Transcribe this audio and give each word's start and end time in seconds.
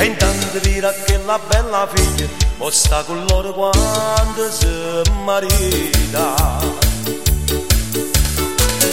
E 0.00 0.04
intanto 0.06 0.58
dirà 0.60 0.90
che 1.04 1.20
la 1.26 1.38
bella 1.46 1.86
figlia 1.92 2.26
mo 2.56 2.70
sta 2.70 3.02
con 3.02 3.22
loro 3.28 3.52
quando 3.52 4.50
si 4.50 5.02
marita. 5.24 6.34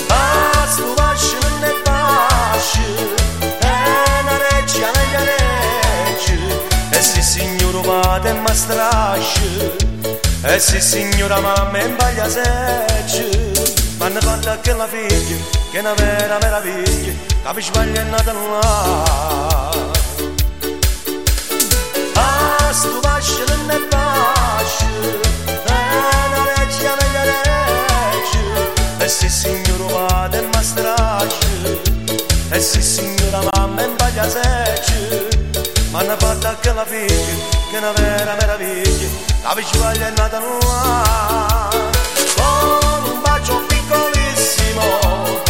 Vado 0.05 0.93
lascia 0.97 1.37
ne 1.61 1.73
lascia, 1.85 2.81
e 3.39 4.23
ne 4.23 4.37
reggia, 4.49 4.91
e 6.89 7.01
se 7.01 7.21
signora 7.21 7.79
vada 7.79 8.29
e 8.29 8.33
ma 8.33 8.53
strascia, 8.53 9.41
e 10.43 10.59
se 10.59 10.81
signora 10.81 11.39
mamma 11.39 11.81
imbaglia 11.83 12.27
seccia. 12.27 13.23
Ma 13.97 14.09
ne 14.09 14.19
guarda 14.19 14.59
che 14.59 14.73
la 14.73 14.87
figlia, 14.87 15.37
che 15.71 15.77
è 15.77 15.79
una 15.79 15.93
vera 15.93 16.37
meraviglia, 16.41 17.13
capisci 17.43 17.71
sbaglia 17.71 18.01
è 18.01 18.03
nata 18.03 18.33
là 18.33 19.76
su 22.77 23.03
başının 23.03 23.67
ne 23.67 23.91
başı 23.91 24.85
Ben 25.69 26.31
aracıya 26.41 26.95
ne 26.95 27.07
gerekir 27.13 29.05
Esi 29.05 29.29
signor 29.29 29.91
madem 29.91 30.45
mastraşı 30.45 31.79
Esi 32.53 32.83
signora 32.83 33.41
mamma 33.53 33.81
bagliaseci 33.99 34.99
Ma 35.93 36.01
ne 36.03 36.15
fatta 36.19 36.55
che 36.61 36.73
la 36.73 36.85
figlia 36.85 37.35
Che 37.71 37.77
una 37.77 37.91
vera 37.91 38.35
meraviglia 38.41 39.09
La 39.43 39.55
vicivaglia 39.55 40.07
è 40.07 40.11
nata 40.17 40.39
nuova 40.39 41.69
Con 42.35 43.11
un 43.11 43.21
bacio 43.23 43.55
piccolissimo. 43.67 45.46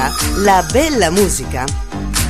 Musica? 0.00 0.14
La 0.36 0.66
bella 0.72 1.10
musica? 1.10 1.64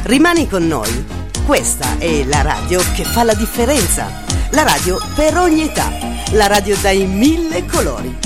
Rimani 0.02 0.48
con 0.48 0.66
noi. 0.66 1.06
Questa 1.46 1.98
è 1.98 2.24
la 2.24 2.42
radio 2.42 2.82
che 2.94 3.04
fa 3.04 3.22
la 3.22 3.34
differenza. 3.34 4.10
La 4.50 4.64
radio 4.64 4.98
per 5.14 5.38
ogni 5.38 5.62
età. 5.62 5.88
La 6.32 6.48
radio 6.48 6.76
dai 6.78 7.06
mille 7.06 7.64
colori. 7.66 8.16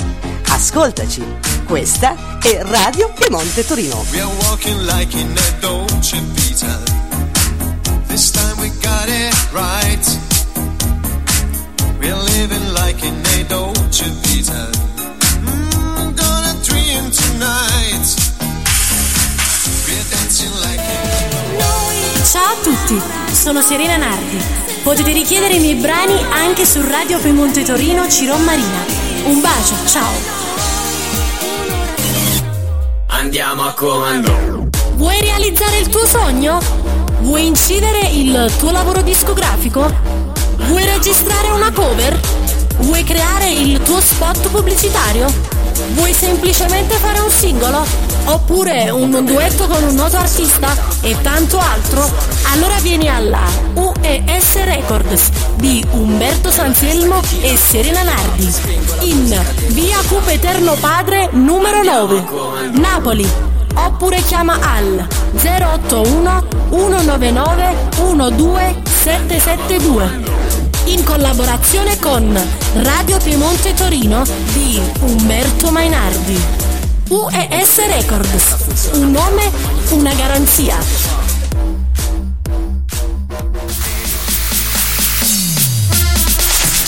Ascoltaci. 0.49 1.23
Questa 1.65 2.39
è 2.41 2.61
Radio 2.63 3.13
Piemonte 3.13 3.65
Torino. 3.67 4.03
We 4.11 4.21
are 4.21 4.31
walking 4.47 4.81
like 4.81 5.15
in 5.15 5.31
a 5.37 5.59
Dolce 5.59 6.19
Vita. 6.33 6.81
This 8.07 8.31
time 8.31 8.59
we 8.59 8.71
got 8.81 9.07
it 9.07 9.35
right. 9.51 10.19
We 11.99 12.09
are 12.09 12.23
living 12.23 12.73
like 12.73 13.05
in 13.05 13.21
a 13.37 13.43
Dolce 13.43 14.09
Vita. 14.21 14.69
Mm, 15.41 16.15
gonna 16.15 16.55
dream 16.63 17.11
tonight. 17.11 18.24
Ciao 22.23 22.43
a 22.43 22.55
tutti, 22.63 22.99
sono 23.31 23.61
Serena 23.61 23.97
Nardi. 23.97 24.37
Potete 24.81 25.11
richiedere 25.11 25.53
i 25.53 25.59
miei 25.59 25.75
brani 25.75 26.19
anche 26.31 26.65
su 26.65 26.81
Radio 26.81 27.19
Piemonte 27.19 27.63
Torino 27.63 28.09
Ciron 28.09 28.43
Marina. 28.43 28.83
Un 29.25 29.41
bacio, 29.41 29.75
ciao! 29.85 30.11
Andiamo 33.07 33.63
a 33.63 33.73
comando. 33.73 34.69
Vuoi 34.95 35.19
realizzare 35.19 35.77
il 35.77 35.89
tuo 35.89 36.05
sogno? 36.07 36.59
Vuoi 37.19 37.45
incidere 37.45 38.07
il 38.07 38.51
tuo 38.57 38.71
lavoro 38.71 39.03
discografico? 39.03 39.91
Vuoi 40.67 40.83
registrare 40.83 41.49
una 41.51 41.71
cover? 41.71 42.19
Vuoi 42.77 43.03
creare 43.03 43.51
il 43.51 43.79
tuo 43.83 44.01
spot 44.01 44.49
pubblicitario? 44.49 45.54
Vuoi 45.93 46.13
semplicemente 46.13 46.95
fare 46.95 47.19
un 47.19 47.29
singolo? 47.29 47.85
Oppure 48.25 48.89
un 48.89 49.23
duetto 49.25 49.67
con 49.67 49.83
un 49.83 49.93
noto 49.93 50.17
artista? 50.17 50.75
E 51.01 51.15
tanto 51.21 51.59
altro? 51.59 52.09
Allora 52.53 52.79
vieni 52.79 53.07
alla 53.09 53.43
UES 53.73 54.63
Records 54.63 55.29
di 55.55 55.85
Umberto 55.91 56.49
Sanselmo 56.49 57.19
e 57.41 57.57
Serena 57.57 58.03
Nardi 58.03 58.49
in 59.01 59.37
via 59.67 59.97
Cupe 60.07 60.31
Eterno 60.33 60.75
Padre 60.79 61.29
numero 61.31 61.83
9, 61.83 62.25
Napoli. 62.73 63.29
Oppure 63.77 64.21
chiama 64.21 64.57
al 64.61 65.05
081 65.33 66.47
199 66.69 67.75
12772 67.95 70.24
in 70.85 71.03
collaborazione 71.03 71.99
con 71.99 72.39
Radio 72.75 73.17
Piemonte 73.17 73.73
Torino 73.73 74.23
di 74.53 74.79
Umberto 75.01 75.71
Mainardi. 75.71 76.39
UES 77.09 77.85
Records, 77.87 78.89
un 78.93 79.11
nome, 79.11 79.51
una 79.91 80.13
garanzia. 80.13 80.77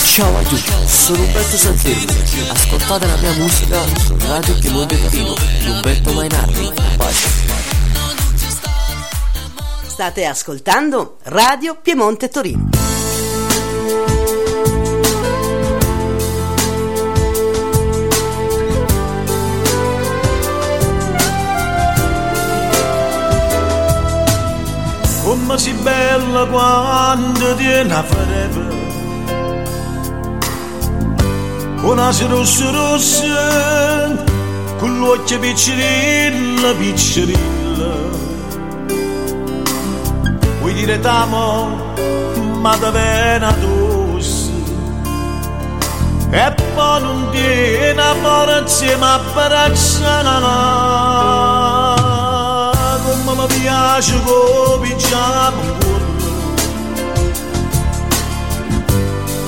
Ciao 0.04 0.36
a 0.36 0.42
tutti, 0.42 0.72
sono 0.88 1.22
Umberto 1.22 1.58
Santelmo. 1.58 2.12
Ascoltate 2.51 3.06
la 3.08 3.18
mia 3.18 3.34
musica 3.34 3.84
su 4.06 4.16
Radio 4.27 4.56
Piemonte 4.56 5.01
Torino 5.01 5.34
di 5.60 5.70
Umberto 5.70 6.13
Mainardi. 6.13 6.72
Bacio. 6.96 7.27
State 9.88 10.25
ascoltando 10.25 11.18
Radio 11.24 11.77
Piemonte 11.82 12.30
Torino. 12.30 12.97
Come 25.58 25.70
si 25.70 25.74
bella 25.82 26.46
quando 26.46 27.56
tiene 27.56 27.92
a 27.92 28.04
forever 28.04 28.76
Una 31.82 32.12
si 32.12 32.28
rossa 32.28 32.70
rossa 32.70 34.24
Con 34.78 35.00
l'occhio 35.00 35.40
piccerilla 35.40 36.74
piccerilla 36.74 37.92
Vuoi 40.60 40.74
dire 40.74 41.00
t'amo 41.00 41.96
ma 42.60 42.76
da 42.76 42.92
pena 42.92 43.54
tosse. 43.54 44.52
E 46.30 46.56
poi 46.76 47.02
non 47.02 47.30
tiene 47.32 48.02
a 48.02 48.14
forza 48.22 48.98
ma 48.98 49.14
abbracciala 49.14 50.40
come 53.48 54.80
pigiama 54.82 55.62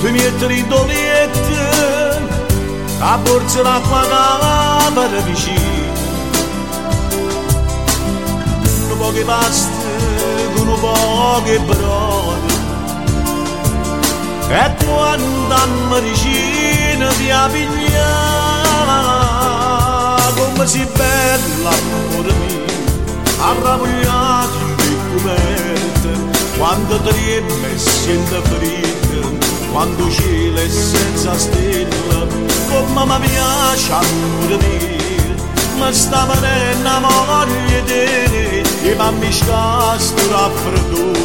tu 0.00 0.06
mi 0.06 0.12
metti 0.12 0.66
dolette 0.66 2.28
a 3.00 3.16
borsa 3.18 3.62
l'acqua 3.62 4.00
capara 4.00 5.20
vicino. 5.22 5.98
Un 8.90 8.98
poche 8.98 9.22
paste 9.24 10.52
con 10.54 10.68
poche 10.80 11.58
brode 11.60 12.58
e 14.48 14.74
quando 14.84 15.54
a 15.54 16.00
vicino 16.00 17.08
ti 17.12 17.30
appigliare 17.30 18.40
come 20.34 20.66
si 20.66 20.86
bella 20.94 21.70
amore 21.70 22.32
mio 22.32 22.49
arrabbiato 23.40 24.58
in 24.84 24.98
coperte 25.12 26.58
quando 26.58 27.00
treme 27.00 27.72
e 27.72 27.78
sente 27.78 28.40
ferite 28.42 29.48
quando 29.72 30.10
cielo 30.10 30.68
senza 30.68 31.38
stella. 31.38 32.26
Come 32.68 33.18
mi 33.18 33.26
piace 33.26 33.92
amore 33.92 34.56
mio 34.58 35.00
mi 35.80 35.94
sta 35.94 36.26
venendo 36.26 37.08
voglia 37.26 37.80
di 37.86 38.62
e 38.82 38.96
mi 39.18 39.32
scasto 39.32 40.30
raffreddore 40.30 41.18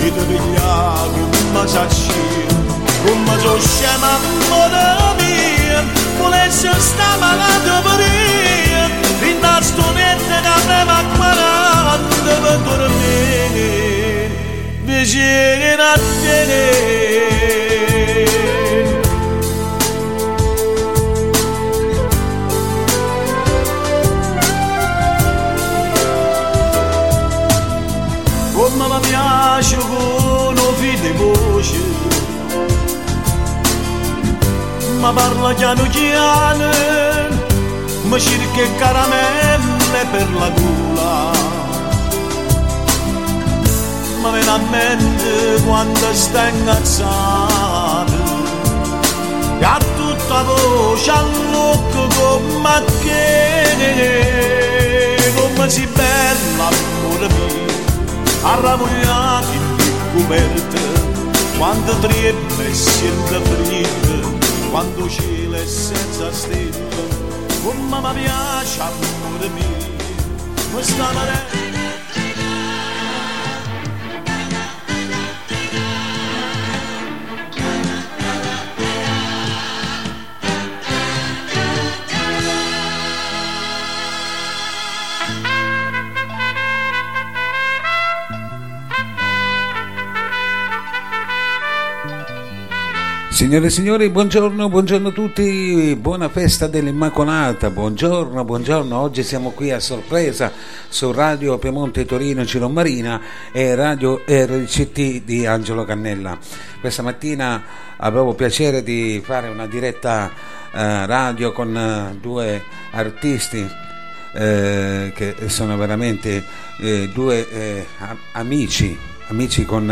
e 0.00 0.12
ti 0.12 0.24
pigliare 0.26 1.08
come 1.10 1.66
s'accira 1.66 2.56
come 3.04 3.38
sono 3.40 3.58
scema 3.60 4.18
amore 4.50 5.14
mio 5.16 5.82
volesse 6.18 6.70
sta 6.78 7.16
malato 7.18 7.88
per 7.88 8.57
io 9.38 9.40
fin 9.40 9.40
da 9.40 9.60
stonetta 9.60 10.40
che 10.40 10.48
aveva 10.48 11.02
quaranta 11.16 12.32
per 12.42 12.58
dormire 12.60 14.30
vicino 14.84 15.82
a 15.82 15.94
te 16.22 16.66
come 28.52 28.86
mi 28.88 29.00
piace 29.08 29.76
con 29.76 30.56
un 30.56 30.74
figlio 30.76 31.00
di 31.00 31.12
voce 31.12 31.76
ma 35.00 35.12
parla 35.12 35.54
piano 35.54 35.82
piano 35.90 37.17
mi 38.08 38.18
cerca 38.18 38.74
caramelle 38.78 40.06
per 40.10 40.32
la 40.32 40.48
gola 40.48 41.30
ma 44.22 44.30
viene 44.30 44.50
a 44.50 44.56
mente 44.70 45.62
quando 45.64 46.14
sta 46.14 46.48
ingazzato 46.48 48.12
e 49.60 49.64
ha 49.64 49.78
tutta 49.96 50.42
voce 50.42 51.10
all'occhio 51.10 52.06
come 52.16 52.84
che 53.02 53.66
come 55.36 55.68
si 55.68 55.86
bella 55.86 56.68
amore 56.68 57.28
mio 57.28 57.66
arrabbiati 58.42 59.56
in 59.56 59.98
coperte 60.14 60.80
quando 61.58 61.92
trema 61.98 62.62
e 62.62 62.74
sente 62.74 63.40
freddo 63.42 64.38
quando 64.70 65.08
cielo 65.10 65.56
è 65.56 65.66
senza 65.66 66.32
stelle 66.32 67.17
come 67.68 68.14
mi 68.14 68.22
piace 68.22 68.80
amore 68.80 69.48
mio 69.48 69.76
questa 70.72 71.12
marea 71.12 71.77
Signore 93.38 93.66
e 93.66 93.70
signori, 93.70 94.08
buongiorno, 94.08 94.68
buongiorno 94.68 95.08
a 95.10 95.12
tutti, 95.12 95.96
buona 95.96 96.28
festa 96.28 96.66
dell'Immacolata, 96.66 97.70
buongiorno, 97.70 98.44
buongiorno, 98.44 98.98
oggi 98.98 99.22
siamo 99.22 99.50
qui 99.50 99.70
a 99.70 99.78
sorpresa 99.78 100.50
su 100.88 101.12
Radio 101.12 101.56
Piemonte 101.56 102.04
Torino 102.04 102.44
Ciro 102.44 102.68
Marina 102.68 103.20
e 103.52 103.76
Radio 103.76 104.22
RCT 104.26 105.22
di 105.22 105.46
Angelo 105.46 105.84
Cannella. 105.84 106.36
Questa 106.80 107.02
mattina 107.02 107.62
avevo 107.98 108.34
piacere 108.34 108.82
di 108.82 109.22
fare 109.24 109.46
una 109.46 109.68
diretta 109.68 110.32
eh, 110.72 111.06
radio 111.06 111.52
con 111.52 111.76
eh, 111.76 112.18
due 112.20 112.60
artisti 112.90 113.64
eh, 114.32 115.12
che 115.14 115.36
sono 115.46 115.76
veramente 115.76 116.42
eh, 116.80 117.08
due 117.14 117.48
eh, 117.48 117.86
amici, 118.32 118.98
amici 119.28 119.64
con 119.64 119.86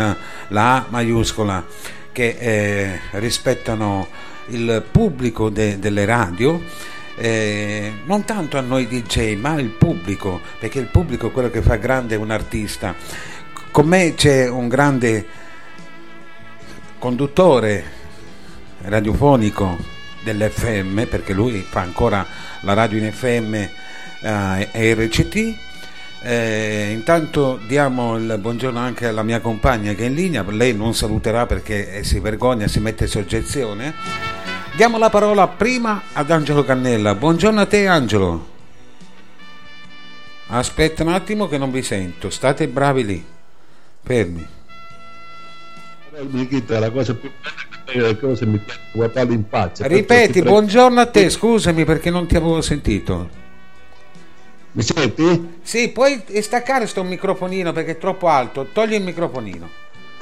la 0.49 0.75
A 0.75 0.85
maiuscola 0.89 1.95
che 2.17 2.35
eh, 2.39 2.99
rispettano 3.19 4.07
il 4.47 4.83
pubblico 4.89 5.49
de- 5.49 5.77
delle 5.77 6.03
radio, 6.03 6.59
eh, 7.15 7.91
non 8.05 8.25
tanto 8.25 8.57
a 8.57 8.61
noi 8.61 8.87
DJ, 8.87 9.35
ma 9.35 9.51
al 9.51 9.67
pubblico, 9.67 10.41
perché 10.57 10.79
il 10.79 10.87
pubblico 10.87 11.27
è 11.27 11.31
quello 11.31 11.51
che 11.51 11.61
fa 11.61 11.75
grande 11.75 12.15
un 12.15 12.31
artista. 12.31 12.95
Con 13.69 13.85
me 13.85 14.15
c'è 14.15 14.49
un 14.49 14.67
grande 14.67 15.27
conduttore 16.97 17.83
radiofonico 18.81 19.77
dell'FM, 20.23 21.05
perché 21.05 21.33
lui 21.33 21.63
fa 21.69 21.81
ancora 21.81 22.25
la 22.61 22.73
radio 22.73 22.97
in 22.97 23.11
FM 23.11 23.53
eh, 23.53 24.95
RCT 24.95 25.66
eh, 26.27 26.89
intanto 26.91 27.57
diamo 27.67 28.17
il 28.17 28.37
buongiorno 28.37 28.77
anche 28.77 29.07
alla 29.07 29.23
mia 29.23 29.39
compagna 29.39 29.93
che 29.93 30.03
è 30.03 30.07
in 30.07 30.13
linea, 30.13 30.43
lei 30.49 30.73
non 30.73 30.93
saluterà 30.93 31.45
perché 31.45 31.99
eh, 31.99 32.03
si 32.03 32.19
vergogna, 32.19 32.67
si 32.67 32.81
mette 32.81 33.07
soggezione. 33.07 33.93
Diamo 34.75 34.97
la 34.97 35.09
parola 35.09 35.47
prima 35.47 36.01
ad 36.11 36.29
Angelo 36.29 36.65
Cannella. 36.65 37.15
Buongiorno 37.15 37.61
a 37.61 37.65
te 37.65 37.87
Angelo. 37.87 38.45
Aspetta 40.47 41.03
un 41.03 41.13
attimo 41.13 41.47
che 41.47 41.57
non 41.57 41.71
vi 41.71 41.81
sento, 41.81 42.29
state 42.29 42.67
bravi 42.67 43.05
lì, 43.05 43.25
fermi. 44.03 44.45
La 46.67 46.91
cosa 46.91 47.13
più 47.13 47.31
bella 47.85 48.07
che 48.07 48.19
cose 48.19 48.45
mi 48.45 48.59
guardare 48.91 49.33
in 49.33 49.45
faccia. 49.47 49.87
Ripeti, 49.87 50.41
buongiorno 50.41 50.99
a 50.99 51.05
te, 51.05 51.29
scusami 51.29 51.85
perché 51.85 52.09
non 52.09 52.27
ti 52.27 52.35
avevo 52.35 52.59
sentito. 52.59 53.45
Mi 54.77 54.83
senti? 54.83 55.57
Sì, 55.63 55.89
puoi 55.89 56.21
staccare 56.39 56.85
sto 56.85 57.03
microfonino 57.03 57.73
perché 57.73 57.93
è 57.93 57.97
troppo 57.97 58.27
alto. 58.27 58.67
Togli 58.71 58.93
il 58.93 59.01
microfonino. 59.01 59.67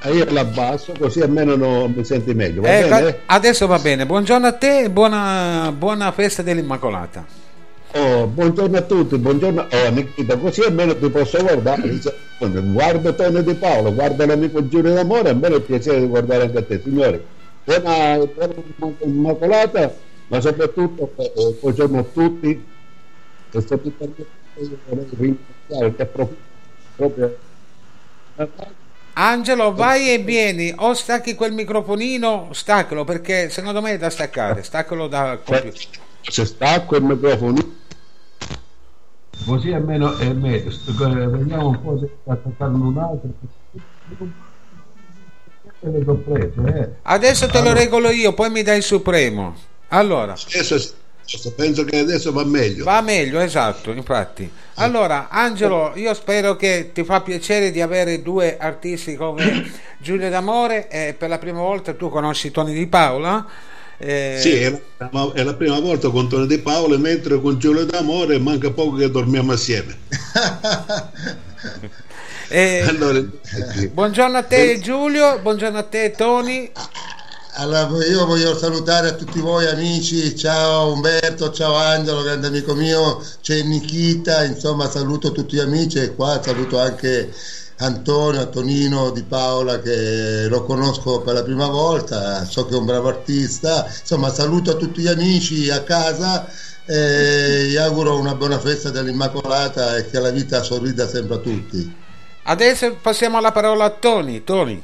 E 0.01 0.13
io 0.13 0.31
l'abbasso 0.31 0.93
così 0.97 1.19
almeno 1.19 1.57
non 1.57 1.91
mi 1.93 2.05
senti 2.05 2.33
meglio. 2.33 2.61
Va 2.61 2.69
bene? 2.69 3.19
Adesso 3.25 3.67
va 3.67 3.79
bene. 3.79 4.05
Buongiorno 4.05 4.47
a 4.47 4.53
te 4.53 4.83
e 4.83 4.89
buona, 4.89 5.73
buona 5.77 6.09
festa 6.13 6.41
dell'Immacolata. 6.41 7.25
Oh, 7.95 8.27
buongiorno 8.27 8.77
a 8.77 8.81
tutti, 8.83 9.17
buongiorno. 9.17 9.67
Oh, 9.69 9.91
Nikita, 9.91 10.37
così 10.37 10.61
almeno 10.61 10.97
ti 10.97 11.09
posso 11.09 11.37
guardare. 11.41 11.99
Guarda 12.39 13.11
Tony 13.11 13.43
Di 13.43 13.55
Paolo, 13.55 13.93
guarda 13.93 14.25
l'amico 14.25 14.65
Giulio 14.69 14.93
d'Amore, 14.93 15.31
a 15.31 15.33
me 15.33 15.49
è 15.49 15.59
piacere 15.59 15.99
di 15.99 16.07
guardare 16.07 16.43
anche 16.43 16.57
a 16.59 16.63
te, 16.63 16.79
signori. 16.81 17.21
Buona, 17.65 18.25
buona 18.25 18.53
Immacolata, 18.99 19.93
ma 20.27 20.39
soprattutto 20.39 21.11
eh, 21.17 21.57
buongiorno 21.59 21.99
a 21.99 22.03
tutti. 22.03 22.73
E 23.51 23.61
soprattutto 23.61 24.43
Angelo, 29.13 29.73
vai 29.73 30.13
e 30.13 30.17
vieni, 30.17 30.73
o 30.75 30.93
stacchi 30.93 31.35
quel 31.35 31.53
microfonino, 31.53 32.49
staccalo 32.51 33.03
perché 33.03 33.49
secondo 33.49 33.81
me 33.81 33.93
è 33.93 33.97
da 33.97 34.09
staccare, 34.09 34.63
staccalo 34.63 35.07
da 35.07 35.39
Se 36.21 36.45
stacco 36.45 36.95
il 36.97 37.03
microfonino, 37.03 37.73
così 39.45 39.71
almeno 39.71 40.17
è 40.17 40.31
meglio. 40.33 40.71
Vediamo 41.29 41.67
un 41.67 41.81
po' 41.81 41.99
se 41.99 42.09
attaccarne 42.25 42.83
un 42.83 42.97
altro. 42.97 43.29
Eh. 45.81 46.89
Adesso 47.03 47.47
te 47.47 47.61
lo 47.61 47.71
regolo 47.71 48.09
io, 48.09 48.33
poi 48.33 48.49
mi 48.49 48.63
dai 48.63 48.77
il 48.77 48.83
supremo. 48.83 49.55
Allora. 49.89 50.33
Adesso 50.33 50.95
penso 51.55 51.83
che 51.83 51.99
adesso 51.99 52.31
va 52.31 52.43
meglio. 52.43 52.83
Va 52.83 53.01
meglio, 53.01 53.39
esatto, 53.39 53.91
infatti. 53.91 54.49
Allora, 54.75 55.29
Angelo, 55.29 55.93
io 55.95 56.13
spero 56.13 56.55
che 56.55 56.91
ti 56.93 57.03
fa 57.03 57.21
piacere 57.21 57.71
di 57.71 57.81
avere 57.81 58.21
due 58.21 58.57
artisti 58.57 59.15
come 59.15 59.71
Giulio 59.97 60.29
D'Amore 60.29 60.89
e 60.89 61.15
per 61.17 61.29
la 61.29 61.37
prima 61.37 61.59
volta 61.59 61.93
tu 61.93 62.09
conosci 62.09 62.51
Tony 62.51 62.73
Di 62.73 62.87
Paola. 62.87 63.45
Eh... 63.97 64.37
Sì, 64.39 64.55
è 64.55 64.81
la, 64.97 65.31
è 65.33 65.43
la, 65.43 65.53
prima 65.53 65.79
volta 65.79 66.09
con 66.09 66.27
Tony 66.27 66.47
Di 66.47 66.59
Paola, 66.59 66.97
mentre 66.97 67.39
con 67.39 67.57
Giulio 67.57 67.85
D'Amore 67.85 68.37
manca 68.39 68.69
poco 68.71 68.97
che 68.97 69.09
dormiamo 69.09 69.53
assieme. 69.53 69.97
eh, 72.49 72.85
allora, 72.87 73.23
buongiorno 73.91 74.37
a 74.37 74.43
te 74.43 74.79
Giulio, 74.79 75.39
buongiorno 75.39 75.77
a 75.77 75.83
te 75.83 76.11
Tony. 76.11 76.71
Allora, 77.57 77.87
io 78.05 78.25
voglio 78.25 78.57
salutare 78.57 79.15
tutti 79.15 79.39
voi 79.39 79.65
amici, 79.65 80.35
ciao 80.35 80.91
Umberto, 80.91 81.53
ciao 81.53 81.73
Angelo, 81.75 82.21
grande 82.21 82.47
amico 82.47 82.73
mio, 82.73 83.23
c'è 83.41 83.61
Nikita, 83.61 84.43
insomma 84.43 84.89
saluto 84.89 85.31
tutti 85.31 85.55
gli 85.55 85.59
amici. 85.59 85.99
E 85.99 86.15
qua 86.15 86.41
saluto 86.43 86.77
anche 86.77 87.31
Antonio, 87.77 88.41
Antonino 88.41 89.09
Di 89.11 89.23
Paola 89.23 89.79
che 89.79 90.47
lo 90.49 90.65
conosco 90.65 91.21
per 91.21 91.33
la 91.33 91.43
prima 91.43 91.67
volta, 91.67 92.43
so 92.43 92.65
che 92.65 92.73
è 92.73 92.77
un 92.77 92.85
bravo 92.85 93.07
artista, 93.07 93.87
insomma 93.87 94.29
saluto 94.33 94.71
a 94.71 94.75
tutti 94.75 94.99
gli 94.99 95.07
amici 95.07 95.69
a 95.69 95.81
casa. 95.81 96.45
E 96.85 97.67
gli 97.69 97.77
auguro 97.77 98.19
una 98.19 98.35
buona 98.35 98.59
festa 98.59 98.89
dell'Immacolata 98.89 99.95
e 99.95 100.09
che 100.09 100.19
la 100.19 100.29
vita 100.29 100.61
sorrida 100.61 101.07
sempre 101.07 101.35
a 101.35 101.39
tutti. 101.39 101.95
Adesso 102.43 102.97
passiamo 103.01 103.37
alla 103.37 103.53
parola 103.53 103.85
a 103.85 103.91
Tony. 103.91 104.43
Tony. 104.43 104.83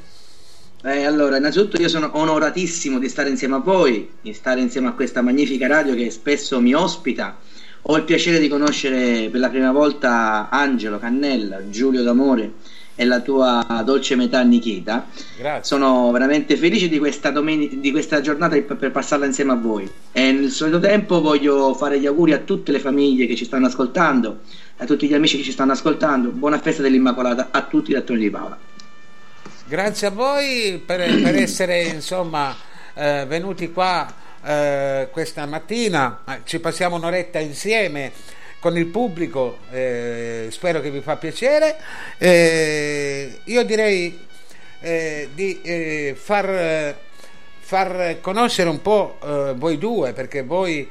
Eh, 0.84 1.04
allora, 1.04 1.36
innanzitutto 1.36 1.80
io 1.80 1.88
sono 1.88 2.10
onoratissimo 2.12 2.98
di 2.98 3.08
stare 3.08 3.28
insieme 3.28 3.54
a 3.54 3.58
voi, 3.58 4.10
di 4.20 4.32
stare 4.32 4.60
insieme 4.60 4.88
a 4.88 4.92
questa 4.92 5.22
magnifica 5.22 5.68
radio 5.68 5.94
che 5.94 6.10
spesso 6.10 6.60
mi 6.60 6.74
ospita. 6.74 7.38
Ho 7.82 7.96
il 7.96 8.02
piacere 8.02 8.40
di 8.40 8.48
conoscere 8.48 9.28
per 9.30 9.38
la 9.38 9.48
prima 9.48 9.70
volta 9.70 10.48
Angelo 10.50 10.98
Cannella, 10.98 11.68
Giulio 11.70 12.02
D'Amore 12.02 12.54
e 12.96 13.04
la 13.04 13.20
tua 13.20 13.64
dolce 13.84 14.16
metà 14.16 14.42
Nikita. 14.42 15.06
Grazie. 15.38 15.62
Sono 15.62 16.10
veramente 16.10 16.56
felice 16.56 16.88
di 16.88 16.98
questa, 16.98 17.30
domen- 17.30 17.80
di 17.80 17.90
questa 17.92 18.20
giornata 18.20 18.60
per, 18.60 18.76
per 18.76 18.90
passarla 18.90 19.26
insieme 19.26 19.52
a 19.52 19.56
voi. 19.56 19.88
E 20.10 20.32
nel 20.32 20.50
solito 20.50 20.80
tempo 20.80 21.20
voglio 21.20 21.74
fare 21.74 22.00
gli 22.00 22.06
auguri 22.06 22.32
a 22.32 22.38
tutte 22.38 22.72
le 22.72 22.80
famiglie 22.80 23.26
che 23.26 23.36
ci 23.36 23.44
stanno 23.44 23.66
ascoltando, 23.66 24.40
a 24.78 24.84
tutti 24.84 25.06
gli 25.06 25.14
amici 25.14 25.36
che 25.36 25.44
ci 25.44 25.52
stanno 25.52 25.72
ascoltando. 25.72 26.30
Buona 26.30 26.58
festa 26.58 26.82
dell'Immacolata 26.82 27.50
a 27.52 27.62
tutti 27.62 27.92
i 27.92 27.94
attori 27.94 28.18
di 28.18 28.30
Paola. 28.30 28.70
Grazie 29.72 30.08
a 30.08 30.10
voi 30.10 30.82
per, 30.84 30.98
per 31.22 31.34
essere 31.34 31.84
insomma 31.84 32.54
eh, 32.92 33.24
venuti 33.26 33.72
qua 33.72 34.06
eh, 34.44 35.08
questa 35.10 35.46
mattina. 35.46 36.22
Ci 36.44 36.58
passiamo 36.58 36.96
un'oretta 36.96 37.38
insieme 37.38 38.12
con 38.60 38.76
il 38.76 38.84
pubblico, 38.88 39.60
eh, 39.70 40.48
spero 40.50 40.82
che 40.82 40.90
vi 40.90 41.00
fa 41.00 41.16
piacere. 41.16 41.78
Eh, 42.18 43.38
io 43.44 43.64
direi 43.64 44.18
eh, 44.80 45.30
di 45.32 45.62
eh, 45.62 46.16
far, 46.20 46.94
far, 47.58 48.18
conoscere 48.20 48.68
un 48.68 48.82
po' 48.82 49.16
voi 49.56 49.78
due, 49.78 50.12
perché 50.12 50.42
voi 50.42 50.86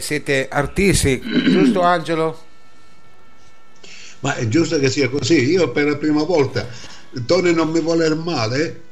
siete 0.00 0.48
artisti, 0.50 1.20
giusto 1.20 1.80
Angelo? 1.82 2.42
Ma 4.18 4.34
è 4.34 4.48
giusto 4.48 4.80
che 4.80 4.90
sia 4.90 5.08
così. 5.08 5.52
Io 5.52 5.70
per 5.70 5.84
la 5.84 5.96
prima 5.96 6.24
volta 6.24 6.98
Tony 7.26 7.52
non 7.52 7.70
mi 7.70 7.80
vuole 7.80 8.14
male? 8.14 8.88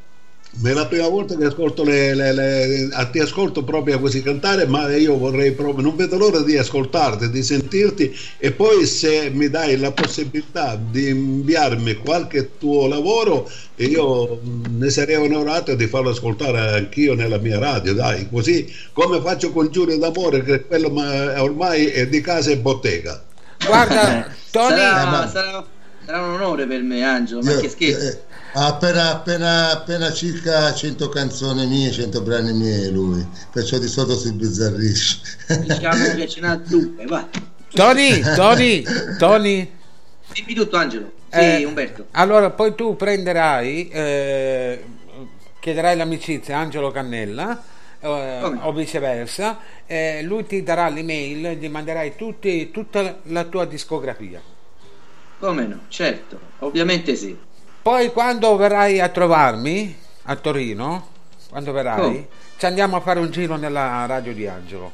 Ma 0.60 0.70
è 0.70 0.72
la 0.72 0.86
prima 0.86 1.08
volta 1.08 1.36
che 1.36 1.44
ascolto 1.44 1.84
le, 1.84 2.14
le, 2.14 2.32
le, 2.32 3.08
ti 3.12 3.18
ascolto 3.18 3.62
proprio 3.64 4.00
così 4.00 4.22
cantare 4.22 4.66
ma 4.66 4.92
io 4.96 5.18
vorrei 5.18 5.52
proprio 5.52 5.84
non 5.84 5.94
vedo 5.94 6.16
l'ora 6.16 6.40
di 6.40 6.56
ascoltarti 6.56 7.28
di 7.28 7.42
sentirti 7.42 8.16
e 8.38 8.50
poi 8.52 8.86
se 8.86 9.30
mi 9.30 9.50
dai 9.50 9.76
la 9.76 9.92
possibilità 9.92 10.76
di 10.76 11.10
inviarmi 11.10 11.96
qualche 11.96 12.56
tuo 12.58 12.88
lavoro 12.88 13.48
io 13.76 14.40
ne 14.42 14.88
sarei 14.88 15.16
onorato 15.16 15.74
di 15.74 15.86
farlo 15.86 16.10
ascoltare 16.10 16.58
anch'io 16.78 17.14
nella 17.14 17.38
mia 17.38 17.58
radio 17.58 17.92
dai 17.92 18.26
così 18.28 18.74
come 18.92 19.20
faccio 19.20 19.52
con 19.52 19.70
Giulio 19.70 19.98
d'Amore 19.98 20.42
che 20.42 20.64
quello 20.64 20.88
ormai 20.88 21.86
è 21.86 22.08
di 22.08 22.20
casa 22.22 22.50
e 22.50 22.56
bottega. 22.56 23.22
Guarda 23.64 24.34
Tony 24.50 24.76
sarà, 24.76 25.28
sarà 25.28 25.66
sarà 26.08 26.22
un 26.22 26.32
onore 26.34 26.66
per 26.66 26.80
me, 26.82 27.02
Angelo. 27.04 27.42
Ma 27.42 27.52
Io, 27.52 27.60
che 27.60 27.68
scherzo. 27.68 28.06
Eh, 28.06 28.18
appena, 28.54 29.10
appena, 29.10 29.70
appena 29.72 30.10
circa 30.12 30.72
100 30.72 31.08
canzoni 31.10 31.66
mie, 31.66 31.90
100 31.92 32.22
brani 32.22 32.52
miei 32.54 32.90
lui, 32.90 33.26
perciò 33.52 33.78
di 33.78 33.88
solito 33.88 34.16
si 34.16 34.32
bizzarrisce. 34.32 35.20
Diciamo 35.66 36.14
che 36.14 36.26
ce 36.28 36.40
n'ha 36.40 36.56
due, 36.56 37.04
va. 37.06 37.28
Tony, 37.70 38.20
Tony, 38.34 38.82
Tony. 39.18 39.70
Dimmi 40.32 40.54
tutto, 40.54 40.76
Angelo. 40.76 41.12
Sì, 41.30 41.38
Eh, 41.38 41.64
Umberto. 41.64 42.06
Allora, 42.12 42.50
poi 42.50 42.74
tu 42.74 42.96
prenderai, 42.96 43.88
eh, 43.88 44.84
chiederai 45.60 45.96
l'amicizia 45.96 46.56
a 46.56 46.60
Angelo 46.60 46.90
Cannella 46.90 47.62
eh, 48.00 48.38
Come? 48.40 48.58
o 48.62 48.72
viceversa, 48.72 49.58
eh, 49.86 50.22
lui 50.22 50.46
ti 50.46 50.62
darà 50.62 50.88
l'email, 50.88 51.58
gli 51.58 51.68
manderai 51.68 52.16
tutti- 52.16 52.70
tutta 52.70 53.18
la 53.24 53.44
tua 53.44 53.66
discografia. 53.66 54.40
Come 55.38 55.66
no? 55.66 55.80
Certo, 55.88 56.38
ovviamente 56.60 57.14
sì. 57.14 57.36
Poi 57.82 58.10
quando 58.12 58.56
verrai 58.56 59.00
a 59.00 59.08
trovarmi 59.08 59.96
a 60.24 60.36
Torino, 60.36 61.08
quando 61.48 61.72
verrai, 61.72 62.00
Come? 62.00 62.28
ci 62.58 62.66
andiamo 62.66 62.96
a 62.96 63.00
fare 63.00 63.20
un 63.20 63.30
giro 63.30 63.56
nella 63.56 64.04
radio 64.06 64.32
di 64.34 64.46
Angelo. 64.46 64.92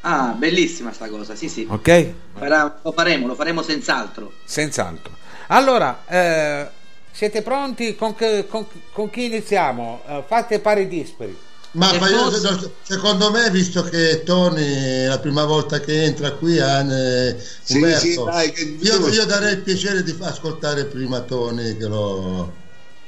Ah, 0.00 0.34
bellissima 0.36 0.92
sta 0.92 1.08
cosa, 1.08 1.34
sì 1.34 1.48
sì. 1.48 1.66
Ok? 1.68 2.12
Farà- 2.34 2.78
lo 2.82 2.92
faremo, 2.92 3.26
lo 3.26 3.34
faremo 3.34 3.62
senz'altro. 3.62 4.32
Senz'altro. 4.44 5.12
Allora, 5.46 6.02
eh, 6.06 6.68
siete 7.10 7.40
pronti? 7.42 7.94
Con, 7.96 8.14
che- 8.14 8.46
con- 8.46 8.66
con 8.92 9.08
chi 9.08 9.26
iniziamo? 9.26 10.02
Eh, 10.06 10.24
fate 10.26 10.58
pari 10.58 10.88
dispari. 10.88 11.34
Ma, 11.74 11.90
Se 11.90 11.98
ma 11.98 12.08
io, 12.08 12.30
fosse- 12.30 12.58
se- 12.58 12.70
secondo 12.82 13.30
me, 13.32 13.50
visto 13.50 13.82
che 13.82 14.22
Tony 14.24 14.62
è 14.64 15.06
la 15.06 15.18
prima 15.18 15.44
volta 15.44 15.80
che 15.80 16.04
entra 16.04 16.30
qui, 16.32 16.56
eh, 16.56 17.36
Sì, 17.62 17.74
Umberto, 17.74 17.98
sì, 18.06 18.22
dai, 18.24 18.52
che- 18.52 18.76
io, 18.80 19.08
io 19.08 19.24
darei 19.26 19.54
il 19.54 19.60
piacere 19.62 20.02
di 20.04 20.16
ascoltare 20.20 20.84
prima 20.84 21.20
Tony 21.22 21.76
che 21.76 21.86
lo... 21.86 22.52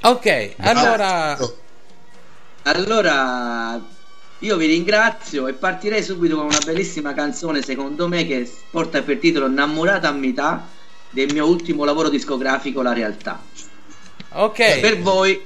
Ok, 0.02 0.54
allora... 0.58 1.38
Allora, 2.62 3.80
io 4.40 4.56
vi 4.56 4.66
ringrazio 4.66 5.46
e 5.46 5.52
partirei 5.52 6.02
subito 6.02 6.34
con 6.36 6.46
una 6.46 6.58
bellissima 6.64 7.14
canzone, 7.14 7.62
secondo 7.62 8.08
me, 8.08 8.26
che 8.26 8.50
porta 8.70 9.00
per 9.02 9.18
titolo 9.18 9.46
Innamorata 9.46 10.08
a 10.08 10.12
metà 10.12 10.66
del 11.10 11.32
mio 11.32 11.46
ultimo 11.46 11.84
lavoro 11.84 12.08
discografico, 12.08 12.82
La 12.82 12.92
Realtà. 12.92 13.40
Ok. 14.32 14.80
Per 14.80 15.00
voi, 15.00 15.40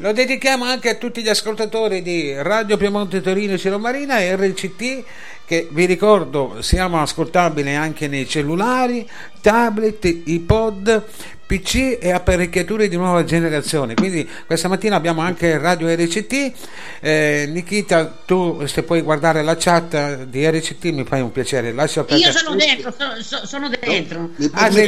Lo 0.00 0.12
dedichiamo 0.12 0.64
anche 0.64 0.90
a 0.90 0.94
tutti 0.94 1.22
gli 1.22 1.28
ascoltatori 1.28 2.02
di 2.02 2.32
Radio 2.36 2.76
Piemonte 2.76 3.20
Torino 3.20 3.54
e 3.54 3.58
Ciro 3.58 3.80
Marina 3.80 4.20
e 4.20 4.36
RCT 4.36 5.04
che 5.44 5.66
vi 5.72 5.86
ricordo 5.86 6.58
siamo 6.60 7.00
ascoltabili 7.02 7.74
anche 7.74 8.06
nei 8.06 8.28
cellulari, 8.28 9.08
tablet, 9.40 10.04
iPod, 10.04 11.04
PC 11.46 11.98
e 12.00 12.12
apparecchiature 12.12 12.86
di 12.86 12.94
nuova 12.94 13.24
generazione. 13.24 13.94
Quindi 13.94 14.28
questa 14.46 14.68
mattina 14.68 14.94
abbiamo 14.94 15.20
anche 15.20 15.58
Radio 15.58 15.92
RCT. 15.92 16.52
Eh, 17.00 17.48
Nikita, 17.48 18.18
tu 18.24 18.64
se 18.66 18.84
puoi 18.84 19.00
guardare 19.00 19.42
la 19.42 19.56
chat 19.56 20.24
di 20.24 20.48
RCT 20.48 20.84
mi 20.92 21.04
fai 21.04 21.22
un 21.22 21.32
piacere. 21.32 21.72
Lascia 21.72 22.04
Io 22.08 22.30
sono 22.30 22.54
dentro, 22.54 22.94
sono, 22.96 23.14
so- 23.20 23.46
sono 23.46 23.68
dentro. 23.68 24.30
Mi 24.36 24.48
Ah, 24.52 24.70
sì. 24.70 24.78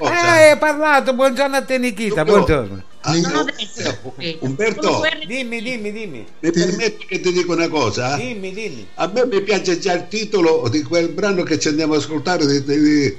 Eh, 0.00 0.06
hai 0.06 0.56
parlato, 0.56 1.12
buongiorno 1.12 1.56
a 1.56 1.62
te 1.62 1.76
Nikita, 1.76 2.24
buongiorno. 2.24 2.87
Ah, 3.02 3.14
no, 3.16 3.44
dentro. 3.44 4.14
sì. 4.18 4.36
Umberto, 4.40 4.82
Sono 4.82 4.98
guerre- 4.98 5.24
Dimmi, 5.26 5.62
dimmi, 5.62 5.92
dimmi. 5.92 6.26
mi 6.40 6.50
permetti 6.50 7.06
che 7.06 7.20
ti 7.20 7.32
dico 7.32 7.52
una 7.52 7.68
cosa? 7.68 8.16
Dimmi, 8.16 8.52
dimmi. 8.52 8.86
A 8.94 9.06
me 9.06 9.24
mi 9.26 9.40
piace 9.42 9.78
già 9.78 9.92
il 9.94 10.08
titolo 10.08 10.68
di 10.68 10.82
quel 10.82 11.08
brano 11.10 11.42
che 11.44 11.58
ci 11.58 11.68
andiamo 11.68 11.94
ad 11.94 12.00
ascoltare 12.00 12.44
di, 12.46 12.62
di 12.64 13.16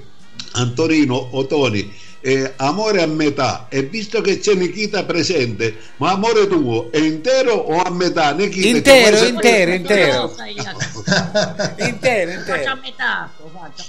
Antonino 0.54 1.30
Otoni, 1.38 1.92
eh, 2.22 2.54
Amore 2.58 3.02
a 3.02 3.08
metà. 3.08 3.66
E 3.70 3.84
visto 3.84 4.22
che 4.22 4.40
c'è 4.40 4.54
Nikita 4.54 5.04
presente, 5.06 5.76
ma 5.98 6.12
amore 6.12 6.48
tuo 6.48 6.92
è 6.92 6.98
intero 6.98 7.54
o 7.54 7.82
a 7.82 7.90
metà? 7.90 8.32
Nikita, 8.34 8.68
Intero, 8.68 9.24
intero, 9.26 9.72
intero. 9.76 10.36
Io? 10.48 11.86
Intero, 11.88 12.32
Faccio 12.32 12.52
a 12.52 12.56
intero. 12.56 12.80
metà, 12.82 13.30
faccio? 13.54 13.84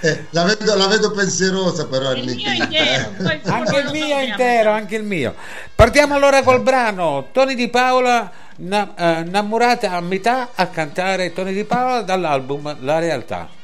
Eh, 0.00 0.26
la, 0.30 0.44
vedo, 0.44 0.76
la 0.76 0.86
vedo 0.86 1.10
pensierosa 1.10 1.86
però 1.86 2.12
Il 2.12 2.24
mio 2.24 2.52
intero, 2.52 3.10
Anche 3.44 3.78
il 3.78 3.90
mio 3.90 4.16
è 4.16 4.22
intero, 4.22 4.70
anche 4.70 4.96
il 4.96 5.02
mio. 5.02 5.34
Partiamo 5.74 6.14
allora 6.14 6.42
col 6.42 6.60
brano 6.62 7.28
Tony 7.32 7.54
Di 7.54 7.68
Paola, 7.68 8.30
eh, 8.56 9.20
innamorata 9.26 9.90
a 9.90 10.00
metà 10.00 10.50
a 10.54 10.66
cantare 10.68 11.32
Tony 11.32 11.52
Di 11.52 11.64
Paola 11.64 12.02
dall'album 12.02 12.76
La 12.80 12.98
Realtà. 12.98 13.58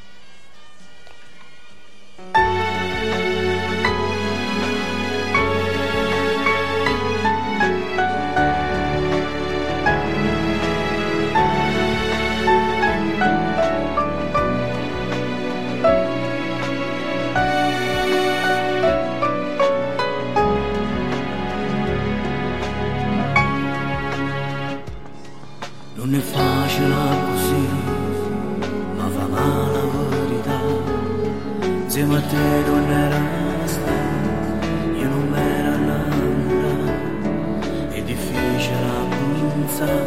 Insieme 32.07 32.25
a 32.25 32.29
te 32.29 32.71
non 32.71 32.89
era 32.89 33.21
stare, 33.67 34.97
io 34.97 35.09
non 35.09 35.29
mi 35.29 35.39
ero 35.39 35.75
innamorato. 35.75 36.93
È 37.89 38.01
difficile 38.01 39.09
pensare 39.11 40.07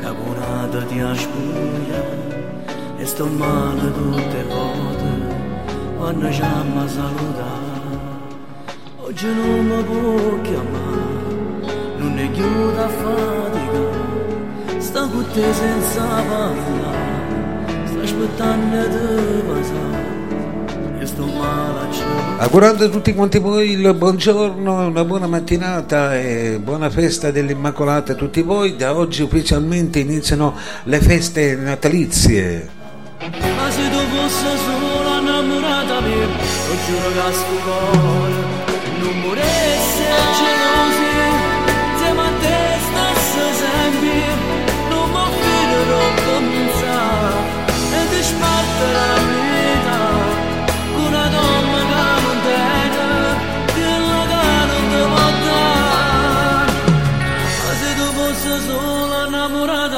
che 0.00 0.06
una 0.06 0.66
data 0.66 0.82
ti 0.86 1.00
aspetta 1.00 2.02
e 2.96 3.04
sto 3.04 3.26
male 3.26 3.92
tutte 3.92 4.36
le 4.36 4.44
volte 4.44 5.04
quando 5.98 6.32
ci 6.32 6.40
mi 6.40 6.88
salutare. 6.88 7.80
Oggi 9.00 9.26
non 9.26 9.66
mi 9.66 9.82
può 9.82 10.40
chiamare, 10.40 11.76
non 11.98 12.18
è 12.18 12.30
chiusa 12.30 12.84
a 12.84 12.88
fatica. 12.88 14.80
Sta 14.80 15.06
con 15.08 15.26
te 15.34 15.52
senza 15.52 16.04
parlare, 16.06 17.84
sta 17.84 18.00
aspettando 18.00 18.86
di 18.86 19.42
passare. 19.42 20.31
Augurando 22.38 22.84
a 22.84 22.88
tutti 22.88 23.12
quanti 23.12 23.40
voi 23.40 23.70
il 23.70 23.92
buongiorno, 23.92 24.86
una 24.86 25.04
buona 25.04 25.26
mattinata 25.26 26.16
e 26.16 26.60
buona 26.62 26.90
festa 26.90 27.32
dell'Immacolata 27.32 28.12
a 28.12 28.14
tutti 28.14 28.40
voi. 28.42 28.76
Da 28.76 28.96
oggi 28.96 29.22
ufficialmente 29.22 29.98
iniziano 29.98 30.54
le 30.84 31.00
feste 31.00 31.56
natalizie. 31.56 32.68
Ma 33.18 33.70
se 33.70 33.90
tu 33.90 33.98
fossi 34.14 34.46
solo 34.64 35.18
innamorata 35.18 36.00
mia, 36.02 36.26
lo 36.26 36.76
giuro 36.86 37.08
che 37.10 37.32
sto 37.32 37.54
cuore 37.64 38.70
non 39.00 39.20
moresse 39.20 39.61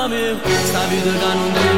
innamorata 0.05 0.09
mia, 0.09 0.37
sta 0.65 0.87
vita 0.89 1.74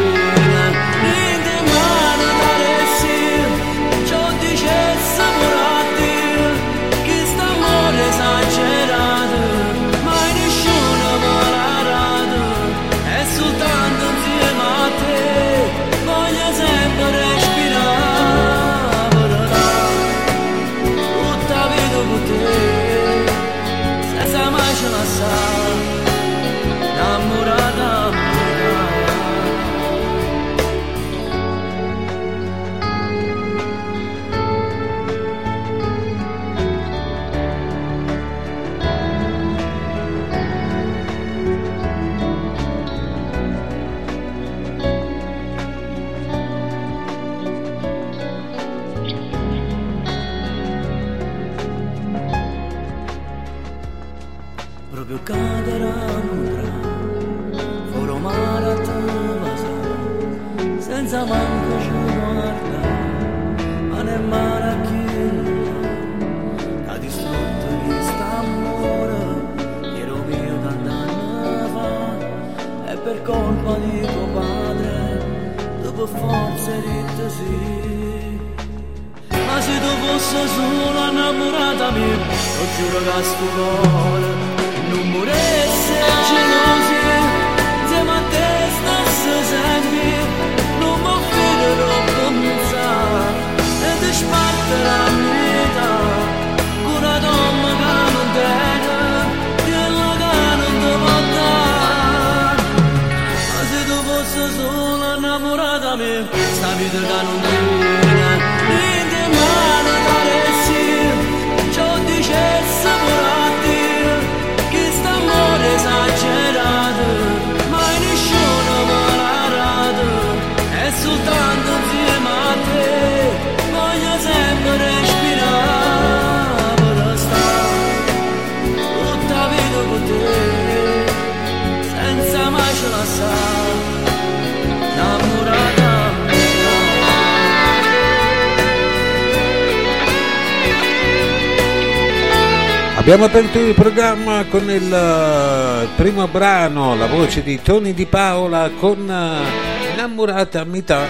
Abbiamo 143.07 143.27
aperto 143.27 143.61
il 143.61 143.73
programma 143.73 144.45
con 144.47 144.69
il 144.69 144.93
eh, 144.93 145.87
primo 145.95 146.27
brano, 146.27 146.97
la 146.97 147.07
voce 147.07 147.45
di 147.45 147.63
Tony 147.63 147.95
Di 147.95 148.05
Paola 148.05 148.69
con 148.81 149.09
eh, 149.09 149.93
Innamorata 149.93 150.63
a 150.63 150.65
metà 150.65 151.07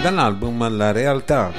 dall'album 0.00 0.74
La 0.74 0.90
Realtà. 0.90 1.52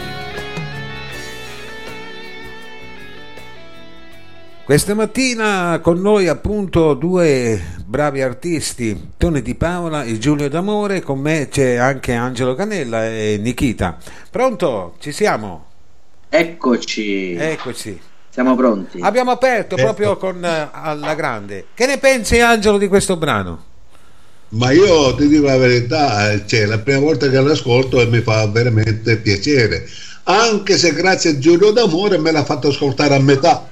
Questa 4.64 4.96
mattina 4.96 5.78
con 5.84 6.02
noi 6.02 6.30
appunto 6.30 6.96
due 6.96 7.62
bravi 7.86 8.24
artisti, 8.24 9.12
Tony 9.18 9.44
Di 9.44 9.54
Paola 9.54 10.04
e 10.04 10.18
Giulio 10.18 10.50
D'Amore, 10.50 11.02
con 11.02 11.20
me 11.20 11.48
c'è 11.48 11.76
anche 11.76 12.14
Angelo 12.14 12.56
Canella 12.56 13.06
e 13.06 13.38
Nikita. 13.40 14.00
Pronto? 14.32 14.96
Ci 14.98 15.12
siamo? 15.12 15.66
Eccoci, 16.28 17.36
Eccoci. 17.36 18.14
Siamo 18.36 18.54
pronti. 18.54 19.00
Abbiamo 19.00 19.32
aperto 19.32 19.78
proprio 19.78 20.18
con 20.18 20.44
eh, 20.44 20.68
alla 20.70 21.16
grande. 21.16 21.68
Che 21.74 21.86
ne 21.86 22.00
pensi 22.00 22.38
Angelo 22.42 22.78
di 22.78 22.90
questo 22.90 23.16
brano? 23.16 23.64
Ma 24.50 24.72
io 24.72 25.16
ti 25.16 25.30
dico 25.30 25.46
la 25.46 25.56
verità, 25.56 26.34
eh, 26.34 26.46
cioè, 26.46 26.66
la 26.66 26.80
prima 26.80 27.00
volta 27.00 27.30
che 27.30 27.40
l'ascolto 27.40 28.02
e 28.02 28.08
mi 28.08 28.20
fa 28.20 28.46
veramente 28.48 29.16
piacere. 29.20 29.88
Anche 30.24 30.78
se 30.78 30.92
grazie 30.92 31.30
a 31.30 31.40
Giulio 31.40 31.72
D'Amore 31.72 32.18
me 32.18 32.32
l'ha 32.32 32.44
fatto 32.44 32.68
ascoltare 32.68 33.16
a 33.16 33.20
metà. 33.20 33.70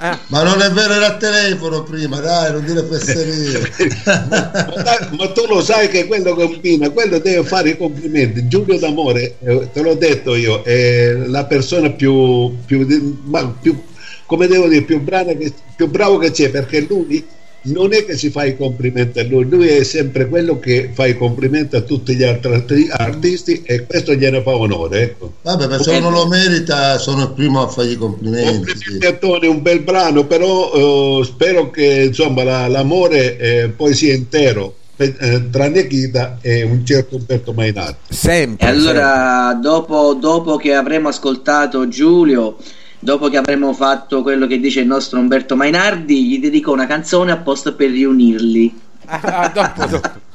Eh, 0.00 0.16
Ma 0.28 0.42
non 0.44 0.60
è 0.60 0.70
vero, 0.70 0.92
era 0.94 1.16
telefono 1.16 1.82
prima, 1.82 2.20
dai, 2.20 2.52
non 2.52 2.64
dire 2.64 2.84
fesserie. 2.84 3.72
ma, 5.18 5.32
tu 5.32 5.46
lo 5.48 5.60
sai 5.60 5.88
che 5.88 6.06
quello 6.06 6.34
combina, 6.34 6.88
quello 6.90 7.18
deve 7.18 7.42
fare 7.44 7.70
i 7.70 7.76
complimenti. 7.76 8.46
Giulio 8.46 8.78
D'Amore, 8.78 9.36
eh, 9.40 9.68
te 9.72 9.80
l'ho 9.82 9.94
detto 9.94 10.36
io, 10.36 10.62
è 10.62 11.12
la 11.26 11.44
persona 11.46 11.90
più, 11.90 12.54
più, 12.64 13.18
ma 13.24 13.44
più- 13.60 13.82
come 14.24 14.46
devo 14.46 14.68
dire, 14.68 14.82
più, 14.82 15.00
brava 15.00 15.32
che- 15.32 15.52
più 15.74 15.88
bravo 15.88 16.18
che 16.18 16.30
c'è 16.30 16.50
perché 16.50 16.86
lui 16.88 17.26
non 17.62 17.92
è 17.92 18.04
che 18.04 18.16
si 18.16 18.30
fa 18.30 18.44
i 18.44 18.56
complimenti 18.56 19.18
a 19.18 19.24
lui, 19.24 19.44
lui 19.48 19.68
è 19.68 19.82
sempre 19.82 20.28
quello 20.28 20.58
che 20.58 20.90
fa 20.92 21.06
i 21.06 21.16
complimenti 21.16 21.76
a 21.76 21.80
tutti 21.80 22.14
gli 22.14 22.22
altri 22.22 22.52
arti- 22.54 22.88
artisti 22.90 23.62
e 23.64 23.84
questo 23.84 24.14
gliene 24.14 24.42
fa 24.42 24.54
onore. 24.54 25.02
Ecco. 25.02 25.32
Vabbè, 25.42 25.66
ma 25.66 25.78
se 25.78 25.96
uno 25.96 26.10
lo 26.10 26.26
merita, 26.26 26.98
sono 26.98 27.22
il 27.22 27.30
primo 27.30 27.62
a 27.62 27.68
fargli 27.68 27.96
complimenti. 27.98 28.72
Complimenti 28.72 29.06
a 29.06 29.12
Tony, 29.14 29.46
un 29.48 29.62
bel 29.62 29.80
brano, 29.80 30.24
però 30.24 31.20
eh, 31.20 31.24
spero 31.24 31.70
che 31.70 32.04
insomma 32.06 32.44
la- 32.44 32.68
l'amore 32.68 33.36
eh, 33.36 33.68
poi 33.68 33.94
sia 33.94 34.14
intero 34.14 34.74
eh, 34.98 35.48
tra 35.50 35.66
Nikita 35.68 36.38
e 36.40 36.62
un 36.64 36.84
certo 36.84 37.16
Umberto 37.16 37.52
Mainardi. 37.52 37.96
E 38.08 38.14
sempre. 38.14 38.66
allora, 38.66 39.56
dopo, 39.60 40.14
dopo 40.14 40.56
che 40.56 40.74
avremo 40.74 41.08
ascoltato 41.08 41.88
Giulio, 41.88 42.56
dopo 42.98 43.28
che 43.28 43.36
avremo 43.36 43.72
fatto 43.72 44.22
quello 44.22 44.46
che 44.46 44.60
dice 44.60 44.80
il 44.80 44.86
nostro 44.86 45.18
Umberto 45.18 45.56
Mainardi, 45.56 46.26
gli 46.26 46.40
dedico 46.40 46.72
una 46.72 46.86
canzone 46.86 47.32
apposta 47.32 47.72
per 47.72 47.90
riunirli. 47.90 48.86
sempre. 49.08 49.30
Ah, 49.30 49.48
dopo, 49.48 49.86
dopo. 49.86 50.26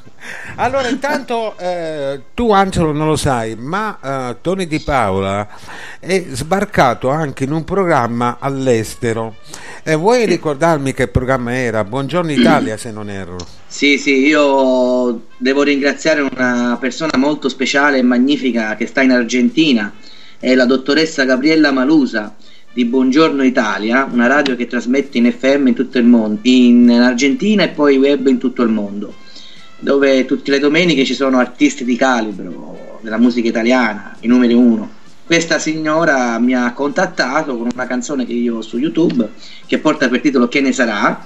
Allora, 0.56 0.88
intanto 0.88 1.54
eh, 1.58 2.22
tu 2.32 2.50
Angelo 2.50 2.92
non 2.92 3.06
lo 3.06 3.16
sai, 3.16 3.56
ma 3.56 3.98
eh, 4.02 4.36
Tony 4.40 4.66
Di 4.66 4.80
Paola 4.80 5.46
è 6.00 6.24
sbarcato 6.30 7.10
anche 7.10 7.44
in 7.44 7.52
un 7.52 7.64
programma 7.64 8.38
all'estero. 8.40 9.36
E 9.82 9.94
vuoi 9.96 10.24
ricordarmi 10.24 10.94
che 10.94 11.08
programma 11.08 11.54
era? 11.54 11.84
Buongiorno 11.84 12.32
Italia, 12.32 12.78
se 12.78 12.90
non 12.90 13.10
erro. 13.10 13.36
Sì, 13.66 13.98
sì, 13.98 14.24
io 14.24 15.26
devo 15.36 15.62
ringraziare 15.62 16.22
una 16.22 16.78
persona 16.80 17.18
molto 17.18 17.50
speciale 17.50 17.98
e 17.98 18.02
magnifica 18.02 18.76
che 18.76 18.86
sta 18.86 19.02
in 19.02 19.10
Argentina, 19.10 19.92
è 20.38 20.54
la 20.54 20.64
dottoressa 20.64 21.24
Gabriella 21.24 21.70
Malusa 21.70 22.34
di 22.74 22.84
Buongiorno 22.86 23.44
Italia, 23.44 24.08
una 24.10 24.26
radio 24.26 24.56
che 24.56 24.66
trasmette 24.66 25.16
in 25.18 25.32
FM 25.32 25.68
in 25.68 25.74
tutto 25.74 25.98
il 25.98 26.04
mondo, 26.04 26.40
in 26.42 26.90
Argentina 26.90 27.62
e 27.62 27.68
poi 27.68 27.98
web 27.98 28.26
in 28.26 28.38
tutto 28.38 28.62
il 28.62 28.68
mondo, 28.68 29.14
dove 29.78 30.24
tutte 30.24 30.50
le 30.50 30.58
domeniche 30.58 31.04
ci 31.04 31.14
sono 31.14 31.38
artisti 31.38 31.84
di 31.84 31.94
calibro 31.94 32.98
della 33.00 33.18
musica 33.18 33.46
italiana, 33.46 34.16
i 34.20 34.26
numeri 34.26 34.54
uno. 34.54 34.90
Questa 35.24 35.60
signora 35.60 36.36
mi 36.40 36.56
ha 36.56 36.72
contattato 36.72 37.56
con 37.56 37.68
una 37.72 37.86
canzone 37.86 38.26
che 38.26 38.32
io 38.32 38.56
ho 38.56 38.60
su 38.60 38.76
YouTube 38.76 39.30
che 39.66 39.78
porta 39.78 40.08
per 40.08 40.20
titolo 40.20 40.48
Che 40.48 40.60
ne 40.60 40.72
sarà 40.72 41.24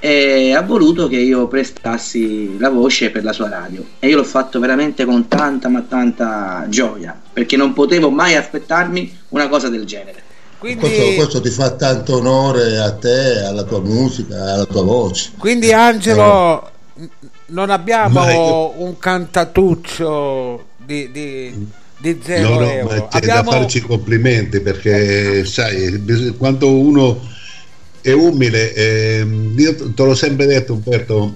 e 0.00 0.52
ha 0.52 0.62
voluto 0.62 1.06
che 1.06 1.16
io 1.16 1.46
prestassi 1.46 2.58
la 2.58 2.70
voce 2.70 3.10
per 3.10 3.22
la 3.22 3.32
sua 3.32 3.48
radio 3.48 3.86
e 4.00 4.08
io 4.08 4.16
l'ho 4.16 4.24
fatto 4.24 4.58
veramente 4.58 5.04
con 5.04 5.28
tanta 5.28 5.68
ma 5.68 5.82
tanta 5.82 6.66
gioia 6.68 7.16
perché 7.32 7.56
non 7.56 7.72
potevo 7.72 8.10
mai 8.10 8.34
aspettarmi 8.34 9.18
una 9.28 9.46
cosa 9.46 9.68
del 9.68 9.84
genere 9.84 10.30
Quindi, 10.62 11.14
questo 11.16 11.40
ti 11.40 11.50
fa 11.50 11.70
tanto 11.72 12.16
onore 12.18 12.78
a 12.78 12.92
te, 12.92 13.40
alla 13.42 13.64
tua 13.64 13.80
musica, 13.80 14.52
alla 14.54 14.64
tua 14.64 14.82
voce. 14.84 15.32
quindi 15.36 15.72
Angelo, 15.72 16.70
n- 16.98 17.08
non 17.46 17.70
abbiamo 17.70 18.30
io- 18.30 18.80
un 18.80 18.96
cantatuccio 18.96 20.66
di, 20.76 21.10
di, 21.10 21.66
di 21.98 22.20
zero 22.22 22.48
No, 22.50 22.60
no, 22.60 22.70
euro. 22.70 22.94
ma 22.94 23.08
c'è 23.08 23.16
Abbiamo... 23.18 23.50
da 23.50 23.56
farci 23.58 23.80
complimenti 23.80 24.60
perché 24.60 25.44
sai, 25.44 25.98
bis- 25.98 26.34
quando 26.38 26.70
uno 26.70 27.20
è 28.00 28.12
umile, 28.12 28.72
ehm, 28.72 29.54
io 29.58 29.74
te 29.94 30.02
l'ho 30.04 30.14
sempre 30.14 30.46
detto 30.46 30.74
Umberto, 30.74 31.34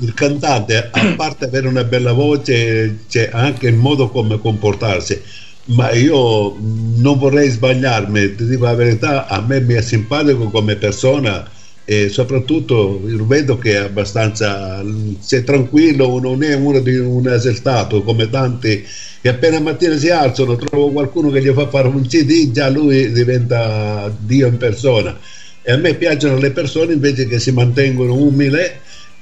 il 0.00 0.14
cantante 0.14 0.88
a 0.90 1.14
parte 1.16 1.44
avere 1.44 1.68
una 1.68 1.84
bella 1.84 2.12
voce 2.12 3.00
c'è 3.08 3.28
anche 3.32 3.68
il 3.68 3.74
modo 3.74 4.08
come 4.08 4.38
comportarsi 4.40 5.20
ma 5.64 5.92
io 5.92 6.56
non 6.58 7.18
vorrei 7.18 7.48
sbagliarmi 7.48 8.34
ti 8.34 8.46
dico 8.46 8.64
la 8.64 8.74
verità 8.74 9.26
a 9.26 9.40
me 9.40 9.60
mi 9.60 9.74
è 9.74 9.82
simpatico 9.82 10.50
come 10.50 10.76
persona 10.76 11.48
e 11.84 12.08
soprattutto 12.08 13.00
vedo 13.02 13.58
che 13.58 13.72
è 13.72 13.84
abbastanza 13.84 14.84
sei 15.20 15.44
tranquillo 15.44 16.18
non 16.18 16.42
è 16.42 16.54
uno 16.54 16.80
di 16.80 16.96
un 16.96 17.28
esaltato 17.28 18.02
come 18.02 18.28
tanti 18.28 18.84
che 19.22 19.28
appena 19.28 19.60
mattina 19.60 19.96
si 19.96 20.10
alzano 20.10 20.56
trovo 20.56 20.90
qualcuno 20.90 21.30
che 21.30 21.40
gli 21.40 21.52
fa 21.52 21.68
fare 21.68 21.86
un 21.86 22.04
CD 22.08 22.50
già 22.50 22.68
lui 22.68 23.12
diventa 23.12 24.12
Dio 24.18 24.48
in 24.48 24.56
persona. 24.56 25.16
E 25.62 25.70
a 25.70 25.76
me 25.76 25.94
piacciono 25.94 26.38
le 26.38 26.50
persone 26.50 26.94
invece 26.94 27.28
che 27.28 27.38
si 27.38 27.52
mantengono 27.52 28.14
umili 28.14 28.58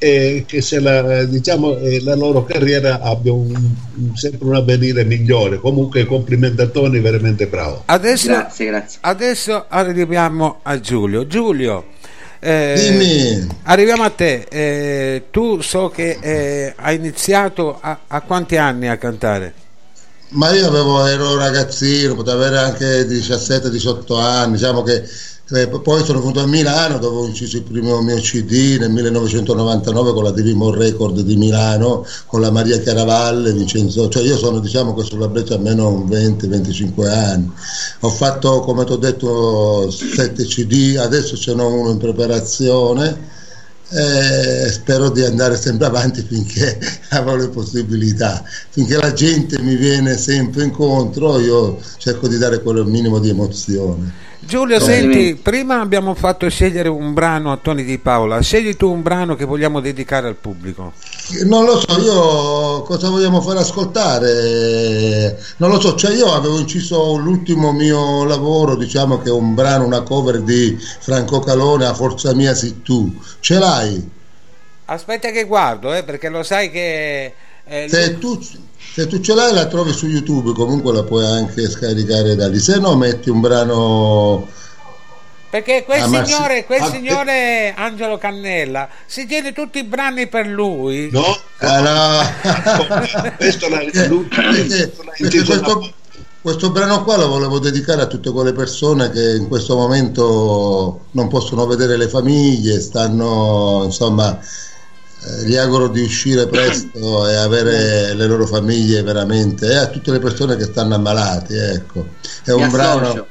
e 0.02 0.44
che 0.46 0.62
se 0.62 0.80
la, 0.80 1.24
diciamo, 1.24 1.76
eh, 1.76 2.02
la 2.02 2.14
loro 2.14 2.42
carriera 2.44 3.00
abbia 3.02 3.32
un- 3.34 3.50
un- 3.96 4.16
sempre 4.16 4.48
un 4.48 4.54
avvenire 4.54 5.04
migliore. 5.04 5.58
Comunque 5.58 6.06
complimenti 6.06 6.62
a 6.62 6.66
Tony, 6.68 7.00
veramente 7.00 7.46
bravo. 7.46 7.82
Adesso, 7.84 8.28
grazie 8.28 8.66
grazie 8.66 8.98
adesso 9.02 9.66
arriviamo 9.68 10.60
a 10.62 10.80
Giulio. 10.80 11.26
Giulio, 11.26 11.84
eh, 12.38 12.74
Dimmi. 12.76 13.46
arriviamo 13.64 14.02
a 14.04 14.10
te. 14.10 14.46
Eh, 14.48 15.24
tu 15.30 15.60
so 15.60 15.90
che 15.90 16.16
eh, 16.18 16.72
hai 16.76 16.96
iniziato 16.96 17.78
a, 17.78 17.98
a 18.06 18.20
quanti 18.22 18.56
anni 18.56 18.88
a 18.88 18.96
cantare? 18.96 19.52
Ma 20.32 20.50
io 20.54 20.66
avevo, 20.68 21.04
ero 21.06 21.36
ragazzino, 21.36 22.14
potevo 22.14 22.38
avere 22.42 22.56
anche 22.58 23.04
17-18 23.04 24.18
anni, 24.18 24.52
diciamo 24.52 24.82
che 24.82 25.02
Eh, 25.52 25.66
poi 25.66 26.04
sono 26.04 26.20
venuto 26.20 26.38
a 26.38 26.46
Milano 26.46 26.98
dove 26.98 27.16
ho 27.16 27.26
inciso 27.26 27.56
il 27.56 27.64
primo 27.64 28.00
mio 28.02 28.20
CD 28.20 28.76
nel 28.78 28.90
1999 28.90 30.12
con 30.12 30.22
la 30.22 30.30
Divimon 30.30 30.72
Record 30.74 31.22
di 31.22 31.34
Milano 31.34 32.06
con 32.26 32.40
la 32.40 32.52
Maria 32.52 32.78
Chiaravalle, 32.78 33.52
Vincenzo, 33.52 34.08
cioè 34.08 34.22
io 34.22 34.38
sono 34.38 34.60
diciamo 34.60 34.94
che 34.94 35.02
sulla 35.02 35.26
breccia 35.26 35.54
almeno 35.54 36.06
20-25 36.08 37.08
anni. 37.08 37.50
Ho 38.00 38.10
fatto 38.10 38.60
come 38.60 38.84
ti 38.84 38.92
ho 38.92 38.96
detto 38.96 39.90
7 39.90 40.44
CD, 40.44 40.96
adesso 40.96 41.36
ce 41.36 41.52
n'ho 41.52 41.66
uno 41.66 41.90
in 41.90 41.98
preparazione 41.98 43.38
e 43.88 44.70
spero 44.70 45.10
di 45.10 45.24
andare 45.24 45.56
sempre 45.56 45.86
avanti 45.86 46.22
finché 46.22 46.78
avrò 47.10 47.34
le 47.34 47.48
possibilità, 47.48 48.44
finché 48.68 48.96
la 48.96 49.12
gente 49.12 49.60
mi 49.60 49.74
viene 49.74 50.16
sempre 50.16 50.62
incontro 50.62 51.40
io 51.40 51.80
cerco 51.96 52.28
di 52.28 52.38
dare 52.38 52.62
quel 52.62 52.86
minimo 52.86 53.18
di 53.18 53.30
emozione. 53.30 54.28
Giulio, 54.42 54.80
senti, 54.80 55.34
prima 55.36 55.80
abbiamo 55.80 56.14
fatto 56.14 56.48
scegliere 56.48 56.88
un 56.88 57.12
brano 57.12 57.52
a 57.52 57.58
Tony 57.58 57.84
Di 57.84 57.98
Paola, 57.98 58.40
scegli 58.40 58.74
tu 58.74 58.90
un 58.90 59.02
brano 59.02 59.36
che 59.36 59.44
vogliamo 59.44 59.80
dedicare 59.80 60.26
al 60.28 60.34
pubblico. 60.34 60.94
Non 61.44 61.66
lo 61.66 61.78
so, 61.78 62.00
io 62.00 62.82
cosa 62.82 63.10
vogliamo 63.10 63.42
fare 63.42 63.60
ascoltare? 63.60 65.38
Non 65.58 65.70
lo 65.70 65.78
so, 65.78 65.94
cioè 65.94 66.14
io 66.14 66.32
avevo 66.32 66.58
inciso 66.58 67.16
l'ultimo 67.16 67.72
mio 67.72 68.24
lavoro, 68.24 68.76
diciamo 68.76 69.20
che 69.20 69.28
è 69.28 69.32
un 69.32 69.54
brano, 69.54 69.84
una 69.84 70.00
cover 70.00 70.40
di 70.40 70.76
Franco 70.78 71.40
Calone, 71.40 71.84
A 71.84 71.94
Forza 71.94 72.34
Mia 72.34 72.54
sei 72.54 72.80
tu. 72.82 73.14
Ce 73.40 73.58
l'hai? 73.58 74.10
Aspetta 74.86 75.30
che 75.30 75.44
guardo, 75.44 75.94
eh, 75.94 76.02
perché 76.02 76.30
lo 76.30 76.42
sai 76.42 76.70
che... 76.70 77.34
eh, 77.70 77.88
Se 77.88 78.18
tu, 78.18 78.38
se 78.92 79.06
tu 79.06 79.20
ce 79.20 79.34
l'hai 79.34 79.52
la 79.54 79.66
trovi 79.66 79.92
su 79.92 80.06
YouTube, 80.08 80.52
comunque 80.52 80.92
la 80.92 81.04
puoi 81.04 81.24
anche 81.24 81.68
scaricare 81.70 82.34
da 82.34 82.48
lì. 82.48 82.58
Se 82.58 82.78
no 82.78 82.96
metti 82.96 83.30
un 83.30 83.40
brano... 83.40 84.48
Perché 85.50 85.82
quel 85.84 86.00
Ah, 86.02 86.24
signore, 86.24 86.64
quel 86.64 86.80
Ah, 86.80 86.90
signore 86.90 87.74
Angelo 87.76 88.18
Cannella 88.18 88.88
si 89.04 89.26
tiene 89.26 89.52
tutti 89.52 89.78
i 89.78 89.84
brani 89.84 90.28
per 90.28 90.46
lui. 90.46 91.08
No, 91.10 91.24
Ah, 91.58 91.80
no. 91.80 93.32
questo 93.36 93.68
l'ha 93.68 93.78
Perché- 93.78 94.06
lui- 94.06 94.24
perché- 94.24 94.66
questo 94.66 95.02
perché 95.18 95.42
questo, 95.44 95.92
questo 96.40 96.70
brano 96.70 97.02
qua 97.02 97.16
lo 97.16 97.26
volevo 97.26 97.58
dedicare 97.58 98.00
a 98.02 98.06
tutte 98.06 98.30
quelle 98.30 98.52
persone 98.52 99.10
che 99.10 99.34
in 99.34 99.48
questo 99.48 99.74
momento 99.76 101.06
non 101.12 101.26
possono 101.26 101.66
vedere 101.66 101.96
le 101.96 102.08
famiglie, 102.08 102.80
stanno 102.80 103.82
insomma 103.86 104.38
eh, 105.22 105.44
gli 105.46 105.56
auguro 105.56 105.88
di 105.88 106.00
uscire 106.00 106.46
presto 106.46 107.26
e 107.28 107.34
avere 107.36 108.14
le 108.14 108.26
loro 108.26 108.46
famiglie 108.46 109.02
veramente 109.02 109.66
e 109.70 109.76
a 109.76 109.86
tutte 109.88 110.10
le 110.12 110.18
persone 110.18 110.56
che 110.56 110.64
stanno 110.64 110.94
ammalati 110.94 111.54
ecco 111.54 112.08
è 112.44 112.52
un 112.52 112.70
brano, 112.70 113.28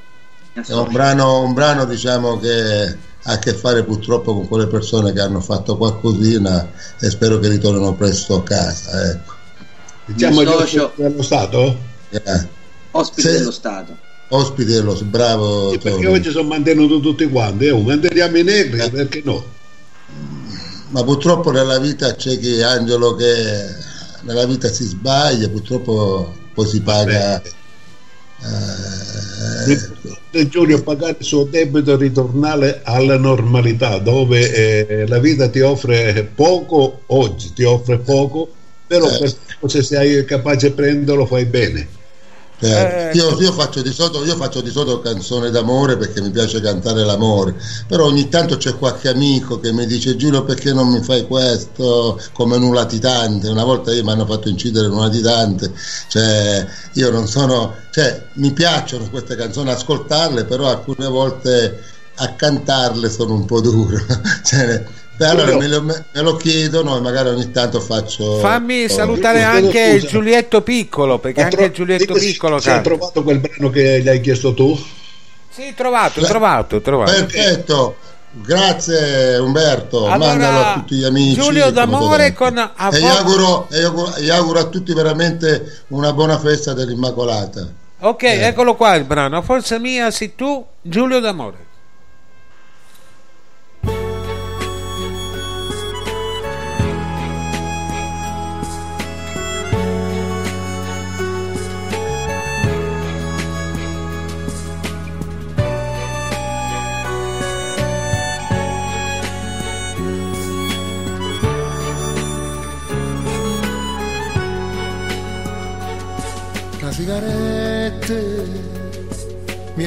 è 0.53 0.71
un 0.73 0.91
brano 0.91 1.41
un 1.41 1.53
brano 1.53 1.85
diciamo 1.85 2.39
che 2.39 2.97
ha 3.23 3.31
a 3.33 3.39
che 3.39 3.53
fare 3.53 3.83
purtroppo 3.83 4.33
con 4.33 4.47
quelle 4.47 4.67
persone 4.67 5.11
che 5.13 5.19
hanno 5.19 5.41
fatto 5.41 5.77
qualcosina 5.77 6.71
e 6.99 7.09
spero 7.09 7.39
che 7.39 7.49
ritornino 7.49 7.93
presto 7.93 8.35
a 8.35 8.43
casa 8.43 9.09
ecco 9.11 9.37
Diciamo 10.05 10.43
dello 10.43 11.21
Stato? 11.21 11.77
Eh, 12.09 12.47
Ospite 12.91 13.29
Sì. 13.29 13.37
dello 13.37 13.51
Stato. 13.51 13.97
ospiti 14.29 14.71
dello 14.71 14.97
bravo 15.03 15.71
Sì, 15.71 15.77
perché 15.77 16.07
oggi 16.07 16.31
sono 16.31 16.47
mantenuti 16.47 16.99
tutti 16.99 17.27
quanti, 17.29 17.67
eh, 17.67 17.73
manteniamo 17.73 18.37
i 18.37 18.43
negri, 18.43 18.79
Eh. 18.79 18.89
perché 18.89 19.21
no? 19.23 19.57
Ma 20.89 21.03
purtroppo 21.03 21.51
nella 21.51 21.79
vita 21.79 22.15
c'è 22.15 22.37
chi 22.39 22.61
Angelo 22.61 23.15
che 23.15 23.67
nella 24.21 24.45
vita 24.45 24.69
si 24.69 24.83
sbaglia 24.83 25.47
purtroppo 25.49 26.33
poi 26.53 26.67
si 26.67 26.81
paga 26.81 27.41
eh, 27.41 27.57
Eh, 30.31 30.47
Giulio 30.47 30.81
pagare 30.83 31.17
il 31.19 31.25
suo 31.25 31.43
debito 31.43 31.93
e 31.93 31.97
ritornare 31.97 32.81
alla 32.83 33.17
normalità 33.17 33.97
dove 33.97 34.87
eh, 34.87 35.07
la 35.07 35.19
vita 35.19 35.49
ti 35.49 35.59
offre 35.59 36.29
poco 36.33 37.01
oggi 37.07 37.51
ti 37.53 37.63
offre 37.63 37.97
poco 37.99 38.49
però 38.87 39.07
Eh. 39.07 39.35
se 39.67 39.83
sei 39.83 40.23
capace 40.25 40.69
di 40.69 40.73
prenderlo 40.73 41.25
fai 41.25 41.45
bene 41.45 41.87
Eh, 42.61 43.11
io, 43.13 43.39
io 43.39 43.53
faccio 43.53 43.81
di 43.81 43.93
solito, 43.93 44.25
io 44.25 44.35
faccio 44.35 44.59
di 44.61 44.69
solito 44.69 44.99
canzone 44.99 45.49
d'amore 45.49 45.95
perché 45.95 46.19
mi 46.21 46.29
piace 46.29 46.59
cantare 46.59 47.05
l'amore, 47.05 47.55
però 47.87 48.05
ogni 48.05 48.27
tanto 48.27 48.57
c'è 48.57 48.75
qualche 48.77 49.07
amico 49.07 49.59
che 49.61 49.71
mi 49.71 49.85
dice 49.85 50.17
Giulio 50.17 50.43
perché 50.43 50.73
non 50.73 50.89
mi 50.89 51.01
fai 51.01 51.25
questo 51.25 52.19
come 52.33 52.57
un 52.57 52.73
latitante, 52.73 53.47
una 53.47 53.63
volta 53.63 53.93
io 53.93 54.03
mi 54.03 54.11
hanno 54.11 54.25
fatto 54.25 54.49
incidere 54.49 54.87
in 54.87 54.91
un 54.93 54.99
latitante, 54.99 55.71
cioè 56.09 56.67
io 56.93 57.09
non 57.11 57.27
sono, 57.27 57.75
cioè 57.91 58.27
mi 58.33 58.51
piacciono 58.51 59.09
queste 59.09 59.37
canzoni 59.37 59.69
ascoltarle, 59.69 60.43
però 60.43 60.67
alcune 60.67 61.07
volte 61.07 61.81
a 62.15 62.33
cantarle 62.33 63.09
sono 63.09 63.35
un 63.35 63.45
po' 63.45 63.61
duro, 63.61 63.97
Cioè, 64.43 64.85
allora 65.25 65.57
me 65.57 65.67
lo, 65.67 65.81
me 65.81 66.03
lo 66.13 66.35
chiedono 66.35 66.97
e 66.97 66.99
magari 67.01 67.29
ogni 67.29 67.51
tanto 67.51 67.79
faccio... 67.79 68.37
Fammi 68.39 68.85
oh, 68.85 68.89
salutare 68.89 69.43
anche 69.43 69.99
scusa. 69.99 70.07
Giulietto 70.07 70.61
Piccolo, 70.61 71.19
perché 71.19 71.39
Ma 71.39 71.45
anche 71.47 71.57
tro- 71.57 71.71
Giulietto 71.71 72.13
dico, 72.13 72.19
Piccolo 72.25 72.59
se 72.59 72.71
hai 72.71 72.81
trovato 72.83 73.23
quel 73.23 73.39
brano 73.39 73.69
che 73.69 74.01
gli 74.01 74.07
hai 74.07 74.21
chiesto 74.21 74.53
tu 74.53 74.79
Sì, 75.49 75.73
trovato, 75.75 76.21
trovato, 76.21 76.81
trovato. 76.81 77.11
Perfetto, 77.11 77.95
grazie 78.31 79.37
Umberto, 79.37 80.07
Allora, 80.07 80.29
mandalo 80.29 80.59
a 80.59 80.73
tutti 80.75 80.95
gli 80.95 81.03
amici. 81.03 81.39
Giulio 81.39 81.69
d'amore 81.71 82.33
con 82.33 82.57
a 82.57 82.89
E 82.91 82.99
gli 82.99 83.05
auguro, 83.05 83.67
e 83.69 83.79
gli 83.79 83.83
auguro- 83.83 84.13
gli 84.19 84.29
auguro 84.29 84.59
a 84.59 84.65
tutti 84.65 84.93
veramente 84.93 85.83
una 85.87 86.13
buona 86.13 86.37
festa 86.39 86.73
dell'Immacolata. 86.73 87.67
Ok, 88.01 88.23
eccolo 88.23 88.75
qua 88.75 88.95
il 88.95 89.03
brano. 89.03 89.41
Forza 89.41 89.77
mia, 89.77 90.09
sei 90.11 90.33
tu, 90.35 90.65
Giulio 90.81 91.19
d'amore. 91.19 91.67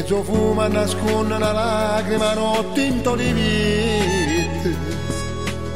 Mezzo 0.03 0.23
fumo 0.25 0.67
nasconde 0.67 1.35
una 1.35 1.53
lacrima, 1.53 2.35
no 2.35 2.73
tinto 2.75 3.15
di 3.15 3.33
vita, 3.33 4.77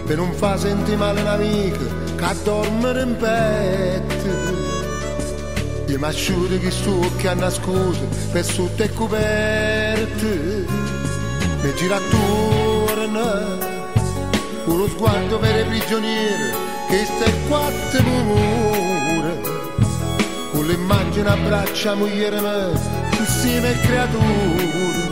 per 0.04 0.16
non 0.16 0.32
fa 0.32 0.58
sentire 0.58 0.96
male 0.96 1.20
un'amica 1.20 1.86
che 2.16 2.42
dorme 2.42 3.02
in 3.02 3.16
petto. 3.16 4.54
Io 5.86 5.98
mi 5.98 6.04
asciugo 6.04 6.58
che 6.58 6.70
sto 6.72 6.98
che 7.18 7.28
hanno 7.28 7.48
scusa 7.50 8.00
per 8.32 8.44
sotto 8.44 8.82
e 8.82 8.92
coperte, 8.92 10.66
mi 11.62 11.74
gira 11.76 11.96
attorno, 11.96 13.24
uno 14.64 14.86
sguardo 14.88 15.38
per 15.38 15.60
i 15.60 15.64
prigionieri 15.68 16.50
che 16.88 17.04
sta 17.04 17.30
quattro 17.46 18.02
mura 18.02 19.45
con 20.57 20.66
l'immagine 20.66 21.29
abbraccia 21.29 21.95
moglie 21.95 22.40
me 22.40 22.73
insieme 23.19 23.69
al 23.69 23.81
creatura 23.81 25.05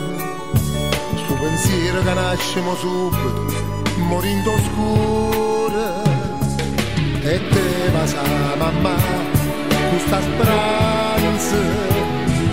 sto 1.23 1.35
pensiero 1.35 2.03
che 2.03 2.15
nascemo 2.15 2.75
subito 2.77 3.53
morendo 4.09 4.53
scuro 4.67 6.03
e 7.21 7.41
te 7.51 7.91
va 7.93 8.07
sa 8.07 8.23
mamma 8.57 8.97
questa 9.91 10.21
speranza 10.23 11.57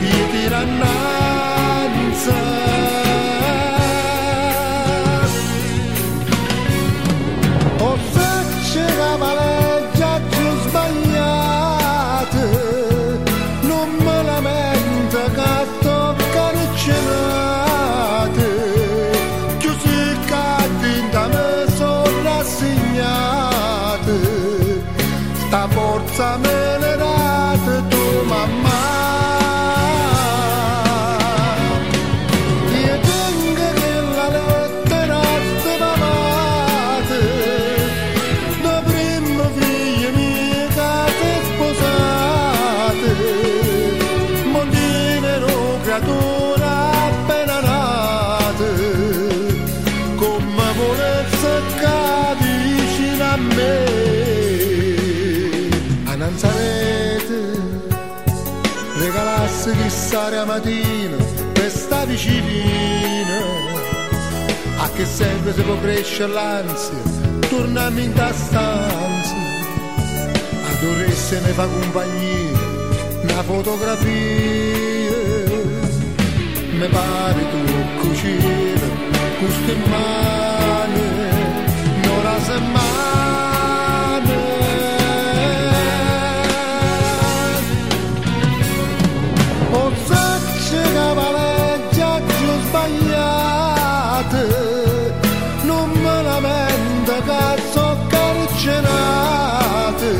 io 0.02 0.26
ti 0.32 0.48
forza 26.22 26.61
a 60.24 60.46
mattina 60.46 61.18
per 61.52 61.72
stare 61.72 62.06
vicino. 62.06 63.40
A 64.78 64.90
che 64.92 65.06
serve 65.06 65.54
se 65.54 65.62
può 65.64 65.80
crescere 65.80 66.32
l'ansia? 66.32 66.96
Torniamo 67.50 68.00
in 68.00 68.14
ta 68.14 68.32
stanza. 68.32 69.36
A 70.70 70.74
dovresse 70.80 71.40
ne 71.40 71.52
fa 71.54 71.66
compagnia 71.66 72.60
una 73.24 73.44
fotografia. 73.44 75.20
Mi 76.72 76.88
pare 76.88 77.50
tu 77.52 77.60
cucina, 78.00 78.88
queste 79.40 79.76
mani, 79.90 81.02
non 82.04 82.24
la 82.24 82.40
settimana. 82.40 82.91
Carcerate 98.62 100.14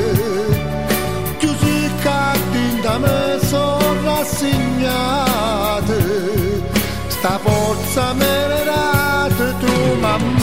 Chiusi 1.38 1.86
i 1.86 1.92
carti 2.02 2.80
da 2.82 2.98
me 2.98 3.40
sono 3.44 4.02
rassegnate 4.04 6.00
Sta 7.08 7.38
forza 7.40 8.14
me 8.14 8.64
data 8.66 9.54
tu 9.60 10.00
mamma 10.00 10.41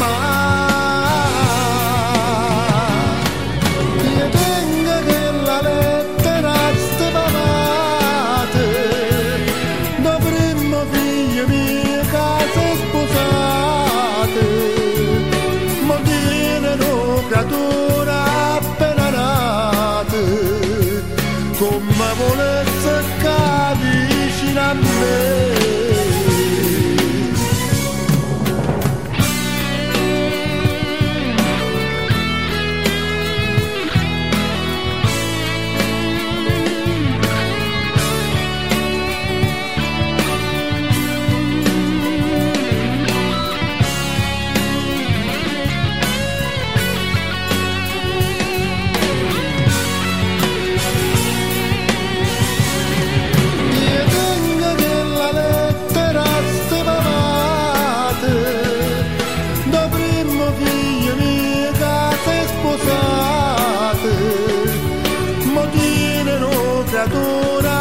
una 67.15 67.78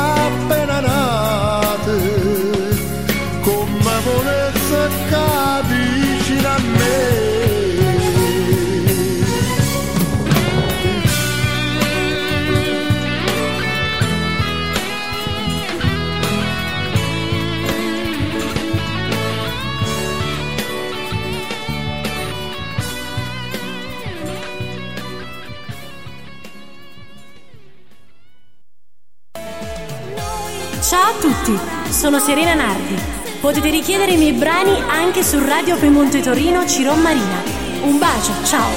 sono 32.07 32.19
Serena 32.19 32.53
Nardi. 32.53 32.95
Potete 33.41 33.69
richiedere 33.69 34.13
i 34.13 34.17
miei 34.17 34.31
brani 34.31 34.81
anche 34.87 35.23
su 35.23 35.43
Radio 35.43 35.75
Piemonte 35.75 36.21
Torino 36.21 36.65
Ciron 36.65 37.01
Marina. 37.01 37.43
Un 37.81 37.97
bacio, 37.97 38.31
ciao! 38.45 38.69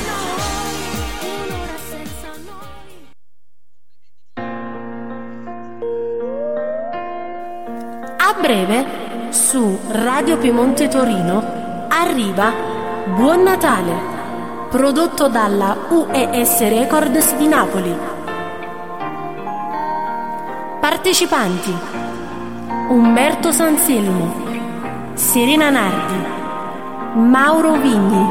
A 8.16 8.34
breve, 8.40 9.28
su 9.30 9.78
Radio 9.90 10.36
Piemonte 10.36 10.88
Torino, 10.88 11.86
arriva 11.88 12.52
Buon 13.14 13.44
Natale, 13.44 13.94
prodotto 14.70 15.28
dalla 15.28 15.76
UES 15.88 16.58
Records 16.68 17.36
di 17.36 17.46
Napoli. 17.46 17.96
Partecipanti 20.80 22.09
Umberto 22.90 23.52
Sanselmo, 23.52 25.14
Serena 25.14 25.70
Nardi, 25.70 27.20
Mauro 27.20 27.74
Vigni, 27.74 28.26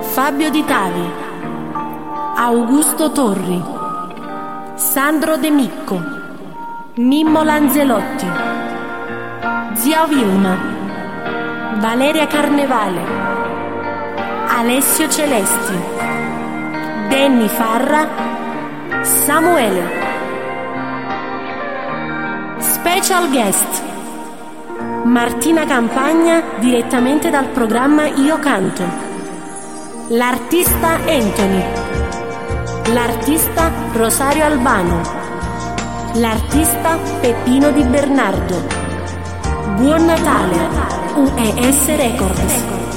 Fabio 0.00 0.48
Di 0.48 0.64
Tavi, 0.64 1.04
Augusto 2.36 3.10
Torri, 3.10 3.60
Sandro 4.76 5.38
De 5.38 5.50
Micco, 5.50 6.00
Mimmo 6.98 7.42
Lanzelotti, 7.42 8.26
Zia 9.72 10.06
Vilma, 10.06 10.56
Valeria 11.80 12.28
Carnevale, 12.28 13.02
Alessio 14.46 15.08
Celesti, 15.08 15.76
Denny 17.08 17.48
Farra, 17.48 18.06
Samuele. 19.02 19.97
Special 22.90 23.28
guest 23.28 23.82
Martina 25.04 25.66
Campagna 25.66 26.42
direttamente 26.58 27.28
dal 27.28 27.48
programma 27.50 28.06
Io 28.06 28.38
Canto. 28.38 28.82
L'artista 30.08 30.94
Anthony. 31.06 31.62
L'artista 32.94 33.70
Rosario 33.92 34.42
Albano. 34.42 35.02
L'artista 36.14 36.96
Peppino 37.20 37.70
Di 37.72 37.82
Bernardo. 37.82 38.66
Buon 39.76 40.06
Natale. 40.06 40.68
UES 41.14 41.94
Records. 41.94 42.87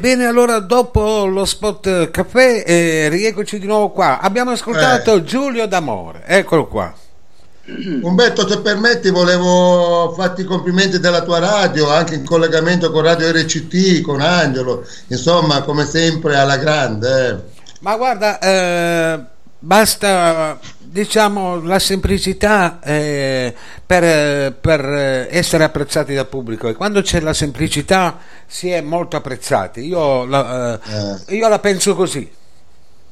Ebbene, 0.00 0.24
allora 0.24 0.60
dopo 0.60 1.26
lo 1.26 1.44
spot 1.44 2.10
caffè, 2.10 2.64
eh, 2.66 3.08
rieccoci 3.10 3.58
di 3.58 3.66
nuovo 3.66 3.90
qua. 3.90 4.18
Abbiamo 4.18 4.52
ascoltato 4.52 5.22
Giulio 5.22 5.66
D'Amore, 5.66 6.22
eccolo 6.24 6.66
qua. 6.68 6.90
Umberto, 8.00 8.48
se 8.48 8.60
permetti, 8.60 9.10
volevo 9.10 10.14
farti 10.16 10.40
i 10.40 10.44
complimenti 10.44 11.00
della 11.00 11.20
tua 11.20 11.38
radio, 11.38 11.90
anche 11.90 12.14
in 12.14 12.24
collegamento 12.24 12.90
con 12.90 13.02
Radio 13.02 13.30
RCT, 13.30 14.00
con 14.00 14.22
Angelo, 14.22 14.86
insomma, 15.08 15.60
come 15.64 15.84
sempre 15.84 16.38
alla 16.38 16.56
grande. 16.56 17.28
eh. 17.28 17.36
Ma 17.80 17.96
guarda, 17.96 18.38
eh, 18.38 19.20
basta 19.58 20.58
diciamo 20.90 21.62
la 21.62 21.78
semplicità 21.78 22.80
eh, 22.82 23.54
per, 23.86 24.52
per 24.54 25.28
essere 25.30 25.62
apprezzati 25.64 26.14
dal 26.14 26.26
pubblico 26.26 26.68
e 26.68 26.74
quando 26.74 27.00
c'è 27.00 27.20
la 27.20 27.32
semplicità 27.32 28.18
si 28.46 28.70
è 28.70 28.80
molto 28.80 29.16
apprezzati. 29.16 29.86
Io 29.86 30.24
la, 30.24 30.80
eh, 31.26 31.34
io 31.36 31.48
la 31.48 31.58
penso 31.60 31.94
così. 31.94 32.28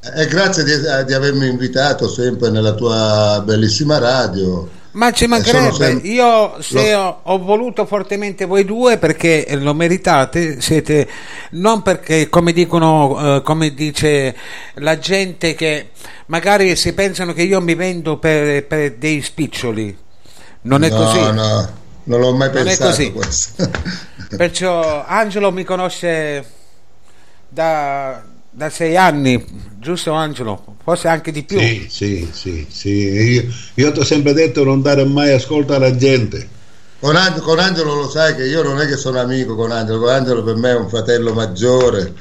E 0.01 0.27
grazie 0.27 0.65
di, 0.65 0.73
di 1.07 1.13
avermi 1.13 1.47
invitato 1.47 2.09
sempre 2.09 2.51
nella 2.51 2.73
tua 2.73 3.43
bellissima 3.45 3.99
radio. 3.99 4.69
Ma 4.93 5.13
ci 5.13 5.27
mancherebbe, 5.27 5.73
sem- 5.75 6.01
io 6.03 6.61
se 6.61 6.93
lo- 6.93 6.99
ho, 6.99 7.21
ho 7.35 7.39
voluto 7.39 7.85
fortemente 7.87 8.47
voi 8.47 8.65
due 8.65 8.97
perché 8.99 9.47
lo 9.61 9.75
meritate, 9.75 10.61
siete 10.61 11.07
non 11.53 11.83
perché 11.83 12.29
come 12.29 12.53
dicono, 12.53 13.37
eh, 13.37 13.43
come 13.43 13.75
dice 13.75 14.35
la 14.77 14.99
gente 14.99 15.55
che 15.55 15.91
magari 16.29 16.77
si 16.77 16.93
pensano 16.95 17.33
che 17.35 17.43
io 17.43 17.61
mi 17.61 17.75
vendo 17.75 18.19
per, 18.19 18.67
per 18.67 18.95
dei 18.95 19.21
spiccioli, 19.23 19.97
non 20.63 20.85
è 20.85 20.89
no, 20.89 20.97
così. 20.97 21.21
no, 21.33 21.69
non 22.05 22.21
l'ho 22.21 22.35
mai 22.35 22.49
Non 22.53 22.67
è 22.69 22.77
pensato 22.77 22.91
così. 22.91 23.13
questo. 23.13 23.71
Perciò 24.37 25.05
Angelo 25.07 25.51
mi 25.53 25.65
conosce 25.65 26.45
da, 27.49 28.23
da 28.51 28.71
sei 28.71 28.97
anni, 28.97 29.45
giusto 29.79 30.13
Angelo? 30.13 30.77
Forse 30.83 31.09
anche 31.09 31.33
di 31.33 31.45
più. 31.45 31.59
Sì, 31.59 31.87
sì, 31.91 32.29
sì, 32.33 32.67
sì. 32.71 32.89
Io, 32.91 33.45
io 33.75 33.93
ti 33.93 33.99
ho 34.01 34.05
sempre 34.05 34.33
detto 34.33 34.65
non 34.65 34.83
dare 34.83 35.05
mai 35.05 35.33
ascolto 35.33 35.75
alla 35.75 35.95
gente. 35.97 36.57
Con, 37.01 37.15
Ang- 37.15 37.41
con 37.41 37.59
Angelo 37.59 37.95
lo 37.95 38.09
sai 38.11 38.35
che 38.35 38.45
io 38.47 38.63
non 38.63 38.81
è 38.81 38.87
che 38.87 38.97
sono 38.97 39.21
amico 39.21 39.55
con 39.55 39.71
Angelo, 39.71 40.01
con 40.01 40.09
Angelo 40.09 40.43
per 40.43 40.57
me 40.57 40.71
è 40.71 40.77
un 40.77 40.89
fratello 40.89 41.33
maggiore, 41.33 42.13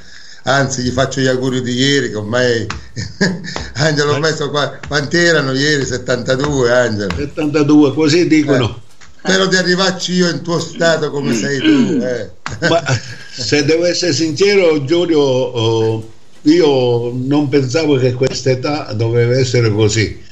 anzi 0.47 0.81
gli 0.81 0.91
faccio 0.91 1.19
gli 1.19 1.27
auguri 1.27 1.61
di 1.61 1.73
ieri 1.73 2.09
che 2.09 2.15
ormai 2.15 2.65
Angelo 3.75 4.13
ormai 4.13 4.33
so 4.33 4.49
qua, 4.49 4.79
quanti 4.87 5.17
erano 5.17 5.53
ieri? 5.53 5.85
72 5.85 6.71
Angelo. 6.71 7.15
72, 7.15 7.93
così 7.93 8.27
dicono. 8.27 8.81
Spero 9.17 9.47
di 9.47 9.55
arrivarci 9.57 10.13
io 10.13 10.29
in 10.29 10.41
tuo 10.41 10.59
stato 10.59 11.11
come 11.11 11.33
sei 11.33 11.59
tu. 11.59 12.01
eh. 12.01 12.29
Ma 12.69 12.81
se 13.29 13.65
devo 13.65 13.85
essere 13.85 14.13
sincero, 14.13 14.83
Giulio, 14.85 15.19
oh, 15.19 16.11
io 16.43 17.11
non 17.13 17.49
pensavo 17.49 17.97
che 17.97 18.13
questa 18.13 18.51
età 18.51 18.93
doveva 18.93 19.37
essere 19.37 19.69
così. 19.69 20.23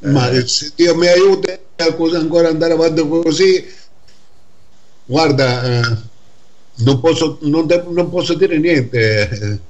Ma 0.00 0.30
se 0.46 0.70
Dio 0.76 0.94
mi 0.94 1.08
aiuta 1.08 1.58
ancora 2.14 2.48
andare 2.48 2.74
avanti 2.74 3.06
così, 3.08 3.66
guarda, 5.04 5.62
eh, 5.64 5.96
non, 6.78 7.00
posso, 7.00 7.38
non, 7.42 7.66
de- 7.66 7.84
non 7.88 8.08
posso 8.10 8.34
dire 8.34 8.58
niente. 8.58 9.60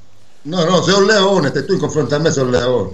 No, 0.43 0.65
no, 0.65 0.83
sei 0.83 0.95
un 0.95 1.05
leone, 1.07 1.51
te 1.51 1.65
tu 1.65 1.73
in 1.75 1.79
confronto 1.79 2.15
a 2.15 2.19
me 2.19 2.31
sei 2.31 2.45
un 2.45 2.51
leone. 2.51 2.93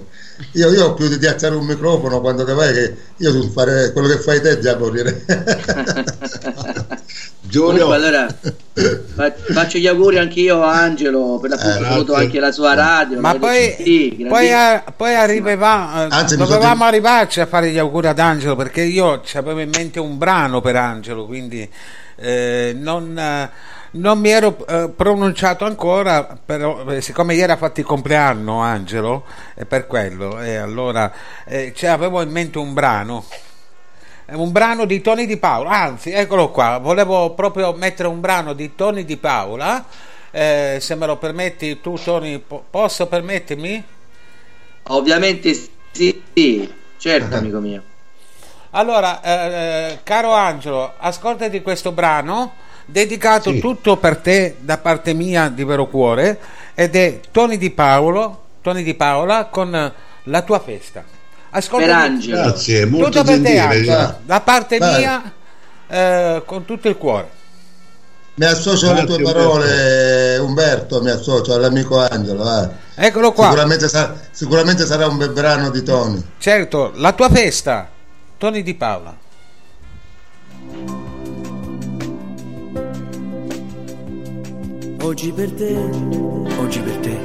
Io, 0.53 0.69
io 0.73 0.85
ho 0.87 0.93
più 0.93 1.07
di 1.07 1.17
ti 1.17 1.25
alzare 1.27 1.55
un 1.55 1.65
microfono 1.65 2.19
quando 2.19 2.43
te 2.43 2.53
vai 2.53 2.73
che 2.73 2.95
io 3.17 3.49
fare 3.51 3.93
quello 3.93 4.09
che 4.09 4.17
fai 4.19 4.41
te 4.41 4.59
già 4.59 4.75
morire. 4.77 5.23
Giulio, 7.41 7.85
Comunque, 7.85 7.95
allora 7.95 8.27
fa- 9.13 9.33
faccio 9.53 9.77
gli 9.77 9.87
auguri 9.87 10.17
anche 10.17 10.39
io 10.41 10.61
a 10.63 10.81
Angelo 10.81 11.37
per 11.39 11.51
l'appunto 11.51 11.77
Eh, 12.01 12.05
grazie. 12.05 12.15
anche 12.15 12.39
la 12.39 12.51
sua 12.51 12.73
radio 12.73 13.19
Ma 13.19 13.35
poi, 13.35 13.67
RCT, 13.69 14.27
poi, 14.27 14.51
a- 14.51 14.83
poi 14.95 15.13
arrivava, 15.13 16.05
eh, 16.05 16.07
Anzi, 16.09 16.35
dovevamo 16.37 16.83
arrivarci 16.85 17.39
a 17.41 17.45
fare 17.45 17.69
gli 17.71 17.77
auguri 17.77 18.07
ad 18.07 18.19
Angelo 18.19 18.55
perché 18.55 18.81
io 18.81 19.21
avevo 19.35 19.59
in 19.59 19.69
mente 19.69 19.99
un 19.99 20.17
brano 20.17 20.59
per 20.59 20.75
Angelo, 20.75 21.25
quindi 21.27 21.69
eh, 22.17 22.75
non, 22.77 23.17
eh, 23.17 23.49
non 23.95 24.19
mi 24.19 24.29
ero 24.29 24.65
eh, 24.67 24.89
pronunciato 24.89 25.65
ancora, 25.65 26.23
però 26.43 26.85
eh, 26.91 27.01
siccome 27.01 27.33
ieri 27.35 27.51
ha 27.51 27.57
fatto 27.57 27.79
il 27.79 27.85
compleanno 27.85 28.59
Angelo, 28.61 29.25
è 29.53 29.65
per 29.65 29.87
quello, 29.87 30.39
e 30.41 30.55
allora 30.55 31.11
eh, 31.45 31.73
cioè, 31.75 31.89
avevo 31.89 32.21
in 32.21 32.29
mente 32.31 32.57
un 32.57 32.73
brano. 32.73 33.25
Un 34.27 34.51
brano 34.51 34.85
di 34.85 35.01
Tony 35.01 35.25
Di 35.27 35.37
Paola, 35.37 35.69
anzi, 35.71 36.11
eccolo 36.11 36.49
qua, 36.49 36.79
volevo 36.79 37.33
proprio 37.35 37.73
mettere 37.73 38.07
un 38.07 38.19
brano 38.19 38.53
di 38.53 38.73
Tony 38.75 39.05
Di 39.05 39.17
Paola. 39.17 39.85
eh, 40.31 40.77
se 40.81 40.95
me 40.95 41.05
lo 41.05 41.17
permetti 41.17 41.79
tu 41.79 42.01
Tony, 42.01 42.39
po- 42.39 42.65
posso 42.69 43.07
permettermi? 43.07 43.83
ovviamente 44.89 45.53
sì, 45.91 46.23
sì, 46.33 46.73
certo 46.97 47.35
amico 47.35 47.59
mio 47.59 47.83
Allora, 48.71 49.21
eh, 49.21 49.99
caro 50.03 50.33
Angelo, 50.33 50.95
ascoltati 50.97 51.61
questo 51.61 51.91
brano 51.93 52.55
dedicato 52.85 53.51
Sì. 53.51 53.59
tutto 53.59 53.97
per 53.97 54.17
te 54.17 54.55
da 54.59 54.77
parte 54.77 55.13
mia 55.13 55.49
di 55.49 55.63
vero 55.63 55.87
cuore 55.87 56.39
ed 56.75 56.95
è 56.95 57.19
Tony 57.31 57.57
Di 57.57 57.71
Paolo, 57.71 58.43
Tony 58.61 58.83
Di 58.83 58.93
Paola 58.93 59.45
con 59.45 59.91
la 60.23 60.41
tua 60.41 60.59
festa. 60.59 61.03
Ascoltati 61.51 61.91
per 61.91 61.99
Angelo 61.99 62.41
grazie, 62.41 62.85
molto 62.85 63.05
tutto 63.09 63.23
per 63.23 63.35
te 63.41 63.41
gentile. 63.43 63.59
Angelo, 63.93 64.19
da 64.25 64.41
parte 64.41 64.77
Vai. 64.77 64.97
mia 64.99 65.33
eh, 65.87 66.43
con 66.45 66.65
tutto 66.65 66.89
il 66.89 66.97
cuore. 66.97 67.29
mi 68.35 68.45
associo 68.45 68.89
alle 68.89 69.05
tue 69.05 69.21
parole, 69.21 70.37
Umberto, 70.39 71.01
mi 71.01 71.09
associo 71.11 71.53
all'amico 71.53 71.99
Angelo. 71.99 72.43
vai. 72.43 72.67
Eccolo 72.95 73.31
qua. 73.31 73.45
Sicuramente, 73.45 73.87
sa- 73.87 74.13
sicuramente 74.31 74.85
sarà 74.85 75.07
un 75.07 75.17
bel 75.17 75.29
brano 75.29 75.69
di 75.69 75.81
Tony. 75.83 76.21
Certo, 76.39 76.91
la 76.95 77.13
tua 77.13 77.29
festa, 77.29 77.87
Tony 78.37 78.61
Di 78.61 78.73
Paola. 78.73 79.15
Oggi 85.05 85.31
per 85.31 85.51
te, 85.51 85.77
oggi 86.57 86.79
per 86.79 86.97
te. 86.97 87.15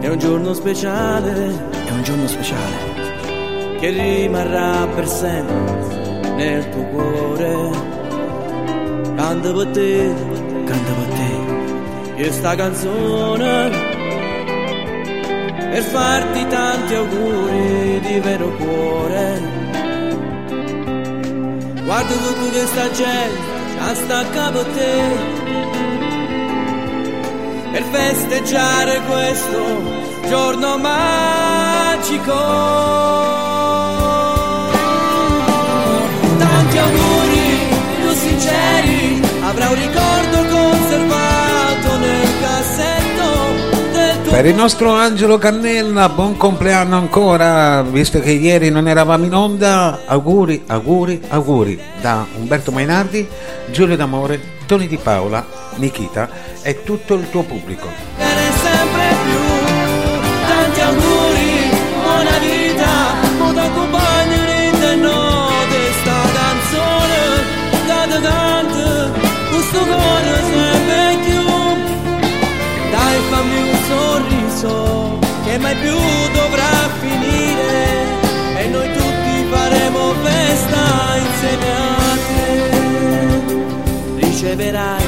È 0.00 0.08
un 0.08 0.18
giorno 0.18 0.54
speciale, 0.54 1.52
è 1.86 1.90
un 1.90 2.02
giorno 2.02 2.26
speciale. 2.26 3.76
Che 3.78 3.90
rimarrà 3.90 4.86
per 4.94 5.06
sempre 5.06 6.32
nel 6.36 6.66
tuo 6.70 6.82
cuore. 6.84 7.70
Canta 9.14 9.52
per 9.52 9.66
te, 9.66 10.14
canta 10.64 10.92
per 10.92 11.06
te. 11.16 12.14
Questa 12.14 12.54
canzone 12.54 13.70
per 15.70 15.82
farti 15.82 16.46
tanti 16.46 16.94
auguri 16.94 18.00
di 18.00 18.20
vero 18.20 18.56
cuore. 18.56 19.40
Guarda 21.84 22.14
tutta 22.14 22.50
questa 22.52 22.90
gente 22.92 23.56
che 23.76 23.94
sta 23.94 24.18
a 24.20 24.64
te 24.64 25.87
per 27.70 27.82
festeggiare 27.82 29.00
questo 29.02 29.82
giorno 30.28 30.78
magico. 30.78 32.32
Tanti 36.38 36.78
auguri 36.78 37.76
più 38.00 38.10
sinceri, 38.12 39.22
avrà 39.42 39.68
un 39.68 39.74
ricordo 39.74 40.56
conservato 40.56 41.96
nel 41.98 42.28
cassetto 42.40 43.26
del 43.92 44.22
tuo 44.22 44.32
Per 44.32 44.46
il 44.46 44.54
nostro 44.54 44.92
Angelo 44.92 45.38
Cannella, 45.38 46.08
buon 46.08 46.36
compleanno 46.36 46.96
ancora, 46.96 47.82
visto 47.82 48.20
che 48.20 48.32
ieri 48.32 48.70
non 48.70 48.88
eravamo 48.88 49.24
in 49.24 49.34
onda, 49.34 50.00
auguri, 50.06 50.62
auguri, 50.66 51.20
auguri 51.28 51.80
da 52.00 52.26
Umberto 52.36 52.70
Mainardi, 52.70 53.26
Giulio 53.70 53.96
D'Amore, 53.96 54.56
Tony 54.66 54.86
Di 54.86 54.96
Paola, 54.96 55.67
Nikita 55.78 56.28
e 56.62 56.82
tutto 56.82 57.14
il 57.14 57.30
tuo 57.30 57.42
pubblico. 57.42 57.88
Tanti 60.46 60.80
auguri, 60.80 61.70
buona 62.02 62.38
vita, 62.38 63.14
buona 63.36 63.70
compagni 63.70 64.70
di 64.72 65.00
notte 65.00 65.92
sta 66.00 66.20
canzone, 66.34 67.20
date 67.86 68.20
tante, 68.20 69.20
questo 69.50 69.78
cuore 69.78 70.42
sempre 70.50 71.18
più. 71.24 71.42
Dai 72.90 73.18
fammi 73.30 73.58
un 73.58 73.76
sorriso 73.88 75.18
che 75.44 75.58
mai 75.58 75.76
più 75.76 75.96
dovrà 76.32 76.88
finire 77.00 77.76
e 78.56 78.66
noi 78.68 78.92
tutti 78.92 79.46
faremo 79.50 80.14
festa 80.22 81.16
insieme 81.16 81.70
a 81.70 82.16
te. 82.26 82.46
Riceverai 84.26 85.07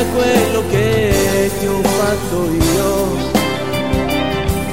è 0.00 0.06
quello 0.14 0.64
che 0.70 1.50
ti 1.58 1.66
ho 1.66 1.82
fatto 1.82 2.50
io. 2.50 3.16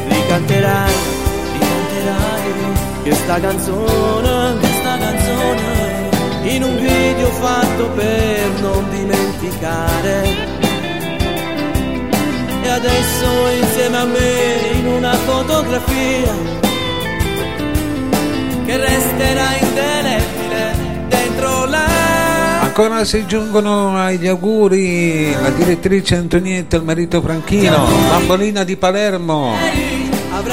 Ricanterai, 0.08 0.94
ricanterai 1.54 2.52
questa 3.04 3.40
canzone, 3.40 4.58
questa 4.60 4.98
canzone 4.98 6.10
in 6.44 6.64
un 6.64 6.78
video 6.78 7.30
fatto 7.32 7.90
per 7.90 8.50
non 8.62 8.90
dimenticare. 8.90 10.46
E 12.62 12.70
adesso 12.70 13.28
insieme 13.62 13.98
a 13.98 14.06
me 14.06 14.80
in 14.80 14.88
una 14.88 15.14
fotografia 15.14 16.34
che 18.66 18.78
resterà 18.78 19.48
dentro 19.60 20.02
la 20.02 20.17
Ancora 22.80 23.06
si 23.06 23.26
giungono 23.26 23.98
agli 23.98 24.28
auguri 24.28 25.32
la 25.32 25.50
direttrice 25.50 26.14
Antonietta, 26.14 26.78
il 26.78 26.84
marito 26.84 27.24
Franchino, 27.24 27.88
Bambolina 28.08 28.64
di 28.64 28.78
Palermo, 28.78 29.56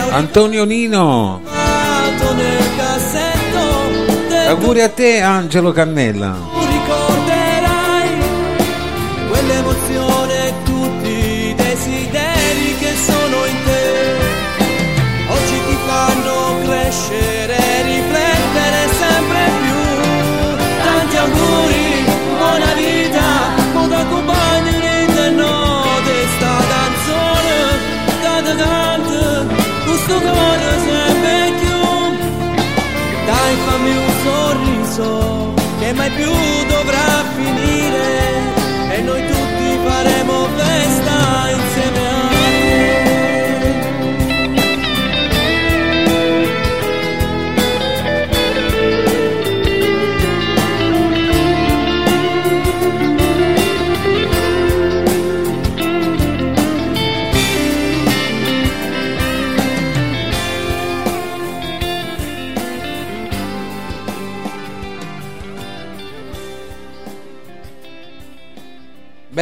Antonio 0.08 0.64
Nino. 0.64 1.42
Auguri 4.48 4.80
a 4.80 4.88
te 4.88 5.20
Angelo 5.20 5.70
Cannella. 5.72 6.53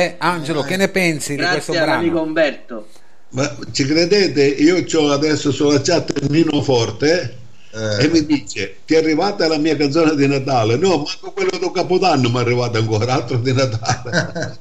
Beh, 0.03 0.15
Angelo, 0.19 0.63
che 0.63 0.77
ne 0.77 0.89
pensi 0.89 1.37
di 1.37 1.43
questo 1.43 1.73
Grazie 1.73 1.79
all'amico 1.79 2.13
brano? 2.15 2.27
Umberto. 2.27 2.89
Ma 3.31 3.57
ci 3.71 3.87
credete? 3.87 4.45
Io 4.45 4.85
ho 4.99 5.11
adesso 5.11 5.53
sulla 5.53 5.81
chat 5.81 6.21
Nino 6.29 6.61
Forte 6.63 7.37
Eh. 7.71 8.05
e 8.05 8.09
mi 8.09 8.27
dice: 8.27 8.77
Ti 8.85 8.95
è 8.95 8.99
arrivata 8.99 9.47
la 9.49 9.59
mia 9.59 9.77
canzone 9.77 10.15
di 10.15 10.27
Natale? 10.27 10.77
No, 10.77 10.97
manco 10.99 11.33
quello 11.33 11.57
di 11.59 11.71
Capodanno 11.73 12.29
mi 12.29 12.37
è 12.37 12.41
arrivato 12.41 12.79
ancora, 12.79 13.15
altro 13.15 13.37
di 13.39 13.53
Natale. 13.53 14.59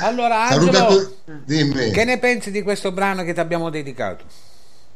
Allora, 0.00 0.48
Angelo, 0.48 1.16
Dimmi. 1.44 1.90
che 1.90 2.04
ne 2.04 2.18
pensi 2.18 2.50
di 2.50 2.62
questo 2.62 2.92
brano 2.92 3.24
che 3.24 3.32
ti 3.32 3.40
abbiamo 3.40 3.70
dedicato? 3.70 4.24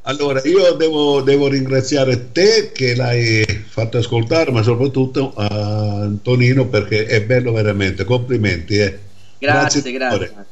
Allora, 0.08 0.40
io 0.44 0.72
devo, 0.74 1.20
devo 1.20 1.48
ringraziare 1.48 2.30
te 2.30 2.70
che 2.72 2.94
l'hai 2.94 3.44
fatto 3.44 3.98
ascoltare, 3.98 4.52
ma 4.52 4.62
soprattutto 4.62 5.32
a 5.34 6.02
Antonino 6.02 6.66
perché 6.66 7.06
è 7.06 7.24
bello 7.24 7.50
veramente. 7.50 8.04
Complimenti. 8.04 8.76
Eh. 8.76 8.98
Grazie, 9.38 9.82
dottore. 9.82 10.32
grazie. 10.32 10.44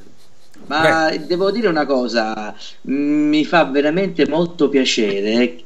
Ma 0.67 1.17
devo 1.19 1.53
dire 1.53 1.69
una 1.69 1.87
cosa, 1.87 2.53
mm, 2.91 3.29
mi 3.29 3.45
fa 3.45 3.65
veramente 3.65 4.27
molto 4.27 4.69
piacere 4.69 5.59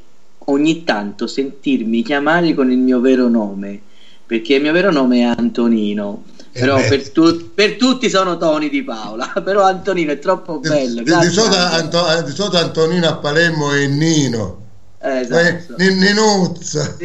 ogni 0.47 0.84
tanto 0.84 1.26
sentirmi 1.26 2.03
chiamare 2.03 2.53
con 2.53 2.70
il 2.70 2.78
mio 2.78 3.01
vero 3.01 3.28
nome, 3.28 3.80
perché 4.26 4.57
il 4.57 4.62
mio 4.62 4.72
vero 4.72 4.91
nome 4.91 5.20
è 5.20 5.34
Antonino. 5.34 6.24
Però 6.59 6.76
beh. 6.76 6.88
per, 6.88 7.09
tu- 7.11 7.50
per 7.54 7.76
tutti 7.76 8.09
sono 8.11 8.36
Toni 8.36 8.68
di 8.68 8.82
Paola, 8.82 9.32
però 9.44 9.62
Antonino 9.64 10.12
è 10.12 10.18
troppo 10.18 10.59
Di, 10.62 10.68
bello. 10.68 11.02
di- 11.02 11.04
grazie, 11.04 11.30
di 11.30 11.38
Angelo. 11.38 11.56
Anto- 11.64 12.22
di 12.22 12.32
solito 12.34 12.56
Antonino 12.59 13.09
a 13.09 13.16
Palermo 13.16 13.72
è 13.72 13.86
Nino. 13.86 14.56
Eh, 15.00 15.18
Eh, 15.18 15.20
esatto. 15.20 15.74
Nin- 15.76 15.98
Ninuzza. 15.98 16.96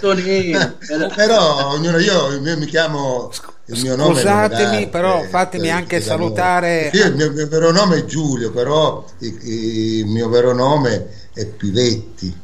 Tonino. 0.00 0.74
Però 1.14 1.72
ognuno 1.72 1.98
io, 1.98 2.40
io 2.40 2.56
mi 2.58 2.66
chiamo 2.66 3.30
il 3.66 3.80
mio 3.82 3.96
nome. 3.96 4.14
Scusatemi, 4.14 4.88
però 4.88 5.22
fatemi 5.28 5.66
eh, 5.68 5.70
anche 5.72 6.00
salutare- 6.00 6.90
Io 6.92 7.06
il 7.06 7.14
mio, 7.16 7.30
mio 7.32 7.48
vero 7.48 7.70
nome 7.72 7.96
è 7.98 8.04
Giulio, 8.04 8.50
però 8.50 9.04
il, 9.18 9.38
il 9.42 10.06
mio 10.06 10.28
vero 10.28 10.54
nome 10.54 11.08
è 11.34 11.44
Pivetti. 11.44 12.34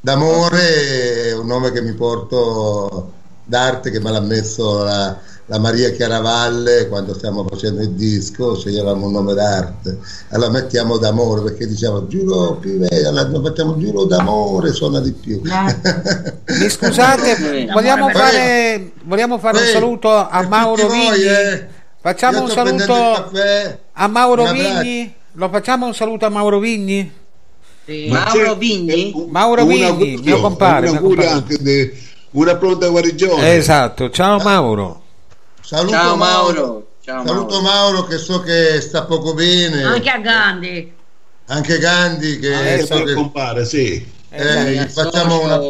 D'amore 0.00 1.26
è 1.28 1.32
un 1.34 1.46
nome 1.46 1.70
che 1.70 1.80
mi 1.80 1.92
porto 1.92 3.12
d'arte 3.44 3.90
che 3.90 4.00
me 4.00 4.10
l'ha 4.10 4.20
messo 4.20 4.82
la, 4.82 5.16
la 5.46 5.58
Maria 5.58 5.90
Chiaravalle 5.90 6.88
quando 6.88 7.14
stiamo 7.14 7.44
facendo 7.48 7.82
il 7.82 7.90
disco, 7.90 8.56
sceglievamo 8.56 9.06
un 9.06 9.12
nome 9.12 9.34
d'arte. 9.34 9.98
Allora 10.30 10.50
mettiamo 10.50 10.96
d'amore 10.98 11.42
perché 11.42 11.66
diciamo 11.66 12.06
Giulio 12.06 12.54
Pivetti, 12.56 13.04
allora 13.04 13.28
mettiamo 13.38 13.76
Giulio 13.76 14.04
d'amore, 14.04 14.72
suona 14.72 15.00
di 15.00 15.12
più. 15.12 15.40
Mi 15.44 16.68
scusate, 16.68 17.66
vogliamo 17.74 18.08
fare, 18.10 18.92
vogliamo 19.04 19.38
fare 19.38 19.58
un 19.58 19.66
saluto 19.66 20.10
a 20.10 20.28
per 20.38 20.48
Mauro 20.48 20.74
tutti 20.86 20.96
voi, 20.96 21.18
Vigni? 21.18 21.28
eh. 21.28 21.66
Facciamo 22.00 22.40
un 22.42 22.48
saluto 22.48 23.30
a 23.92 24.06
Mauro. 24.08 24.50
Vigni? 24.52 25.14
Lo 25.34 25.48
facciamo 25.48 25.86
un 25.86 25.94
saluto 25.94 26.26
a 26.26 26.28
Mauro 26.30 26.58
Vigni? 26.58 27.10
Sì. 27.84 28.08
Ma 28.10 28.24
Mauro 28.24 28.52
c'è- 28.52 28.56
Vigni? 28.58 29.12
un- 29.14 29.28
Mauro 29.30 29.62
un 29.62 29.68
Vigni, 29.68 30.16
mio 30.22 30.40
compare, 30.40 30.86
Un 30.88 30.92
mio 30.96 31.02
compare. 31.02 31.28
anche 31.28 31.56
di 31.60 31.92
una 32.32 32.56
pronta 32.56 32.88
guarigione. 32.88 33.54
Esatto, 33.56 34.08
ciao 34.10 34.38
Mauro. 34.38 35.01
Saluto 35.62 35.92
Ciao 35.92 36.16
Mauro. 36.16 36.86
Ciao 37.00 37.26
Saluto 37.26 37.60
Mauro. 37.60 37.92
Mauro 37.92 38.04
che 38.04 38.18
so 38.18 38.40
che 38.40 38.80
sta 38.80 39.04
poco 39.04 39.34
bene. 39.34 39.82
Anche 39.82 40.10
a 40.10 40.18
Gandhi. 40.18 40.92
Anche 41.46 41.78
Gandhi 41.78 42.38
che 42.38 42.52
Anche 42.54 42.86
so 42.86 42.94
per 42.96 43.04
che- 43.04 43.14
compare, 43.14 43.64
sì. 43.64 44.06
eh, 44.30 44.72
gli 44.72 44.88
facciamo 44.88 45.42
una. 45.42 45.60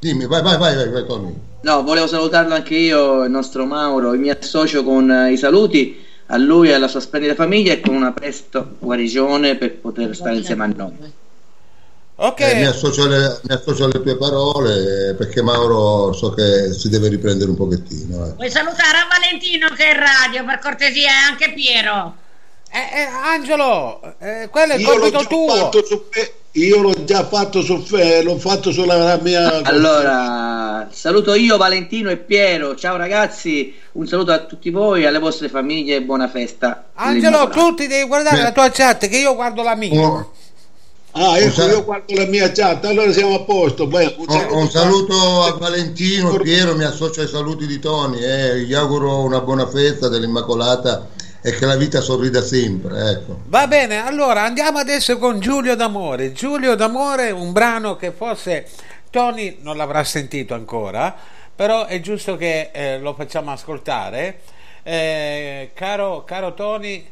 Dimmi, 0.00 0.26
vai, 0.26 0.42
vai, 0.42 0.56
vai, 0.58 0.76
vai, 0.76 0.90
vai 0.90 1.06
Tommy. 1.06 1.34
No, 1.62 1.82
volevo 1.82 2.06
salutarlo 2.06 2.54
anche 2.54 2.76
io, 2.76 3.24
il 3.24 3.30
nostro 3.30 3.64
Mauro, 3.66 4.12
mi 4.12 4.30
associo 4.30 4.84
con 4.84 5.10
eh, 5.10 5.32
i 5.32 5.36
saluti 5.36 6.04
a 6.26 6.36
lui 6.36 6.68
e 6.68 6.74
alla 6.74 6.86
sua 6.86 7.00
splendida 7.00 7.34
famiglia 7.34 7.72
e 7.72 7.80
con 7.80 7.94
una 7.96 8.12
presto 8.12 8.76
guarigione 8.78 9.56
per 9.56 9.74
poter 9.78 10.14
stare 10.14 10.36
insieme 10.36 10.64
a 10.64 10.66
noi. 10.68 11.12
Ok, 12.20 12.40
Eh, 12.40 12.54
mi, 12.56 12.64
associo 12.66 13.04
alle, 13.04 13.38
mi 13.42 13.54
associo 13.54 13.84
alle 13.84 14.02
tue 14.02 14.16
parole 14.16 15.14
perché 15.16 15.40
Mauro 15.40 16.12
so 16.12 16.30
che 16.30 16.72
si 16.72 16.88
deve 16.88 17.08
riprendere 17.08 17.48
un 17.50 17.56
pochettino. 17.56 18.26
eh. 18.26 18.32
Vuoi 18.32 18.50
salutare 18.50 18.98
a 18.98 19.06
Valentino 19.08 19.68
che 19.68 19.84
è 19.84 19.90
in 19.94 20.00
radio, 20.00 20.44
per 20.44 20.58
cortesia, 20.58 21.08
e 21.10 21.30
anche 21.30 21.52
Piero. 21.52 22.16
Eh, 22.72 23.00
eh, 23.02 23.04
Angelo, 23.04 24.00
eh, 24.18 24.48
quello 24.50 24.72
è 24.72 24.76
il 24.76 24.84
compito 24.84 25.24
tuo. 25.26 25.70
Fe- 26.10 26.32
io 26.52 26.80
l'ho 26.80 27.04
già 27.04 27.24
fatto 27.24 27.62
su 27.62 27.78
Fe- 27.82 28.20
l'ho 28.22 28.36
fatto 28.36 28.72
sulla 28.72 29.16
mia 29.22 29.62
Allora, 29.62 30.88
saluto 30.90 31.34
io 31.34 31.56
Valentino 31.56 32.10
e 32.10 32.16
Piero, 32.16 32.74
ciao 32.74 32.96
ragazzi, 32.96 33.74
un 33.92 34.08
saluto 34.08 34.32
a 34.32 34.40
tutti 34.40 34.70
voi, 34.70 35.06
alle 35.06 35.20
vostre 35.20 35.48
famiglie 35.48 35.96
e 35.96 36.02
buona 36.02 36.28
festa. 36.28 36.86
Angelo, 36.94 37.38
L'Immacolata. 37.42 37.60
tu 37.68 37.74
ti 37.76 37.86
devi 37.86 38.08
guardare 38.08 38.36
Beh. 38.38 38.42
la 38.42 38.52
tua 38.52 38.70
chat 38.70 39.06
che 39.06 39.16
io 39.18 39.34
guardo 39.36 39.62
la 39.62 39.76
mia. 39.76 40.00
Un, 40.00 40.24
Ah, 41.20 41.36
ecco, 41.36 41.46
Un 41.46 41.52
sal- 41.52 41.70
io 41.70 41.84
guardo 41.84 42.14
la 42.14 42.26
mia 42.26 42.52
chat, 42.52 42.84
allora 42.84 43.10
siamo 43.12 43.34
a 43.34 43.40
posto. 43.42 43.86
Beh, 43.88 44.14
un 44.18 44.26
un- 44.28 44.46
un 44.50 44.70
saluto 44.70 45.42
a 45.42 45.56
Valentino 45.56 46.36
Piero, 46.36 46.76
mi 46.76 46.84
associo 46.84 47.20
ai 47.22 47.26
saluti 47.28 47.66
di 47.66 47.78
Tony. 47.80 48.22
eh, 48.22 48.58
Gli 48.60 48.72
auguro 48.74 49.22
una 49.22 49.40
buona 49.40 49.66
festa 49.66 50.08
dell'Immacolata 50.08 51.08
e 51.42 51.52
che 51.52 51.66
la 51.66 51.76
vita 51.76 52.00
sorrida 52.00 52.40
sempre. 52.42 53.10
Ecco. 53.10 53.40
Va 53.46 53.66
bene, 53.66 53.96
allora 54.04 54.42
andiamo 54.44 54.78
adesso 54.78 55.18
con 55.18 55.40
Giulio 55.40 55.74
d'Amore. 55.74 56.32
Giulio 56.32 56.76
d'Amore, 56.76 57.30
un 57.32 57.52
brano 57.52 57.96
che 57.96 58.12
forse 58.12 58.66
Tony 59.10 59.58
non 59.62 59.76
l'avrà 59.76 60.04
sentito 60.04 60.54
ancora, 60.54 61.14
però 61.54 61.86
è 61.86 61.98
giusto 62.00 62.36
che 62.36 62.70
eh, 62.72 62.98
lo 63.00 63.14
facciamo 63.14 63.50
ascoltare. 63.50 64.40
Eh, 64.84 65.70
caro, 65.74 66.22
caro 66.24 66.54
Tony, 66.54 67.04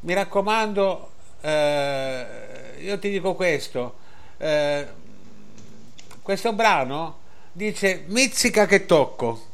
mi 0.00 0.14
raccomando, 0.14 1.10
eh, 1.40 2.26
io 2.82 2.98
ti 2.98 3.10
dico 3.10 3.34
questo, 3.34 3.94
eh, 4.38 4.86
questo 6.22 6.52
brano 6.52 7.18
dice 7.52 8.04
Mizzica 8.06 8.66
che 8.66 8.86
tocco. 8.86 9.46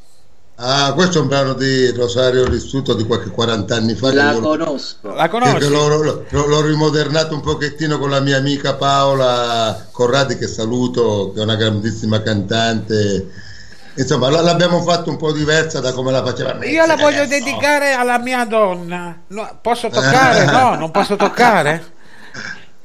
Ah, 0.60 0.92
questo 0.92 1.18
è 1.18 1.20
un 1.20 1.28
brano 1.28 1.52
di 1.52 1.90
Rosario 1.92 2.44
Rissuto 2.48 2.94
di 2.94 3.04
qualche 3.06 3.30
40 3.30 3.76
anni 3.76 3.94
fa. 3.94 4.12
La 4.12 4.32
io- 4.32 4.40
conosco. 4.40 5.14
La 5.14 5.28
che 5.28 5.68
l'ho, 5.68 5.86
l'ho- 5.86 6.24
l'ho 6.28 6.60
rimodernato 6.62 7.32
un 7.34 7.40
pochettino 7.42 7.96
con 7.96 8.10
la 8.10 8.18
mia 8.18 8.38
amica 8.38 8.74
Paola 8.74 9.86
Corradi 9.92 10.36
che 10.36 10.48
saluto, 10.48 11.30
che 11.32 11.40
è 11.40 11.42
una 11.44 11.54
grandissima 11.54 12.20
cantante. 12.22 13.30
Insomma, 13.94 14.30
l- 14.30 14.42
l'abbiamo 14.42 14.82
fatto 14.82 15.10
un 15.10 15.16
po' 15.16 15.30
diversa 15.30 15.78
da 15.78 15.92
come 15.92 16.10
la 16.10 16.24
faceva 16.24 16.54
me. 16.54 16.66
Io 16.66 16.86
la 16.86 16.96
voglio 16.96 17.22
Adesso. 17.22 17.44
dedicare 17.44 17.92
alla 17.92 18.18
mia 18.18 18.44
donna. 18.44 19.16
No, 19.28 19.58
posso 19.62 19.88
toccare? 19.88 20.44
No, 20.50 20.74
non 20.74 20.90
posso 20.90 21.14
toccare. 21.14 21.96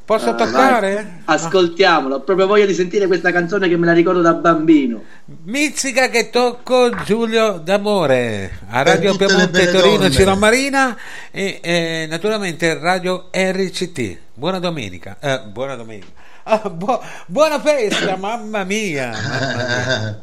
Posso 0.06 0.32
Ah, 0.32 0.34
toccare? 0.36 0.93
vai. 0.95 1.06
Ascoltiamolo, 1.38 2.16
ho 2.16 2.20
proprio 2.22 2.45
voglia 2.45 2.66
di 2.66 2.74
sentire 2.74 3.08
questa 3.08 3.32
canzone 3.32 3.70
che 3.70 3.78
me 3.78 3.86
la 3.86 3.93
ricordo 3.93 4.20
da 4.20 4.34
bambino. 4.34 5.01
Mizzica 5.45 6.10
che 6.10 6.30
tocco 6.30 6.89
Giulio 7.06 7.60
d'Amore 7.64 8.60
a 8.70 8.82
Radio 8.84 9.16
Piemonte 9.16 9.72
Torino. 9.72 10.10
Ciro 10.10 10.36
Marina 10.36 10.97
e 11.32 11.60
eh, 11.64 12.06
naturalmente 12.10 12.78
Radio 12.78 13.30
RCT. 13.32 14.18
Buona 14.34 14.60
domenica. 14.60 15.16
Eh, 15.22 15.39
buona 15.49 15.76
domenica. 15.76 16.08
Ah, 16.43 16.70
bu- 16.70 16.99
buona 17.28 17.62
festa, 17.62 18.18
mamma 18.20 18.66
mia. 18.66 19.10
mamma 19.12 19.56
mia. 19.56 20.22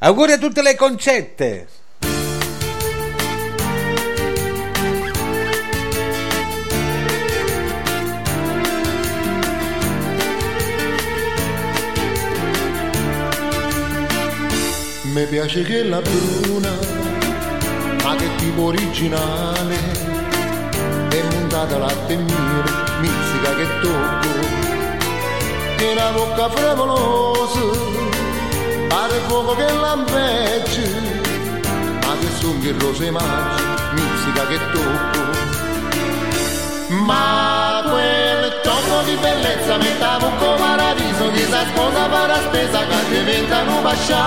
Auguri 0.00 0.32
a 0.32 0.38
tutte 0.38 0.60
le 0.60 0.76
concette. 0.76 1.66
Mi 15.18 15.26
piace 15.26 15.64
che 15.64 15.82
la 15.82 16.00
bruna, 16.00 16.70
ma 18.04 18.14
che 18.14 18.36
tipo 18.36 18.66
originale, 18.66 19.76
è 21.08 21.22
montata 21.32 21.76
latte 21.76 22.12
e 22.12 22.16
miele, 22.18 22.70
mizzica 23.00 23.52
che 23.56 23.66
tocco, 23.80 24.28
e 25.76 25.90
una 25.90 26.10
bocca 26.12 26.48
frevolosa, 26.50 27.60
pare 28.86 29.20
fuoco 29.26 29.56
che 29.56 29.72
lampeggia, 29.72 30.88
ma 32.06 32.16
che 32.20 32.28
che 32.60 32.74
rose 32.78 33.10
mangi, 33.10 33.62
mizzica 33.94 34.46
che 34.46 34.58
tocco. 34.70 35.20
Ma 37.04 37.82
quel 37.90 38.37
tocco 38.68 39.02
di 39.04 39.16
bellezza 39.16 39.76
mettavo 39.78 40.26
un 40.26 40.56
paradiso, 40.58 41.30
chi 41.32 41.44
sa 41.48 41.62
sposa 41.70 42.06
la 42.06 42.40
spesa 42.46 42.78
che 42.86 42.98
diventano 43.08 43.80
pascià, 43.80 44.24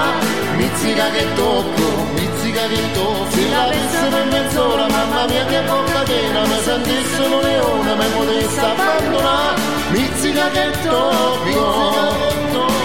mizzica 0.56 1.10
che 1.12 1.26
tocco, 1.36 1.88
mizzica 2.16 2.64
che 2.68 2.82
tocco. 2.94 3.30
Se 3.30 3.50
la 3.50 3.64
avesse 3.66 4.06
per 4.14 4.26
mezz'ora, 4.34 4.88
mamma 4.88 5.26
mia 5.28 5.46
che 5.46 5.62
bocca 5.62 6.02
piena, 6.10 6.42
mi 6.42 6.60
sentisse 6.64 7.22
un 7.22 7.40
leone, 7.42 7.94
mi 7.96 8.08
potesse 8.18 8.60
abbandonare, 8.60 9.62
mizzica 9.92 10.50
che 10.50 10.66
tocco, 10.86 11.44
mizzica 11.44 12.04
che 12.22 12.34
tocco. 12.54 12.80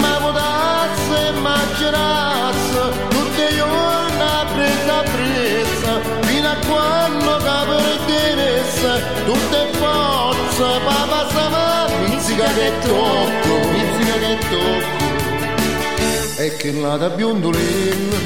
Ma 0.00 0.14
potesse 0.24 1.16
immaginasse 1.34 2.80
tutte 3.10 3.42
le 3.50 3.56
giorni 3.56 3.96
presa 4.54 4.96
presa 5.12 6.25
quando 6.66 7.36
caperdesse 7.44 9.02
tutte 9.24 9.68
forze 9.78 10.64
papà 10.84 11.28
sama 11.28 11.86
mizzica 12.06 12.44
che 12.54 12.72
tocco 12.80 13.54
mizzica 13.72 14.16
che 14.18 14.38
tocco. 14.50 15.04
E 16.38 16.56
che 16.56 16.72
la 16.72 16.96
da 16.96 17.08
biondolella 17.08 18.18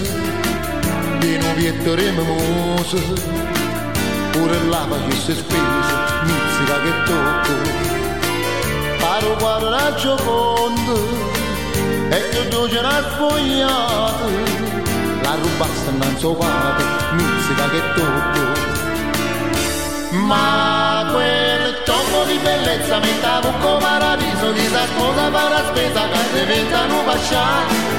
di 1.18 1.38
nubietto 1.38 1.94
remoso 1.94 2.98
pure 4.32 4.64
là 4.68 4.86
facesse 4.88 5.34
spese 5.34 5.92
mizzica 6.24 6.80
che 6.82 6.92
tocco. 7.06 7.54
Paro 8.98 9.36
guarda 9.38 9.94
giocondo 9.94 10.94
e 12.10 12.28
che 12.30 12.48
tu 12.48 12.68
ce 12.68 12.80
l'hai 12.80 13.02
sfogliato 13.10 14.70
so 16.20 16.34
quale 16.34 16.84
mizzica 17.14 17.66
che 17.70 17.82
tocco 17.94 18.42
ma 20.26 21.08
quel 21.10 21.82
tocco 21.84 22.24
di 22.24 22.38
bellezza 22.42 22.98
mettavo 22.98 23.48
un 23.48 23.58
po' 23.60 23.76
paradiso 23.78 24.50
di 24.52 24.66
sa 24.66 24.84
sposa 24.84 25.30
per 25.30 25.48
la 25.48 25.62
spesa 25.70 26.00
che 26.08 26.40
diventano 26.40 27.04
pascià 27.04 27.46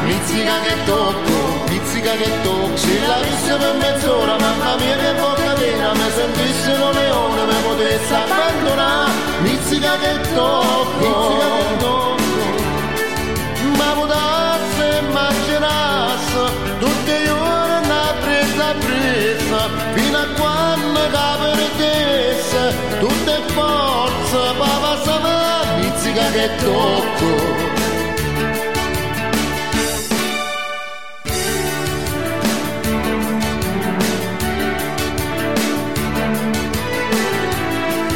mizzica 0.04 0.60
che 0.62 0.76
tocco 0.86 1.64
mizzica 1.70 2.12
che 2.12 2.32
tocco 2.44 2.78
se 2.78 3.00
la 3.08 3.18
visse 3.26 3.56
per 3.56 3.74
mezz'ora 3.74 4.38
mamma 4.38 4.76
mia 4.76 4.98
che 4.98 5.14
bocca 5.20 5.54
piena 5.54 5.94
mi 5.94 6.12
sentisse 6.14 6.72
un 6.72 6.92
leone 6.92 7.44
mi 7.46 7.62
potesse 7.64 8.14
abbandonare. 8.14 9.12
Mizzica 9.42 9.98
che 9.98 10.22
tocco 10.36 11.00
mizzica 11.00 11.48
che 11.56 11.78
tocco 11.80 12.22
ma 13.78 14.12
le 15.32 15.60
giorni 16.36 16.71
presa 18.62 18.74
presa 18.74 19.70
fino 19.94 20.18
a 20.18 20.26
quando 20.38 21.00
caperdesse 21.10 22.76
tutte 23.00 23.42
forze 23.54 24.38
papà 24.58 25.02
sama 25.04 25.64
mizzica 25.80 26.30
che 26.32 26.50
tocco. 26.64 27.60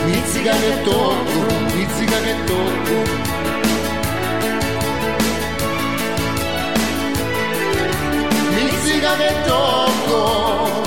Mizzica 0.05 0.51
che 0.51 0.81
tocco 0.83 1.39
mizzica 1.73 2.19
che 2.21 2.35
tocco 2.45 3.34
mizzica 9.05 9.15
che 9.17 9.41
tocco 9.45 10.81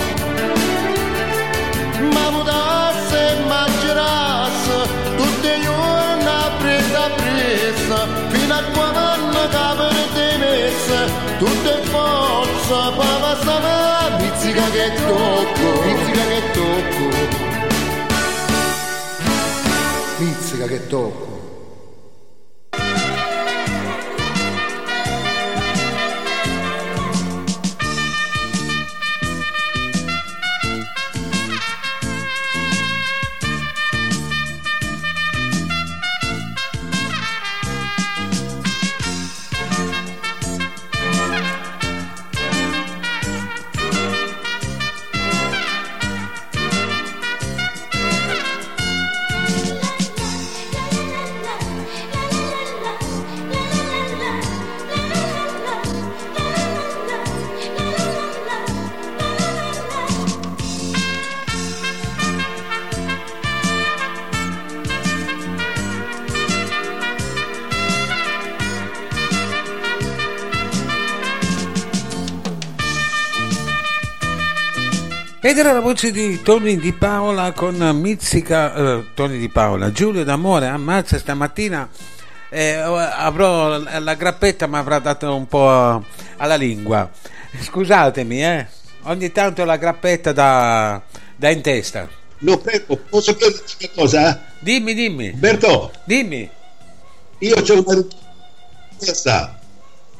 ma 2.12 2.30
potesse 2.30 3.36
immaginasse 3.38 4.88
tutte 5.16 5.48
le 5.48 5.60
giorni 5.62 6.24
presa 6.58 7.10
presa 7.16 8.06
fino 8.28 8.54
a 8.54 8.62
quando 8.72 9.48
caperdesse 9.48 10.98
tutte 11.38 11.80
forze 11.84 12.74
papà 12.96 13.36
sama 13.44 14.16
mizzica 14.18 14.68
che 14.70 14.92
tocco. 15.06 15.82
Mizzica 15.84 16.24
che 16.26 16.42
tocco. 16.52 17.06
Mizzica 20.18 20.66
che 20.66 20.86
tocco 20.88 21.37
Ed 75.48 75.56
era 75.56 75.72
la 75.72 75.80
voce 75.80 76.10
di 76.10 76.42
Tony 76.42 76.76
Di 76.76 76.92
Paola 76.92 77.52
con 77.52 77.76
Mizzica, 77.98 78.74
eh, 78.74 79.04
Tony 79.14 79.38
Di 79.38 79.48
Paola, 79.48 79.90
Giulio 79.90 80.22
d'Amore, 80.22 80.66
ammazza 80.66 81.16
stamattina 81.16 81.88
eh, 82.50 82.72
avrò 82.74 83.78
la 83.78 84.14
grappetta 84.14 84.66
mi 84.66 84.76
avrà 84.76 84.98
dato 84.98 85.34
un 85.34 85.46
po' 85.46 86.04
alla 86.36 86.54
lingua. 86.56 87.10
Scusatemi, 87.62 88.44
eh, 88.44 88.66
ogni 89.04 89.32
tanto 89.32 89.64
la 89.64 89.78
grappetta 89.78 90.32
da, 90.32 91.00
da 91.34 91.48
in 91.48 91.62
testa. 91.62 92.06
No, 92.40 92.58
prego, 92.58 92.98
posso 93.08 93.34
chiederti 93.34 93.76
una 93.80 93.92
cosa? 93.94 94.44
Dimmi, 94.58 94.92
dimmi. 94.92 95.30
Berto, 95.30 95.92
Dimmi. 96.04 96.46
io 97.38 97.62
c'ho 97.62 97.82
una 97.86 98.04
richiesta 98.90 99.58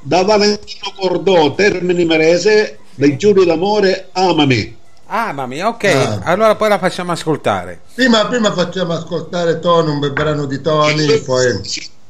da 0.00 0.22
Valentino 0.22 0.90
Cordò, 0.96 1.54
Termini 1.54 2.06
Merese, 2.06 2.78
del 2.94 3.18
Giulio 3.18 3.44
d'Amore, 3.44 4.08
Amami. 4.12 4.77
Ah, 5.10 5.32
mamma 5.32 5.68
ok, 5.68 5.84
Ah. 5.84 6.20
allora 6.24 6.54
poi 6.54 6.68
la 6.68 6.78
facciamo 6.78 7.12
ascoltare. 7.12 7.80
Prima, 7.94 8.26
prima 8.26 8.52
facciamo 8.52 8.92
ascoltare 8.92 9.58
Tony, 9.58 9.90
un 9.90 9.98
bel 10.00 10.12
brano 10.12 10.44
di 10.44 10.60
Tony, 10.60 11.18
poi... 11.22 11.60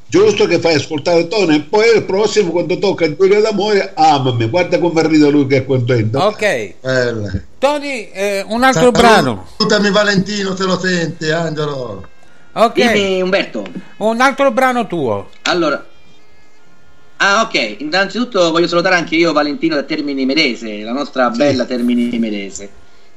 Giusto 0.05 0.47
che 0.47 0.59
fai 0.59 0.73
ascoltare 0.73 1.27
Tony 1.27 1.57
e 1.57 1.61
poi 1.61 1.95
il 1.95 2.03
prossimo 2.03 2.49
quando 2.49 2.79
tocca 2.79 3.05
il 3.05 3.15
Giulio 3.15 3.39
d'Amore, 3.41 3.91
amami. 3.95 4.49
Guarda 4.49 4.79
come 4.79 5.05
ride 5.07 5.29
lui 5.29 5.45
che 5.45 5.57
è 5.57 5.65
contento. 5.65 6.17
Ok, 6.19 6.73
Bella. 6.81 7.31
Tony, 7.59 8.09
eh, 8.11 8.43
un 8.47 8.63
altro 8.63 8.89
brano. 8.89 9.45
Salutami 9.57 9.91
Valentino 9.91 10.55
se 10.55 10.63
lo 10.63 10.79
senti, 10.79 11.29
Angelo. 11.29 12.07
Ok, 12.53 12.73
Dimmi 12.73 13.21
Umberto. 13.21 13.63
un 13.97 14.19
altro 14.19 14.51
brano 14.51 14.87
tuo. 14.87 15.29
Allora. 15.43 15.85
Ah, 17.17 17.41
ok. 17.43 17.75
Innanzitutto 17.77 18.49
voglio 18.49 18.67
salutare 18.67 18.95
anche 18.95 19.15
io 19.15 19.31
Valentino 19.31 19.75
da 19.75 19.83
Termini 19.83 20.25
Medese, 20.25 20.79
la 20.81 20.91
nostra 20.91 21.29
bella 21.29 21.65
Termini 21.65 22.17
Medese. 22.17 22.69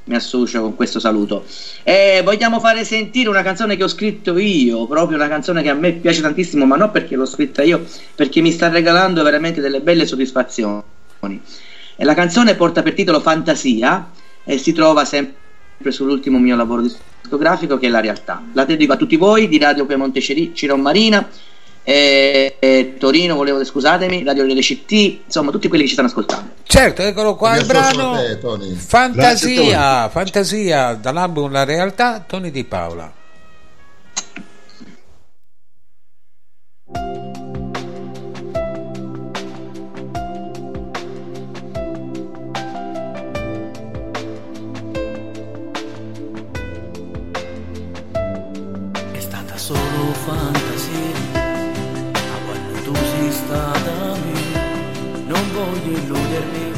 Mi 0.05 0.17
associo 0.17 0.61
con 0.63 0.75
questo 0.75 0.99
saluto. 0.99 1.45
E 1.85 2.23
vogliamo 2.25 2.59
fare 2.59 2.85
sentire 2.85 3.29
una 3.29 3.43
canzone 3.43 3.77
che 3.77 3.85
ho 3.85 3.89
scritto 3.89 4.37
io, 4.37 4.87
proprio 4.87 5.17
una 5.17 5.29
canzone 5.29 5.63
che 5.63 5.69
a 5.69 5.75
me 5.75 5.93
piace 5.93 6.21
tantissimo, 6.21 6.65
ma 6.65 6.77
non 6.77 6.91
perché 6.91 7.15
l'ho 7.15 7.27
scritta 7.27 7.63
io, 7.63 7.85
perché 8.15 8.41
mi 8.41 8.51
sta 8.51 8.69
regalando 8.69 9.23
veramente 9.23 9.61
delle 9.61 9.81
belle 9.81 10.05
soddisfazioni. 10.05 10.83
E 11.95 12.05
la 12.05 12.15
canzone 12.15 12.57
porta 12.57 12.83
per 12.83 12.95
titolo 12.95 13.21
Fantasia 13.21 14.11
e 14.45 14.59
si 14.59 14.73
trova 14.73 15.05
sempre 15.05 15.37
sull'ultimo 15.89 16.39
mio 16.39 16.57
lavoro 16.57 16.83
discografico 16.83 17.79
che 17.79 17.87
è 17.87 17.91
La 17.91 18.01
Realtà. 18.01 18.43
La 18.55 18.65
dedico 18.65 18.95
a 18.95 18.97
tutti 18.97 19.17
voi 19.17 19.47
di 19.47 19.59
Radio 19.59 19.87
Piemonte 19.87 20.21
Ciron 20.21 20.81
Marina 20.81 21.29
e, 21.85 22.57
e 22.59 22.95
Torino, 22.99 23.35
volevo 23.35 23.65
scusatemi, 23.65 24.25
Radio 24.25 24.47
delle 24.47 24.61
CT, 24.61 24.93
insomma 25.27 25.51
tutti 25.51 25.69
quelli 25.69 25.83
che 25.83 25.89
ci 25.89 25.95
stanno 25.95 26.09
ascoltando. 26.09 26.51
Certo, 26.63 27.03
eccolo 27.03 27.35
qua 27.35 27.57
il 27.57 27.67
brano. 27.67 28.17
te, 28.17 28.39
Tony. 28.39 28.69
Grazie, 28.69 28.87
Fantasia, 28.87 30.09
fantasia 30.09 30.95
dall'album 30.95 31.51
La 31.51 31.65
Realtà, 31.65 32.25
Tony 32.27 32.51
Di 32.51 32.65
Paola. 32.65 33.13
Voglio 55.65 55.97
illudermi, 55.99 56.73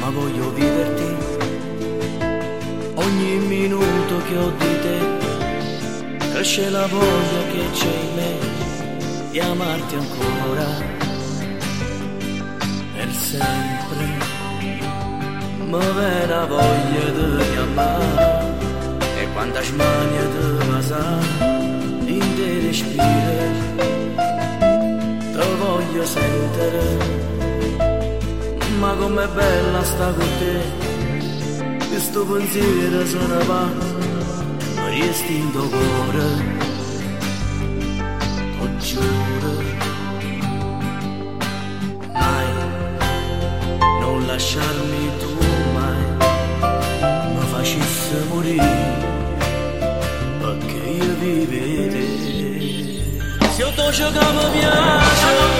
ma 0.00 0.10
voglio 0.10 0.52
viverti. 0.52 1.16
Ogni 2.94 3.38
minuto 3.46 4.22
che 4.26 4.36
ho 4.36 4.50
di 4.50 4.80
te, 4.84 4.98
cresce 6.32 6.70
la 6.70 6.86
voglia 6.86 7.42
che 7.52 7.64
c'è 7.72 7.94
in 8.04 8.14
me 8.14 8.32
di 9.30 9.40
amarti 9.40 9.94
ancora 9.94 10.66
per 12.94 13.12
sempre. 13.12 14.36
Ma 15.66 15.78
vera 15.92 16.46
voglia 16.46 17.10
di 17.10 17.56
amare 17.56 18.56
e 19.20 19.28
quanta 19.34 19.60
smania 19.60 20.24
di 20.24 20.64
basare 20.66 22.06
in 22.06 22.34
te 22.36 22.60
respiro 22.60 23.38
te 23.76 24.57
voglio 25.58 26.04
sentire 26.04 27.26
ma 28.78 28.94
com'è 28.94 29.26
bella 29.26 29.82
sta 29.82 30.12
con 30.12 30.28
te. 30.38 31.86
Questo 31.88 32.24
pensiero 32.24 33.04
se 33.04 33.18
ne 33.26 33.44
va 33.44 33.96
resti 34.98 35.36
in 35.36 35.50
cuore 35.52 36.28
lo 38.58 38.76
giuro 38.78 39.52
mai 42.12 42.46
non 44.00 44.26
lasciarmi 44.26 45.10
tu 45.20 45.32
mai 45.74 46.02
mi 47.34 47.44
facessi 47.52 48.16
morire 48.28 48.97
se 53.58 53.64
io 53.64 53.72
to 53.72 53.90
che 53.90 54.02
mi 54.52 55.57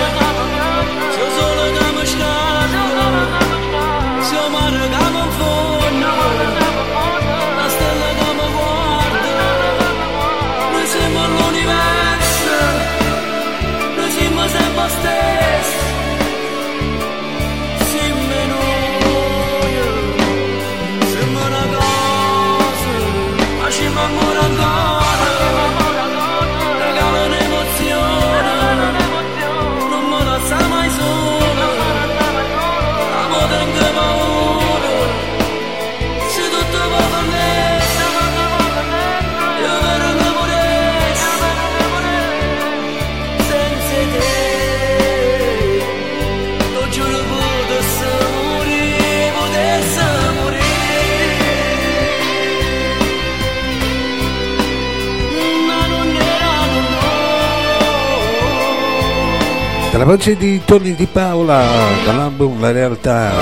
Dalla 59.98 60.12
voce 60.12 60.36
di 60.36 60.62
Tony 60.64 60.94
Di 60.94 61.06
Paola, 61.06 61.66
dall'album 62.04 62.60
La 62.60 62.70
Realtà, 62.70 63.32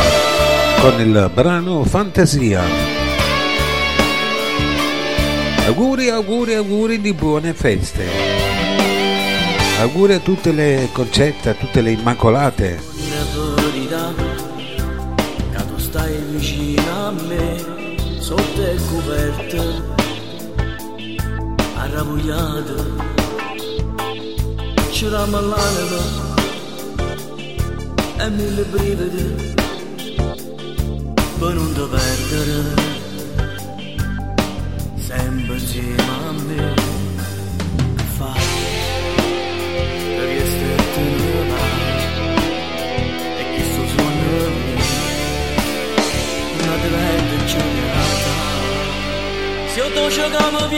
con 0.80 0.98
il 0.98 1.30
brano 1.34 1.84
Fantasia. 1.84 2.62
Auguri, 5.66 6.09
auguri, 6.09 6.54
auguri 6.54 6.98
di 7.02 7.12
buone 7.12 7.52
feste. 7.52 8.07
Auguri 9.80 10.14
a 10.14 10.18
tutte 10.20 10.52
le 10.52 10.88
concette, 10.92 11.50
a 11.50 11.52
tutte 11.52 11.82
le 11.82 11.90
immacolate. 11.90 12.80
verità 13.57 14.14
stai 15.76 16.16
vicino 16.30 17.07
a 17.07 17.11
me 17.11 17.57
sotto 18.18 18.62
il 18.62 18.80
coperto 18.88 19.94
arrabbiato 21.74 22.94
c'eravamo 24.90 25.40
l'anima 25.40 26.26
e 28.18 28.30
mille 28.30 28.62
brividi 28.72 29.54
per 31.38 31.54
non 31.54 31.72
ti 31.74 31.84
perdere 31.94 32.58
sempre 34.96 35.54
insieme 35.54 36.02
a 36.02 36.32
me 36.32 36.74
che 37.96 38.04
fai 38.16 38.46
per 40.16 40.28
esserti 40.44 41.06
e 43.38 43.44
questo 43.54 43.82
suono 43.92 44.28
una 46.58 46.76
diventa 46.84 47.44
giornata 47.44 48.34
se 49.72 49.78
io 49.78 49.88
to 49.92 50.08
che 50.08 50.50
mi 50.52 50.68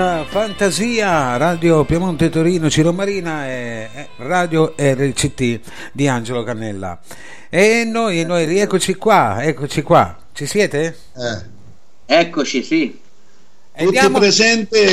con 0.00 0.08
eh, 0.08 0.24
Fantasia, 0.28 1.36
Radio 1.36 1.84
Piemonte 1.84 2.30
Torino, 2.30 2.70
Ciro 2.70 2.92
Marina 2.92 3.46
e 3.46 4.08
Radio 4.16 4.74
RCT 4.76 5.60
di 5.92 6.08
Angelo 6.08 6.42
Cannella. 6.42 6.98
E 7.50 7.84
noi, 7.84 8.24
noi 8.24 8.46
rieccoci 8.46 8.94
qua, 8.94 9.42
eccoci 9.42 9.82
qua. 9.82 10.16
Ci 10.32 10.46
siete? 10.46 10.96
Eccoci, 12.06 12.62
sì. 12.62 12.98
Andiamo- 13.76 14.18
presente. 14.18 14.92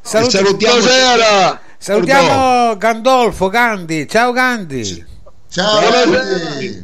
Saluti- 0.00 0.30
Salutiamo 0.30 0.78
Buonasera. 0.78 1.60
Salutiamo 1.78 2.76
Gandolfo, 2.76 3.48
Gandhi. 3.48 4.08
Ciao 4.08 4.32
Gandhi. 4.32 5.04
Ciao 5.50 5.80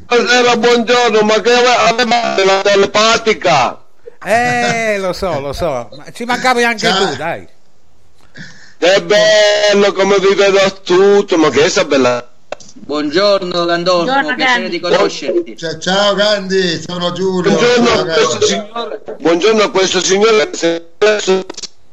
Buonasera, 0.06 0.56
buongiorno, 0.56 1.20
ma 1.22 1.40
che 1.40 1.52
aveva 1.52 2.44
la 2.44 2.62
telepatica? 2.62 3.83
Eh, 4.24 4.98
lo 4.98 5.12
so, 5.12 5.38
lo 5.40 5.52
so. 5.52 5.88
Ma 5.96 6.04
ci 6.12 6.24
mancavi 6.24 6.64
anche 6.64 6.86
Ciao. 6.88 7.10
tu, 7.10 7.16
dai. 7.16 7.46
Che 8.78 9.02
bello 9.02 9.92
come 9.92 10.18
vive 10.18 10.50
da 10.50 10.70
tutto, 10.70 11.36
ma 11.36 11.50
che 11.50 11.64
essa 11.64 11.84
bella. 11.84 12.28
Buongiorno 12.76 13.64
Gandolfo, 13.64 14.04
Buongiorno, 14.04 14.34
piacere 14.34 14.60
Gandhi. 14.62 14.68
di 14.70 14.80
conoscerti. 14.80 15.56
Ciao, 15.56 15.78
ciao 15.78 16.14
Gandhi, 16.14 16.82
sono 16.82 17.12
Giulio. 17.12 17.50
Buongiorno 17.52 17.86
Ciao, 17.86 18.00
a 18.00 18.04
questo 18.04 18.40
signore, 18.46 19.02
buongiorno 19.20 19.62
a 19.62 19.70
questo 19.70 20.00
signore 20.02 20.50
che 20.50 20.56
si 20.56 20.66
è 20.66 20.82
permesso 20.98 21.46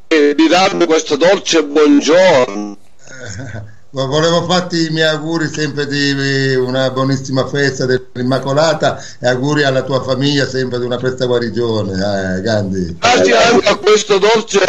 di 0.08 0.48
darmi 0.48 0.84
questo 0.86 1.16
dolce 1.16 1.62
buongiorno. 1.64 2.76
Vo- 3.94 4.06
Volevo 4.06 4.42
farti 4.44 4.86
i 4.86 4.90
miei 4.90 5.08
auguri 5.08 5.48
sempre 5.48 5.86
di 5.86 6.54
una 6.54 6.90
buonissima 6.90 7.46
festa 7.46 7.84
dell'Immacolata 7.84 8.98
e 9.20 9.28
auguri 9.28 9.64
alla 9.64 9.82
tua 9.82 10.02
famiglia 10.02 10.46
sempre 10.46 10.78
di 10.78 10.86
una 10.86 10.96
presta 10.96 11.26
guarigione, 11.26 11.92
eh, 11.92 12.40
Gandhi. 12.40 12.96
Grazie 12.98 13.36
anche 13.36 13.68
a 13.68 13.76
questo 13.76 14.16
dolce 14.18 14.60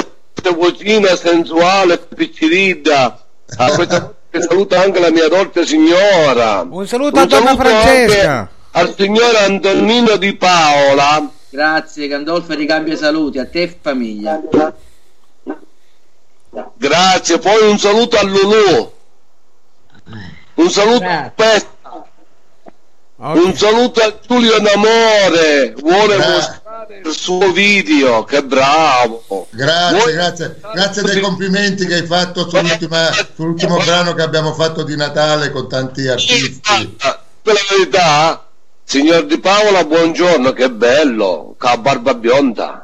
vocina 0.54 1.16
sensuale, 1.16 2.00
picciridda. 2.00 3.26
A 3.58 3.72
questa 3.72 4.14
voce 4.30 4.46
saluto 4.46 4.76
anche 4.76 5.00
la 5.00 5.10
mia 5.10 5.30
dolce 5.30 5.66
signora. 5.66 6.68
Un 6.70 6.86
saluto 6.86 7.20
a 7.20 7.26
donna 7.26 7.56
saluto 7.56 7.64
Francesca. 7.64 8.50
Al 8.72 8.94
signor 8.98 9.36
Antonino 9.38 10.18
Di 10.18 10.36
Paola. 10.36 11.32
Grazie 11.50 12.08
Gandolfo 12.08 12.54
ricambio 12.56 12.98
saluti 12.98 13.40
a 13.40 13.46
te 13.46 13.62
e 13.62 13.78
famiglia. 13.80 14.42
Grazie, 16.76 17.40
poi 17.40 17.70
un 17.70 17.80
saluto 17.80 18.18
a 18.18 18.24
Lulu. 18.24 18.92
Un 20.56 20.70
saluto 20.70 21.06
a 21.06 21.32
Pesta. 21.34 21.72
Un 23.16 23.56
saluto 23.56 24.02
a 24.02 24.20
Giulio 24.28 24.60
D'Amore. 24.60 25.74
Vuole 25.80 26.18
Gra- 26.18 26.30
mostrare 26.30 27.02
il 27.06 27.12
suo 27.16 27.52
video. 27.52 28.24
Che 28.26 28.44
bravo. 28.44 29.48
Grazie, 29.52 29.98
Vuoi- 29.98 30.14
grazie, 30.14 30.60
grazie 30.74 31.02
dei 31.04 31.22
complimenti 31.22 31.86
che 31.86 31.96
hai 31.96 32.06
fatto 32.06 32.50
sull'ultima- 32.50 33.12
sull'ultimo 33.36 33.78
brano 33.78 34.14
che 34.14 34.22
abbiamo 34.22 34.54
fatto 34.54 34.84
di 34.84 34.96
Natale 34.96 35.52
con 35.52 35.70
tanti 35.70 36.08
artisti. 36.08 36.62
Per 37.42 37.54
la 37.54 37.60
verità, 37.70 38.48
signor 38.84 39.26
Di 39.26 39.40
Paola, 39.40 39.86
buongiorno, 39.86 40.52
che 40.54 40.70
bello. 40.70 41.56
Che 41.58 41.78
barba 41.78 42.14
bionda. 42.16 42.83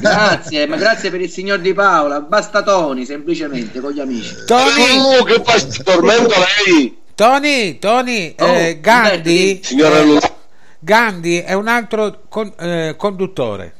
Grazie, 0.00 0.66
ma 0.66 0.76
grazie 0.76 1.10
per 1.10 1.20
il 1.20 1.30
signor 1.30 1.58
Di 1.60 1.72
Paola. 1.72 2.20
Basta 2.20 2.62
Toni, 2.62 3.04
semplicemente, 3.06 3.80
con 3.80 3.92
gli 3.92 4.00
amici. 4.00 4.34
Tony, 4.46 4.98
Oh, 4.98 5.22
che 5.24 5.42
fa 5.42 5.58
tormento 5.82 6.34
lei. 6.66 6.98
Tony, 7.14 7.78
Tony, 7.78 8.34
Oh, 8.38 8.46
eh, 8.46 8.78
Gandhi, 8.80 9.60
Signora 9.62 9.98
eh. 10.00 10.20
Gandhi 10.78 11.38
è 11.40 11.52
un 11.54 11.68
altro 11.68 12.22
con- 12.28 12.52
eh, 12.58 12.94
conduttore. 12.96 13.74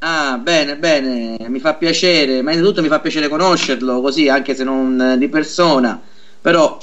Ah, 0.00 0.36
bene, 0.38 0.76
bene, 0.76 1.36
mi 1.48 1.60
fa 1.60 1.74
piacere, 1.74 2.42
ma 2.42 2.50
innanzitutto 2.50 2.82
mi 2.82 2.88
fa 2.88 2.98
piacere 2.98 3.28
conoscerlo 3.28 4.00
così, 4.00 4.28
anche 4.28 4.54
se 4.56 4.64
non 4.64 5.00
eh, 5.00 5.18
di 5.18 5.28
persona. 5.28 6.00
Però, 6.40 6.78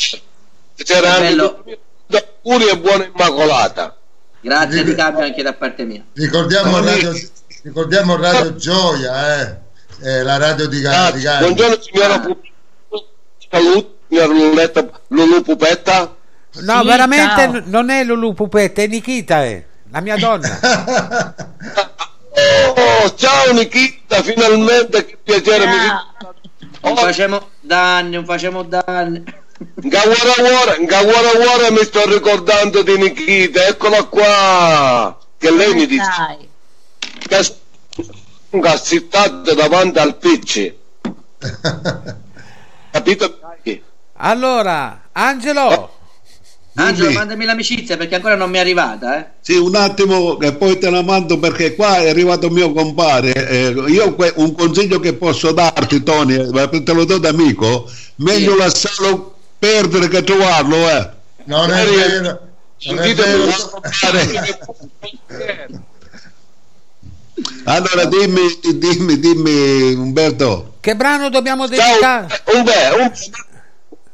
C'era 0.76 1.14
anche 1.16 1.28
bello. 1.28 1.64
auguri 2.44 2.70
e 2.70 2.78
buona 2.78 3.06
immacolata. 3.14 3.98
grazie 4.42 4.84
di 4.86 4.96
cambio 4.96 5.24
anche 5.26 5.44
da 5.44 5.54
parte 5.54 5.84
mia. 5.84 6.02
Ricordiamo 6.14 6.80
Radio, 6.82 7.12
ricordiamo 7.64 8.16
Radio 8.16 8.56
Gioia, 8.56 9.42
eh, 9.42 9.58
eh, 10.02 10.24
la 10.24 10.38
radio 10.38 10.68
di 10.68 10.80
Ga- 10.82 11.12
di 11.12 11.22
Grazie. 11.22 11.22
Gandhi. 11.22 11.46
Buongiorno 11.46 11.82
signora 11.82 12.20
Pupetta. 12.20 12.56
Saluto, 13.52 13.96
signor 14.08 14.28
Luletta, 14.30 14.90
Lulu 15.08 15.42
Pupetta. 15.42 16.16
No, 16.62 16.80
Sì, 16.82 16.86
veramente 16.88 17.44
ciao. 17.52 17.62
non 17.66 17.90
è 17.90 18.04
Lulu 18.04 18.34
Pupetta, 18.34 18.82
è 18.82 18.88
Nikita, 18.88 19.44
è 19.44 19.64
la 19.92 20.02
mia 20.02 20.18
donna. 20.18 20.48
Oh, 22.32 23.14
ciao 23.16 23.52
Nikita, 23.52 24.22
finalmente 24.24 25.04
che 25.06 25.18
piacere 25.22 25.66
mi 25.66 25.74
Ciao. 25.76 26.34
Non 26.84 26.96
facciamo 26.96 27.50
danni, 27.60 28.16
non 28.16 28.24
facciamo 28.26 28.64
danni. 28.64 29.22
Gawara 29.76 30.34
Wara, 30.38 30.76
Gawara 30.80 31.32
Wara 31.38 31.72
mi 31.72 31.84
sto 31.84 32.06
ricordando 32.08 32.82
di 32.82 32.98
Nikita, 32.98 33.66
eccola 33.66 34.04
qua. 34.06 35.18
Che 35.38 35.52
lei 35.52 35.74
mi 35.74 35.86
dice 35.86 36.06
Dai. 36.18 36.49
Che 37.30 37.38
è 37.38 38.60
gassittato 38.60 39.54
davanti 39.54 40.00
al 40.00 40.18
PC. 40.18 40.74
Capito? 42.92 43.40
Allora, 44.22 45.04
Angelo, 45.14 45.94
Angelo, 46.74 47.08
Dimmi. 47.08 47.18
mandami 47.20 47.46
l'amicizia 47.46 47.96
perché 47.96 48.16
ancora 48.16 48.36
non 48.36 48.50
mi 48.50 48.58
è 48.58 48.60
arrivata, 48.60 49.18
eh. 49.18 49.26
Sì, 49.40 49.56
un 49.56 49.76
attimo 49.76 50.36
che 50.36 50.52
poi 50.54 50.78
te 50.78 50.90
la 50.90 51.02
mando 51.04 51.40
perché 51.40 51.74
qua 51.76 52.00
è 52.00 52.10
arrivato 52.10 52.50
mio 52.50 52.74
compare. 52.74 53.32
Eh, 53.48 53.70
io 53.88 54.16
que- 54.16 54.34
un 54.38 54.54
consiglio 54.54 55.00
che 55.00 55.14
posso 55.14 55.54
darti, 55.54 56.04
Tony, 56.04 56.36
eh, 56.36 56.84
te 56.84 56.92
lo 56.92 57.06
do 57.06 57.18
da 57.18 57.30
amico, 57.30 57.90
meglio 58.16 58.52
Sì. 58.54 58.58
lasciarlo 58.58 59.36
perdere 59.58 60.10
che 60.10 60.22
trovarlo, 60.24 60.76
eh. 60.90 61.10
Non 61.46 61.72
è 61.72 61.84
Ieri- 61.86 61.96
vero, 61.96 62.40
non 62.88 63.00
è 63.00 63.16
vero. 63.16 63.82
Allora 67.66 68.06
dimmi, 68.06 68.60
dimmi, 68.76 69.20
dimmi 69.20 69.94
Umberto. 69.94 70.76
che 70.80 70.96
brano 70.96 71.30
dobbiamo 71.30 71.68
Ciao, 71.70 71.78
dedicare? 71.88 72.42
Umberto, 72.54 72.98
un, 73.02 73.12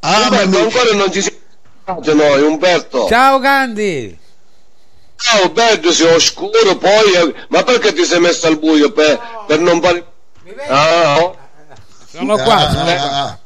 Ah, 0.00 0.22
Umberto, 0.30 0.58
ancora 0.58 0.92
non 0.94 1.12
ci 1.12 1.22
siamo 1.22 2.00
noi, 2.14 2.42
Umberto. 2.42 3.06
Ciao 3.08 3.38
Gandhi. 3.38 4.18
Ciao, 5.16 5.46
Umberto, 5.46 5.92
sei 5.92 6.14
oscuro 6.14 6.76
poi, 6.76 7.12
eh, 7.14 7.34
ma 7.48 7.62
perché 7.62 7.92
ti 7.92 8.04
sei 8.04 8.20
messo 8.20 8.46
al 8.46 8.58
buio 8.58 8.92
per, 8.92 9.18
per 9.46 9.60
non 9.60 9.80
fare... 9.80 10.04
Ah, 10.68 11.18
oh. 11.20 11.36
Sono 12.10 12.36
qua. 12.36 12.70
sono 12.70 12.84
qua. 12.84 12.92
Ah, 13.00 13.22
ah, 13.24 13.38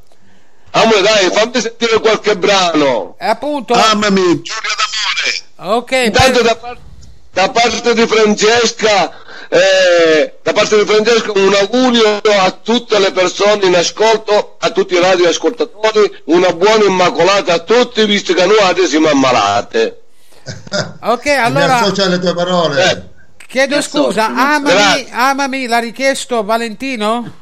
Amore, 0.72 1.00
dai, 1.02 1.30
fammi 1.30 1.60
sentire 1.60 1.98
qualche 2.00 2.36
brano. 2.36 3.16
E 3.18 3.26
appunto, 3.26 3.74
amami, 3.74 4.40
Giulio 4.42 4.74
d'amore. 5.56 5.76
ok, 5.76 5.90
Intanto 6.04 6.42
per- 6.42 6.58
da, 6.60 6.76
da 7.32 7.50
parte 7.50 7.94
di 7.94 8.06
Francesca, 8.06 9.12
eh, 9.52 10.38
da 10.44 10.52
parte 10.52 10.76
di 10.78 10.84
Francesca 10.84 11.32
un 11.34 11.52
augurio 11.52 12.20
a 12.22 12.50
tutte 12.62 13.00
le 13.00 13.10
persone 13.10 13.66
in 13.66 13.74
ascolto, 13.74 14.56
a 14.60 14.70
tutti 14.70 14.94
i 14.94 15.00
radioascoltatori, 15.00 16.22
una 16.26 16.52
buona 16.52 16.84
immacolata 16.84 17.54
a 17.54 17.58
tutti, 17.58 18.04
visto 18.04 18.32
che 18.32 18.46
noi 18.46 18.60
adesso 18.60 18.86
siamo 18.86 19.08
ammalate. 19.08 20.02
ok, 21.02 21.26
allora 21.26 21.80
alle 21.80 22.18
tue 22.20 22.32
parole. 22.32 22.90
Eh, 22.90 23.02
chiedo 23.48 23.82
scusa, 23.82 24.26
amami, 24.26 25.08
amami, 25.10 25.66
l'ha 25.66 25.80
richiesto 25.80 26.44
Valentino? 26.44 27.38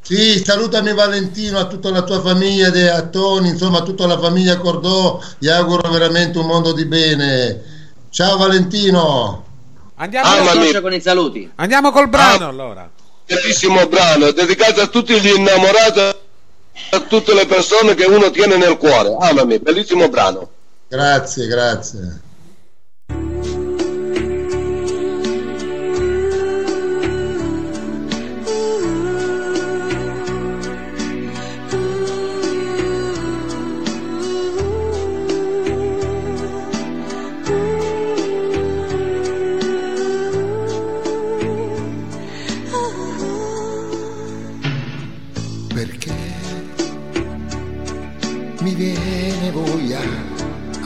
Sì, 0.00 0.42
salutami 0.42 0.94
Valentino, 0.94 1.58
a 1.58 1.66
tutta 1.66 1.90
la 1.90 2.02
tua 2.02 2.22
famiglia, 2.22 2.70
De- 2.70 2.90
a 2.90 3.02
Toni, 3.02 3.50
insomma 3.50 3.78
a 3.78 3.82
tutta 3.82 4.06
la 4.06 4.18
famiglia 4.18 4.56
Cordò, 4.56 5.20
gli 5.38 5.48
auguro 5.48 5.90
veramente 5.90 6.38
un 6.38 6.46
mondo 6.46 6.72
di 6.72 6.86
bene. 6.86 7.62
Ciao 8.08 8.38
Valentino. 8.38 9.43
Andiamo, 9.96 10.26
Ah, 10.28 10.42
ma 10.42 10.54
mi- 10.54 10.62
Associo 10.64 10.80
con 10.80 10.92
i 10.92 11.00
saluti. 11.00 11.50
andiamo 11.56 11.90
col 11.92 12.08
brano 12.08 12.46
Ah. 12.46 12.48
allora. 12.48 12.90
bellissimo 13.26 13.86
brano, 13.86 14.32
dedicato 14.32 14.80
a 14.80 14.86
tutti 14.88 15.18
gli 15.20 15.28
innamorati, 15.34 16.00
a 16.90 17.00
tutte 17.00 17.32
le 17.32 17.46
persone 17.46 17.94
che 17.94 18.04
uno 18.04 18.30
tiene 18.30 18.56
nel 18.56 18.76
cuore. 18.76 19.16
Amami, 19.20 19.58
bellissimo 19.60 20.08
brano. 20.08 20.50
Grazie, 20.88 21.46
grazie. 21.46 22.20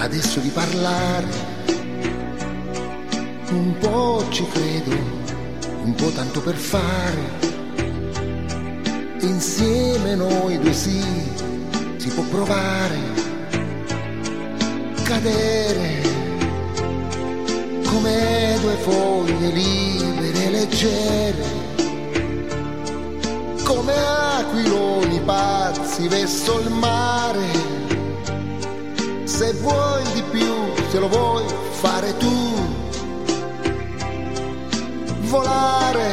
Adesso 0.08 0.40
di 0.40 0.48
parlare. 0.48 1.26
Un 3.50 3.74
po' 3.78 4.24
ci 4.30 4.46
credo, 4.48 4.90
un 5.84 5.94
po' 5.94 6.08
tanto 6.08 6.40
per 6.40 6.54
fare. 6.54 7.46
Insieme 9.20 10.14
noi 10.14 10.58
due 10.60 10.72
sì, 10.72 11.02
si 11.96 12.08
può 12.08 12.22
provare, 12.24 12.98
cadere 15.02 16.00
come 17.84 18.56
due 18.62 18.76
foglie 18.76 19.48
libere 19.50 20.44
e 20.44 20.50
leggere 20.50 21.66
come 23.62 23.92
aquiloni 24.38 25.20
pazzi 25.20 26.08
verso 26.08 26.60
il 26.60 26.70
mare. 26.70 27.87
Se 29.38 29.52
vuoi 29.52 30.02
di 30.14 30.22
più, 30.32 30.52
se 30.90 30.98
lo 30.98 31.06
vuoi 31.06 31.44
fare 31.80 32.16
tu, 32.16 32.54
volare 35.30 36.12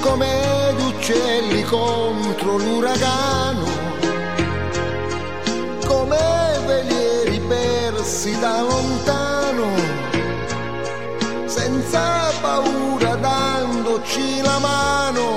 come 0.00 0.74
gli 0.76 0.82
uccelli 0.94 1.62
contro 1.64 2.56
l'uragano, 2.56 3.64
come 5.86 6.18
veli 6.66 7.10
vedersi 8.00 8.38
da 8.38 8.62
lontano, 8.62 9.66
senza 11.46 12.30
paura 12.40 13.16
dandoci 13.16 14.40
la 14.42 14.58
mano. 14.58 15.29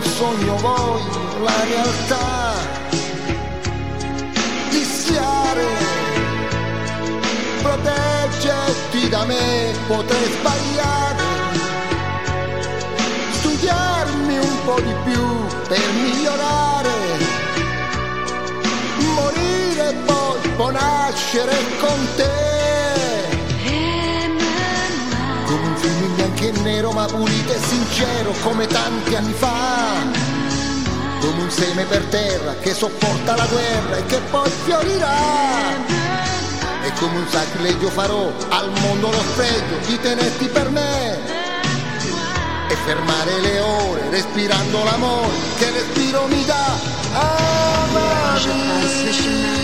Un 0.00 0.10
sogno, 0.16 0.56
voglio 0.56 1.42
la 1.42 1.64
realtà. 1.64 2.54
Rischiare, 4.70 5.66
proteggerti 7.62 9.08
da 9.08 9.24
me, 9.24 9.72
potrei 9.86 10.30
sbagliare 10.38 11.30
studiarmi 13.40 14.38
un 14.38 14.64
po' 14.64 14.80
di 14.80 14.94
più 15.04 15.26
per 15.68 15.92
migliorare, 16.02 16.90
morire 18.98 19.88
e 19.90 19.94
poi 20.06 20.48
può 20.56 20.70
nascere 20.70 21.56
con 21.78 22.08
te. 22.16 22.29
E 26.50 26.60
nero 26.60 26.90
ma 26.90 27.06
pulito 27.06 27.52
e 27.52 27.58
sincero 27.58 28.34
come 28.42 28.66
tanti 28.66 29.14
anni 29.14 29.32
fa. 29.32 30.02
Come 31.20 31.42
un 31.42 31.50
seme 31.50 31.84
per 31.84 32.02
terra 32.04 32.54
che 32.60 32.74
sopporta 32.74 33.36
la 33.36 33.46
guerra 33.46 33.96
e 33.96 34.06
che 34.06 34.18
poi 34.30 34.50
fiorirà. 34.64 35.14
E 36.82 36.92
come 36.98 37.18
un 37.18 37.28
sacrilegio 37.28 37.88
farò 37.88 38.32
al 38.48 38.70
mondo 38.80 39.10
lo 39.10 39.22
spregio 39.32 39.76
di 39.86 40.00
tenerti 40.00 40.46
per 40.48 40.70
me 40.70 41.38
e 42.68 42.74
fermare 42.84 43.40
le 43.40 43.60
ore 43.60 44.10
respirando 44.10 44.84
l'amore 44.84 45.36
che 45.58 45.70
respiro 45.70 46.26
mi 46.26 46.44
dà. 46.44 46.98
Je 48.40 48.48
passe 48.48 49.60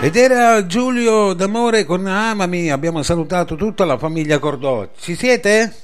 Ed 0.00 0.14
era 0.14 0.64
Giulio 0.66 1.32
D'Amore 1.32 1.84
con 1.84 2.06
Amami, 2.06 2.70
abbiamo 2.70 3.02
salutato 3.02 3.56
tutta 3.56 3.84
la 3.84 3.98
famiglia 3.98 4.38
Cordò. 4.38 4.88
Ci 4.98 5.16
siete? 5.16 5.74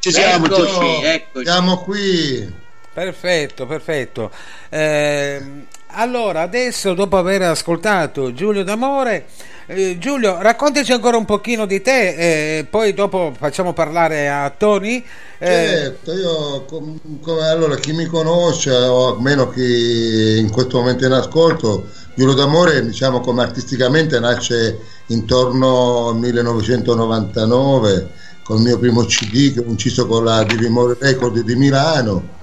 Ci 0.00 0.10
siamo, 0.12 0.48
ci 0.48 0.54
siamo. 0.54 0.80
Eccoci, 0.80 1.04
eccoci. 1.06 1.44
Siamo 1.46 1.76
qui. 1.78 2.52
Perfetto, 2.92 3.66
perfetto. 3.66 4.30
Ehm, 4.68 5.66
allora, 5.96 6.40
adesso 6.42 6.92
dopo 6.94 7.16
aver 7.16 7.42
ascoltato 7.42 8.32
Giulio 8.32 8.64
D'Amore, 8.64 9.26
eh, 9.66 9.96
Giulio, 9.98 10.42
raccontaci 10.42 10.92
ancora 10.92 11.16
un 11.16 11.24
pochino 11.24 11.66
di 11.66 11.80
te, 11.80 12.58
eh, 12.58 12.64
poi 12.68 12.92
dopo 12.94 13.32
facciamo 13.38 13.72
parlare 13.72 14.28
a 14.28 14.50
Tony. 14.50 15.02
Eh, 15.38 15.46
Certo, 15.48 16.12
io 16.12 16.62
com- 16.64 16.98
come- 17.20 17.46
allora 17.46 17.76
chi 17.76 17.92
mi 17.92 18.06
conosce 18.06 18.72
o 18.72 19.14
almeno 19.14 19.48
chi 19.50 20.36
in 20.38 20.50
questo 20.50 20.78
momento 20.78 21.04
è 21.04 21.06
in 21.06 21.12
ascolto, 21.14 21.86
Giulio 22.16 22.34
d'Amore 22.34 22.84
diciamo 22.84 23.20
come 23.20 23.42
artisticamente 23.42 24.20
nasce 24.20 24.78
intorno 25.06 26.08
al 26.08 26.16
1999 26.16 28.10
con 28.44 28.58
il 28.58 28.62
mio 28.62 28.78
primo 28.78 29.04
CD 29.04 29.52
che 29.52 29.60
ho 29.60 29.64
inciso 29.64 30.06
con 30.06 30.22
la 30.24 30.44
Divimore 30.44 30.96
Record 31.00 31.40
di 31.40 31.54
Milano. 31.56 32.42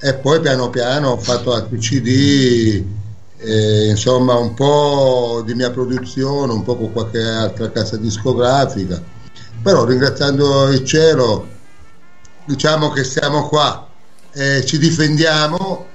E 0.00 0.14
poi 0.14 0.40
piano 0.40 0.70
piano 0.70 1.10
ho 1.10 1.18
fatto 1.18 1.52
altri 1.52 1.78
CD, 1.78 2.84
eh, 3.36 3.88
insomma 3.88 4.34
un 4.34 4.54
po' 4.54 5.42
di 5.44 5.54
mia 5.54 5.70
produzione, 5.70 6.52
un 6.52 6.62
po' 6.62 6.76
con 6.76 6.92
qualche 6.92 7.20
altra 7.22 7.70
casa 7.70 7.96
discografica, 7.96 9.00
però 9.62 9.84
ringraziando 9.84 10.70
il 10.70 10.84
cielo 10.84 11.46
diciamo 12.46 12.90
che 12.90 13.04
siamo 13.04 13.46
qua, 13.48 13.88
eh, 14.32 14.64
ci 14.64 14.78
difendiamo 14.78 15.86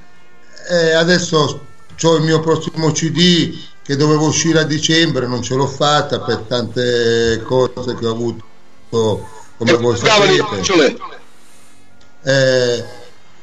e 0.70 0.94
adesso 0.94 1.72
ho 2.02 2.16
il 2.16 2.24
mio 2.24 2.40
prossimo 2.40 2.92
CD 2.92 3.58
che 3.84 3.96
dovevo 3.96 4.28
uscire 4.28 4.60
a 4.60 4.64
dicembre, 4.64 5.28
non 5.28 5.42
ce 5.42 5.56
l'ho 5.56 5.68
fatta 5.68 6.20
per 6.22 6.46
tante 6.48 7.42
cose 7.46 7.96
che 7.96 8.06
ho 8.06 8.12
avuto 8.12 8.52
come 9.58 9.74
voi 9.74 9.98
Cavoli, 10.00 10.38
sapete 10.38 10.98
eh, 12.24 12.84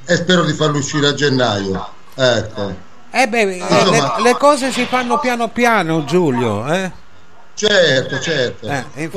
e 0.07 0.17
spero 0.17 0.45
di 0.45 0.53
farlo 0.53 0.79
uscire 0.79 1.09
a 1.09 1.15
gennaio. 1.15 1.89
Ecco. 2.15 2.75
eh 3.11 3.29
beh, 3.29 3.41
eh, 3.41 3.57
Insomma- 3.57 4.17
le, 4.17 4.23
le 4.23 4.37
cose 4.37 4.73
si 4.73 4.85
fanno 4.87 5.19
piano 5.19 5.49
piano, 5.49 6.05
Giulio. 6.05 6.67
Eh? 6.73 6.91
Certo, 7.55 8.21
certo. 8.21 8.67
Eh, 8.67 9.11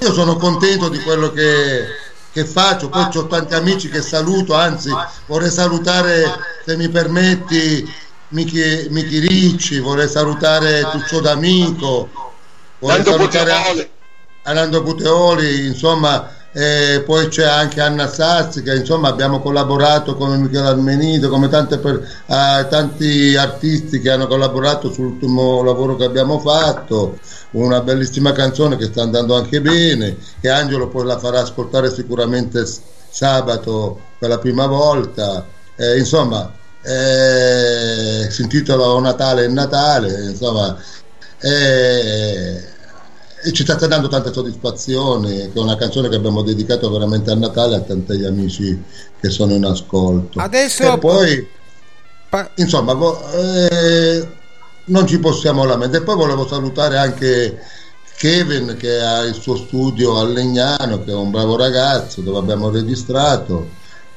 io 0.00 0.12
sono 0.12 0.36
contento 0.36 0.88
di 0.88 0.98
quello 1.00 1.30
che, 1.30 1.86
che 2.32 2.44
faccio, 2.44 2.88
poi 2.88 3.08
ho 3.14 3.26
tanti 3.26 3.54
amici 3.54 3.88
che 3.88 4.02
saluto, 4.02 4.54
anzi 4.54 4.90
vorrei 5.26 5.50
salutare, 5.50 6.24
se 6.64 6.76
mi 6.76 6.88
permetti, 6.88 7.88
Michi, 8.28 8.88
Michi 8.90 9.18
Ricci, 9.20 9.78
vorrei 9.78 10.08
salutare 10.08 10.88
Tuccio 10.90 11.20
D'Amico, 11.20 12.10
vorrei 12.78 13.02
Tanto 13.02 13.18
salutare 13.18 13.52
Puteoli. 13.52 13.90
Arnaldo 14.42 14.82
Puteoli, 14.82 15.66
insomma, 15.66 16.30
eh, 16.52 17.02
poi 17.04 17.28
c'è 17.28 17.44
anche 17.44 17.80
Anna 17.80 18.06
Sazzi 18.08 18.62
che 18.62 18.74
insomma 18.74 19.08
abbiamo 19.08 19.40
collaborato 19.40 20.14
come 20.16 20.36
Michele 20.36 20.68
Armenito, 20.68 21.28
come 21.28 21.48
tante 21.48 21.78
per- 21.78 22.00
eh, 22.26 22.66
tanti 22.68 23.34
artisti 23.36 24.00
che 24.00 24.10
hanno 24.10 24.26
collaborato 24.26 24.92
sull'ultimo 24.92 25.62
lavoro 25.62 25.96
che 25.96 26.04
abbiamo 26.04 26.38
fatto, 26.38 27.18
una 27.52 27.80
bellissima 27.80 28.32
canzone 28.32 28.76
che 28.76 28.86
sta 28.86 29.02
andando 29.02 29.34
anche 29.36 29.60
bene, 29.60 30.16
che 30.40 30.48
Angelo 30.50 30.88
poi 30.88 31.04
la 31.06 31.18
farà 31.18 31.40
ascoltare 31.40 31.90
sicuramente 31.92 32.64
sabato 33.10 34.00
per 34.18 34.28
la 34.28 34.38
prima 34.38 34.66
volta, 34.66 35.46
Eh, 35.76 35.98
insomma 35.98 36.52
eh, 36.84 38.30
si 38.30 38.42
intitola 38.42 38.88
O 38.88 39.00
Natale 39.00 39.44
è 39.44 39.48
Natale, 39.48 40.28
insomma 40.30 40.76
eh, 41.40 42.62
e 43.46 43.52
ci 43.52 43.62
sta 43.62 43.74
dando 43.86 44.08
tante 44.08 44.32
soddisfazioni, 44.32 45.36
che 45.36 45.58
è 45.58 45.58
una 45.58 45.76
canzone 45.76 46.08
che 46.08 46.16
abbiamo 46.16 46.42
dedicato 46.42 46.90
veramente 46.90 47.30
a 47.30 47.34
Natale 47.34 47.76
a 47.76 47.80
tanti 47.80 48.24
amici 48.24 48.82
che 49.20 49.28
sono 49.30 49.52
in 49.52 49.64
ascolto. 49.64 50.38
Adesso- 50.40 50.94
E 50.94 50.98
poi, 50.98 51.48
Pa- 52.30 52.50
insomma, 52.56 52.96
eh, 53.34 54.26
non 54.86 55.06
ci 55.06 55.18
possiamo 55.18 55.64
lamentare. 55.64 56.02
E 56.02 56.06
poi 56.06 56.16
volevo 56.16 56.46
salutare 56.48 56.96
anche 56.96 57.58
Kevin 58.16 58.76
che 58.78 58.98
ha 59.00 59.20
il 59.22 59.34
suo 59.34 59.56
studio 59.56 60.18
a 60.18 60.24
Legnano, 60.24 61.04
che 61.04 61.10
è 61.10 61.14
un 61.14 61.30
bravo 61.30 61.56
ragazzo, 61.56 62.22
dove 62.22 62.38
abbiamo 62.38 62.70
registrato, 62.70 63.68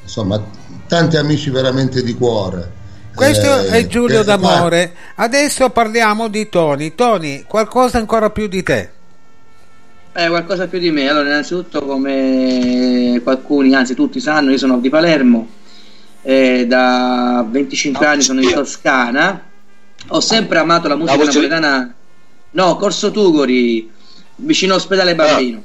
insomma, 0.07 0.41
tanti 0.87 1.17
amici 1.17 1.49
veramente 1.49 2.01
di 2.01 2.13
cuore. 2.13 2.71
Questo 3.13 3.45
Eh, 3.65 3.67
è 3.69 3.87
Giulio 3.87 4.19
che- 4.19 4.25
D'Amore. 4.25 4.93
Adesso 5.15 5.69
parliamo 5.71 6.27
di 6.29 6.47
Tony. 6.49 6.95
Tony, 6.95 7.43
qualcosa 7.47 7.97
ancora 7.97 8.29
più 8.29 8.47
di 8.47 8.63
te. 8.63 8.89
Eh, 10.13 10.27
qualcosa 10.29 10.67
più 10.67 10.79
di 10.79 10.91
me. 10.91 11.09
Allora, 11.09 11.27
innanzitutto, 11.27 11.81
come 11.85 13.19
qualcuno, 13.23 13.75
anzi 13.75 13.93
tutti 13.95 14.19
sanno, 14.19 14.51
io 14.51 14.57
sono 14.57 14.79
di 14.79 14.89
Palermo, 14.89 15.47
eh, 16.23 16.65
da 16.67 17.45
25 17.47 18.05
anni 18.05 18.21
sono 18.21 18.41
in 18.41 18.51
Toscana. 18.53 19.43
Ho 20.09 20.19
sempre 20.19 20.59
amato 20.59 20.87
la 20.87 20.95
musica 20.95 21.17
voce- 21.17 21.39
napoletana. 21.39 21.93
No, 22.51 22.75
Corso 22.77 23.11
Tugori, 23.11 23.91
vicino 24.37 24.73
all'ospedale 24.73 25.15
Bambino. 25.15 25.61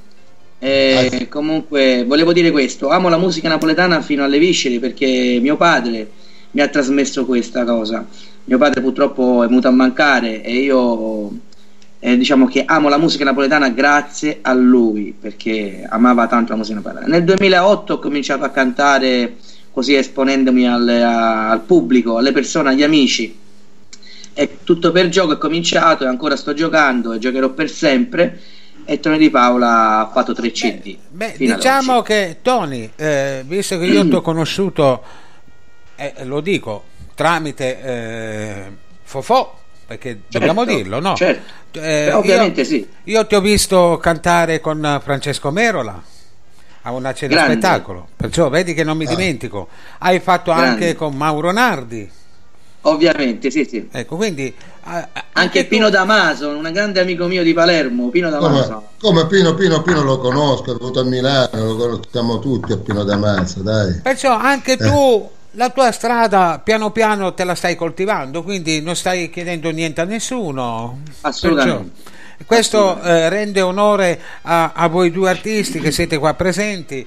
Eh, 0.65 1.27
comunque, 1.29 2.05
volevo 2.07 2.33
dire 2.33 2.53
questo: 2.53 2.89
amo 2.89 3.09
la 3.09 3.19
musica 3.19 3.49
napoletana 3.49 4.01
fino 4.01 4.23
alle 4.23 4.39
viscere 4.39 4.79
perché 4.79 5.39
mio 5.41 5.57
padre 5.57 6.09
mi 6.53 6.61
ha 6.61 6.69
trasmesso 6.69 7.25
questa 7.27 7.65
cosa. 7.65 8.07
Mio 8.45 8.59
padre 8.59 8.81
purtroppo 8.81 9.43
è 9.43 9.49
venuto 9.49 9.67
a 9.69 9.73
mancare 9.73 10.41
e 10.43 10.55
io 10.61 11.31
eh, 11.99 12.17
diciamo 12.17 12.47
che 12.47 12.65
amo 12.65 12.89
la 12.89 12.99
musica 12.99 13.25
napoletana 13.25 13.71
grazie 13.71 14.39
a 14.43 14.53
lui 14.53 15.15
perché 15.19 15.85
amava 15.89 16.29
tanto 16.29 16.53
la 16.53 16.59
musica 16.59 16.77
napoletana. 16.77 17.07
Nel 17.09 17.25
2008 17.25 17.95
ho 17.95 17.99
cominciato 17.99 18.45
a 18.45 18.51
cantare 18.51 19.37
così 19.73 19.95
esponendomi 19.95 20.69
al, 20.69 20.89
a- 20.89 21.51
al 21.51 21.63
pubblico, 21.63 22.19
alle 22.19 22.31
persone, 22.33 22.71
agli 22.71 22.83
amici. 22.85 23.37
E 24.35 24.59
tutto 24.65 24.93
per 24.93 25.09
gioco 25.09 25.33
è 25.35 25.39
cominciato 25.39 26.05
e 26.05 26.07
ancora 26.07 26.37
sto 26.37 26.55
giocando 26.55 27.13
e 27.13 27.19
giocherò 27.19 27.51
per 27.51 27.69
sempre. 27.69 28.41
E 28.85 28.99
Tony 29.01 29.19
Di 29.19 29.31
Paola 29.31 30.01
ha 30.01 30.11
fatto 30.13 30.33
tre 30.35 30.51
CD. 30.51 30.97
Beh, 31.09 31.33
ad 31.33 31.37
diciamo 31.37 32.03
che 32.03 32.39
Tony, 32.43 32.91
eh, 32.97 33.43
visto 33.47 33.79
che 33.79 33.85
io 33.85 34.07
ti 34.09 34.15
ho 34.15 34.21
conosciuto, 34.23 35.03
eh, 35.97 36.15
lo 36.25 36.41
dico, 36.41 36.85
tramite 37.15 37.81
eh, 37.83 38.63
Fofò, 39.05 39.57
perché 39.87 40.23
dobbiamo 40.29 40.65
dirlo, 40.65 40.99
no? 41.01 41.15
certo. 41.15 41.79
Eh, 41.79 41.81
Beh, 42.07 42.13
ovviamente 42.13 42.61
io, 42.63 42.67
sì. 42.67 42.87
Io 43.05 43.27
ti 43.27 43.35
ho 43.35 43.41
visto 43.41 43.99
cantare 44.03 44.61
con 44.61 45.01
Francesco 45.03 45.51
Merola 45.51 46.03
a 46.83 46.93
una 46.93 47.15
cena 47.15 47.35
Grande. 47.35 47.53
spettacolo, 47.53 48.09
perciò 48.17 48.49
vedi 48.49 48.75
che 48.75 48.83
non 48.85 48.97
mi 48.97 49.05
Ah. 49.07 49.11
dimentico. 49.11 49.69
Hai 49.99 50.19
fatto 50.19 50.53
Grande. 50.53 50.69
anche 50.71 50.95
con 50.97 51.15
Mauro 51.15 51.53
Nardi. 51.53 52.11
Ovviamente, 52.85 53.49
sì, 53.51 53.65
sì. 53.65 53.89
Ecco, 53.93 54.17
quindi 54.17 54.53
Anche 55.35 55.65
Pino 55.67 55.91
Damaso, 55.91 56.49
un 56.49 56.69
grande 56.73 57.01
amico 57.01 57.27
mio 57.27 57.43
di 57.43 57.53
Palermo, 57.55 58.09
Pino 58.09 58.31
Damaso. 58.31 58.89
Come, 59.01 59.23
come 59.23 59.27
Pino 59.27 59.55
Pino 59.55 59.83
Pino 59.83 60.03
lo 60.03 60.19
conosco, 60.19 60.75
è 60.75 60.77
venuto 60.77 61.01
a 61.01 61.05
Milano, 61.05 61.65
lo 61.65 61.77
conosciamo 61.77 62.39
tutti 62.41 62.73
a 62.73 62.77
Pino 62.77 63.05
Damaso, 63.05 63.61
dai. 63.61 64.01
Perciò 64.03 64.37
anche 64.37 64.73
Eh. 64.73 64.77
tu 64.77 65.31
la 65.53 65.71
tua 65.71 65.93
strada 65.93 66.61
piano 66.63 66.91
piano 66.91 67.33
te 67.35 67.45
la 67.45 67.55
stai 67.55 67.77
coltivando, 67.77 68.43
quindi 68.43 68.81
non 68.81 68.97
stai 68.97 69.31
chiedendo 69.31 69.71
niente 69.71 70.01
a 70.01 70.05
nessuno. 70.05 71.01
Assolutamente. 71.21 71.91
Perciò, 71.95 72.45
questo 72.45 73.01
eh, 73.03 73.29
rende 73.29 73.61
onore 73.61 74.21
a, 74.43 74.73
a 74.75 74.89
voi 74.89 75.13
due 75.13 75.31
artisti 75.31 75.79
che 75.79 75.93
siete 75.93 76.19
qua 76.19 76.35
presenti. 76.35 77.07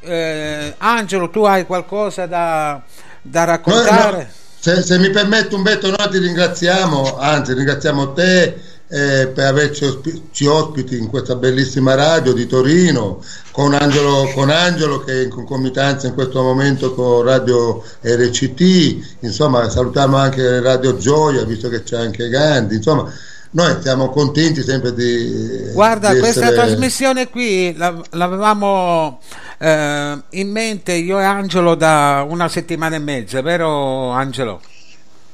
Eh, 0.00 0.74
Angelo, 0.78 1.30
tu 1.30 1.44
hai 1.44 1.64
qualcosa 1.64 2.26
da, 2.26 2.82
da 3.22 3.44
raccontare? 3.44 4.16
Noi, 4.16 4.24
no, 4.24 4.28
se, 4.62 4.82
se 4.82 4.96
mi 4.98 5.10
permette 5.10 5.56
Umberto, 5.56 5.88
noi 5.88 6.08
ti 6.08 6.18
ringraziamo, 6.18 7.18
anzi 7.18 7.52
ringraziamo 7.52 8.12
te 8.12 8.42
eh, 8.88 9.26
per 9.34 9.46
averci 9.46 9.84
ospi- 9.84 10.28
ci 10.30 10.46
ospiti 10.46 10.96
in 10.96 11.08
questa 11.08 11.34
bellissima 11.34 11.94
radio 11.96 12.32
di 12.32 12.46
Torino, 12.46 13.20
con 13.50 13.74
Angelo, 13.74 14.30
con 14.34 14.50
Angelo 14.50 15.00
che 15.02 15.12
è 15.20 15.24
in 15.24 15.30
concomitanza 15.30 16.06
in 16.06 16.14
questo 16.14 16.42
momento 16.42 16.94
con 16.94 17.24
Radio 17.24 17.82
RCT, 18.02 19.16
insomma 19.20 19.68
salutiamo 19.68 20.16
anche 20.16 20.60
Radio 20.60 20.96
Gioia, 20.96 21.44
visto 21.44 21.68
che 21.68 21.82
c'è 21.82 21.96
anche 21.96 22.28
Gandhi, 22.28 22.76
insomma 22.76 23.10
noi 23.54 23.76
siamo 23.82 24.08
contenti 24.10 24.62
sempre 24.62 24.94
di... 24.94 25.70
Guarda, 25.74 26.12
di 26.14 26.20
questa 26.20 26.46
essere- 26.46 26.54
trasmissione 26.56 27.28
qui 27.28 27.74
la- 27.76 28.00
l'avevamo 28.12 29.18
eh, 29.62 30.22
in 30.30 30.50
mente 30.50 30.92
io 30.94 31.20
e 31.20 31.24
Angelo 31.24 31.76
da 31.76 32.26
una 32.28 32.48
settimana 32.48 32.96
e 32.96 32.98
mezza, 32.98 33.40
vero 33.42 34.10
Angelo? 34.10 34.60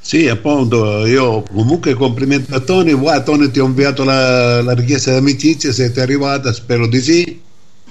Sì, 0.01 0.29
appunto, 0.29 1.07
io 1.07 1.43
comunque 1.43 1.95
complimenti 1.95 2.53
a 2.55 2.61
Tony, 2.61 2.93
guarda 2.93 3.25
Tony 3.25 3.51
ti 3.51 3.59
ho 3.59 3.67
inviato 3.67 4.05
la, 4.05 4.63
la 4.63 4.73
richiesta 4.73 5.13
d'amicizia, 5.13 5.71
è 5.71 6.01
arrivata, 6.01 6.53
spero 6.53 6.87
di 6.87 7.01
sì. 7.01 7.41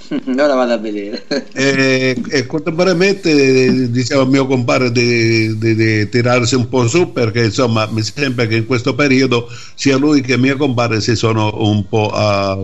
Ora 0.38 0.54
vado 0.54 0.72
a 0.72 0.78
vedere. 0.78 1.24
E, 1.52 2.16
e 2.30 2.46
contemporaneamente 2.46 3.90
al 4.10 4.28
mio 4.28 4.46
compare 4.46 4.90
di, 4.90 5.56
di- 5.58 5.74
di 5.74 6.08
tirarsi 6.08 6.54
un 6.54 6.68
po' 6.68 6.86
su 6.88 7.12
perché 7.12 7.44
insomma 7.44 7.86
mi 7.90 8.02
sembra 8.02 8.46
che 8.46 8.56
in 8.56 8.66
questo 8.66 8.94
periodo 8.94 9.48
sia 9.74 9.96
lui 9.96 10.20
che 10.22 10.36
mio 10.38 10.56
compare 10.56 11.00
si 11.00 11.14
sono 11.14 11.52
un 11.66 11.86
po' 11.88 12.10
ah, 12.10 12.56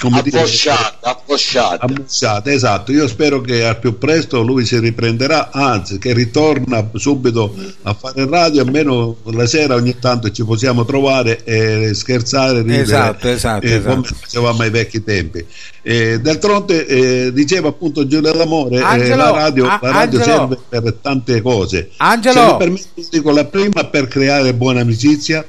Affosciate, 0.00 0.96
affosciate. 1.02 1.84
ammussate, 1.84 2.52
esatto 2.52 2.92
io 2.92 3.06
spero 3.08 3.40
che 3.40 3.64
al 3.64 3.78
più 3.78 3.98
presto 3.98 4.42
lui 4.42 4.64
si 4.64 4.78
riprenderà 4.78 5.50
anzi 5.50 5.98
che 5.98 6.12
ritorna 6.12 6.88
subito 6.94 7.54
a 7.82 7.94
fare 7.94 8.26
radio 8.28 8.62
almeno 8.62 9.16
la 9.24 9.46
sera 9.46 9.74
ogni 9.74 9.98
tanto 9.98 10.30
ci 10.30 10.44
possiamo 10.44 10.84
trovare 10.84 11.42
e 11.44 11.90
scherzare 11.94 12.62
ridere, 12.62 12.82
Esatto, 12.82 13.28
esatto, 13.28 13.66
eh, 13.66 13.70
esatto. 13.74 13.88
come 13.94 14.06
facevamo 14.20 14.62
ai 14.62 14.70
vecchi 14.70 15.02
tempi 15.02 15.44
Eh, 15.82 16.18
d'altronde 16.20 16.85
eh, 16.86 17.32
diceva 17.32 17.68
appunto 17.68 18.06
Giulio 18.06 18.32
D'Amore 18.32 18.76
eh, 18.76 18.82
Angelo, 18.82 19.16
la 19.16 19.30
radio, 19.30 19.66
a- 19.66 19.78
la 19.82 19.90
radio 19.90 20.22
serve 20.22 20.58
per 20.68 20.94
tante 21.00 21.40
cose 21.42 21.90
Angelo. 21.98 22.34
se 22.34 22.46
mi 22.46 22.56
permetti 22.56 23.06
dico 23.10 23.30
la 23.30 23.44
prima 23.44 23.84
per 23.84 24.08
creare 24.08 24.54
buona 24.54 24.80
amicizia 24.80 25.44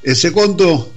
e 0.00 0.14
secondo 0.14 0.92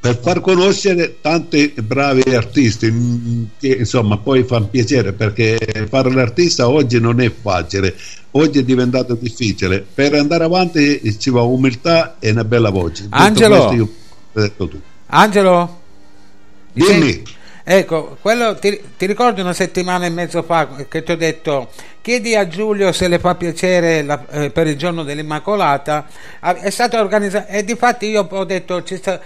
per 0.00 0.18
far 0.20 0.40
conoscere 0.40 1.18
tanti 1.20 1.72
bravi 1.76 2.34
artisti 2.34 2.90
mm, 2.90 3.44
che 3.58 3.68
insomma 3.68 4.16
poi 4.16 4.42
fanno 4.42 4.66
piacere 4.66 5.12
perché 5.12 5.86
fare 5.88 6.10
l'artista 6.10 6.68
oggi 6.68 6.98
non 6.98 7.20
è 7.20 7.30
facile 7.30 7.94
oggi 8.32 8.58
è 8.58 8.64
diventato 8.64 9.14
difficile 9.14 9.84
per 9.94 10.14
andare 10.14 10.44
avanti 10.44 11.16
ci 11.18 11.30
va 11.30 11.42
umiltà 11.42 12.16
e 12.18 12.30
una 12.30 12.44
bella 12.44 12.70
voce 12.70 13.06
Angelo. 13.10 13.68
Angelo? 15.06 15.80
Mi 16.72 16.84
Dimmi. 16.86 17.22
Ecco, 17.64 18.16
quello 18.20 18.56
ti, 18.56 18.80
ti 18.96 19.06
ricordi 19.06 19.40
una 19.40 19.52
settimana 19.52 20.04
e 20.04 20.10
mezzo 20.10 20.42
fa 20.42 20.68
che 20.88 21.04
ti 21.04 21.12
ho 21.12 21.16
detto 21.16 21.70
chiedi 22.00 22.34
a 22.34 22.48
Giulio 22.48 22.90
se 22.90 23.06
le 23.06 23.20
fa 23.20 23.36
piacere 23.36 24.02
la- 24.02 24.24
eh, 24.30 24.50
per 24.50 24.66
il 24.66 24.76
giorno 24.76 25.04
dell'Immacolata. 25.04 26.06
Ah, 26.40 26.56
è 26.56 26.70
stato 26.70 26.98
organizzato 26.98 27.46
e 27.52 27.62
difatti 27.64 28.06
io 28.06 28.26
ho 28.28 28.44
detto 28.44 28.82
sta- 28.84 29.20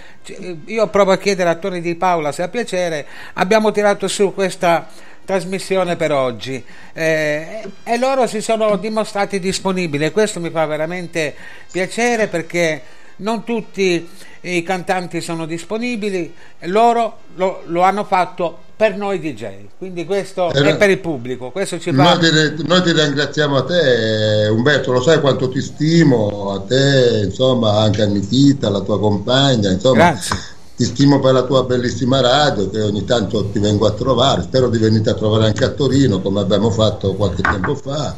io 0.65 0.87
provo 0.87 1.11
a 1.13 1.17
chiedere 1.17 1.49
a 1.49 1.55
Tony 1.55 1.81
Di 1.81 1.95
Paola 1.95 2.31
se 2.31 2.43
ha 2.43 2.47
piacere. 2.47 3.07
Abbiamo 3.33 3.71
tirato 3.71 4.07
su 4.07 4.31
questa 4.35 4.87
trasmissione 5.25 5.95
per 5.95 6.11
oggi. 6.11 6.63
Eh, 6.93 7.63
e 7.83 7.97
loro 7.97 8.27
si 8.27 8.39
sono 8.41 8.77
dimostrati 8.77 9.39
disponibili. 9.39 10.05
E 10.05 10.11
questo 10.11 10.39
mi 10.39 10.51
fa 10.51 10.65
veramente 10.67 11.33
piacere 11.71 12.27
perché 12.27 12.81
non 13.17 13.43
tutti 13.43 14.07
i 14.41 14.63
cantanti 14.63 15.21
sono 15.21 15.45
disponibili, 15.45 16.33
loro 16.61 17.17
lo, 17.35 17.63
lo 17.65 17.81
hanno 17.81 18.03
fatto 18.03 18.65
per 18.75 18.95
noi 18.95 19.19
DJ, 19.19 19.69
quindi 19.77 20.05
questo 20.05 20.51
Eh, 20.53 20.63
è 20.63 20.77
per 20.77 20.91
il 20.91 20.99
pubblico, 20.99 21.49
questo 21.49 21.79
ci. 21.79 21.89
Noi 21.89 22.19
ti, 22.19 22.63
noi 22.67 22.81
ti 22.83 22.91
ringraziamo 22.91 23.57
a 23.57 23.63
te, 23.63 24.47
Umberto, 24.51 24.91
lo 24.91 25.01
sai 25.01 25.19
quanto 25.19 25.49
ti 25.49 25.61
stimo, 25.61 26.51
a 26.51 26.59
te, 26.61 27.23
insomma, 27.25 27.79
anche 27.79 28.03
a 28.03 28.05
Nikita, 28.05 28.69
la 28.69 28.81
tua 28.81 28.99
compagna, 28.99 29.71
insomma, 29.71 30.11
Grazie. 30.11 30.37
ti 30.75 30.85
stimo 30.85 31.19
per 31.19 31.33
la 31.33 31.43
tua 31.43 31.63
bellissima 31.63 32.21
radio 32.21 32.69
che 32.69 32.79
ogni 32.81 33.03
tanto 33.03 33.49
ti 33.49 33.57
vengo 33.57 33.87
a 33.87 33.91
trovare, 33.93 34.43
spero 34.43 34.69
di 34.69 34.77
venire 34.77 35.09
a 35.09 35.15
trovare 35.15 35.45
anche 35.45 35.63
a 35.63 35.69
Torino 35.69 36.21
come 36.21 36.39
abbiamo 36.39 36.69
fatto 36.69 37.15
qualche 37.15 37.41
tempo 37.41 37.73
fa. 37.73 38.15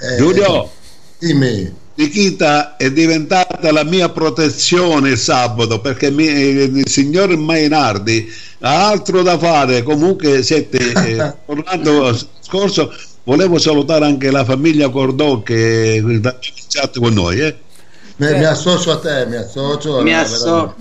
Eh, 0.00 0.16
Giulio 0.16 0.68
dimmi. 1.16 1.80
Nikita 1.94 2.76
è 2.76 2.90
diventata 2.90 3.70
la 3.70 3.84
mia 3.84 4.08
protezione 4.08 5.14
sabato 5.16 5.80
perché 5.80 6.10
mi- 6.10 6.26
eh, 6.26 6.62
il 6.64 6.88
signor 6.88 7.36
Mainardi 7.36 8.30
ha 8.60 8.88
altro 8.88 9.22
da 9.22 9.36
fare 9.38 9.82
comunque 9.82 10.42
siete 10.42 10.78
eh, 10.92 11.34
tornando 11.44 12.06
al 12.06 12.18
scorso 12.40 12.94
volevo 13.24 13.58
salutare 13.58 14.06
anche 14.06 14.30
la 14.30 14.44
famiglia 14.44 14.88
Cordò 14.88 15.42
che 15.42 15.94
è 15.94 15.96
in 15.98 16.34
chat 16.68 16.98
con 16.98 17.12
noi 17.12 17.40
eh. 17.40 17.56
Mi, 18.16 18.28
mi 18.38 18.44
associo 18.44 18.92
a 18.92 18.98
te, 18.98 19.26
mi 19.26 19.36
associo. 19.36 20.00
mi, 20.02 20.14
asso- 20.14 20.74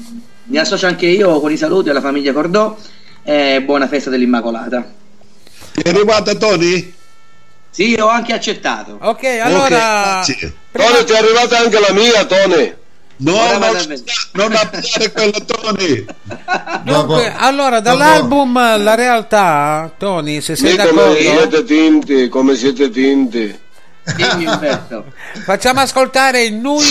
mi 0.46 0.58
associo 0.58 0.86
anche 0.86 1.08
io 1.08 1.40
con 1.42 1.52
i 1.52 1.58
saluti 1.58 1.90
alla 1.90 2.02
famiglia 2.02 2.32
Cordò 2.32 2.78
e 3.24 3.62
buona 3.66 3.88
festa 3.88 4.10
dell'Immacolata. 4.10 4.94
è 5.84 5.90
arrivata 5.90 6.36
Tony? 6.36 6.94
Sì, 7.72 7.96
ho 8.00 8.08
anche 8.08 8.34
accettato. 8.34 8.98
Ok, 9.02 9.24
allora... 9.42 10.20
Ok, 10.20 10.26
sì. 10.26 10.54
Tony, 10.72 11.04
ti 11.06 11.14
è 11.14 11.18
arrivata 11.18 11.58
anche 11.58 11.80
la 11.80 11.94
mia, 11.94 12.26
Tony. 12.26 12.76
No, 13.18 13.58
non, 13.58 14.04
non 14.34 14.54
applicare 14.54 15.12
quello 15.12 15.46
Tony. 15.46 16.06
Dunque, 16.84 17.34
allora, 17.36 17.80
dall'album 17.80 18.54
La 18.82 18.96
realtà, 18.96 19.92
Tony, 19.98 20.42
se 20.42 20.56
sei 20.56 20.76
come 20.76 20.92
d'accordo, 20.92 21.16
siete 21.16 21.64
tinti, 21.64 22.30
come 22.30 22.56
siete 22.56 22.90
tinti. 22.90 23.60
Facciamo 25.46 25.80
ascoltare 25.80 26.44
i 26.44 26.52
Nui 26.52 26.84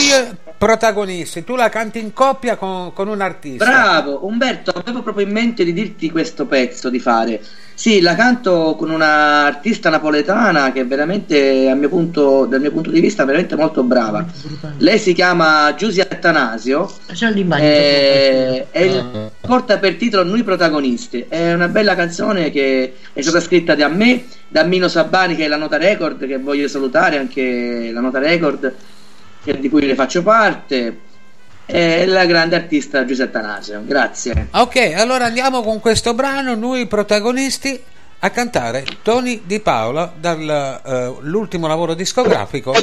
protagonisti. 0.57 1.43
Tu 1.43 1.57
la 1.57 1.69
canti 1.69 1.98
in 1.98 2.12
coppia 2.12 2.57
con, 2.57 2.93
con 2.93 3.09
un 3.09 3.20
artista. 3.20 3.65
Bravo, 3.65 4.27
Umberto, 4.27 4.70
avevo 4.70 5.02
proprio 5.02 5.27
in 5.27 5.32
mente 5.32 5.65
di 5.65 5.73
dirti 5.73 6.11
questo 6.11 6.47
pezzo 6.47 6.89
di 6.89 7.01
fare. 7.01 7.43
Sì, 7.81 8.02
la 8.02 8.15
canto 8.15 8.74
con 8.77 8.90
una 8.90 9.47
artista 9.47 9.89
napoletana 9.89 10.70
che 10.70 10.81
è 10.82 10.86
veramente, 10.86 11.66
a 11.70 11.74
mio 11.74 11.89
punto, 11.89 12.44
dal 12.44 12.61
mio 12.61 12.73
punto 12.73 12.90
di 12.90 13.01
vista, 13.01 13.24
veramente 13.24 13.57
molto 13.57 13.82
brava. 13.82 14.27
Lei 14.77 14.98
si 14.98 15.15
chiama 15.15 15.73
Giusy 15.74 16.01
Attanasio 16.01 16.90
e, 17.65 18.66
e 18.70 18.85
il- 18.85 19.31
porta 19.40 19.78
per 19.78 19.94
titolo 19.94 20.24
Noi 20.24 20.43
protagonisti. 20.43 21.24
È 21.27 21.55
una 21.55 21.69
bella 21.69 21.94
canzone 21.94 22.51
che 22.51 22.97
è 23.15 23.20
stata 23.23 23.40
scritta 23.40 23.74
da 23.74 23.89
me, 23.89 24.24
da 24.47 24.62
Mino 24.65 24.86
Sabani 24.86 25.35
che 25.35 25.47
è 25.47 25.48
la 25.48 25.57
Nota 25.57 25.78
Record, 25.78 26.27
che 26.27 26.36
voglio 26.36 26.69
salutare 26.69 27.16
anche 27.16 27.90
la 27.94 28.01
Nota 28.01 28.19
Record 28.19 28.74
di 29.59 29.69
cui 29.70 29.86
ne 29.86 29.94
faccio 29.94 30.23
parte. 30.23 31.09
E 31.73 32.05
la 32.07 32.25
grande 32.27 32.57
artista 32.57 33.05
Giuseppe 33.05 33.39
Attanasio. 33.39 33.83
Grazie. 33.85 34.49
Ok, 34.53 34.93
allora 34.97 35.27
andiamo 35.27 35.63
con 35.63 35.79
questo 35.81 36.15
brano, 36.15 36.55
noi 36.55 36.87
protagonisti, 36.87 37.81
a 38.23 38.31
cantare 38.31 38.85
Tony 39.03 39.43
Di 39.45 39.61
Paola 39.61 40.13
dall'ultimo 40.15 41.67
lavoro 41.67 41.95
discografico, 41.95 42.75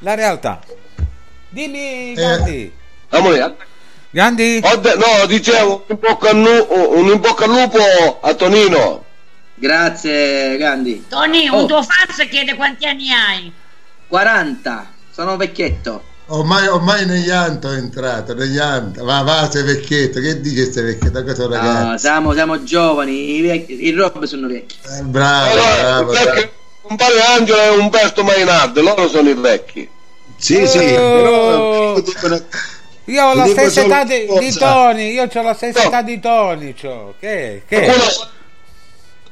La 0.00 0.14
realtà. 0.14 0.60
Dimmi, 1.48 2.12
Gandhi. 2.14 2.72
Amore, 3.10 3.56
Gandhi? 4.10 4.60
ho 4.62 4.76
de- 4.76 4.94
no, 4.96 5.26
dicevo 5.26 5.84
un 5.88 5.96
in 5.96 5.98
bocca 6.00 6.30
al 6.30 6.36
nu- 6.36 6.66
un 6.70 7.06
in 7.08 7.18
bocca 7.20 7.44
al 7.44 7.50
lupo 7.50 8.20
a 8.20 8.34
Tonino. 8.34 9.04
Grazie, 9.54 10.56
Gandhi. 10.58 11.06
Tony, 11.08 11.48
Oh. 11.48 11.62
un 11.62 11.66
tuo 11.66 11.82
fan 11.82 12.28
chiede 12.28 12.54
quanti 12.54 12.86
anni 12.86 13.10
hai. 13.10 13.50
40, 14.06 14.92
sono 15.10 15.36
vecchietto. 15.36 16.04
Ormai, 16.30 16.66
ormai 16.66 17.06
negli 17.06 17.30
anto 17.30 17.70
è 17.72 17.76
entrato, 17.76 18.34
negli 18.34 18.58
anto. 18.58 19.02
Va, 19.02 19.22
va, 19.22 19.48
sei 19.50 19.62
vecchietto, 19.62 20.20
che 20.20 20.40
dici 20.42 20.70
sei 20.70 20.84
vecchietto? 20.84 21.22
Questo 21.22 21.48
No, 21.48 21.54
ragazzi. 21.54 22.00
siamo, 22.00 22.34
siamo 22.34 22.62
giovani, 22.64 23.36
i, 23.36 23.40
vecchi, 23.40 23.86
i 23.86 23.90
rob 23.92 24.22
sono 24.24 24.46
vecchi. 24.46 24.76
Eh, 24.98 25.02
bravo, 25.04 25.50
Allora, 25.52 25.74
bravo, 25.80 26.10
bravo. 26.12 26.30
perché 26.30 26.52
compare 26.82 27.20
Angelo 27.22 27.60
e 27.62 27.68
Umberto 27.68 28.22
Mainardi, 28.24 28.82
loro 28.82 29.08
sono 29.08 29.30
i 29.30 29.34
vecchi. 29.34 29.88
Sì, 30.36 30.66
sì, 30.66 30.78
Oh. 30.78 31.94
però 31.94 32.00
dicono- 32.00 32.42
Io 33.06 33.24
ho 33.24 33.34
la 33.34 33.46
stessa 33.46 33.80
età 33.80 34.04
di, 34.04 34.26
di. 34.38 34.52
Tony, 34.52 35.12
io 35.14 35.26
ho 35.32 35.42
la 35.42 35.54
stessa 35.54 35.80
No. 35.82 35.88
età 35.88 36.02
di 36.02 36.20
Tony, 36.20 36.74
c'ho. 36.74 37.14
Che? 37.18 37.62
che? 37.66 37.92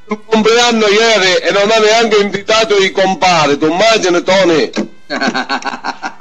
Il 0.09 0.19
compleanno 0.25 0.87
ieri 0.87 1.35
e 1.43 1.51
non 1.51 1.69
ha 1.69 1.77
neanche 1.77 2.17
invitato 2.17 2.75
i 2.77 2.91
compari, 2.91 3.55
tu 3.59 3.67
immagini 3.69 4.23
Tony? 4.23 4.71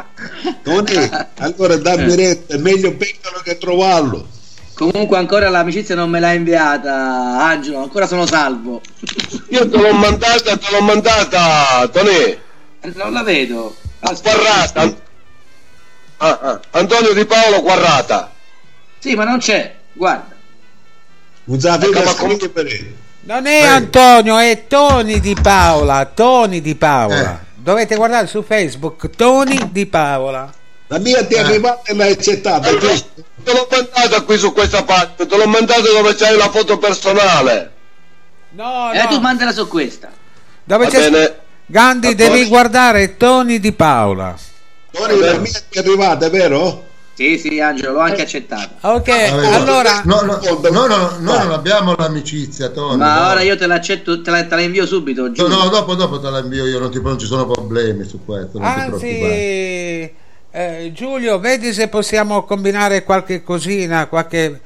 Tony, 0.62 1.10
allora 1.38 1.76
dammi 1.76 2.14
retta, 2.14 2.54
è 2.54 2.58
meglio 2.58 2.94
perderlo 2.94 3.40
che 3.42 3.58
trovarlo. 3.58 4.28
Comunque 4.74 5.16
ancora 5.16 5.48
l'amicizia 5.48 5.94
non 5.94 6.10
me 6.10 6.20
l'ha 6.20 6.32
inviata, 6.32 6.92
Angelo, 7.40 7.82
ancora 7.82 8.06
sono 8.06 8.26
salvo. 8.26 8.82
Io 9.48 9.68
te 9.68 9.76
l'ho 9.76 9.92
mandata, 9.92 10.56
te 10.56 10.66
l'ho 10.70 10.82
mandata, 10.82 11.88
Tony. 11.90 12.38
Non 12.94 13.12
la 13.12 13.22
vedo. 13.22 13.74
Quarrata. 14.22 14.94
Ah, 16.18 16.38
ah. 16.42 16.60
Antonio 16.70 17.12
Di 17.14 17.24
Paolo 17.24 17.62
Quarrata. 17.62 18.32
Sì, 18.98 19.14
ma 19.14 19.24
non 19.24 19.38
c'è, 19.38 19.74
guarda. 19.92 20.34
Non 21.44 21.60
sa 21.60 21.80
Ecco, 21.80 22.02
ma 22.02 22.14
come-. 22.14 22.36
Non 23.22 23.46
è 23.46 23.62
Antonio, 23.62 24.38
è 24.38 24.64
Tony 24.66 25.20
Di 25.20 25.34
Paola, 25.40 26.04
Tony 26.04 26.60
Di 26.60 26.74
Paola. 26.74 27.45
Dovete 27.66 27.96
guardare 27.96 28.28
su 28.28 28.44
Facebook, 28.44 29.10
Tony 29.10 29.72
Di 29.72 29.86
Paola. 29.86 30.48
La 30.86 30.98
mia 31.00 31.26
ti 31.26 31.34
è 31.34 31.38
Eh. 31.38 31.40
arrivata 31.40 31.80
e 31.90 31.94
l'hai 31.96 32.12
accettata? 32.12 32.68
Te 32.68 33.52
l'ho 33.52 33.66
mandata 33.68 34.22
qui 34.22 34.38
su 34.38 34.52
questa 34.52 34.84
pagina, 34.84 35.14
te 35.28 35.36
l'ho 35.36 35.48
mandata 35.48 35.80
dove 35.80 36.14
c'hai 36.14 36.36
la 36.36 36.48
foto 36.48 36.78
personale. 36.78 37.72
No, 38.50 38.92
E 38.92 39.02
no. 39.02 39.08
tu 39.08 39.18
mandala 39.18 39.50
su 39.50 39.66
questa. 39.66 40.12
Dove 40.62 40.84
Va 40.84 40.90
c'è 40.92 41.10
bene. 41.10 41.38
Gandhi, 41.66 42.14
devi 42.14 42.46
guardare 42.46 43.16
Tony 43.16 43.58
Di 43.58 43.72
Paola. 43.72 44.36
Tony, 44.92 45.18
la 45.18 45.38
mia 45.38 45.50
ti 45.68 45.76
è 45.76 45.78
arrivata, 45.80 46.30
vero? 46.30 46.85
Sì, 47.16 47.38
sì, 47.38 47.60
Angelo, 47.60 47.92
l'ho 47.92 48.00
anche 48.00 48.20
accettata. 48.22 48.88
Ok, 48.92 49.08
Vabbè, 49.08 49.46
allora 49.54 50.02
no, 50.04 50.20
no, 50.20 50.38
no, 50.70 50.86
no, 50.86 51.16
noi 51.20 51.38
non 51.38 51.52
abbiamo 51.52 51.94
l'amicizia, 51.96 52.68
Tony. 52.68 52.98
Ma 52.98 53.20
no. 53.20 53.28
ora 53.30 53.40
io 53.40 53.56
te 53.56 53.66
l'accetto, 53.66 54.20
te 54.20 54.30
la, 54.30 54.44
te 54.44 54.54
la 54.54 54.60
invio 54.60 54.84
subito, 54.84 55.22
No, 55.22 55.32
giù. 55.32 55.48
no, 55.48 55.68
dopo, 55.70 55.94
dopo 55.94 56.20
te 56.20 56.28
la 56.28 56.40
invio 56.40 56.66
io, 56.66 56.78
non, 56.78 56.90
ti, 56.90 57.00
non 57.00 57.18
ci 57.18 57.24
sono 57.24 57.46
problemi 57.46 58.04
su 58.04 58.22
questo, 58.22 58.58
non 58.58 58.68
anzi 58.68 60.14
eh, 60.58 60.90
Giulio, 60.94 61.38
vedi 61.38 61.72
se 61.72 61.88
possiamo 61.88 62.44
combinare 62.44 63.02
qualche 63.02 63.42
cosina, 63.42 64.06
qualche 64.06 64.60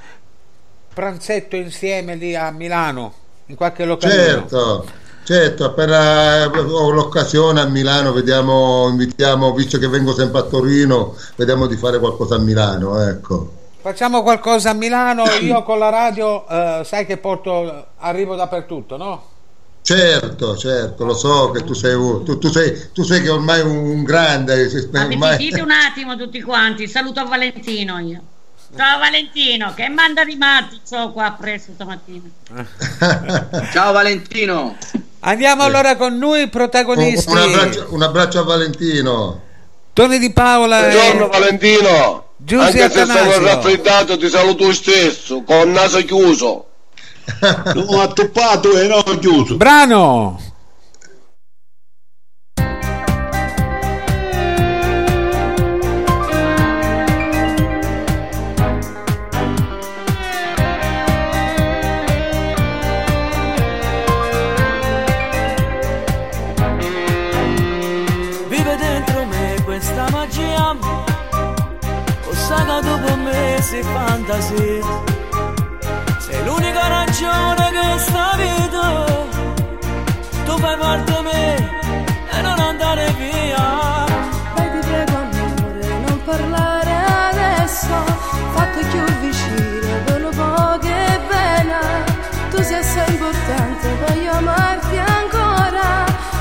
pranzetto 0.93 1.55
insieme 1.57 2.17
lì 2.17 2.35
a 2.37 2.51
Milano, 2.51 3.13
in 3.47 3.57
qualche 3.57 3.85
località. 3.85 4.23
Certo, 4.23 4.87
certo, 5.31 5.65
appena 5.65 6.47
ho 6.47 6.91
l'occasione 6.91 7.61
a 7.61 7.67
Milano, 7.67 8.13
vediamo, 8.13 8.89
invitiamo, 8.89 9.55
visto 9.55 9.79
che 9.79 9.87
vengo 9.87 10.13
sempre 10.13 10.41
a 10.41 10.43
Torino, 10.43 11.15
vediamo 11.37 11.69
di 11.69 11.77
fare 11.77 12.01
qualcosa 12.01 12.35
a 12.35 12.39
Milano, 12.39 13.01
ecco. 13.01 13.53
Facciamo 13.81 14.25
qualcosa 14.25 14.71
a 14.71 14.73
Milano, 14.73 15.23
io 15.41 15.63
con 15.63 15.79
la 15.79 15.89
radio 15.89 16.49
eh, 16.49 16.83
sai 16.85 17.07
che 17.07 17.17
porto 17.19 17.87
arrivo 17.99 18.35
dappertutto, 18.35 18.97
no? 18.97 19.29
Certo, 19.83 20.57
certo, 20.57 21.05
lo 21.05 21.15
so 21.15 21.53
che 21.53 21.63
tu 21.63 21.75
sei, 21.75 21.93
tu, 21.93 22.39
tu 22.39 22.49
sei, 22.51 22.91
tu 22.93 23.05
sei 23.05 23.23
che 23.23 23.29
ormai 23.29 23.61
un, 23.61 23.77
un 23.77 24.03
grande, 24.03 24.69
Ma 24.91 25.05
ormai- 25.05 25.37
dite 25.37 25.61
un 25.61 25.71
attimo 25.71 26.17
tutti 26.17 26.43
quanti, 26.43 26.89
saluto 26.89 27.25
Valentino 27.25 27.99
io. 28.01 28.21
Ciao 28.77 28.99
Valentino, 28.99 29.75
che 29.75 29.89
manda 29.89 30.25
di 30.25 30.37
matti 30.37 30.81
c'ho 30.89 31.11
qua 31.11 31.27
appresso 31.27 31.73
stamattina. 31.75 32.29
Ciao 33.73 33.93
Valentino. 33.93 34.77
Andiamo 35.21 35.65
allora 35.65 35.97
con 35.97 36.17
noi 36.17 36.49
protagonisti. 36.49 37.31
un, 37.31 37.39
abbraccio, 37.39 37.87
un 37.91 38.03
abbraccio 38.03 38.41
a 38.41 38.45
Valentino. 38.45 39.41
Tony 39.93 40.19
Di 40.19 40.33
Paola 40.33 40.83
Buongiorno 40.83 41.27
e 41.27 41.29
Valentino. 41.29 42.25
Giusy 42.37 42.81
Anche 42.81 42.91
se 42.91 43.07
sono 43.07 43.39
raffreddato 43.41 44.17
ti 44.17 44.29
saluto 44.29 44.67
lo 44.67 44.73
stesso, 44.73 45.43
con 45.43 45.67
il 45.67 45.69
naso 45.69 46.03
chiuso. 46.05 46.67
Non 47.75 48.01
attuppato 48.01 48.77
e 48.79 48.87
non 48.87 49.19
chiuso. 49.19 49.57
Brano! 49.57 50.50
Me 73.71 73.83
si 73.83 73.83
fantasia 73.83 74.85
Sei 76.19 76.45
l'unica 76.45 76.89
ragione 76.89 77.71
che 77.71 77.99
sta 77.99 78.37
vita. 78.37 79.05
Tu 80.45 80.59
fai 80.59 80.77
parte 80.77 81.13
di 81.13 81.23
me 81.23 81.57
e 82.31 82.41
non 82.43 82.59
andare 82.59 83.13
via. 83.19 84.05
Dai 84.55 84.71
ti 84.73 84.87
prego 84.87 85.17
amore, 85.17 85.87
non 86.07 86.21
parlare 86.25 86.93
adesso. 87.31 87.95
Fatto 88.55 88.81
più 88.91 89.05
vicino, 89.21 89.95
per 90.05 90.25
un 90.25 90.37
po' 90.37 90.79
che 90.79 91.21
bene 91.29 91.79
Tu 92.51 92.63
sei 92.63 92.81
assai 92.81 93.11
importante, 93.13 93.89
voglio 94.07 94.33
amarti 94.33 94.97
ancora. 94.99 95.89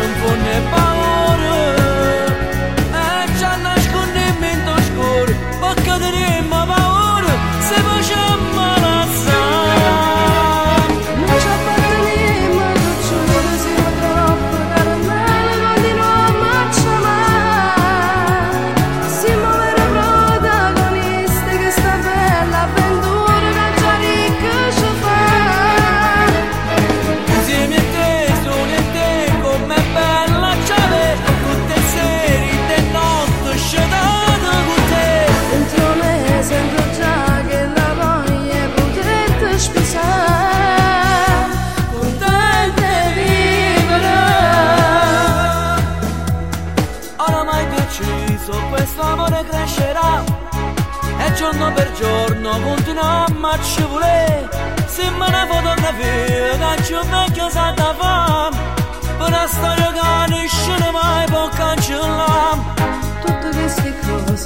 mare 0.00 0.06
che 0.06 0.06
ci 0.06 0.06
infonde 0.06 0.62
paura 0.70 1.29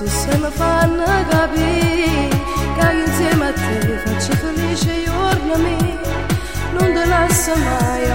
se 0.09 0.37
mi 0.39 0.51
fanno 0.51 1.05
capire 1.29 2.29
Che 2.79 2.93
insieme 3.07 3.47
a 3.49 3.53
te 3.53 3.99
faccio 4.05 4.33
felice 4.33 4.93
i 4.93 5.05
giorni 5.05 5.99
Non 6.73 6.93
te 6.93 7.05
lascio 7.07 7.57
mai 7.57 8.11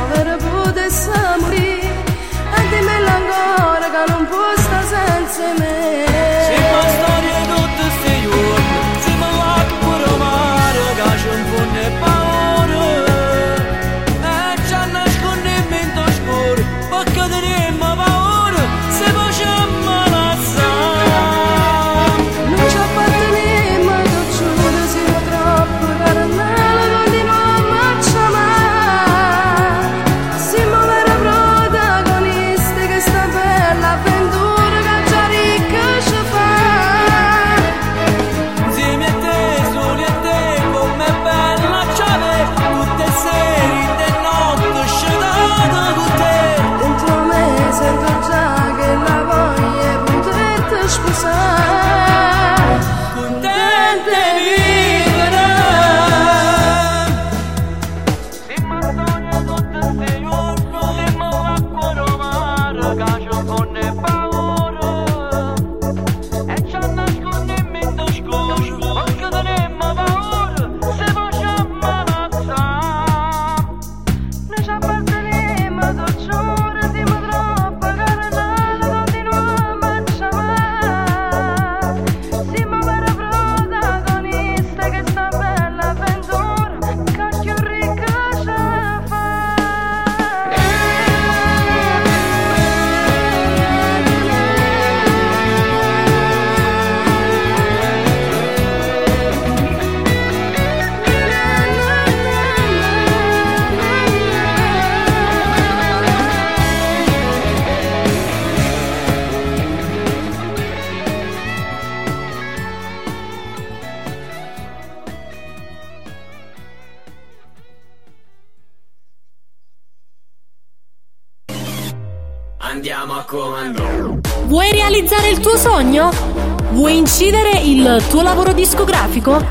tuo 128.10 128.22
lavoro 128.22 128.53
discografico? 128.53 129.44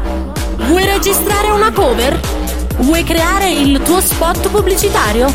Vuoi 0.69 0.85
registrare 0.85 1.51
una 1.51 1.73
cover? 1.73 2.19
Vuoi 2.79 3.03
creare 3.03 3.51
il 3.51 3.81
tuo 3.83 4.01
spot 4.01 4.49
pubblicitario? 4.49 5.33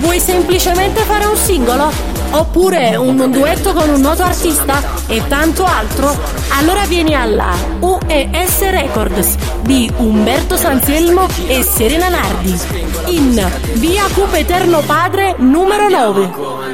Vuoi 0.00 0.20
semplicemente 0.20 1.00
fare 1.02 1.24
un 1.24 1.36
singolo? 1.36 1.90
Oppure 2.32 2.96
un 2.96 3.30
duetto 3.30 3.72
con 3.72 3.88
un 3.88 4.00
noto 4.00 4.24
artista 4.24 4.82
e 5.06 5.22
tanto 5.26 5.64
altro? 5.64 6.14
Allora 6.58 6.84
vieni 6.86 7.14
alla 7.14 7.54
UES 7.80 8.70
Records 8.70 9.36
di 9.62 9.90
Umberto 9.96 10.56
Sanzielmo 10.56 11.26
e 11.46 11.62
Serena 11.62 12.08
Nardi 12.08 12.60
in 13.06 13.50
via 13.74 14.04
Cupe 14.12 14.40
Eterno 14.40 14.80
Padre 14.80 15.36
numero 15.38 15.88
9, 15.88 16.30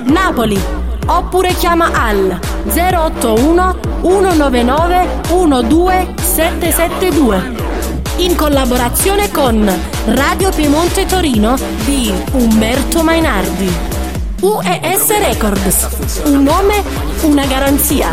Napoli 0.07 0.81
oppure 1.07 1.55
chiama 1.55 1.91
al 1.93 2.39
081 2.65 3.80
199 4.01 5.07
12772 5.29 7.69
in 8.17 8.35
collaborazione 8.35 9.31
con 9.31 9.71
Radio 10.07 10.51
Piemonte 10.51 11.07
Torino 11.07 11.57
di 11.85 12.13
Umberto 12.33 13.03
Mainardi. 13.03 13.73
UES 14.41 15.19
Records, 15.19 16.21
un 16.25 16.43
nome, 16.43 16.83
una 17.23 17.47
garanzia. 17.47 18.11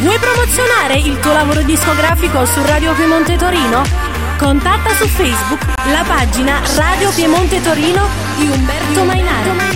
Vuoi 0.00 0.18
promozionare 0.18 0.98
il 0.98 1.18
tuo 1.20 1.32
lavoro 1.32 1.62
discografico 1.62 2.44
su 2.46 2.60
Radio 2.64 2.94
Piemonte 2.94 3.36
Torino? 3.36 3.82
Contatta 4.38 4.94
su 4.94 5.06
Facebook 5.06 5.62
la 5.92 6.02
pagina 6.06 6.60
Radio 6.76 7.10
Piemonte 7.10 7.60
Torino 7.62 8.06
di 8.38 8.48
Umberto 8.48 9.04
Mainardi. 9.04 9.69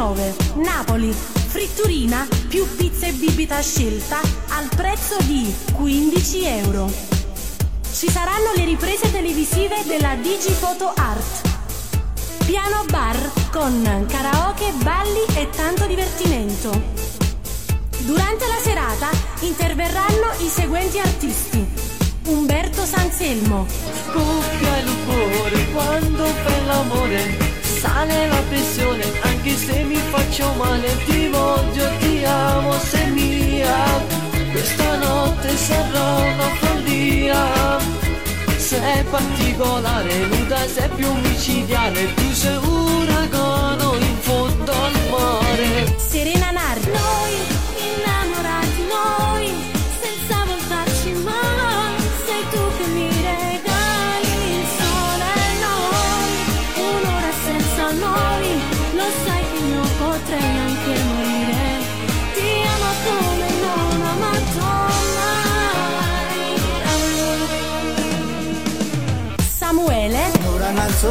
19. 0.00 0.34
Napoli, 0.54 1.12
fritturina 1.12 2.26
più 2.48 2.66
pizza 2.74 3.06
e 3.06 3.12
bibita 3.12 3.56
a 3.56 3.60
scelta 3.60 4.18
al 4.48 4.66
prezzo 4.74 5.18
di 5.24 5.54
15 5.74 6.44
euro. 6.46 6.90
Ci 7.92 8.08
saranno 8.08 8.52
le 8.56 8.64
riprese 8.64 9.12
televisive 9.12 9.84
della 9.84 10.14
Digifoto 10.14 10.90
Art. 10.96 11.48
Piano 12.46 12.82
bar 12.88 13.30
con 13.50 14.06
karaoke, 14.08 14.72
balli 14.82 15.24
e 15.34 15.50
tanto 15.50 15.84
divertimento. 15.84 16.70
Durante 17.98 18.46
la 18.46 18.58
serata 18.62 19.10
interverranno 19.40 20.32
i 20.38 20.48
seguenti 20.48 20.98
artisti. 20.98 21.66
Umberto 22.24 22.86
Sanselmo. 22.86 23.66
Scoppia 23.68 24.78
il 24.78 24.90
cuore 25.04 25.70
quando 25.72 26.24
fai 26.24 26.64
l'amore 26.64 27.49
Sale 27.80 28.26
la 28.26 28.42
pressione 28.46 29.02
anche 29.22 29.56
se 29.56 29.82
mi 29.84 29.96
faccio 30.10 30.52
male. 30.58 30.94
Ti 31.06 31.28
voglio, 31.28 31.88
ti 31.98 32.22
amo, 32.24 32.78
sei 32.78 33.10
mia. 33.10 33.74
Questa 34.52 34.96
notte 34.96 35.56
sarà 35.56 36.16
una 36.30 36.48
follia. 36.60 37.78
Sei 38.58 39.02
particolare, 39.04 40.14
nuda 40.26 40.58
sei 40.68 40.90
più 40.90 41.10
micidiale. 41.14 42.12
Tu 42.16 42.32
sei 42.32 42.56
un 42.56 43.00
uragano 43.00 43.94
in 43.94 44.16
fondo 44.18 44.72
al 44.72 44.96
mare. 45.10 45.96
Serena 45.96 46.50
Nardi. 46.50 46.90
Noi 46.90 47.49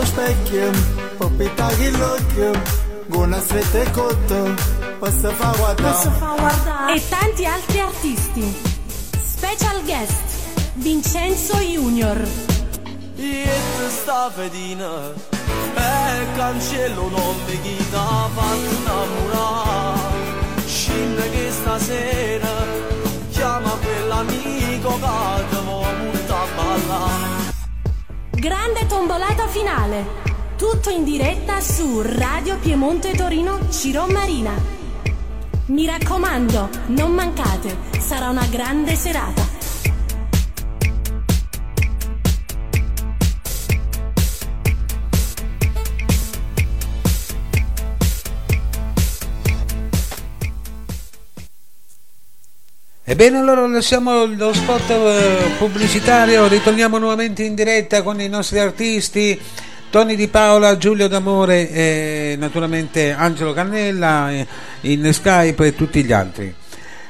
specchio, 0.10 0.72
poi 1.18 1.30
pittare 1.38 1.92
l'occhio, 1.92 2.52
con 3.10 3.22
una 3.28 3.40
stretta 3.40 3.82
e 3.82 3.92
cotto, 3.92 4.54
posso 5.00 5.30
far 5.32 5.56
guardare. 5.56 6.96
E 6.96 7.10
tanti 7.10 7.46
altri 7.46 7.80
artisti. 7.80 8.62
Special 9.24 9.84
guest 9.84 10.24
Vincenzo 10.76 11.58
Junior. 11.58 12.18
E 13.16 13.44
tu 13.78 13.90
sta 14.02 14.32
fedina, 14.34 15.12
e 15.76 16.26
cancello 16.36 17.10
non 17.10 17.36
mi 17.46 17.62
chita 17.62 18.30
fatto 18.34 18.76
innamorare. 18.78 20.18
Scende 20.66 21.30
che 21.32 21.52
stasera 21.52 22.54
chiama 23.32 23.72
quell'amico 23.82 25.00
che 25.00 25.46
ti 25.50 25.58
vuole 25.66 26.26
a 26.28 26.46
ballare. 26.56 27.39
Grande 28.40 28.86
tombolata 28.86 29.48
finale. 29.48 30.06
Tutto 30.56 30.90
in 30.90 31.04
diretta 31.04 31.60
su 31.60 32.00
Radio 32.02 32.58
Piemonte 32.58 33.12
Torino 33.12 33.70
Ciro 33.70 34.08
Marina. 34.08 34.54
Mi 35.66 35.86
raccomando, 35.86 36.70
non 36.86 37.12
mancate, 37.12 37.76
sarà 38.00 38.30
una 38.30 38.46
grande 38.46 38.96
serata. 38.96 39.59
Ebbene 53.10 53.40
allora 53.40 53.66
lasciamo 53.66 54.26
lo 54.26 54.54
spot 54.54 54.88
eh, 54.92 55.56
pubblicitario, 55.58 56.48
ritorniamo 56.48 57.00
nuovamente 57.00 57.42
in 57.42 57.56
diretta 57.56 58.04
con 58.04 58.22
i 58.22 58.28
nostri 58.28 58.60
artisti 58.60 59.42
Tony 59.90 60.16
Di 60.16 60.28
Paola, 60.28 60.78
Giulio 60.78 61.08
D'Amore 61.08 61.72
e 61.72 62.36
naturalmente 62.38 63.12
Angelo 63.12 63.52
Cannella 63.52 64.32
eh, 64.32 64.46
in 64.82 65.12
Skype 65.12 65.66
e 65.66 65.76
tutti 65.76 66.04
gli 66.04 66.14
altri. 66.14 66.54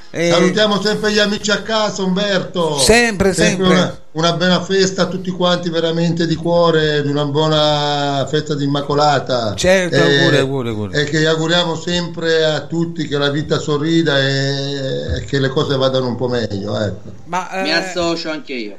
E- 0.10 0.30
Salutiamo 0.30 0.82
sempre 0.82 1.12
gli 1.12 1.20
amici 1.20 1.52
a 1.52 1.62
casa, 1.64 2.02
Umberto. 2.02 2.80
Sempre, 2.80 3.34
sempre. 3.34 3.68
Una, 3.68 3.99
una 4.20 4.34
bella 4.34 4.62
festa 4.62 5.04
a 5.04 5.06
tutti 5.08 5.32
quanti, 5.32 5.70
veramente 5.70 6.28
di 6.28 6.36
cuore, 6.36 7.02
di 7.02 7.10
una 7.10 7.26
buona 7.26 8.28
festa 8.30 8.54
di 8.54 8.66
Immacolata. 8.66 9.56
Certo, 9.56 9.96
E- 9.96 10.00
auguri, 10.20 10.38
auguri, 10.38 10.70
auguri. 10.70 10.98
E 11.00 11.04
che 11.06 11.26
auguriamo 11.26 11.76
sempre 11.76 12.44
a 12.44 12.62
tutti 12.66 13.08
che 13.08 13.18
la 13.18 13.30
vita 13.30 13.60
sorrida 13.60 14.20
e, 14.20 15.18
e 15.18 15.26
che 15.26 15.40
le 15.40 15.48
cose 15.48 15.78
vadano 15.78 16.08
un 16.08 16.16
po' 16.18 16.28
meglio. 16.28 16.78
Ecco. 16.78 17.12
Ma, 17.26 17.50
Mi 17.64 17.70
eh, 17.70 17.74
associo 17.74 18.30
anche 18.30 18.54
io. 18.54 18.78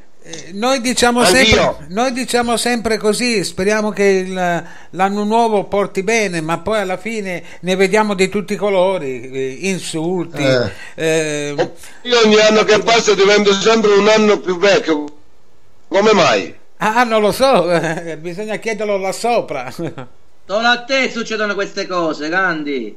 Noi 0.53 0.83
diciamo, 0.83 1.25
sempre, 1.25 1.87
noi 1.89 2.13
diciamo 2.13 2.59
sempre 2.59 2.99
così, 2.99 3.43
speriamo 3.43 3.91
che 3.91 4.05
il- 4.05 4.65
l'anno 4.91 5.25
nuovo 5.25 5.65
porti 5.65 6.03
bene, 6.03 6.43
ma 6.43 6.59
poi 6.59 6.81
alla 6.81 6.99
fine 6.99 7.43
ne 7.61 7.75
vediamo 7.75 8.15
di 8.15 8.29
tutti 8.29 8.53
i 8.53 8.57
colori, 8.57 9.31
eh, 9.31 9.57
insulti. 9.63 10.43
Eh. 10.43 10.71
eh, 10.95 11.71
Io 12.03 12.19
ogni 12.23 12.39
anno 12.39 12.65
che 12.65 12.79
passa 12.81 13.15
divento 13.15 13.55
sempre 13.55 13.93
un 13.95 14.07
anno 14.09 14.39
più 14.41 14.59
vecchio. 14.59 15.05
Come 15.91 16.13
mai? 16.13 16.55
ah, 16.79 17.03
non 17.05 17.21
lo 17.21 17.33
so, 17.33 17.71
eh, 17.71 18.17
bisogna 18.17 18.57
chiederlo 18.57 18.97
là 18.97 19.13
sopra. 19.13 19.71
Solo 19.71 20.67
a 20.67 20.83
te 20.85 21.11
succedono 21.11 21.55
queste 21.55 21.87
cose, 21.87 22.29
Gandhi. 22.29 22.97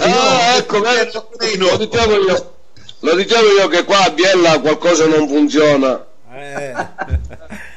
Ah, 0.00 0.56
ecco, 0.56 0.80
vedi, 0.80 1.56
lo 1.56 1.76
dicevo 1.76 2.20
io. 2.20 2.52
Lo 3.00 3.14
dicevo 3.14 3.48
io 3.58 3.68
che 3.68 3.84
qua 3.84 4.04
a 4.04 4.10
Biella 4.10 4.60
qualcosa 4.60 5.06
non 5.06 5.28
funziona. 5.28 6.04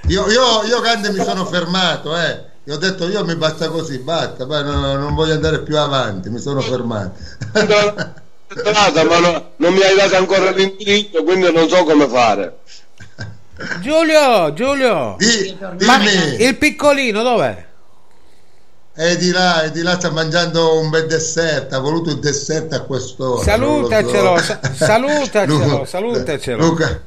Io, 0.07 0.27
io, 0.29 0.63
io 0.63 0.79
Grande 0.81 1.11
mi 1.11 1.23
sono 1.23 1.45
fermato, 1.45 2.15
eh. 2.17 2.45
Io 2.63 2.73
ho 2.73 2.77
detto 2.77 3.07
io 3.07 3.23
mi 3.23 3.35
basta 3.35 3.69
così, 3.69 3.99
basta, 3.99 4.45
ma 4.45 4.61
no- 4.61 4.95
non 4.95 5.15
voglio 5.15 5.33
andare 5.33 5.61
più 5.61 5.77
avanti, 5.77 6.29
mi 6.29 6.39
sono 6.39 6.59
fermato. 6.61 7.13
Strada, 8.47 9.03
ma 9.05 9.19
no- 9.19 9.51
non 9.57 9.73
mi 9.73 9.81
hai 9.81 9.95
dato 9.95 10.15
ancora 10.17 10.51
l'indirizzo, 10.51 11.23
quindi 11.23 11.51
non 11.51 11.69
so 11.69 11.83
come 11.85 12.07
fare. 12.07 12.57
Giulio, 13.81 14.53
Giulio, 14.53 15.15
ma 15.85 15.97
dimmi. 15.97 16.43
il 16.43 16.55
piccolino 16.57 17.23
dov'è? 17.23 17.65
E 18.99 19.15
di 19.17 19.29
là, 19.31 19.61
e 19.63 19.71
di 19.71 19.81
là 19.83 19.93
sta 19.93 20.09
mangiando 20.09 20.79
un 20.79 20.89
bel 20.89 21.05
dessert, 21.05 21.71
ha 21.73 21.79
voluto 21.79 22.09
il 22.09 22.19
dessert 22.19 22.73
a 22.73 22.81
quest'ora. 22.81 23.55
non 23.57 23.81
lo 23.81 23.87
so. 23.87 23.89
Salutacelo, 23.91 24.37
sa- 24.39 24.59
salutacelo, 24.73 25.57
Luca- 25.57 25.85
salutacelo. 25.85 26.65
Luca, 26.65 27.01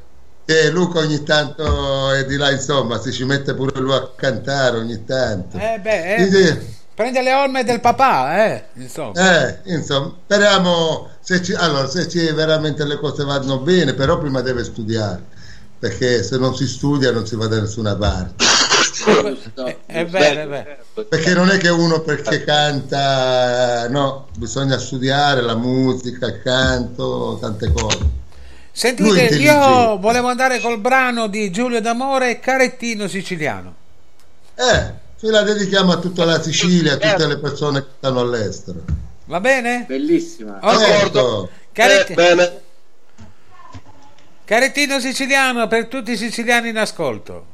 eh, 0.45 0.71
Luca 0.71 0.99
ogni 1.01 1.23
tanto 1.25 2.13
è 2.13 2.25
di 2.27 2.37
là, 2.37 2.51
insomma, 2.51 3.01
si 3.01 3.13
ci 3.13 3.25
mette 3.25 3.55
pure 3.55 3.81
lui 3.81 3.93
a 3.95 4.09
cantare 4.15 4.77
ogni 4.79 5.05
tanto. 5.05 5.57
Eh 5.57 5.81
beh, 5.81 6.15
eh, 6.15 6.31
sì. 6.31 6.59
prende 6.95 7.23
le 7.23 7.33
orme 7.35 7.65
del 7.65 7.81
papà, 7.81 8.45
eh, 8.47 8.65
insomma. 8.75 9.47
Eh, 9.47 9.59
insomma, 9.73 10.15
speriamo 10.25 11.09
se, 11.21 11.43
ci, 11.43 11.55
allora, 11.55 11.89
se 11.89 12.09
ci 12.09 12.19
veramente 12.33 12.85
le 12.85 12.99
cose 12.99 13.25
vanno 13.25 13.59
bene, 13.59 13.95
però 13.95 14.17
prima 14.19 14.41
deve 14.43 14.63
studiare, 14.63 15.23
perché 15.81 16.23
se 16.23 16.37
non 16.37 16.55
si 16.55 16.67
studia 16.69 17.11
non 17.11 17.27
si 17.27 17.35
va 17.37 17.47
da 17.47 17.59
nessuna 17.59 17.97
parte. 17.97 18.45
È 19.87 20.05
vero, 20.05 20.41
è 20.43 20.47
vero. 20.47 20.77
Perché 21.09 21.33
non 21.33 21.49
è 21.49 21.57
che 21.57 21.71
uno 21.71 22.03
perché 22.03 22.45
canta, 22.45 23.89
no, 23.89 24.27
bisogna 24.37 24.77
studiare 24.79 25.41
la 25.41 25.57
musica, 25.57 26.27
il 26.27 26.43
canto, 26.43 27.39
tante 27.41 27.73
cose. 27.73 27.99
Sentite, 28.73 29.37
io 29.37 29.99
volevo 29.99 30.29
andare 30.29 30.61
col 30.61 30.79
brano 30.79 31.29
di 31.29 31.51
Giulio 31.51 31.81
D'Amore, 31.81 32.41
Carettino 32.41 33.09
Siciliano. 33.09 33.75
Eh, 34.55 34.93
ce 35.19 35.31
la 35.31 35.43
dedichiamo 35.43 35.93
a 35.93 35.97
tutta 35.99 36.27
la 36.27 36.41
Sicilia, 36.43 36.93
a 36.93 36.97
tutte 36.99 37.27
le 37.27 37.39
persone 37.39 37.81
che 37.81 37.89
stanno 37.97 38.21
all'estero. 38.21 38.81
Va 39.25 39.41
bene? 39.41 39.87
Bellissima. 39.89 40.59
D'accordo. 40.61 41.49
Caretti- 41.73 42.13
Eh, 42.13 42.15
bene. 42.15 42.61
Carettino 44.51 44.99
Siciliano 44.99 45.69
per 45.69 45.87
tutti 45.87 46.11
i 46.11 46.17
siciliani 46.17 46.71
in 46.71 46.77
ascolto. 46.77 47.50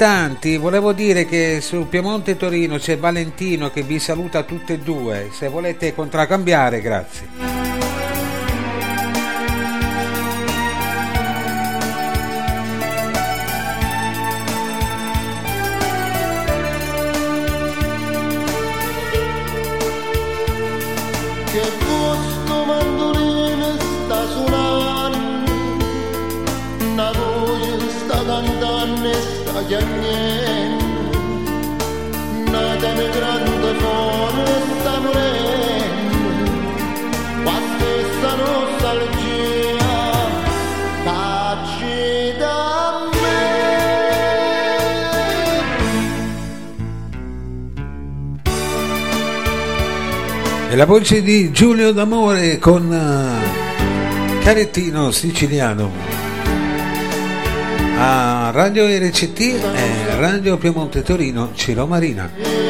Cantanti 0.00 0.56
volevo 0.56 0.94
dire 0.94 1.26
che 1.26 1.60
su 1.60 1.86
Piemonte 1.86 2.38
Torino 2.38 2.78
c'è 2.78 2.96
Valentino 2.96 3.70
che 3.70 3.82
vi 3.82 3.98
saluta 3.98 4.44
tutte 4.44 4.72
e 4.72 4.78
due. 4.78 5.28
Se 5.30 5.48
volete 5.48 5.94
contraccambiare, 5.94 6.80
grazie. 6.80 7.39
La 50.80 50.86
voce 50.86 51.20
di 51.20 51.50
Giulio 51.50 51.92
D'Amore 51.92 52.58
con 52.58 52.90
eh, 52.90 54.42
Carettino 54.42 55.10
Siciliano 55.10 55.92
a 57.98 58.50
Radio 58.50 58.86
RCT 58.86 59.40
e 59.40 60.16
Radio 60.16 60.56
Piemonte 60.56 61.02
Torino 61.02 61.50
Ciro 61.54 61.86
Marina. 61.86 62.69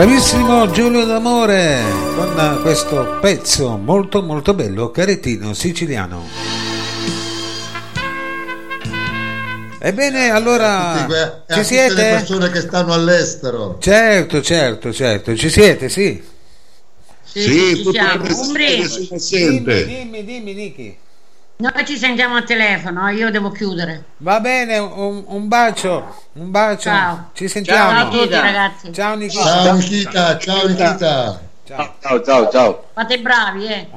Bravissimo 0.00 0.70
Giulio 0.70 1.04
D'Amore 1.04 1.82
con 2.16 2.60
questo 2.62 3.18
pezzo 3.20 3.76
molto 3.76 4.22
molto 4.22 4.54
bello 4.54 4.90
Carettino 4.90 5.52
Siciliano. 5.52 6.26
Ebbene, 9.78 10.30
allora 10.30 10.92
Tutti 10.94 11.04
que- 11.04 11.18
a 11.20 11.32
ci 11.32 11.42
tutte 11.46 11.58
le 11.58 11.64
siete? 11.64 11.94
persone 12.02 12.48
che 12.50 12.60
stanno 12.62 12.94
all'estero. 12.94 13.76
Certo, 13.78 14.40
certo, 14.40 14.90
certo, 14.90 15.36
ci 15.36 15.50
siete, 15.50 15.90
sì. 15.90 16.24
Sì, 17.22 17.42
sì, 17.42 17.76
ci 17.84 17.90
siamo. 17.92 18.24
Umbri, 18.40 19.18
Sente. 19.18 19.84
Dimmi, 19.84 20.24
dimmi, 20.24 20.54
Niki. 20.54 20.96
noi 21.56 21.84
ci 21.84 21.98
sentiamo 21.98 22.36
al 22.36 22.44
telefono, 22.44 23.06
io 23.10 23.30
devo 23.30 23.50
chiudere. 23.50 24.04
Va 24.16 24.40
bene, 24.40 24.78
un, 24.78 25.24
un 25.26 25.46
bacio, 25.46 26.19
un 26.32 26.50
bacio. 26.50 26.88
Ciao. 26.90 27.30
Ci 27.34 27.48
sentiamo. 27.48 27.90
Ciao 27.90 28.06
a 28.06 28.10
tutti 28.10 28.34
ragazzi. 28.34 28.92
Ciao 28.92 29.14
Nikita. 29.14 29.42
Ciao 29.42 29.74
Nikita, 29.74 30.38
ciao 30.38 30.66
Nikita. 30.66 31.40
Ciao, 31.64 32.22
ciao, 32.24 32.50
ciao. 32.50 32.88
Fate 32.94 33.18
bravi, 33.20 33.66
eh. 33.66 33.88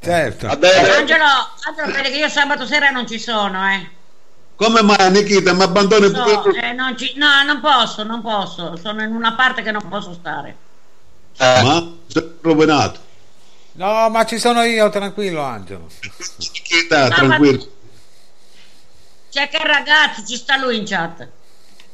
Certo. 0.00 0.46
Angelo, 0.48 0.66
Angelo, 0.96 1.92
vedi 1.92 2.10
che 2.10 2.16
io 2.18 2.28
sabato 2.28 2.66
sera 2.66 2.90
non 2.90 3.06
ci 3.06 3.18
sono, 3.18 3.66
eh. 3.70 3.88
Come 4.56 4.82
mai 4.82 5.10
Nikita 5.10 5.52
mi 5.54 5.62
abbandoni 5.62 6.08
So, 6.08 6.40
pure 6.42 6.60
eh, 6.70 6.72
non 6.72 6.96
ci- 6.96 7.12
no, 7.16 7.42
non 7.44 7.60
posso, 7.60 8.02
non 8.02 8.20
posso. 8.20 8.76
Sono 8.76 9.02
in 9.02 9.14
una 9.14 9.34
parte 9.34 9.62
che 9.62 9.70
non 9.70 9.86
posso 9.88 10.12
stare. 10.14 10.56
Ma 11.38 11.92
sei 12.08 12.34
rovinato. 12.42 13.06
No, 13.72 14.08
ma 14.10 14.24
ci 14.24 14.38
sono 14.38 14.62
io, 14.64 14.90
tranquillo 14.90 15.42
Angelo. 15.42 15.86
Nikita, 16.38 17.08
No, 17.08 17.14
tranquillo. 17.14 17.66
C'è 19.30 19.48
che 19.48 19.58
ragazzi, 19.62 20.26
ci 20.26 20.36
sta 20.36 20.56
lui 20.56 20.76
in 20.78 20.84
chat. 20.84 21.28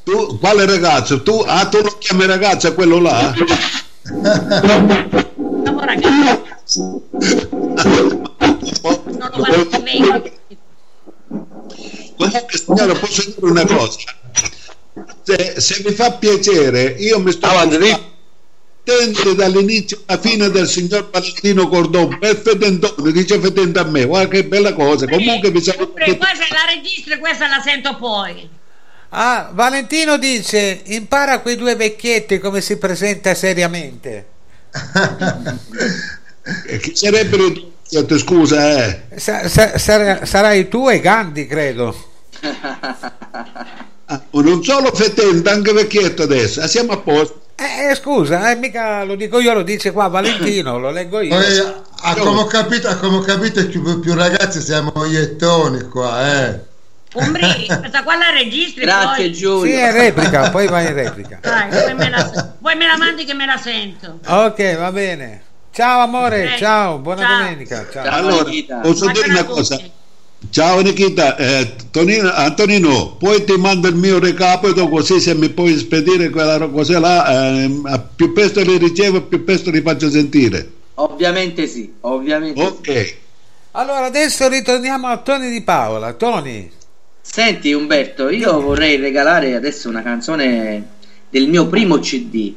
Tu, 0.05 0.39
quale 0.39 0.67
ragazzo? 0.67 1.23
Tu, 1.23 1.43
ah, 1.47 1.67
tu 1.67 1.81
lo 1.81 1.97
chiami 1.99 2.27
ragazzo, 2.27 2.75
quello 2.75 3.01
là? 3.01 3.35
Siamo 4.03 5.81
ragazzi. 5.81 6.79
Non 6.79 7.03
lo 9.33 9.45
fate 9.45 9.83
meglio. 9.83 10.23
Comunque, 12.17 12.59
signora, 12.59 12.95
posso 12.95 13.23
dire 13.25 13.51
una 13.51 13.65
cosa? 13.65 13.99
Se, 15.23 15.61
se 15.61 15.83
mi 15.85 15.93
fa 15.93 16.13
piacere, 16.13 16.95
io 16.99 17.19
mi 17.19 17.33
sto 17.33 17.47
attento 17.47 19.33
dall'inizio 19.33 20.03
alla 20.05 20.21
fine 20.21 20.51
del 20.51 20.69
signor 20.69 21.09
Valentino 21.11 21.67
Cordon, 21.69 22.19
per 22.19 22.37
fedentone, 22.37 23.11
dice 23.11 23.41
fedente 23.41 23.79
a 23.79 23.85
me, 23.85 24.05
guarda 24.05 24.29
che 24.29 24.45
bella 24.45 24.75
cosa. 24.75 25.07
Comunque 25.07 25.51
mi 25.51 25.63
saluto 25.63 25.95
Sempre, 25.97 26.29
se 26.35 26.47
la 26.53 26.67
registri, 26.75 27.19
questa 27.19 27.49
la 27.49 27.63
sento 27.65 27.97
poi. 27.97 28.63
Ah, 29.17 29.51
Valentino 29.53 30.17
dice, 30.19 30.81
impara 30.87 31.39
quei 31.39 31.55
due 31.55 31.77
vecchietti 31.77 32.39
come 32.41 32.61
si 32.61 32.77
presenta 32.79 33.35
seriamente. 33.35 34.27
Eh, 36.67 36.79
Chi 36.79 36.95
sarebbero 36.95 37.47
i 37.47 37.73
due? 37.89 38.19
Scusa, 38.19 38.85
eh. 38.85 39.03
Sa- 39.17 39.49
sa- 39.49 39.79
sar- 39.79 40.27
sarai 40.27 40.69
tu 40.69 40.91
e 40.91 41.01
Gandhi, 41.01 41.47
credo. 41.47 41.95
Ah, 44.07 44.21
non 44.33 44.63
solo 44.63 44.93
fedente, 44.95 45.49
anche 45.49 45.73
vecchietto 45.73 46.25
adesso. 46.25 46.61
Ah, 46.61 46.67
siamo 46.69 46.93
a 46.93 46.99
posto. 46.99 47.41
Eh, 47.55 47.89
eh, 47.91 47.95
scusa, 47.95 48.51
eh, 48.51 48.57
mica 48.57 49.03
lo 49.05 49.15
dico 49.15 49.39
io, 49.41 49.55
lo 49.55 49.63
dice 49.63 49.93
qua 49.93 50.09
Valentino, 50.09 50.79
lo 50.79 50.91
leggo 50.91 51.21
io. 51.21 51.35
Poi, 51.35 51.59
a 52.03 52.15
come 52.17 52.41
ho 52.41 52.45
capito, 52.45 52.87
a 52.89 52.97
come 52.97 53.17
ho 53.17 53.21
capito 53.21 53.67
più, 53.67 54.01
più 54.01 54.13
ragazzi 54.13 54.61
siamo 54.61 54.93
iettoni 55.07 55.85
qua, 55.89 56.47
eh. 56.49 56.61
Umbri, 57.15 57.67
questa 57.67 58.03
qua 58.03 58.17
la 58.17 58.31
registri 58.31 58.85
poi. 58.85 59.35
Sì, 59.35 59.71
è 59.73 59.93
replica, 59.93 60.51
poi 60.51 60.67
vai 60.67 60.87
in 60.87 60.95
replica. 60.95 61.39
Dai, 61.41 61.69
poi 61.71 61.95
me, 61.95 62.11
la, 62.11 62.55
poi 62.61 62.75
me 62.77 62.87
la 62.87 62.97
mandi 62.97 63.25
che 63.25 63.35
me 63.35 63.47
la 63.47 63.57
sento. 63.57 64.19
Ok, 64.27 64.77
va 64.77 64.91
bene. 64.93 65.43
Ciao 65.73 66.01
amore, 66.03 66.45
Ok, 66.53 66.57
ciao, 66.59 66.99
buona 66.99 67.23
ciao. 67.23 67.39
domenica. 67.39 67.87
Ciao. 67.93 68.05
Allora, 68.09 68.45
posso 68.83 69.07
dire 69.11 69.29
una 69.29 69.45
cosa? 69.45 69.81
Ciao 70.51 70.81
Nikita, 70.83 71.37
eh, 71.37 71.75
Tonino- 71.91 72.31
Antonino, 72.33 73.17
poi 73.17 73.45
ti 73.45 73.57
mando 73.57 73.89
il 73.89 73.95
mio 73.95 74.19
recapito 74.19 74.89
così 74.89 75.19
se 75.19 75.35
mi 75.35 75.49
puoi 75.49 75.77
spedire 75.79 76.29
quella 76.31 76.59
cosa 76.69 76.99
là, 76.99 77.25
a- 77.25 77.99
più 77.99 78.33
presto 78.33 78.61
li 78.61 78.77
ricevo 78.77 79.23
più 79.23 79.43
presto 79.43 79.71
li 79.71 79.81
faccio 79.81 80.11
sentire. 80.11 80.71
Ovviamente 80.97 81.67
sì, 81.67 81.95
ovviamente 82.03 82.61
sì. 82.61 82.67
Ok. 82.67 83.17
Allora 83.73 84.05
adesso 84.05 84.47
ritorniamo 84.49 85.07
a 85.09 85.17
Tony 85.17 85.51
di 85.51 85.63
Paola. 85.63 86.13
Tony, 86.13 86.71
Senti 87.27 87.73
Umberto, 87.73 88.29
io 88.29 88.61
vorrei 88.61 88.97
regalare 88.97 89.55
adesso 89.57 89.89
una 89.89 90.03
canzone 90.03 90.89
del 91.31 91.49
mio 91.49 91.67
primo 91.67 91.99
CD. 91.99 92.53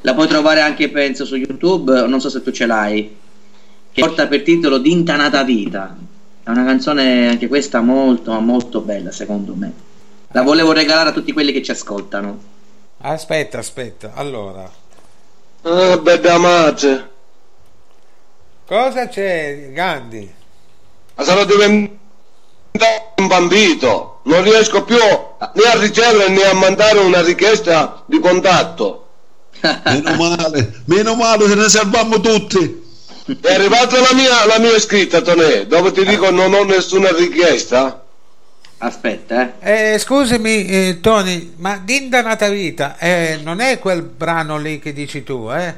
La 0.00 0.14
puoi 0.14 0.26
trovare 0.26 0.60
anche 0.60 0.90
penso 0.90 1.24
su 1.24 1.36
YouTube, 1.36 2.06
non 2.08 2.20
so 2.20 2.28
se 2.28 2.42
tu 2.42 2.50
ce 2.50 2.66
l'hai. 2.66 3.16
Che 3.92 4.00
porta 4.00 4.26
per 4.26 4.42
titolo 4.42 4.78
D'intanata 4.78 5.42
vita. 5.44 5.96
È 6.42 6.50
una 6.50 6.64
canzone 6.64 7.28
anche 7.28 7.46
questa 7.48 7.80
molto 7.80 8.38
molto 8.40 8.80
bella 8.80 9.12
secondo 9.12 9.54
me. 9.54 9.72
La 10.32 10.42
volevo 10.42 10.72
regalare 10.72 11.10
a 11.10 11.12
tutti 11.12 11.32
quelli 11.32 11.52
che 11.52 11.62
ci 11.62 11.70
ascoltano. 11.70 12.42
aspetta, 12.98 13.58
aspetta. 13.58 14.12
Allora, 14.14 14.68
Ah, 15.62 15.96
bella 15.98 16.38
madre. 16.38 17.10
cosa 18.66 19.06
c'è 19.08 19.70
Gandhi? 19.72 20.30
Ma 21.14 21.22
sarò 21.24 21.44
diventato 21.44 21.98
un 23.16 23.26
bambino. 23.26 24.20
Non 24.24 24.42
riesco 24.42 24.84
più 24.84 24.96
né 24.96 25.62
a 25.72 25.78
ricevere 25.78 26.28
né 26.28 26.42
a 26.44 26.54
mandare 26.54 26.98
una 26.98 27.22
richiesta 27.22 28.02
di 28.06 28.18
contatto. 28.20 29.06
Meno 29.84 30.14
male, 30.16 30.82
meno 30.86 31.14
male, 31.14 31.46
se 31.48 31.54
ne 31.54 31.68
salviamo 31.68 32.20
tutti. 32.20 32.78
È 33.40 33.54
arrivata 33.54 34.00
la 34.00 34.14
mia, 34.14 34.44
la 34.46 34.58
mia 34.58 34.78
scritta, 34.78 35.20
Tonè, 35.20 35.66
dove 35.66 35.92
ti 35.92 36.04
dico 36.04 36.30
non 36.30 36.52
ho 36.54 36.64
nessuna 36.64 37.10
richiesta. 37.12 38.02
Aspetta, 38.78 39.52
eh. 39.60 39.92
Eh, 39.92 39.98
scusami 39.98 40.66
eh, 40.66 40.98
Tony, 41.02 41.52
ma 41.56 41.78
Dinda 41.84 42.22
Nata 42.22 42.48
Vita 42.48 42.96
eh, 42.98 43.38
non 43.42 43.60
è 43.60 43.78
quel 43.78 44.00
brano 44.02 44.56
lì 44.56 44.78
che 44.78 44.94
dici 44.94 45.22
tu, 45.22 45.50
eh? 45.52 45.74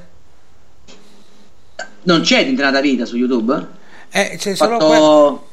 Non 2.04 2.20
c'è 2.22 2.44
Dindanata 2.44 2.80
Vita 2.80 3.04
su 3.04 3.16
YouTube? 3.16 3.66
Eh, 4.10 4.36
c'è 4.38 4.54
solo 4.54 4.78
Fatto- 4.78 4.86
quella- 4.86 5.50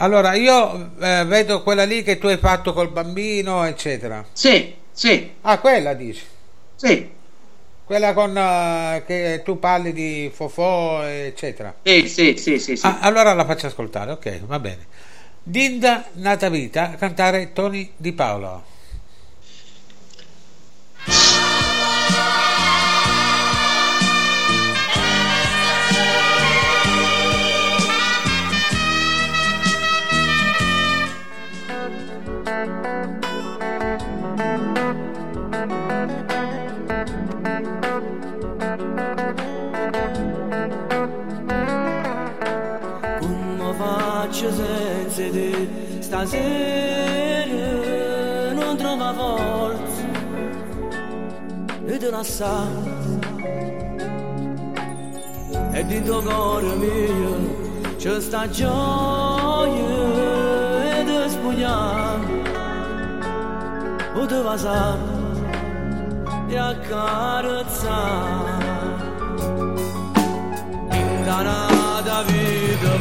Allora, 0.00 0.34
io 0.34 0.92
eh, 1.00 1.24
vedo 1.24 1.62
quella 1.62 1.84
lì 1.84 2.04
che 2.04 2.18
tu 2.18 2.28
hai 2.28 2.36
fatto 2.36 2.72
col 2.72 2.90
bambino, 2.90 3.64
eccetera. 3.64 4.24
Sì, 4.32 4.74
sì. 4.92 5.32
Ah, 5.40 5.58
quella 5.58 5.94
dici? 5.94 6.22
Sì. 6.76 7.10
Quella 7.84 8.12
con 8.12 8.36
eh, 8.36 9.02
che 9.04 9.42
tu 9.44 9.58
parli 9.58 9.92
di 9.92 10.30
Fofò, 10.32 11.02
eccetera. 11.02 11.74
Sì, 11.82 12.06
sì, 12.06 12.36
sì, 12.36 12.58
sì, 12.60 12.76
sì. 12.76 12.86
Ah, 12.86 12.98
allora 13.00 13.32
la 13.32 13.44
faccio 13.44 13.66
ascoltare, 13.66 14.12
ok, 14.12 14.40
va 14.46 14.60
bene. 14.60 14.86
Dinda 15.42 16.04
Nata 16.12 16.48
Vita 16.48 16.94
cantare 16.94 17.52
Tony 17.52 17.90
Di 17.96 18.12
Paolo. 18.12 18.76
E 52.18 52.24
te 52.24 52.24
lasciare 52.24 52.96
e 55.72 55.84
dentro 55.84 56.20
cuore 56.20 56.74
mio 56.74 57.94
c'è 57.96 58.20
sta 58.20 58.48
gioia 58.48 59.78
e 60.98 61.04
te 61.04 61.28
spogliare 61.28 62.42
o 64.14 64.26
te 64.26 64.42
va 64.42 64.56
e 66.48 66.56
accarezzare 66.56 67.86
in 70.90 71.24
danata 71.24 72.22
vita 72.22 72.96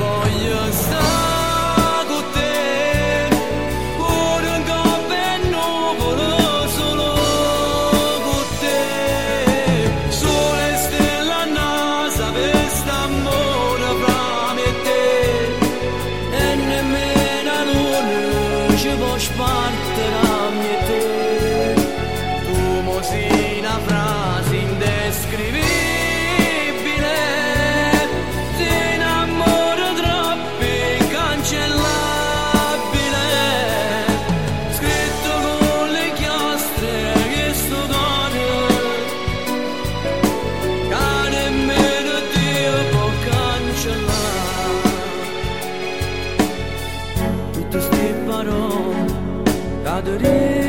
cadere 50.07 50.66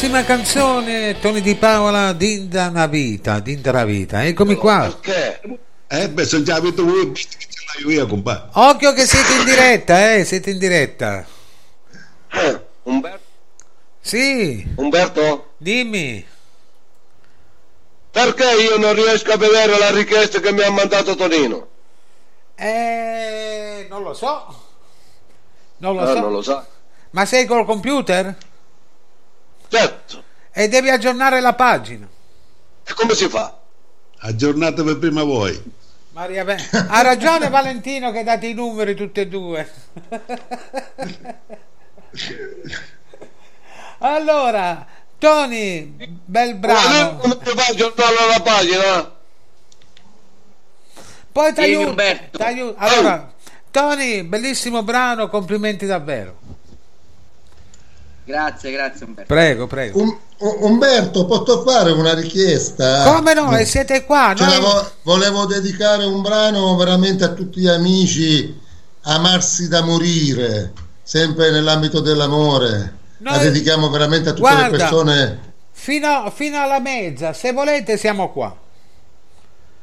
Bellissima 0.00 0.24
canzone, 0.24 1.20
Tony 1.20 1.42
Di 1.42 1.56
Paola, 1.56 2.14
Dinda 2.14 2.68
una 2.68 2.86
vita, 2.86 3.38
Dinda 3.38 3.70
la 3.70 3.84
vita. 3.84 4.24
Eccomi 4.24 4.54
qua. 4.54 4.90
Eh 5.88 6.08
beh, 6.08 6.24
se 6.24 6.42
già 6.42 6.54
avete 6.54 6.80
voi, 6.80 7.12
che 7.12 7.20
ce 7.22 7.82
l'hai 7.84 7.92
io, 7.92 8.06
compadre. 8.06 8.48
Occhio 8.54 8.94
che 8.94 9.04
siete 9.04 9.34
in 9.34 9.44
diretta, 9.44 10.14
eh, 10.14 10.24
siete 10.24 10.52
in 10.52 10.58
diretta. 10.58 11.26
Umberto? 12.84 13.20
Sì. 14.00 14.66
Umberto? 14.76 15.50
Dimmi. 15.58 16.24
Perché 18.10 18.44
io 18.58 18.78
non 18.78 18.94
riesco 18.94 19.32
a 19.32 19.36
vedere 19.36 19.78
la 19.78 19.90
richiesta 19.90 20.40
che 20.40 20.50
mi 20.54 20.62
ha 20.62 20.70
mandato 20.70 21.14
Tonino? 21.14 21.68
Eh, 22.54 23.86
non 23.90 24.02
lo 24.02 24.14
so. 24.14 24.64
Non 25.76 25.94
lo 25.94 26.00
Ah, 26.00 26.06
so. 26.14 26.20
non 26.20 26.32
lo 26.32 26.40
sa. 26.40 26.66
Ma 27.10 27.26
sei 27.26 27.44
col 27.44 27.66
computer? 27.66 28.34
Certo. 29.70 30.24
E 30.52 30.68
devi 30.68 30.90
aggiornare 30.90 31.40
la 31.40 31.54
pagina. 31.54 32.08
E 32.84 32.92
come 32.94 33.14
si 33.14 33.28
fa? 33.28 33.56
Aggiornatevi 34.18 34.96
prima 34.96 35.22
voi. 35.22 35.78
Maria 36.10 36.44
Be- 36.44 36.58
ha 36.88 37.02
ragione 37.02 37.48
Valentino 37.48 38.10
che 38.10 38.24
date 38.24 38.48
i 38.48 38.52
numeri 38.52 38.96
tutti 38.96 39.20
e 39.20 39.28
due. 39.28 39.70
allora, 43.98 44.84
Tony, 45.18 45.94
bel 46.24 46.56
brano. 46.56 47.16
Come 47.18 47.38
si 47.44 47.50
fa 47.54 47.62
a 47.62 47.68
aggiornare 47.68 48.14
la 48.28 48.40
pagina? 48.42 49.12
Poi 51.30 51.52
ti 51.54 51.60
aiuto. 51.60 52.74
Allora, 52.76 53.32
Tony, 53.70 54.22
bellissimo 54.24 54.82
brano, 54.82 55.28
complimenti 55.28 55.86
davvero. 55.86 56.38
Grazie, 58.30 58.70
grazie 58.70 59.06
Umberto. 59.06 59.34
Prego, 59.34 59.66
prego. 59.66 59.98
Um- 59.98 60.18
U- 60.40 60.56
Umberto, 60.60 61.26
posso 61.26 61.62
fare 61.64 61.90
una 61.90 62.14
richiesta? 62.14 63.02
Come 63.12 63.34
no? 63.34 63.54
E 63.58 63.66
siete 63.66 64.04
qua? 64.04 64.32
Cioè, 64.34 64.46
noi- 64.46 64.60
vo- 64.60 64.90
volevo 65.02 65.44
dedicare 65.44 66.04
un 66.06 66.22
brano 66.22 66.74
veramente 66.76 67.24
a 67.24 67.28
tutti 67.28 67.60
gli 67.60 67.66
amici 67.68 68.58
Amarsi 69.02 69.68
da 69.68 69.82
morire, 69.82 70.72
sempre 71.02 71.50
nell'ambito 71.50 72.00
dell'amore. 72.00 72.94
La 73.18 73.32
Noi- 73.32 73.40
dedichiamo 73.44 73.90
veramente 73.90 74.28
a 74.30 74.32
tutte 74.32 74.48
Guarda. 74.48 74.68
le 74.70 74.76
persone. 74.76 75.38
Fino, 75.72 76.30
fino 76.34 76.58
alla 76.62 76.78
mezza, 76.80 77.32
se 77.32 77.52
volete 77.52 77.96
siamo 77.98 78.30
qua. 78.30 78.54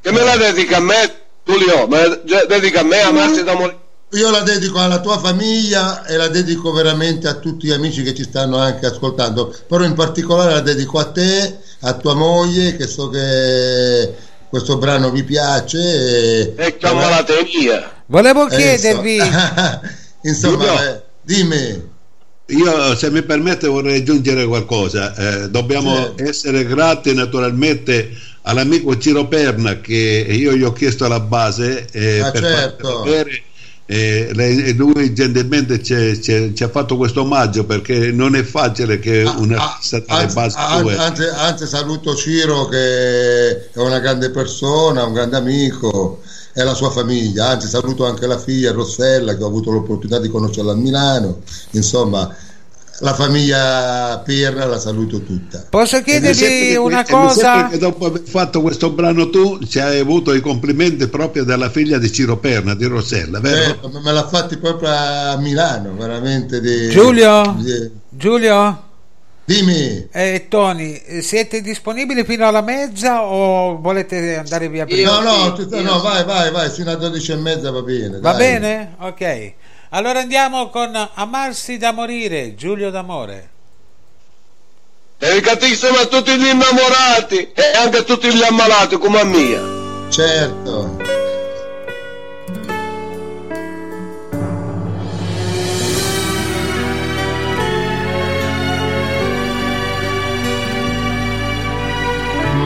Che 0.02 0.11
me 0.11 0.22
la 0.24 0.38
dedica 0.38 0.78
a 0.78 0.80
me, 0.82 1.14
Giulio? 1.44 1.88
Me 1.88 2.22
la 2.26 2.45
dedica 2.45 2.80
a 2.80 2.84
me, 2.84 2.99
amarsi 3.02 3.44
da 3.44 3.53
morire. 3.53 3.78
Io 4.11 4.31
la 4.31 4.41
dedico 4.41 4.79
alla 4.79 5.01
tua 5.01 5.19
famiglia 5.19 6.05
e 6.05 6.15
la 6.15 6.29
dedico 6.29 6.71
veramente 6.71 7.27
a 7.27 7.35
tutti 7.39 7.67
gli 7.67 7.71
amici 7.71 8.03
che 8.03 8.13
ci 8.13 8.23
stanno 8.23 8.57
anche 8.57 8.85
ascoltando, 8.85 9.53
però 9.67 9.84
in 9.84 9.93
particolare 9.95 10.53
la 10.53 10.61
dedico 10.61 10.97
a 10.97 11.11
te, 11.11 11.59
a 11.81 11.93
tua 11.93 12.13
moglie, 12.13 12.77
che 12.77 12.88
so 12.88 13.09
che 13.09 14.15
questo 14.47 14.77
brano 14.77 15.11
vi 15.11 15.23
piace. 15.23 15.77
E, 15.79 16.53
E 16.55 16.77
che 16.77 16.93
malattia. 16.93 18.03
Volevo 18.05 18.47
Eh, 18.47 18.55
chiedervi, 18.55 19.17
Insomma, 20.23 20.65
Giulio. 20.65 20.79
eh, 20.79 21.03
dimmi. 21.21 21.95
Io, 22.49 22.95
se 22.95 23.11
mi 23.11 23.23
permette, 23.23 23.67
vorrei 23.67 23.99
aggiungere 23.99 24.45
qualcosa. 24.45 25.13
Eh, 25.15 25.49
dobbiamo 25.49 26.13
essere 26.17 26.65
grati 26.65 27.13
naturalmente 27.13 28.09
all'amico 28.43 28.97
Ciro 28.97 29.27
Perna 29.27 29.81
che 29.81 29.93
io 30.29 30.53
gli 30.55 30.63
ho 30.63 30.71
chiesto 30.71 31.03
alla 31.03 31.19
base 31.19 31.88
eh, 31.91 32.21
Ah, 32.21 32.31
per 32.31 32.41
certo. 32.43 32.88
farlo 32.88 33.03
e 33.89 34.73
lui 34.76 35.14
gentilmente 35.14 35.81
ci, 35.81 36.53
ha 36.61 36.68
fatto 36.68 36.97
questo 36.97 37.22
omaggio 37.22 37.64
perché 37.64 38.11
non 38.11 38.35
è 38.35 38.43
facile 38.43 38.99
che 38.99 39.23
un 39.23 39.53
artista 39.53 39.99
dalle 40.05 40.23
Anzi, 40.23 40.35
basi 40.35 40.55
an- 40.57 40.81
sue- 40.81 40.97
anzi, 40.97 41.23
anzi, 41.23 41.68
saluto 41.68 42.14
Ciro 42.14 42.65
che 42.65 43.72
è 43.72 43.80
una 43.80 43.99
grande 43.99 44.30
persona, 44.30 45.05
un 45.05 45.14
grande 45.14 45.38
amico 45.38 46.22
e 46.51 46.64
la 46.64 46.73
sua 46.73 46.89
famiglia, 46.89 47.47
anzi 47.47 47.69
saluto 47.69 48.05
anche 48.05 48.27
la 48.27 48.38
figlia 48.38 48.73
Rossella 48.73 49.38
che 49.38 49.43
ho 49.43 49.47
avuto 49.47 49.72
l'opportunità 49.72 50.19
di 50.19 50.27
conoscerla 50.27 50.73
a 50.73 50.76
Milano, 50.76 51.39
insomma 51.72 52.35
la 52.99 53.14
famiglia 53.14 54.22
Perna 54.26 54.65
la 54.65 54.80
saluto 54.80 55.22
tutta. 55.22 55.65
posso 55.69 56.02
chiedervi 56.02 56.76
una 56.76 57.02
e 57.02 57.06
sembra 57.06 57.28
cosa? 57.28 57.68
che 57.68 57.78
dopo 57.78 58.06
aver 58.07 58.24
fatto 58.24 58.61
questo 58.61 58.90
brano 58.90 59.30
tu 59.30 59.60
ci 59.68 59.80
hai 59.80 59.99
avuto 59.99 60.34
i 60.34 60.41
complimenti 60.41 61.07
proprio 61.07 61.44
dalla 61.44 61.69
figlia 61.69 61.99
di 61.99 62.11
Ciro 62.11 62.38
Perna, 62.38 62.74
di 62.74 62.86
Rossella, 62.86 63.40
vero? 63.40 63.80
Eh, 63.84 63.99
me 64.02 64.11
l'ha 64.11 64.28
fatti 64.28 64.57
proprio 64.57 64.90
a 64.90 65.38
Milano, 65.38 65.94
veramente 65.95 66.60
di- 66.60 66.90
Giulio? 66.90 67.56
di- 67.60 67.91
Giulio? 68.10 68.82
Dimmi. 69.45 70.07
E 70.11 70.48
Tony, 70.49 71.02
eh, 71.06 71.22
siete 71.22 71.61
disponibili 71.61 72.26
fino 72.26 72.45
alla 72.45 72.61
mezza 72.61 73.24
o 73.24 73.80
volete 73.80 74.36
andare 74.38 74.68
via 74.68 74.86
prima? 74.86 75.22
no, 75.22 75.45
no, 75.45 75.53
tu- 75.53 75.69
no, 75.82 76.02
vai, 76.02 76.26
vai, 76.26 76.52
vai, 76.52 76.69
fino 76.69 76.91
a 76.91 76.95
12 76.95 77.32
e 77.32 77.36
mezza 77.36 77.72
va 77.72 77.82
bene. 77.82 78.19
Va 78.19 78.32
dai. 78.34 78.38
bene? 78.40 78.95
Ok. 78.99 79.53
Allora 79.89 80.19
andiamo 80.19 80.69
con 80.69 81.09
Amarsi 81.14 81.77
da 81.77 81.93
morire, 81.93 82.55
Giulio 82.55 82.89
d'amore. 82.89 83.49
Dedicatissimo 85.18 85.97
a 85.97 86.05
tutti 86.05 86.38
gli 86.38 86.45
innamorati 86.45 87.51
e 87.53 87.77
anche 87.77 87.99
a 87.99 88.03
tutti 88.03 88.31
gli 88.34 88.43
ammalati 88.43 88.97
come 88.97 89.19
a 89.22 89.23
mia. 89.23 89.61
Certo. 90.09 90.97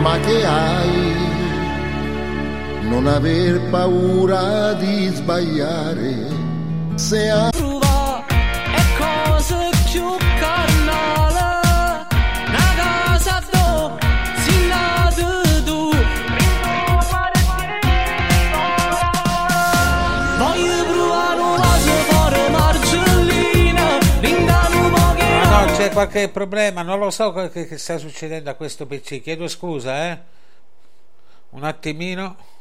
Ma 0.01 0.19
che 0.19 0.45
hai? 0.45 1.29
Non 2.81 3.05
aver 3.05 3.61
paura 3.69 4.73
di 4.73 5.07
sbagliare. 5.13 6.40
Se 7.01 7.29
hai 7.29 7.49
è 7.49 8.83
cosa 8.95 9.69
più 9.91 10.05
carnale 10.39 12.05
una 12.47 12.73
casa 12.75 13.43
do 13.51 13.97
si 14.37 14.67
nata 14.67 15.63
tu 15.65 15.89
voglio 20.37 20.85
provare 20.85 21.39
un 21.39 21.55
vaso 21.57 21.91
fuori 22.07 22.49
margellina 22.51 23.97
vingano 24.19 24.89
poche 24.91 25.25
No, 25.25 25.65
no, 25.65 25.71
c'è 25.73 25.89
qualche 25.89 26.29
problema, 26.29 26.83
non 26.83 26.99
lo 26.99 27.09
so 27.09 27.33
che, 27.33 27.65
che 27.65 27.77
sta 27.79 27.97
succedendo 27.97 28.51
a 28.51 28.53
questo 28.53 28.85
PC. 28.85 29.21
Chiedo 29.21 29.47
scusa, 29.47 30.11
eh. 30.11 30.19
Un 31.49 31.63
attimino. 31.63 32.59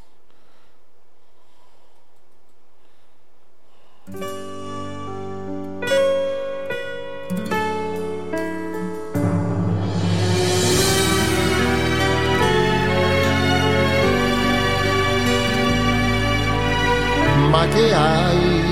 Ma 17.51 17.67
che 17.69 17.93
hai? 17.93 18.63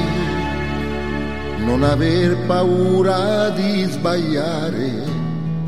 Non 1.58 1.82
aver 1.82 2.46
paura 2.46 3.50
di 3.50 3.84
sbagliare. 3.84 5.04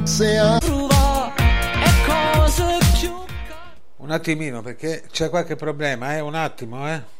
Se 0.04 0.38
hai 0.38 0.58
è 0.58 1.90
cosa 2.06 2.78
più 2.98 3.12
Un 3.96 4.10
attimino, 4.10 4.62
perché 4.62 5.04
c'è 5.10 5.28
qualche 5.28 5.56
problema, 5.56 6.16
eh. 6.16 6.20
Un 6.20 6.34
attimo, 6.34 6.88
eh. 6.88 7.19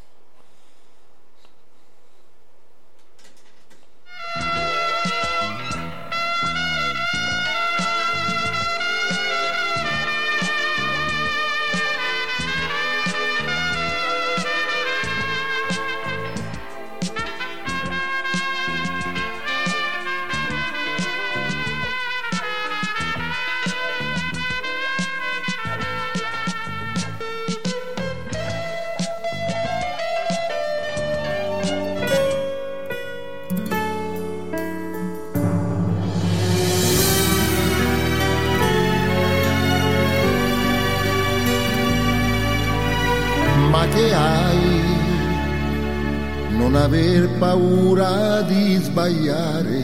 Di 48.51 48.75
sbagliare. 48.83 49.83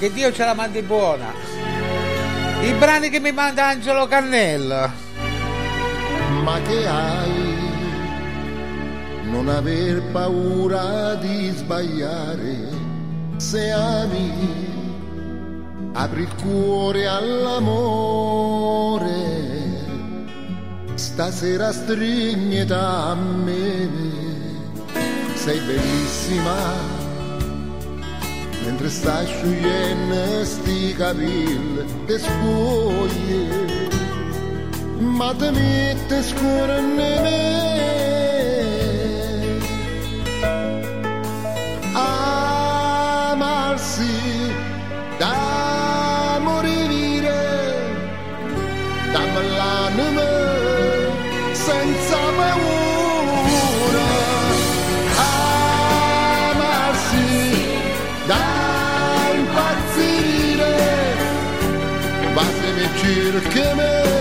Che 0.00 0.10
Dio 0.10 0.32
ce 0.32 0.46
la 0.46 0.54
mandi 0.54 0.80
buona. 0.80 1.30
I 2.62 2.72
brani 2.72 3.10
che 3.10 3.20
mi 3.20 3.32
manda 3.32 3.66
Angelo 3.66 4.06
Cannello. 4.06 4.90
ma 6.42 6.58
che 6.62 6.86
hai? 6.86 7.58
Non 9.24 9.50
aver 9.50 10.00
paura 10.10 11.16
di 11.16 11.50
sbagliare 11.54 12.56
se 13.36 13.70
ami. 13.70 14.68
Apri 15.92 16.22
il 16.22 16.34
cuore 16.36 17.06
all'amore, 17.06 17.98
stasera 20.94 21.72
strignete 21.72 22.72
a 22.72 23.14
me. 23.14 23.88
Sei 25.34 25.58
bellissima, 25.60 26.98
stai 28.90 29.24
sciogliendo 29.26 30.44
sti 30.44 30.94
capelli 30.98 31.84
te 32.06 32.18
spoglie 32.18 33.48
ma 34.98 35.32
te 35.34 35.50
mette 35.52 36.22
scuro 36.22 36.76
in 36.76 36.96
basta 63.10 63.16
mi 63.16 63.32
cerca 63.32 63.74
me 63.74 64.19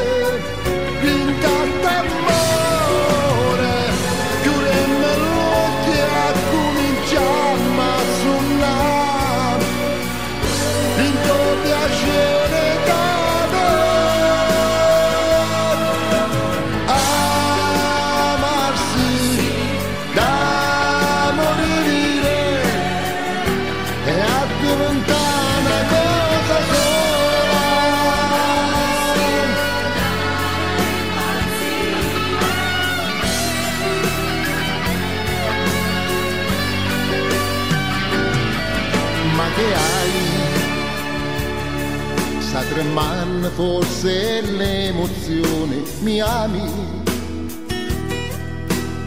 forse 43.60 44.40
l'emozione, 44.40 45.84
mi 46.00 46.22
ami? 46.22 46.64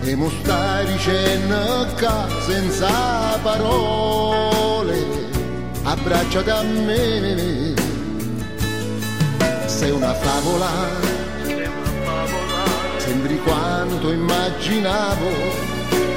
E 0.03 0.15
mo 0.15 0.29
stai 0.29 0.85
dicendo 0.93 1.87
che 1.97 2.07
senza 2.47 3.39
parole 3.43 4.99
abbracciati 5.85 6.51
a 6.51 6.63
me 6.65 7.75
sei 9.65 9.91
una 9.91 10.13
favola. 10.13 10.71
Sembri 12.99 13.41
quanto 13.41 14.13
immaginavo. 14.13 15.31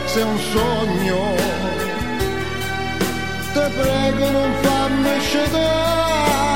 Sei 0.08 0.24
un 0.24 0.40
sogno. 0.52 1.36
Te 3.54 3.70
prego 3.80 4.30
non 4.32 4.54
fammi 4.62 5.20
scedere 5.22 6.55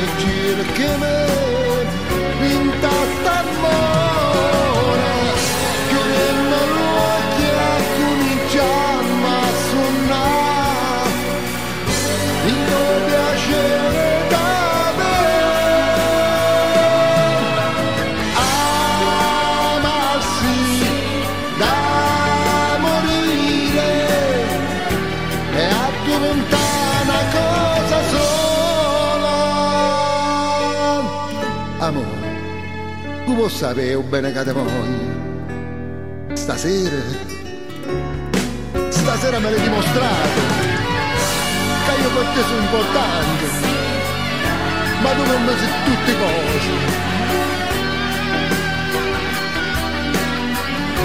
ma 0.00 0.06
se 0.06 0.12
mi 0.12 0.18
gira 0.18 0.62
che 0.72 0.96
me 0.96 1.39
tu 33.40 33.46
puoi 33.46 33.50
sapere 33.50 33.96
bene 33.96 34.32
che 34.32 34.44
te 34.44 34.52
voglio 34.52 36.34
stasera 36.34 37.00
stasera 38.88 39.38
me 39.38 39.50
l'hai 39.50 39.62
dimostrato 39.62 40.40
che 41.86 42.02
io 42.02 42.10
per 42.10 42.26
te 42.34 42.42
sono 42.42 42.60
importante 42.60 43.44
ma 45.00 45.10
tu 45.12 45.24
non 45.24 45.56
sei 45.58 45.68
tutte 45.84 46.12
cose 46.18 46.98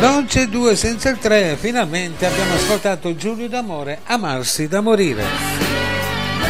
Non 0.02 0.26
c'è 0.26 0.48
due 0.48 0.76
senza 0.76 1.10
il 1.10 1.18
tre, 1.20 1.56
finalmente 1.57 2.26
abbiamo 2.26 2.53
ascoltato 2.56 3.16
Giulio 3.16 3.48
d'Amore, 3.48 4.02
Amarsi 4.03 4.68
da 4.68 4.82
morire. 4.82 5.24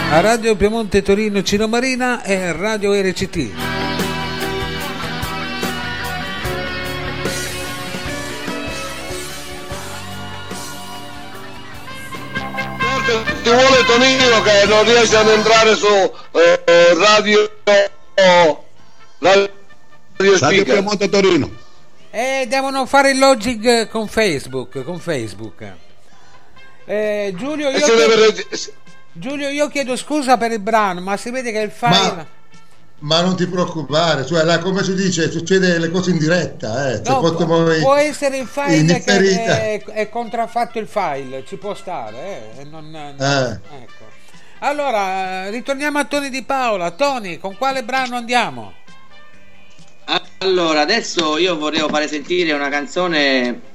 A 0.09 0.19
Radio 0.19 0.55
Piemonte 0.55 1.03
Torino 1.03 1.43
Cino 1.43 1.67
Marina 1.67 2.23
e 2.23 2.51
Radio 2.53 2.91
RCT. 2.99 3.64
Tonino 14.35 14.41
che 14.41 14.65
non 14.67 14.83
riesce 14.83 15.15
ad 15.15 15.27
entrare 15.29 15.75
su 15.75 15.85
eh, 15.87 16.93
radio 16.95 17.49
radio 17.65 19.49
Radio 20.17 20.37
speaker 20.37 20.63
Piemonte 20.63 21.09
Torino. 21.09 21.49
E 22.11 22.45
devono 22.47 22.85
fare 22.85 23.11
il 23.11 23.17
login 23.19 23.87
con 23.91 24.07
Facebook, 24.07 24.83
con 24.83 24.99
Facebook. 24.99 25.73
Eh, 26.85 27.33
Giulio, 27.35 27.69
E 27.69 27.77
io 27.77 27.85
chiedo, 27.85 28.07
deve- 28.07 28.45
Giulio, 29.11 29.49
io 29.49 29.67
chiedo 29.67 29.95
scusa 29.97 30.37
per 30.37 30.51
il 30.51 30.59
brano, 30.59 31.01
ma 31.01 31.17
si 31.17 31.29
vede 31.31 31.51
che 31.51 31.59
il 31.59 31.71
file... 31.71 32.33
Ma 32.99 33.19
non 33.19 33.35
ti 33.35 33.45
preoccupare, 33.45 34.25
cioè 34.25 34.43
là, 34.43 34.59
come 34.59 34.81
si 34.81 34.95
dice, 34.95 35.29
succede 35.29 35.77
le 35.77 35.91
cose 35.91 36.11
in 36.11 36.17
diretta, 36.17 36.91
eh. 36.93 37.01
No, 37.05 37.19
può, 37.19 37.33
può 37.81 37.93
essere 37.95 38.37
il 38.37 38.47
file 38.47 39.01
che 39.03 39.43
è, 39.43 39.83
è 39.83 40.09
contraffatto 40.09 40.79
il 40.79 40.87
file, 40.87 41.43
ci 41.45 41.57
può 41.57 41.73
stare. 41.75 42.51
eh, 42.57 42.63
non- 42.63 42.89
non- 42.89 43.15
Eh. 43.19 43.75
ecco. 43.81 44.03
Allora, 44.59 45.49
ritorniamo 45.49 45.99
a 45.99 46.05
Tony 46.05 46.29
di 46.29 46.43
Paola. 46.43 46.91
Tony, 46.91 47.37
con 47.37 47.55
quale 47.57 47.83
brano 47.83 48.15
andiamo? 48.15 48.73
Allora, 50.39 50.81
adesso 50.81 51.37
io 51.37 51.57
vorrei 51.57 51.83
fare 51.89 52.07
sentire 52.07 52.51
una 52.53 52.69
canzone 52.69 53.73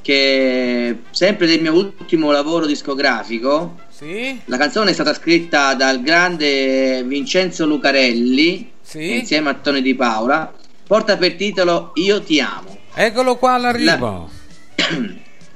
che 0.00 0.98
sempre 1.10 1.46
del 1.46 1.60
mio 1.60 1.74
ultimo 1.74 2.30
lavoro 2.30 2.66
discografico. 2.66 3.80
Sì? 3.88 4.40
La 4.44 4.56
canzone 4.56 4.90
è 4.90 4.94
stata 4.94 5.12
scritta 5.14 5.74
dal 5.74 6.00
grande 6.02 7.02
Vincenzo 7.04 7.66
Lucarelli 7.66 8.70
Sì? 8.80 9.16
insieme 9.16 9.50
a 9.50 9.54
Tony 9.54 9.82
Di 9.82 9.94
Paola. 9.94 10.52
Porta 10.86 11.16
per 11.16 11.34
titolo 11.34 11.90
Io 11.94 12.22
ti 12.22 12.40
amo. 12.40 12.78
Eccolo 12.94 13.36
qua 13.36 13.54
all'arrivo. 13.54 14.30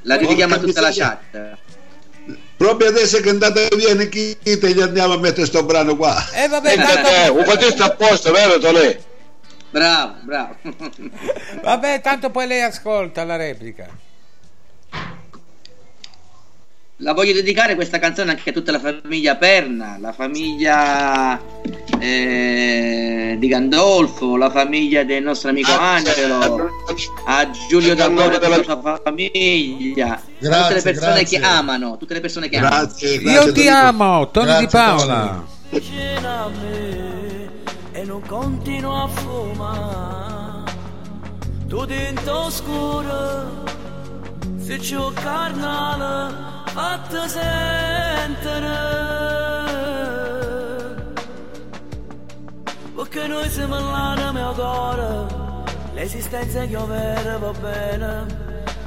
La 0.02 0.16
dedichiamo 0.18 0.54
a 0.54 0.58
tutta 0.58 0.80
la 0.80 0.90
chat. 0.92 1.58
Proprio 2.60 2.90
adesso 2.90 3.20
che 3.20 3.28
è 3.28 3.32
andata 3.32 3.66
via 3.74 3.94
Nikita 3.94 4.66
gli 4.66 4.82
andiamo 4.82 5.14
a 5.14 5.18
mettere 5.18 5.46
sto 5.46 5.64
brano 5.64 5.96
qua. 5.96 6.22
E 6.30 6.46
vabbè, 6.46 6.68
Senti 6.68 6.82
a 6.82 6.94
tanto, 6.94 7.08
te, 7.08 7.28
un 7.30 7.44
fatista 7.46 7.84
apposta, 7.86 8.30
vero 8.30 8.58
Tonè? 8.58 8.98
Bravo, 9.70 10.14
bravo. 10.20 10.56
vabbè, 11.64 12.02
tanto 12.02 12.28
poi 12.28 12.46
lei 12.46 12.60
ascolta 12.60 13.24
la 13.24 13.36
replica. 13.36 13.88
la 16.96 17.14
voglio 17.14 17.32
dedicare 17.32 17.74
questa 17.76 17.98
canzone 17.98 18.32
anche 18.32 18.50
a 18.50 18.52
tutta 18.52 18.72
la 18.72 18.78
famiglia 18.78 19.36
Perna, 19.36 19.96
la 19.98 20.12
famiglia 20.12 21.40
eh, 22.00 23.36
di 23.38 23.46
Gandolfo, 23.48 24.36
la 24.36 24.50
famiglia 24.50 25.04
del 25.04 25.22
nostro 25.22 25.50
amico 25.50 25.70
Angelo, 25.72 26.68
a 27.26 27.50
Giulio 27.68 27.94
D'Amore 27.94 28.34
e 28.36 28.38
tutta 28.38 28.48
la 28.48 28.62
sua 28.62 29.00
famiglia, 29.02 30.14
a 30.14 30.16
tutte 30.16 30.38
le 30.38 30.48
Grazie, 30.48 30.82
persone 30.82 31.12
grazie. 31.14 31.38
che 31.38 31.44
amano, 31.44 31.96
tutte 31.96 32.14
le 32.14 32.20
persone 32.20 32.48
che 32.48 32.58
Grazie, 32.58 33.18
amano. 33.18 33.30
Io 33.46 33.52
ti 33.52 33.68
amo, 33.68 34.30
Tony 34.30 34.58
Di 34.58 34.66
Paola. 34.66 35.44
vicino 35.68 36.28
a 36.28 36.48
me 36.48 37.48
e 37.92 38.04
non 38.04 38.22
continuo 38.26 39.02
a 39.02 39.08
fumare. 39.08 40.72
Tu 41.68 41.84
dentro 41.84 42.50
scuro, 42.50 43.62
se 44.58 44.96
un 44.96 45.12
carnale, 45.14 46.34
fatti 46.72 47.16
sentire. 47.28 48.70
Perché 53.00 53.26
noi 53.28 53.48
siamo 53.48 53.80
l'anima 53.80 54.50
e 54.50 54.54
cuore, 54.54 55.26
l'esistenza 55.94 56.66
che 56.66 56.76
vera 56.76 57.38
va 57.38 57.50
bene. 57.52 58.26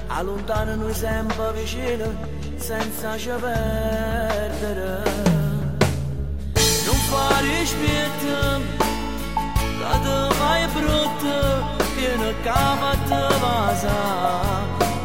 Allontana 0.06 0.76
noi 0.76 0.94
sempre 0.94 1.52
vicino, 1.54 2.14
senza 2.56 3.18
ci 3.18 3.32
perdere. 3.40 5.02
Non 6.86 7.00
fare 7.10 7.66
spietta, 7.66 8.60
quando 9.82 10.36
vai 10.38 10.68
brutta, 10.68 11.76
viene 11.96 12.34
capa 12.44 12.90
a 12.90 12.98
te 13.10 13.36
vasa, 13.40 13.96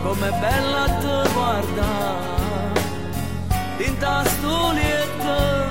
com'è 0.03 0.31
bella 0.39 0.83
a 0.83 0.91
te 1.01 1.29
guarda. 1.33 1.89
Tinta 3.79 4.23
stulietta, 4.27 5.71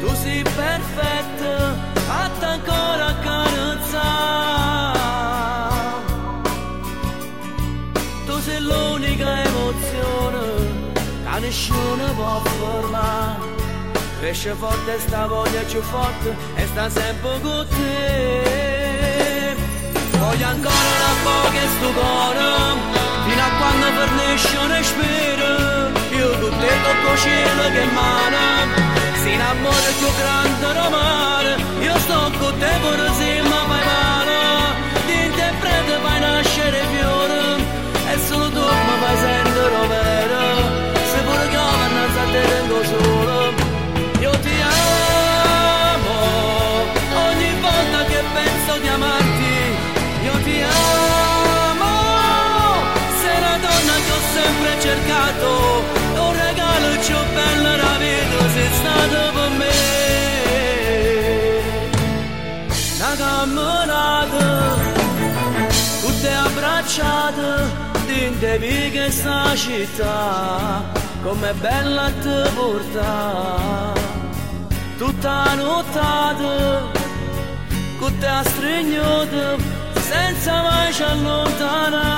tu 0.00 0.14
sei 0.14 0.42
perfetta, 0.42 1.08
fatta 1.38 1.87
Tu 8.26 8.40
sei 8.40 8.60
l'unica 8.60 9.42
emozione 9.42 10.38
che 11.24 11.38
nessuno 11.40 12.04
può 12.14 12.40
fermare. 12.44 13.56
Cresce 14.20 14.52
forte 14.54 14.98
sta 14.98 15.26
voglia 15.26 15.62
più 15.62 15.80
forte 15.80 16.36
e 16.56 16.66
sta 16.66 16.90
sempre 16.90 17.40
con 17.40 17.66
te. 17.68 19.56
Voglio 20.18 20.46
ancora 20.46 20.88
una 20.98 21.14
poca 21.22 21.62
sto 21.76 21.90
cuore, 21.92 22.48
fino 23.26 23.42
a 23.42 23.50
quando 23.58 23.86
fornisce 23.96 24.56
un 24.56 24.68
respiro. 24.68 25.50
Io 26.18 26.38
con 26.40 26.58
te 26.58 26.70
tocco 26.82 27.16
cielo 27.16 27.62
che 27.72 27.84
mano, 27.94 28.87
si 29.28 29.34
innamora 29.34 29.90
più 29.98 30.08
grande 30.16 30.72
romare. 30.72 31.56
Io 31.80 31.98
sto 31.98 32.32
con 32.38 32.58
te 32.58 32.70
pure 32.80 33.12
se 33.18 33.42
mi 33.42 33.48
male, 33.48 34.47
abbracciate, 66.98 67.70
dinte 68.06 68.58
che 68.90 69.10
sta 69.10 69.54
città, 69.54 70.84
com'è 71.22 71.52
bella 71.54 72.10
te 72.20 72.50
portare 72.54 74.00
tutta 74.96 75.54
nottata, 75.54 76.82
con 77.98 78.18
te 78.18 78.40
stringata, 78.44 79.56
senza 80.00 80.62
mai 80.62 80.92
ci 80.92 81.02
allontanare. 81.02 82.16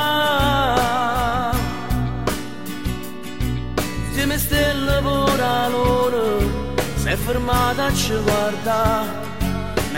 Insieme 4.08 4.38
stelle 4.38 5.00
vola 5.00 5.68
loro, 5.68 6.74
sei 6.96 7.16
fermata 7.16 7.92
ci 7.92 8.14
guardare, 8.22 9.28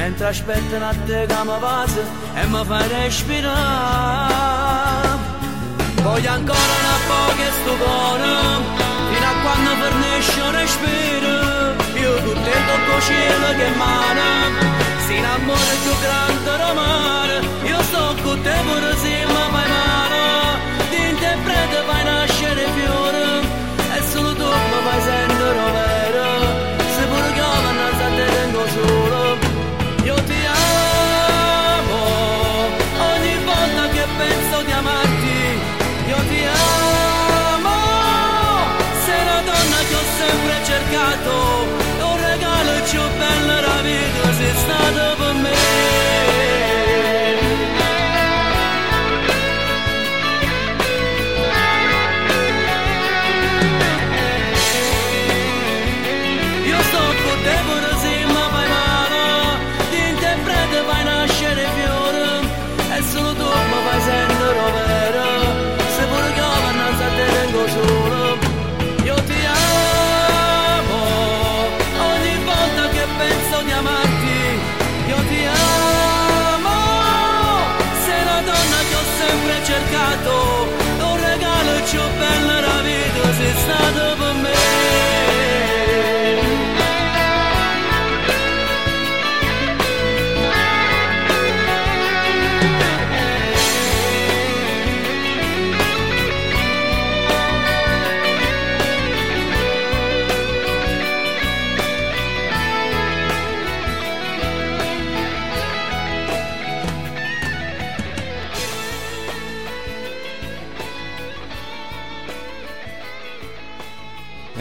mentre 0.02 0.26
aspettano 0.26 0.88
a 0.88 0.94
te 1.06 1.26
che 1.30 1.36
mi 1.44 1.58
passa 1.60 2.02
e 2.34 2.46
mi 2.46 2.62
fai 2.68 2.88
respirare. 2.88 4.30
Voglio 6.02 6.30
ancora 6.38 6.74
una 6.82 6.98
poca 7.10 7.48
sto 7.58 7.74
cuore, 7.82 8.32
fino 9.10 9.28
a 9.32 9.34
quando 9.42 9.70
fornisce 9.80 10.40
un 10.48 10.52
respiro. 10.60 11.34
Io 12.02 12.12
con 12.24 12.38
te 12.44 12.54
tocco 12.68 12.94
cielo 13.08 13.48
che 13.58 13.68
mano, 13.82 14.28
si 15.06 15.14
innamora 15.18 15.74
più 15.84 15.94
grande 16.04 16.52
romare. 16.64 17.36
Io 17.70 17.80
sto 17.88 18.04
con 18.24 18.38
te 18.42 18.54
pure 18.66 18.92
se 19.02 19.14
mi 19.32 19.42
fai 19.54 19.68
male, 19.76 20.24
ti 20.90 21.00
interprete 21.12 21.78
fai 21.88 22.04
nascere 22.10 22.62
fiore, 22.76 23.24
e 23.94 23.98
solo 24.10 24.30
tu 24.34 24.48
mi 24.72 24.78
fai 24.86 25.00
sentire 25.00 25.91
cercato, 41.12 41.66
un 42.04 42.16
regalo 42.16 42.82
più 42.88 43.00
bello 43.18 43.60
da 43.60 43.82
vita 43.82 44.32
sei 44.34 44.56
stato 44.56 45.16
per 45.16 45.21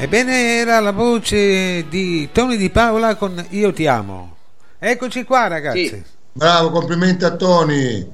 Ebbene, 0.01 0.55
era 0.57 0.79
la 0.79 0.93
voce 0.93 1.85
di 1.87 2.27
Tony 2.31 2.57
Di 2.57 2.71
Paola 2.71 3.13
con 3.13 3.45
Io 3.49 3.71
ti 3.71 3.85
amo. 3.85 4.35
Eccoci 4.79 5.23
qua, 5.23 5.45
ragazzi. 5.45 6.03
Bravo, 6.31 6.71
complimenti 6.71 7.23
a 7.23 7.35
Tony. 7.35 8.11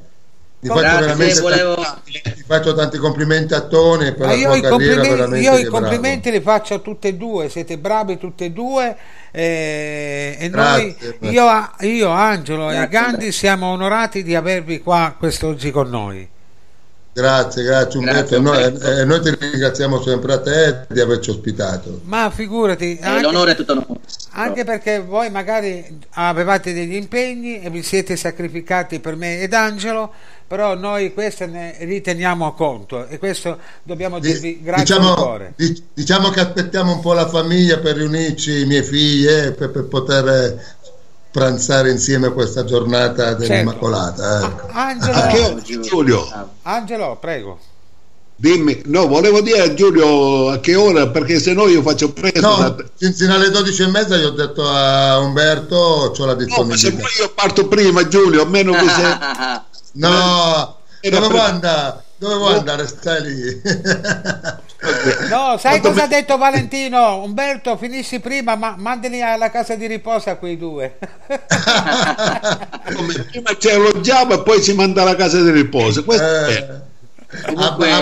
Ti 0.59 0.67
faccio, 0.67 0.81
veramente 0.81 1.39
volevo- 1.39 1.75
tanti, 1.75 2.21
ti 2.21 2.43
faccio 2.45 2.75
tanti 2.75 2.97
complimenti 2.97 3.53
a 3.53 3.61
Tony 3.61 4.11
per 4.11 4.25
Ma 4.25 4.25
la 4.25 4.33
io, 4.33 4.39
i 4.55 4.59
carriera 4.59 4.69
complimenti, 4.69 5.09
veramente 5.09 5.49
io 5.49 5.57
i 5.57 5.65
complimenti 5.65 6.31
li 6.31 6.41
faccio 6.41 6.73
a 6.73 6.79
tutte 6.79 7.07
e 7.07 7.13
due, 7.13 7.47
siete 7.47 7.77
bravi 7.77 8.17
tutte 8.17 8.45
e 8.45 8.51
due 8.51 8.97
eh, 9.31 10.35
e 10.37 10.49
Grazie. 10.49 10.95
noi, 11.21 11.31
io, 11.31 11.69
io, 11.79 12.09
Angelo 12.09 12.69
e 12.69 12.73
Grazie. 12.73 12.89
Gandhi 12.89 13.31
siamo 13.31 13.67
onorati 13.67 14.23
di 14.23 14.35
avervi 14.35 14.81
qua 14.81 15.15
quest'oggi 15.17 15.71
con 15.71 15.89
noi. 15.89 16.27
Grazie, 17.21 17.63
grazie 17.63 17.97
Umberto. 17.97 18.19
Grazie, 18.19 18.39
Noi, 18.39 18.63
Umberto. 18.63 18.91
eh, 18.91 19.05
noi 19.05 19.21
ti 19.21 19.35
ringraziamo 19.39 20.01
sempre 20.03 20.33
a 20.33 20.39
te 20.39 20.85
di 20.87 20.99
averci 20.99 21.31
ospitato. 21.31 22.01
Ma 22.03 22.29
figurati, 22.29 22.95
Eh, 23.01 23.03
anche, 23.05 23.21
l'onore 23.23 23.53
è 23.53 23.55
tutto 23.55 23.73
nostro. 23.73 23.99
anche 24.33 24.63
perché 24.63 24.99
voi 25.01 25.31
magari 25.31 25.97
avevate 26.11 26.73
degli 26.73 26.93
impegni 26.93 27.59
e 27.59 27.71
vi 27.71 27.81
siete 27.81 28.15
sacrificati 28.15 28.99
per 28.99 29.15
me 29.15 29.41
ed 29.41 29.51
Angelo, 29.55 30.11
però 30.45 30.75
noi 30.75 31.11
queste 31.11 31.47
ne 31.47 31.75
riteniamo 31.79 32.45
a 32.45 32.53
conto 32.53 33.07
e 33.07 33.17
questo 33.17 33.57
dobbiamo 33.81 34.19
dirvi 34.19 34.61
grazie 34.61 34.95
di 34.95 34.99
Diciamo, 35.01 35.15
cuore. 35.15 35.53
di- 35.55 35.83
diciamo 35.95 36.29
che 36.29 36.39
aspettiamo 36.41 36.93
un 36.93 36.99
po' 36.99 37.13
la 37.13 37.27
famiglia 37.27 37.79
per 37.79 37.95
riunirci, 37.97 38.61
i 38.61 38.65
miei 38.65 38.83
figli, 38.83 39.27
eh, 39.27 39.51
per, 39.53 39.71
per 39.71 39.85
poter 39.87 40.27
eh, 40.27 40.63
pranzare 41.31 41.91
insieme 41.91 42.31
questa 42.31 42.63
giornata 42.63 43.33
dell'Immacolata. 43.33 44.41
ecco. 44.45 44.67
Angelo, 44.71 45.17
A 45.17 45.27
che 45.27 45.39
ora, 45.39 45.61
Giulio? 45.81 46.49
Angelo, 46.63 47.17
prego. 47.19 47.59
Dimmi, 48.39 48.83
no, 48.85 49.07
volevo 49.07 49.41
dire 49.41 49.61
a 49.61 49.73
Giulio 49.73 50.49
a 50.49 50.59
che 50.59 50.75
ora, 50.75 51.07
perché 51.07 51.39
se 51.39 51.53
no 51.53 51.65
io 51.67 51.81
faccio 51.81 52.13
presto. 52.13 52.39
No, 52.39 52.57
da- 52.69 53.11
fino 53.11 53.33
alle 53.33 53.49
12 53.49 53.81
e 53.81 53.87
mezza 53.87 54.15
io 54.15 54.27
ho 54.27 54.31
detto 54.31 54.67
a 54.69 55.17
Umberto, 55.19 55.75
ho 55.75 56.25
la 56.25 56.33
No, 56.35 56.63
ma 56.63 56.75
se 56.75 56.91
disponibilità. 56.91 57.01
poi 57.01 57.11
io 57.19 57.31
parto 57.33 57.67
prima, 57.67 58.07
Giulio, 58.07 58.43
almeno 58.43 58.73
che 58.73 58.87
se... 58.89 59.17
No, 59.93 60.77
Era 60.99 61.19
dovevo 61.19 61.39
per- 62.17 62.29
andare, 62.29 62.39
dovevo 62.39 62.47
andare, 62.47 62.87
stai 62.87 63.21
lì. 63.23 63.61
No, 65.29 65.57
sai 65.57 65.79
cosa 65.81 66.03
ha 66.03 66.07
detto 66.07 66.37
Valentino? 66.37 67.21
Umberto, 67.23 67.77
finisci 67.77 68.19
prima, 68.19 68.55
ma 68.55 68.75
mandali 68.77 69.21
alla 69.21 69.49
casa 69.49 69.75
di 69.75 69.87
riposo 69.87 70.29
a 70.29 70.35
quei 70.35 70.57
due. 70.57 70.97
Come 72.93 73.13
prima 73.31 73.57
ci 73.57 73.69
alloggiamo 73.69 74.33
e 74.35 74.43
poi 74.43 74.61
si 74.61 74.73
manda 74.73 75.01
alla 75.01 75.15
casa 75.15 75.41
di 75.41 75.51
riposo. 75.51 76.03
Questo 76.03 76.25
è. 76.45 76.81
Comunque, 77.45 77.91
Ah, 77.91 77.99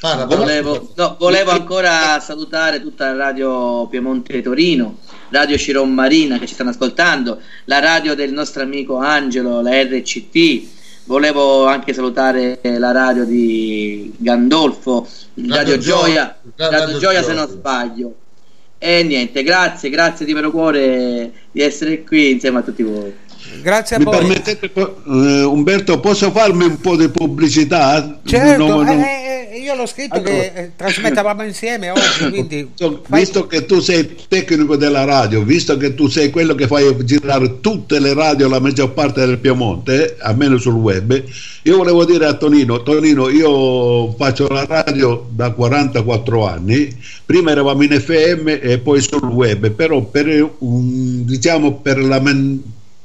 ah, 0.00 0.20
ah. 0.20 0.26
Volevo, 0.26 0.92
no, 0.94 1.16
volevo 1.18 1.50
ancora 1.50 2.20
salutare 2.20 2.80
tutta 2.80 3.12
la 3.12 3.24
radio 3.24 3.88
Piemonte 3.88 4.40
Torino, 4.42 4.98
Radio 5.30 5.58
Ciron 5.58 5.92
Marina 5.92 6.38
che 6.38 6.46
ci 6.46 6.54
stanno 6.54 6.70
ascoltando, 6.70 7.40
la 7.64 7.80
radio 7.80 8.14
del 8.14 8.32
nostro 8.32 8.62
amico 8.62 8.96
Angelo, 8.98 9.60
la 9.60 9.82
RCT. 9.82 10.76
Volevo 11.08 11.64
anche 11.64 11.94
salutare 11.94 12.58
la 12.62 12.92
radio 12.92 13.24
di 13.24 14.12
Gandolfo, 14.18 15.08
Radio, 15.36 15.54
Radio 15.54 15.78
Gioia, 15.78 16.36
Gio- 16.42 16.52
Radio, 16.66 16.78
Radio 16.80 16.98
Gioia 16.98 17.22
se 17.22 17.32
non 17.32 17.48
sbaglio. 17.48 18.14
E 18.76 19.02
niente, 19.04 19.42
grazie, 19.42 19.88
grazie 19.88 20.26
di 20.26 20.34
vero 20.34 20.50
cuore 20.50 21.32
di 21.50 21.62
essere 21.62 22.04
qui 22.04 22.32
insieme 22.32 22.58
a 22.58 22.62
tutti 22.62 22.82
voi. 22.82 23.10
Grazie 23.62 23.96
a 23.96 23.98
Mi 24.00 24.04
voi. 24.04 24.18
permettete, 24.18 24.70
eh, 24.74 25.42
Umberto, 25.44 25.98
posso 25.98 26.30
farmi 26.30 26.64
un 26.66 26.78
po' 26.78 26.94
di 26.94 27.08
pubblicità? 27.08 28.20
Certo, 28.22 28.66
No, 28.66 28.82
no. 28.82 28.90
eh, 28.90 28.94
eh, 28.94 29.17
io 29.56 29.74
l'ho 29.74 29.86
scritto 29.86 30.20
che 30.20 30.52
eh, 30.54 30.70
trasmettavamo 30.76 31.42
insieme 31.42 31.90
oggi, 31.90 32.28
quindi 32.28 32.70
fai- 32.76 33.20
Visto 33.20 33.46
che 33.46 33.66
tu 33.66 33.80
sei 33.80 34.16
tecnico 34.28 34.76
della 34.76 35.04
radio, 35.04 35.42
visto 35.42 35.76
che 35.76 35.94
tu 35.94 36.08
sei 36.08 36.30
quello 36.30 36.54
che 36.54 36.66
fai 36.66 36.94
girare 37.04 37.60
tutte 37.60 37.98
le 37.98 38.14
radio, 38.14 38.48
la 38.48 38.60
maggior 38.60 38.92
parte 38.92 39.24
del 39.24 39.38
Piemonte, 39.38 40.16
almeno 40.20 40.58
sul 40.58 40.74
web, 40.74 41.22
io 41.62 41.76
volevo 41.76 42.04
dire 42.04 42.26
a 42.26 42.34
Tonino, 42.34 42.82
Tonino, 42.82 43.28
io 43.28 44.12
faccio 44.12 44.48
la 44.48 44.64
radio 44.64 45.26
da 45.30 45.50
44 45.52 46.46
anni, 46.46 46.96
prima 47.24 47.50
eravamo 47.50 47.82
in 47.82 48.00
FM 48.00 48.58
e 48.60 48.78
poi 48.78 49.00
sul 49.00 49.24
web, 49.24 49.70
però 49.70 50.02
per, 50.02 50.26
un- 50.58 51.24
diciamo 51.24 51.74
per, 51.74 51.98
la 51.98 52.20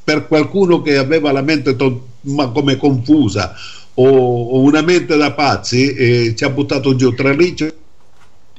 per 0.03 0.27
qualcuno 0.27 0.81
che 0.81 0.97
aveva 0.97 1.31
la 1.31 1.41
mente 1.41 1.75
to- 1.75 2.07
ma 2.21 2.47
come 2.49 2.77
confusa 2.77 3.53
o, 3.95 4.07
o 4.07 4.59
una 4.61 4.81
mente 4.81 5.17
da 5.17 5.33
pazzi, 5.33 5.93
eh, 5.93 6.33
ci 6.35 6.43
ha 6.43 6.49
buttato 6.49 6.95
giù 6.95 7.13
tra 7.13 7.31
lì 7.31 7.55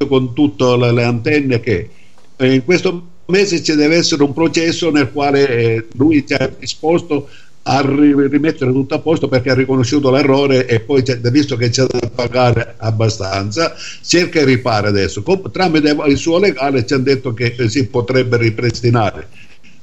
con 0.08 0.34
tutte 0.34 0.76
le, 0.76 0.92
le 0.92 1.04
antenne 1.04 1.60
che 1.60 1.88
eh, 2.36 2.54
in 2.54 2.64
questo 2.64 3.06
mese 3.26 3.62
ci 3.62 3.74
deve 3.74 3.96
essere 3.96 4.22
un 4.22 4.32
processo 4.32 4.90
nel 4.90 5.10
quale 5.10 5.48
eh, 5.48 5.86
lui 5.94 6.26
ci 6.26 6.34
ha 6.34 6.50
disposto 6.58 7.28
a 7.66 7.80
ri- 7.80 8.28
rimettere 8.28 8.72
tutto 8.72 8.94
a 8.94 8.98
posto 8.98 9.28
perché 9.28 9.50
ha 9.50 9.54
riconosciuto 9.54 10.10
l'errore 10.10 10.66
e 10.66 10.80
poi 10.80 11.02
visto 11.30 11.56
che 11.56 11.70
c'è 11.70 11.86
da 11.86 12.10
pagare 12.14 12.74
abbastanza 12.76 13.74
cerca 14.02 14.40
di 14.40 14.46
ripare 14.46 14.88
adesso. 14.88 15.22
Tramite 15.50 15.96
il 16.06 16.18
suo 16.18 16.38
legale 16.38 16.84
ci 16.84 16.92
hanno 16.92 17.04
detto 17.04 17.32
che 17.32 17.54
eh, 17.56 17.68
si 17.68 17.86
potrebbe 17.86 18.36
ripristinare 18.36 19.28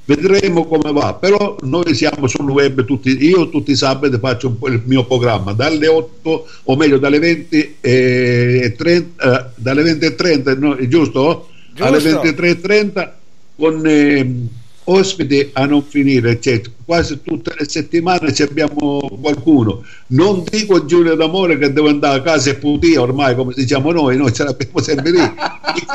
vedremo 0.06 0.66
come 0.66 0.92
va 0.92 1.14
però 1.14 1.58
noi 1.62 1.94
siamo 1.94 2.28
sul 2.28 2.50
web 2.50 2.84
tutti, 2.86 3.24
io 3.24 3.50
tutti 3.50 3.72
i 3.72 3.76
sabati 3.76 4.18
faccio 4.18 4.48
un 4.48 4.58
po' 4.58 4.68
il 4.68 4.82
mio 4.86 5.06
programma 5.06 5.54
dalle 5.54 5.88
8 5.88 6.48
o 6.64 6.76
meglio 6.76 6.98
dalle 6.98 7.20
20 7.20 7.78
e 7.80 8.74
30 8.78 9.24
eh, 9.24 9.46
dalle 9.56 9.84
20 9.84 10.06
e 10.06 10.16
30 10.16 10.56
no, 10.56 10.76
è 10.76 10.88
giusto? 10.88 11.50
Giusto. 11.74 11.84
alle 11.86 12.00
23 12.00 12.50
e 12.50 12.60
30 12.60 13.16
con 13.56 13.86
ehm, 13.86 14.48
ospiti 14.86 15.50
a 15.54 15.66
non 15.66 15.84
finire 15.84 16.40
cioè, 16.40 16.62
quasi 16.84 17.20
tutte 17.22 17.54
le 17.58 17.68
settimane 17.68 18.34
ci 18.34 18.42
abbiamo 18.42 19.00
qualcuno. 19.22 19.84
Non 20.08 20.44
dico 20.50 20.86
Giulio 20.86 21.16
D'Amore 21.16 21.58
che 21.58 21.72
deve 21.72 21.90
andare 21.90 22.20
a 22.20 22.22
casa 22.22 22.50
e 22.50 22.56
putia 22.56 23.02
ormai 23.02 23.36
come 23.36 23.54
diciamo 23.56 23.92
noi 23.92 24.18
noi 24.18 24.34
ce 24.34 24.44
l'abbiamo 24.44 24.80
sempre 24.82 25.12
lì. 25.12 25.20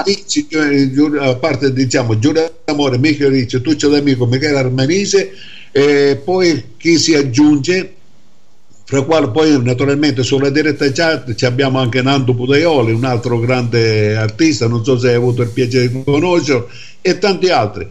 Eh, 0.07 1.19
a 1.21 1.35
parte 1.37 1.73
diciamo 1.73 2.19
Giulio 2.19 2.51
D'Amore 2.65 2.99
Michele 2.99 3.31
Ricci 3.31 3.61
Tuccio 3.61 3.89
D'Amico 3.89 4.27
Michele 4.27 4.59
Armanise 4.59 5.33
e 5.73 6.21
poi 6.23 6.63
chi 6.77 6.99
si 6.99 7.15
aggiunge 7.15 7.95
fra 8.85 9.03
quali 9.03 9.31
poi 9.31 9.63
naturalmente 9.63 10.23
sulla 10.23 10.51
diretta 10.51 10.91
chat 10.93 11.35
ci 11.35 11.45
abbiamo 11.45 11.79
anche 11.79 12.03
Nando 12.03 12.35
Pudaioli 12.35 12.93
un 12.93 13.05
altro 13.05 13.39
grande 13.39 14.17
artista 14.17 14.69
non 14.69 14.85
so 14.85 14.99
se 14.99 15.09
hai 15.09 15.15
avuto 15.15 15.43
il 15.43 15.51
piacere 15.51 15.91
di 15.91 16.03
conoscerlo 16.05 16.69
e 17.01 17.19
tanti 17.19 17.49
altri 17.49 17.89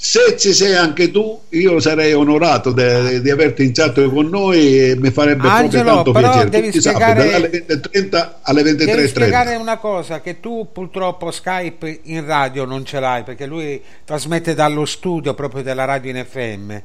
se 0.00 0.36
ci 0.38 0.52
sei 0.52 0.76
anche 0.76 1.10
tu 1.10 1.40
io 1.48 1.80
sarei 1.80 2.12
onorato 2.14 2.70
de- 2.70 3.20
di 3.20 3.30
averti 3.30 3.64
in 3.64 3.72
chat 3.72 4.00
con 4.08 4.28
noi 4.28 4.90
e 4.90 4.96
mi 4.96 5.10
farebbe 5.10 5.48
Angelo, 5.48 5.82
proprio 5.82 5.94
tanto 5.94 6.12
però 6.12 6.28
piacere 6.30 6.50
devi 6.50 6.66
Tutti 6.70 6.80
spiegare- 6.80 7.30
sabati, 7.30 7.64
dalle 7.66 7.80
20.30 7.90 8.38
alle 8.42 8.62
Devi 8.62 8.84
23.30 8.84 9.06
spiegare 9.08 9.54
una 9.56 9.76
cosa, 9.78 10.20
che 10.20 10.38
tu 10.38 10.68
purtroppo 10.72 11.32
Skype 11.32 12.00
in 12.04 12.24
radio 12.24 12.64
non 12.64 12.84
ce 12.84 13.00
l'hai 13.00 13.24
perché 13.24 13.44
lui 13.46 13.82
trasmette 14.04 14.54
dallo 14.54 14.84
studio 14.84 15.34
proprio 15.34 15.64
della 15.64 15.84
radio 15.84 16.12
in 16.12 16.24
FM. 16.24 16.76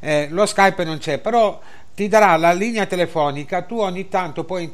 Eh, 0.00 0.28
lo 0.30 0.46
Skype 0.46 0.82
non 0.84 0.96
c'è, 0.96 1.18
però 1.18 1.60
ti 1.94 2.08
darà 2.08 2.36
la 2.36 2.52
linea 2.52 2.86
telefonica, 2.86 3.60
tu 3.62 3.80
ogni 3.80 4.08
tanto 4.08 4.44
puoi 4.44 4.72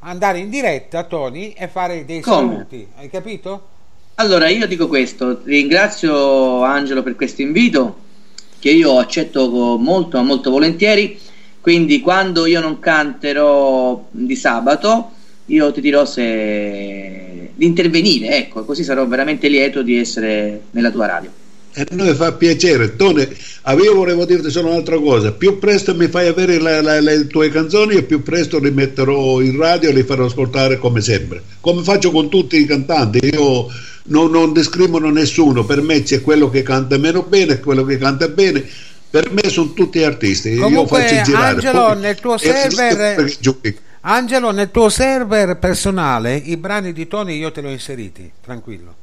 andare 0.00 0.38
in 0.38 0.50
diretta, 0.50 1.02
Tony, 1.02 1.52
e 1.56 1.66
fare 1.66 2.04
dei 2.04 2.20
Come? 2.20 2.36
saluti, 2.52 2.86
hai 2.96 3.10
capito? 3.10 3.68
Allora, 4.16 4.48
io 4.48 4.66
dico 4.68 4.86
questo, 4.86 5.40
ringrazio 5.42 6.62
Angelo 6.62 7.02
per 7.02 7.16
questo 7.16 7.42
invito 7.42 7.98
che 8.60 8.70
io 8.70 8.98
accetto 8.98 9.76
molto, 9.76 10.22
molto 10.22 10.50
volentieri, 10.50 11.18
quindi 11.60 12.00
quando 12.00 12.46
io 12.46 12.60
non 12.60 12.78
canterò 12.78 14.06
di 14.10 14.36
sabato, 14.36 15.10
io 15.46 15.72
ti 15.72 15.80
dirò 15.80 16.04
se 16.04 17.50
di 17.56 17.66
intervenire, 17.66 18.36
ecco, 18.36 18.64
così 18.64 18.84
sarò 18.84 19.04
veramente 19.06 19.48
lieto 19.48 19.82
di 19.82 19.98
essere 19.98 20.62
nella 20.70 20.90
tua 20.92 21.06
radio. 21.06 21.30
E 21.72 21.80
a 21.80 21.86
noi 21.96 22.14
fa 22.14 22.32
piacere. 22.32 22.94
Tone, 22.94 23.28
ah, 23.62 23.72
io 23.74 23.96
volevo 23.96 24.24
dirti 24.24 24.48
solo 24.48 24.68
un'altra 24.68 24.96
cosa. 24.98 25.32
Più 25.32 25.58
presto 25.58 25.92
mi 25.96 26.06
fai 26.06 26.28
avere 26.28 26.60
la- 26.60 26.80
la- 26.80 27.00
le 27.00 27.26
tue 27.26 27.48
canzoni 27.48 27.96
e 27.96 28.04
più 28.04 28.22
presto 28.22 28.60
li 28.60 28.70
metterò 28.70 29.40
in 29.40 29.56
radio 29.56 29.88
e 29.88 29.92
li 29.92 30.04
farò 30.04 30.26
ascoltare 30.26 30.78
come 30.78 31.00
sempre. 31.00 31.42
Come 31.60 31.82
faccio 31.82 32.12
con 32.12 32.30
tutti 32.30 32.56
i 32.58 32.64
cantanti. 32.64 33.18
Io 33.26 33.66
non, 34.04 34.30
non 34.30 34.52
discrimino 34.52 35.10
nessuno. 35.10 35.64
Per 35.64 35.80
me 35.82 36.02
c'è 36.02 36.20
quello 36.20 36.50
che 36.50 36.62
canta 36.62 36.98
meno 36.98 37.22
bene 37.22 37.60
quello 37.60 37.84
che 37.84 37.98
canta 37.98 38.28
bene. 38.28 38.64
Per 39.10 39.30
me 39.30 39.48
sono 39.48 39.72
tutti 39.72 40.02
artisti. 40.02 40.50
io 40.50 40.62
Comunque, 40.62 41.02
faccio 41.02 41.22
girare. 41.22 41.54
Angelo, 41.54 41.84
Poi- 41.86 41.98
nel 42.00 42.18
tuo 42.20 42.34
e 42.34 42.38
finisco 42.38 42.70
server-. 42.70 43.76
Angelo, 44.06 44.50
nel 44.50 44.70
tuo 44.70 44.88
server 44.88 45.56
personale 45.58 46.36
i 46.36 46.56
brani 46.56 46.92
di 46.92 47.06
Tony 47.08 47.38
io 47.38 47.52
te 47.52 47.60
li 47.60 47.68
ho 47.68 47.70
inseriti, 47.70 48.30
tranquillo. 48.42 49.02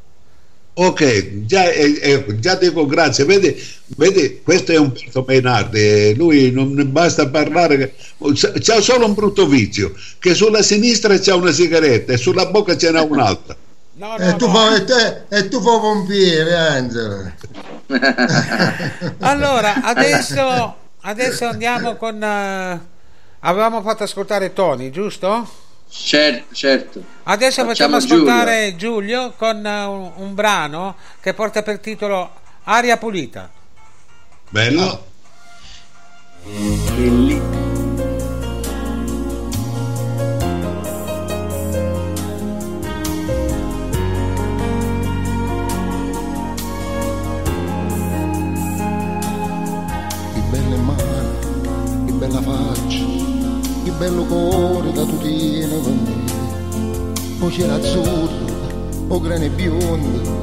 Ok, 0.74 1.46
già, 1.46 1.70
eh, 1.70 2.00
ecco, 2.02 2.40
già 2.40 2.56
dico 2.56 2.86
grazie. 2.86 3.26
Vedi, 3.26 3.54
vedi, 3.98 4.40
questo 4.44 4.72
è 4.72 4.78
Umberto 4.78 5.26
Mainardi. 5.28 5.80
eh, 5.80 6.14
Lui 6.16 6.52
non 6.52 6.90
basta 6.92 7.28
parlare. 7.28 7.94
C'ha 8.34 8.80
solo 8.80 9.06
un 9.06 9.14
brutto 9.14 9.48
vizio: 9.48 9.94
che 10.20 10.34
sulla 10.34 10.62
sinistra 10.62 11.18
c'è 11.20 11.34
una 11.34 11.52
sigaretta 11.52 12.14
e 12.14 12.18
sulla 12.18 12.46
bocca 12.46 12.78
ce 12.78 12.92
n'è 12.92 13.02
un'altra. 13.02 13.56
E, 14.18 14.36
tu 14.36 14.50
fa, 14.50 14.76
e, 14.76 14.84
te, 14.84 15.24
e 15.30 15.48
tu 15.48 15.62
fa 15.62 15.80
pompiere, 15.80 16.56
Angelo. 16.56 17.32
Allora, 19.20 19.82
adesso, 19.84 20.76
adesso 21.02 21.46
andiamo 21.46 21.96
con... 21.96 22.22
eh, 22.24 22.80
avevamo 23.40 23.82
fatto 23.82 24.04
ascoltare 24.04 24.54
Tony, 24.54 24.90
giusto? 24.90 25.48
Certo, 25.88 26.56
certo. 26.56 27.04
Adesso 27.24 27.66
facciamo, 27.66 28.00
Facciamo 28.00 28.24
ascoltare 28.26 28.76
Giulio, 28.76 29.34
con 29.38 29.66
eh, 29.66 29.84
un, 29.84 30.12
un 30.16 30.34
brano 30.34 30.96
che 31.20 31.34
porta 31.34 31.62
per 31.62 31.80
titolo 31.80 32.32
Aria 32.64 32.98
pulita. 32.98 33.50
Bello. 34.50 35.10
Volta 54.10 55.06
tu 55.06 55.18
tieni 55.20 55.80
per 55.80 55.94
me 55.94 57.46
o 57.46 57.52
cielo 57.52 57.74
azzurro 57.74 58.30
o 59.08 59.20
grane 59.20 59.50
biondo 59.50 60.42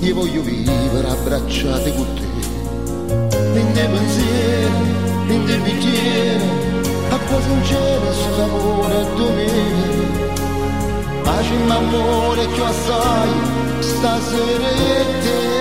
io 0.00 0.14
voglio 0.14 0.40
vivere 0.42 1.08
abbracciate 1.08 1.94
con 1.94 2.06
te. 2.14 3.58
In 3.58 3.72
te 3.72 3.84
pensiero 3.84 4.98
in 5.28 5.44
te 5.44 5.58
bicchiere 5.58 6.44
acqua 7.10 7.40
sincera 7.42 8.12
st'amore 8.12 9.06
domenica. 9.16 10.42
Pace 11.22 11.54
ma 11.66 11.76
amore 11.76 12.46
che 12.46 12.62
assai 12.62 13.30
stasera 13.80 14.68
te 15.22 15.59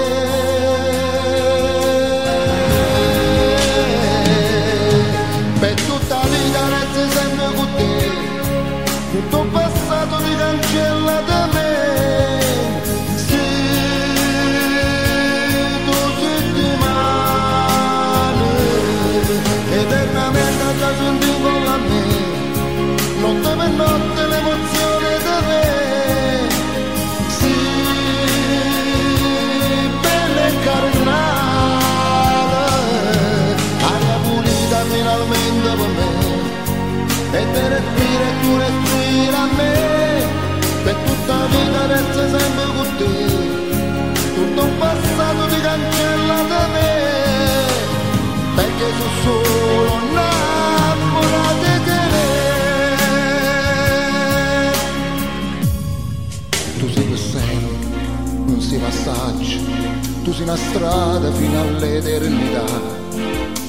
sei 60.40 60.44
una 60.44 60.56
strada 60.56 61.32
fino 61.34 61.61
all'eternità. 61.61 62.64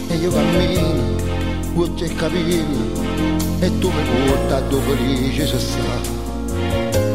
E 0.09 0.15
io 0.15 0.31
cammino 0.31 1.19
occhi 1.77 2.05
e 2.05 2.15
capelli 2.15 2.93
e 3.61 3.79
tu 3.79 3.91
mi 3.91 4.27
porta 4.27 4.61
dove 4.61 4.97
felice 4.97 5.47
sei 5.47 5.59
stato 5.59 6.19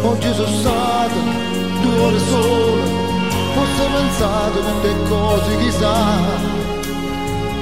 oggi 0.08 0.34
sono 0.34 0.48
stato 0.48 1.16
due 1.82 2.00
ore 2.00 2.20
sole 2.20 2.82
forse 3.54 3.82
ho 3.82 3.88
pensato 3.94 4.60
tutte 4.60 4.94
cose 5.10 5.58
chissà. 5.58 5.94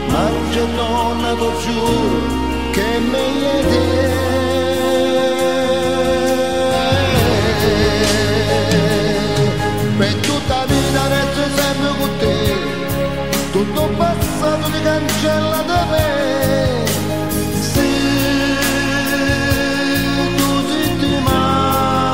Ma 0.08 0.30
c'è 0.52 0.66
donna 0.76 1.34
ti 1.34 1.48
giuro 1.66 2.72
che 2.72 2.96
è 2.96 3.00
meglio 3.00 3.70
te 3.70 4.53
ti 15.24 15.30
cancella 15.30 15.62
da 15.64 15.86
me 15.92 16.86
se 17.72 17.88
tu 20.38 20.50
settimane 20.70 22.12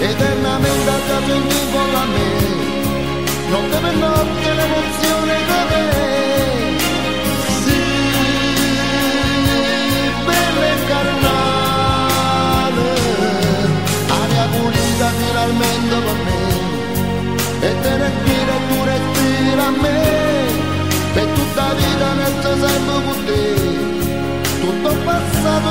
eternamente 0.00 0.90
a 0.90 0.98
caso 1.08 1.36
con 1.72 1.86
la 1.92 2.04
me 2.12 2.28
notte 3.50 3.78
per 3.84 3.94
notte 3.94 4.54
l'emozione 4.58 5.15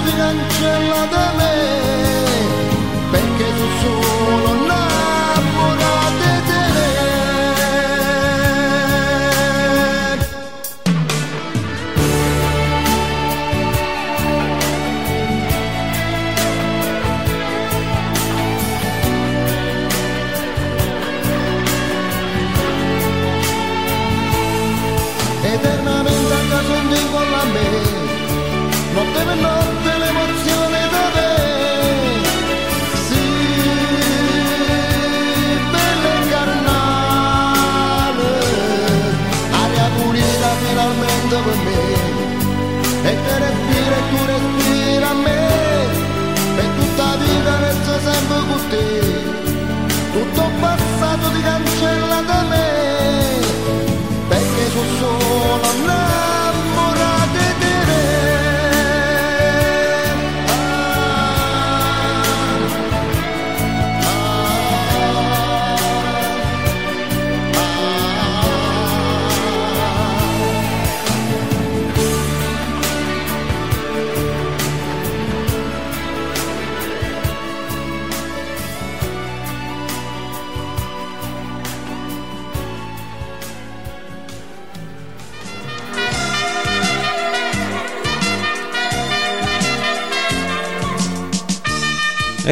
passato 0.05 0.11
ti 0.11 0.15
cancella 0.15 1.54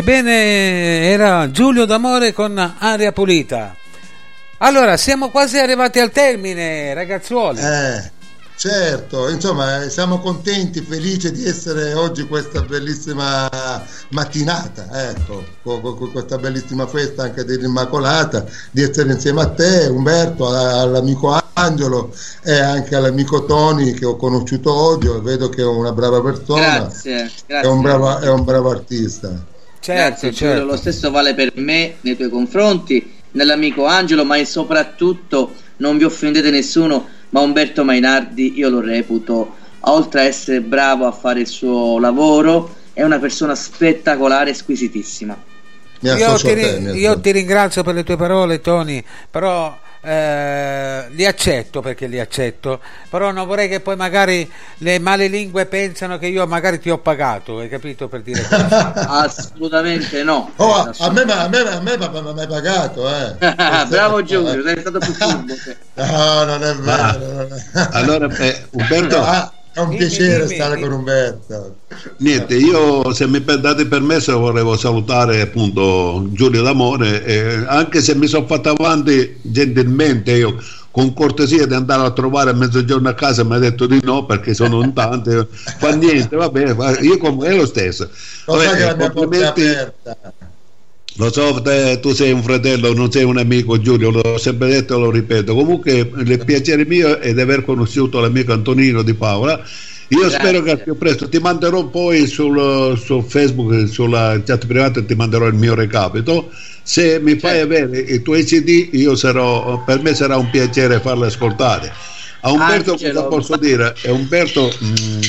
Ebbene, 0.05 1.11
era 1.11 1.49
Giulio 1.49 1.85
D'Amore 1.85 2.33
con 2.33 2.57
Aria 2.77 3.13
Pulita. 3.13 3.73
Allora, 4.57 4.97
siamo 4.97 5.29
quasi 5.29 5.57
arrivati 5.57 5.99
al 5.99 6.11
termine, 6.11 6.93
ragazzuoli. 6.93 7.61
Eh, 7.61 8.11
certo, 8.57 9.29
insomma, 9.29 9.87
siamo 9.87 10.19
contenti, 10.19 10.81
felici 10.81 11.31
di 11.31 11.47
essere 11.47 11.93
oggi 11.93 12.27
questa 12.27 12.59
bellissima 12.63 13.49
mattinata, 14.09 14.87
ecco, 15.09 15.45
con, 15.63 15.79
con- 15.79 15.97
con 15.97 16.11
questa 16.11 16.37
bellissima 16.37 16.85
festa 16.85 17.23
anche 17.23 17.45
dell'Immacolata, 17.45 18.45
di 18.71 18.81
essere 18.81 19.13
insieme 19.13 19.39
a 19.39 19.47
te, 19.51 19.85
Umberto, 19.85 20.49
all'amico 20.49 21.41
Angelo 21.53 22.13
e 22.43 22.59
anche 22.59 22.93
all'amico 22.97 23.45
Tony 23.45 23.93
che 23.93 24.03
ho 24.05 24.17
conosciuto 24.17 24.73
oggi, 24.73 25.07
e 25.07 25.21
vedo 25.21 25.47
che 25.47 25.61
è 25.61 25.65
una 25.65 25.93
brava 25.93 26.21
persona, 26.21 26.79
Grazie, 26.79 27.23
è 27.23 27.31
grazie. 27.47 27.69
un 27.69 27.79
bravo, 27.79 28.19
è 28.19 28.29
un 28.29 28.43
bravo 28.43 28.69
artista. 28.69 29.51
Certo, 29.83 30.01
Grazie 30.01 30.31
Giulio, 30.31 30.63
lo 30.63 30.77
stesso 30.77 31.11
vale 31.11 31.33
per 31.33 31.51
me 31.55 31.95
nei 31.99 32.15
tuoi 32.15 32.29
confronti, 32.29 33.15
nell'amico 33.31 33.85
Angelo, 33.85 34.23
ma 34.23 34.41
soprattutto 34.45 35.55
non 35.77 35.97
vi 35.97 36.05
offendete 36.05 36.49
nessuno, 36.51 37.05
ma 37.31 37.41
Umberto 37.41 37.83
Mainardi 37.83 38.53
io 38.55 38.69
lo 38.69 38.79
reputo, 38.79 39.55
oltre 39.81 40.21
a 40.21 40.23
essere 40.23 40.61
bravo 40.61 41.05
a 41.05 41.11
fare 41.11 41.41
il 41.41 41.47
suo 41.47 41.99
lavoro, 41.99 42.73
è 42.93 43.03
una 43.03 43.19
persona 43.19 43.55
spettacolare, 43.55 44.53
squisitissima. 44.53 45.35
Io, 45.99 46.35
ti, 46.37 46.53
te, 46.53 46.91
io 46.95 47.19
ti 47.19 47.31
ringrazio 47.31 47.83
per 47.83 47.95
le 47.95 48.05
tue 48.05 48.15
parole, 48.15 48.61
Tony, 48.61 49.03
però 49.29 49.77
eh, 50.03 51.05
li 51.11 51.25
accetto 51.25 51.79
perché 51.81 52.07
li 52.07 52.19
accetto, 52.19 52.81
però 53.09 53.31
non 53.31 53.47
vorrei 53.47 53.69
che 53.69 53.79
poi 53.79 53.95
magari 53.95 54.49
le 54.79 54.99
male 54.99 55.27
lingue 55.27 55.65
pensano 55.65 56.17
che 56.17 56.27
io 56.27 56.45
magari 56.45 56.79
ti 56.79 56.89
ho 56.89 56.97
pagato, 56.97 57.59
hai 57.59 57.69
capito 57.69 58.07
per 58.09 58.21
dire? 58.21 58.45
Assolutamente 59.07 60.23
no. 60.23 60.51
Oh, 60.57 60.73
a, 60.73 60.93
a 60.97 61.11
me, 61.11 61.25
ma- 61.25 61.39
a 61.43 61.47
me, 61.47 61.59
a 61.59 61.79
me 61.79 61.97
mi 61.97 62.39
hai 62.41 62.47
pagato, 62.47 63.07
eh. 63.09 63.35
Bravo 63.87 64.21
Giulio, 64.23 64.61
sei 64.61 64.79
stato 64.79 64.99
più 64.99 65.13
furbo. 65.13 65.53
No, 65.93 66.43
non 66.43 66.63
è 66.63 66.75
vero. 66.75 67.31
non 67.31 67.47
è- 67.53 67.87
Allora, 67.91 68.27
eh, 68.37 68.65
Umberto, 68.71 69.21
Ah, 69.23 69.51
è 69.73 69.79
un 69.79 69.89
piacere 69.89 70.47
stare 70.47 70.79
con 70.79 70.91
Umberto. 70.91 71.77
niente, 72.17 72.55
io 72.55 73.11
se 73.13 73.27
mi 73.27 73.43
date 73.43 73.87
permesso 73.87 74.37
volevo 74.37 74.77
salutare 74.77 75.41
appunto 75.41 76.27
Giulio 76.31 76.61
D'Amore, 76.61 77.23
eh, 77.25 77.63
anche 77.67 78.01
se 78.01 78.15
mi 78.15 78.27
sono 78.27 78.45
fatto 78.45 78.69
avanti 78.69 79.39
gentilmente 79.41 80.31
io 80.31 80.57
con 80.91 81.11
cortesia 81.13 81.65
di 81.65 81.73
andare 81.73 82.03
a 82.03 82.11
trovare 82.11 82.51
a 82.51 82.53
mezzogiorno 82.53 83.09
a 83.09 83.15
casa 83.15 83.43
mi 83.43 83.55
ha 83.55 83.57
detto 83.57 83.87
di 83.87 83.99
no 84.03 84.27
perché 84.27 84.53
sono 84.53 84.83
in 84.83 84.93
tante 84.93 85.47
fa 85.49 85.95
niente 85.95 86.35
vabbè 86.35 86.75
fa- 86.75 86.99
io 86.99 87.17
com- 87.17 87.43
è 87.43 87.55
lo 87.55 87.65
stesso 87.65 88.11
Vabbè, 88.45 88.75
che 88.75 88.83
la 88.83 88.91
eh, 88.91 88.95
mia 88.95 88.95
porta 88.95 89.05
è 89.05 89.13
complimenti 89.13 89.61
aperta. 89.63 90.33
Lo 91.17 91.31
so, 91.31 91.61
te- 91.61 91.99
tu 92.01 92.11
sei 92.11 92.31
un 92.31 92.41
fratello, 92.41 92.91
non 92.93 93.11
sei 93.11 93.23
un 93.23 93.37
amico, 93.37 93.79
Giulio, 93.79 94.09
l'ho 94.09 94.37
sempre 94.39 94.69
detto 94.69 94.95
e 94.95 94.99
lo 94.99 95.11
ripeto. 95.11 95.53
Comunque 95.53 96.09
il 96.15 96.43
piacere 96.43 96.85
mio 96.85 97.19
è 97.19 97.33
di 97.33 97.41
aver 97.41 97.63
conosciuto 97.63 98.19
l'amico 98.19 98.51
Antonino 98.51 99.03
di 99.03 99.13
Paola. 99.13 99.63
Io 100.07 100.19
Grazie. 100.19 100.39
spero 100.39 100.61
che 100.63 100.71
al 100.71 100.81
più 100.83 100.97
presto 100.97 101.29
ti 101.29 101.37
manderò 101.37 101.85
poi 101.85 102.25
sul, 102.25 102.97
su 102.97 103.21
Facebook, 103.21 103.87
sulla 103.87 104.41
chat 104.43 104.65
privata, 104.65 105.03
ti 105.03 105.13
manderò 105.13 105.45
il 105.45 105.53
mio 105.53 105.75
recapito. 105.75 106.51
Se 106.81 107.19
mi 107.19 107.37
fai 107.37 107.59
avere 107.61 107.99
i 107.99 108.21
tuoi 108.21 108.43
CD, 108.43 108.89
io 108.93 109.15
sarò, 109.15 109.83
per 109.83 110.01
me 110.01 110.15
sarà 110.15 110.37
un 110.37 110.49
piacere 110.49 110.99
farli 110.99 111.25
ascoltare. 111.25 111.91
A 112.41 112.51
Umberto 112.51 112.91
Angelo. 112.91 113.13
cosa 113.13 113.27
posso 113.27 113.57
dire? 113.57 113.95
È 114.01 114.09
Umberto... 114.09 114.71
mm, 114.83 115.21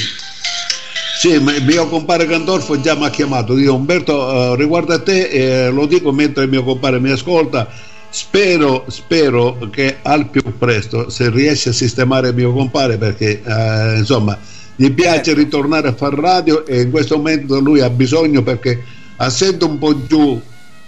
sì, 1.25 1.39
ma 1.39 1.55
il 1.55 1.65
mio 1.65 1.89
compare 1.89 2.27
Gandolfo 2.27 2.79
già 2.79 2.95
mi 2.95 3.07
ha 3.07 3.09
chiamato. 3.09 3.57
Io, 3.57 3.75
Umberto, 3.75 4.53
eh, 4.53 4.57
riguardo 4.57 4.93
a 4.93 5.01
te, 5.01 5.29
eh, 5.29 5.71
lo 5.71 5.87
dico 5.87 6.13
mentre 6.13 6.45
il 6.45 6.51
mio 6.51 6.63
compare 6.63 7.01
mi 7.01 7.11
ascolta. 7.11 7.67
Spero, 8.11 8.85
spero 8.89 9.57
che 9.71 10.01
al 10.03 10.29
più 10.29 10.43
presto, 10.59 11.09
se 11.09 11.31
riesce 11.31 11.71
a 11.71 11.73
sistemare 11.73 12.29
il 12.29 12.35
mio 12.35 12.53
compare, 12.53 12.99
perché 12.99 13.41
eh, 13.43 13.97
insomma 13.97 14.39
gli 14.77 14.91
piace 14.91 15.33
ritornare 15.33 15.89
a 15.89 15.95
fare 15.95 16.15
radio 16.15 16.67
e 16.67 16.83
in 16.83 16.91
questo 16.91 17.17
momento 17.17 17.59
lui 17.59 17.81
ha 17.81 17.89
bisogno 17.89 18.43
perché 18.43 18.85
essendo 19.19 19.67
un 19.67 19.79
po' 19.79 20.05
giù 20.05 20.39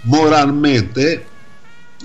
moralmente 0.01 1.25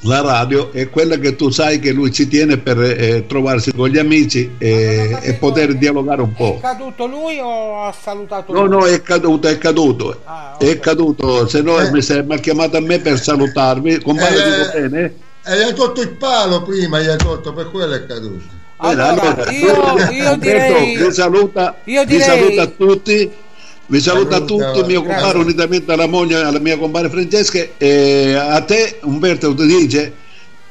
la 0.04 0.20
radio 0.20 0.72
è 0.72 0.90
quella 0.90 1.16
che 1.16 1.36
tu 1.36 1.48
sai 1.50 1.78
che 1.78 1.92
lui 1.92 2.10
ci 2.12 2.26
tiene 2.26 2.58
per 2.58 2.80
eh, 2.80 3.24
trovarsi 3.26 3.72
con 3.72 3.88
gli 3.88 3.98
amici 3.98 4.52
e, 4.58 5.16
e 5.20 5.34
poter 5.34 5.74
dialogare 5.76 6.22
un 6.22 6.32
po'. 6.32 6.56
È 6.58 6.60
caduto 6.60 7.06
lui 7.06 7.38
o 7.40 7.84
ha 7.84 7.92
salutato 7.92 8.52
No, 8.52 8.64
lui? 8.64 8.68
no, 8.70 8.86
è 8.86 9.00
caduto, 9.02 9.46
è 9.48 9.58
caduto. 9.58 10.20
Ah, 10.24 10.56
È 10.58 10.78
caduto, 10.80 11.46
se 11.46 11.62
no 11.62 11.78
Eh. 11.78 11.90
mi, 11.92 12.02
se- 12.02 12.22
mi 12.22 12.34
ha 12.34 12.38
chiamato 12.38 12.76
a 12.76 12.80
me 12.80 12.98
per 12.98 13.18
salutarmi. 13.20 14.00
Compare, 14.00 14.34
Eh, 14.36 14.42
dico 14.44 14.88
bene? 14.88 15.14
E 15.44 15.56
gli 15.56 15.60
hai 15.62 15.74
tolto 15.74 16.00
il 16.00 16.10
palo 16.10 16.62
prima, 16.62 17.00
gli 17.00 17.06
hai 17.08 17.16
tolto, 17.18 17.52
per 17.52 17.70
quello 17.70 17.94
è 17.94 18.04
caduto. 18.06 18.60
Allora, 18.84 19.10
Allora, 19.12 19.50
io, 19.52 20.10
io 20.10 20.36
direi... 20.38 20.96
vi 20.96 21.12
saluta, 21.12 21.76
io 21.84 22.00
vi 22.00 22.06
direi- 22.16 22.24
saluta 22.24 22.62
a 22.62 22.66
tutti. 22.66 23.30
Vi 23.86 24.00
saluta 24.00 24.36
a 24.36 24.40
tutti, 24.40 24.82
mio 24.84 25.02
grazie. 25.02 25.22
compare, 25.22 25.38
unitamente 25.38 25.92
alla 25.92 26.06
moglie, 26.06 26.36
alla 26.36 26.58
mia 26.58 26.78
compare 26.78 27.10
Francesca. 27.10 27.58
E 27.76 28.34
a 28.34 28.60
te, 28.62 28.98
Umberto, 29.02 29.54
ti 29.54 29.66
dice: 29.66 30.12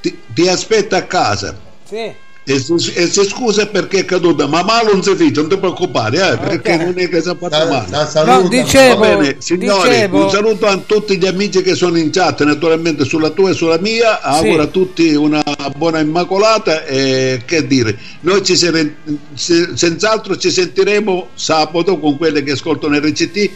ti, 0.01 0.21
ti 0.33 0.47
aspetta 0.47 0.97
a 0.97 1.03
casa. 1.03 1.59
Sì. 1.83 2.11
E 2.53 2.59
si, 2.59 2.93
e 2.93 3.07
si 3.07 3.23
scusa 3.25 3.65
perché 3.67 3.99
è 3.99 4.05
caduta, 4.05 4.47
ma 4.47 4.63
male 4.63 4.91
non 4.91 5.01
si 5.03 5.15
dice, 5.15 5.39
non 5.41 5.49
ti 5.49 5.57
preoccupare, 5.57 6.17
eh, 6.33 6.37
perché 6.37 6.77
non 6.77 6.93
è 6.97 7.07
che 7.09 7.21
si 7.21 7.29
è 7.29 7.35
fatto 7.37 7.55
Sa- 7.55 7.65
male. 7.67 8.07
saluta, 8.09 8.35
No, 8.41 8.47
dicevo- 8.47 8.97
Va 8.99 9.15
bene, 9.15 9.35
signori, 9.39 9.89
dicevo- 9.89 10.23
un 10.23 10.29
saluto 10.29 10.65
a 10.67 10.77
tutti 10.85 11.17
gli 11.17 11.25
amici 11.27 11.61
che 11.61 11.75
sono 11.75 11.97
in 11.97 12.09
chat, 12.11 12.43
naturalmente 12.43 13.05
sulla 13.05 13.29
tua 13.29 13.49
e 13.51 13.53
sulla 13.53 13.77
mia. 13.79 14.21
Auguro 14.21 14.63
a 14.63 14.67
tutti 14.67 15.13
una 15.13 15.43
buona 15.77 15.99
Immacolata 15.99 16.85
e 16.85 17.41
che 17.45 17.65
dire, 17.67 17.97
noi 18.21 18.43
ci 18.43 18.55
se- 18.55 19.69
senz'altro 19.73 20.37
ci 20.37 20.51
sentiremo 20.51 21.29
sabato 21.35 21.97
con 21.99 22.17
quelle 22.17 22.43
che 22.43 22.51
ascoltano 22.51 22.97
RCT 22.97 23.49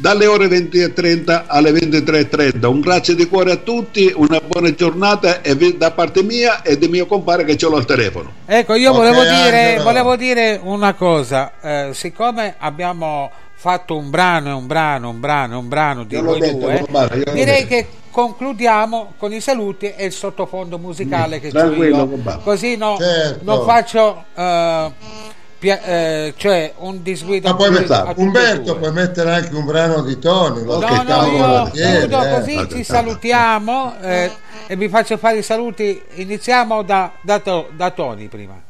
dalle 0.00 0.26
ore 0.26 0.46
20.30 0.46 1.44
alle 1.48 1.72
23.30. 1.72 2.66
Un 2.66 2.80
grazie 2.80 3.14
di 3.16 3.26
cuore 3.26 3.50
a 3.52 3.56
tutti, 3.56 4.10
una 4.14 4.40
buona 4.40 4.72
giornata 4.72 5.42
e 5.42 5.54
vi- 5.56 5.76
da 5.76 5.90
parte 5.90 6.22
mia 6.22 6.62
e 6.62 6.78
di 6.78 6.86
mio 6.86 7.06
compare 7.06 7.44
che 7.44 7.56
ce 7.56 7.66
l'ho 7.68 7.76
al 7.76 7.84
telefono. 7.84 8.32
Ecco, 8.46 8.74
io 8.74 8.90
Ok, 8.90 8.96
volevo, 8.96 9.22
dire, 9.22 9.80
volevo 9.82 10.16
dire 10.16 10.60
una 10.62 10.94
cosa, 10.94 11.52
eh, 11.60 11.90
siccome 11.92 12.54
abbiamo 12.58 13.30
fatto 13.54 13.96
un 13.96 14.08
brano 14.08 14.50
e 14.50 14.52
un 14.52 14.68
brano, 14.68 15.10
un 15.10 15.18
brano, 15.18 15.58
un 15.58 15.66
brano 15.68 16.04
di 16.04 16.14
voi 16.16 16.38
detto, 16.38 16.58
due, 16.58 16.78
compare, 16.78 17.24
direi 17.32 17.66
che 17.66 17.88
concludiamo 18.12 19.14
con 19.18 19.32
i 19.32 19.40
saluti 19.40 19.92
e 19.96 20.04
il 20.04 20.12
sottofondo 20.12 20.78
musicale 20.78 21.40
che 21.40 21.48
c'ho 21.50 21.58
Tranquillo, 21.58 21.96
io, 21.96 22.08
compare. 22.08 22.40
così 22.44 22.76
no, 22.76 22.96
Certo. 22.98 23.40
non 23.44 23.64
faccio 23.64 24.24
eh, 24.36 24.92
pia- 25.58 25.82
eh, 25.82 26.34
cioè 26.36 26.72
un 26.78 27.02
disguido 27.02 27.48
Ma 27.48 27.56
puoi 27.56 27.70
mettere, 27.70 28.12
Umberto, 28.16 28.76
puoi 28.76 28.92
mettere 28.92 29.32
anche 29.32 29.54
un 29.54 29.64
brano 29.64 30.02
di 30.02 30.18
Tony. 30.18 30.64
lo 30.64 30.78
No, 30.78 31.02
no, 31.02 31.26
io 31.26 31.70
chiudo 31.70 32.22
eh. 32.22 32.30
così, 32.30 32.68
ci 32.70 32.84
salutiamo 32.84 33.96
eh, 34.00 34.30
e 34.66 34.76
vi 34.76 34.88
faccio 34.88 35.16
fare 35.16 35.38
i 35.38 35.42
saluti. 35.42 36.00
Iniziamo 36.14 36.82
da, 36.82 37.12
da, 37.20 37.42
da 37.70 37.90
Tony 37.90 38.28
prima. 38.28 38.66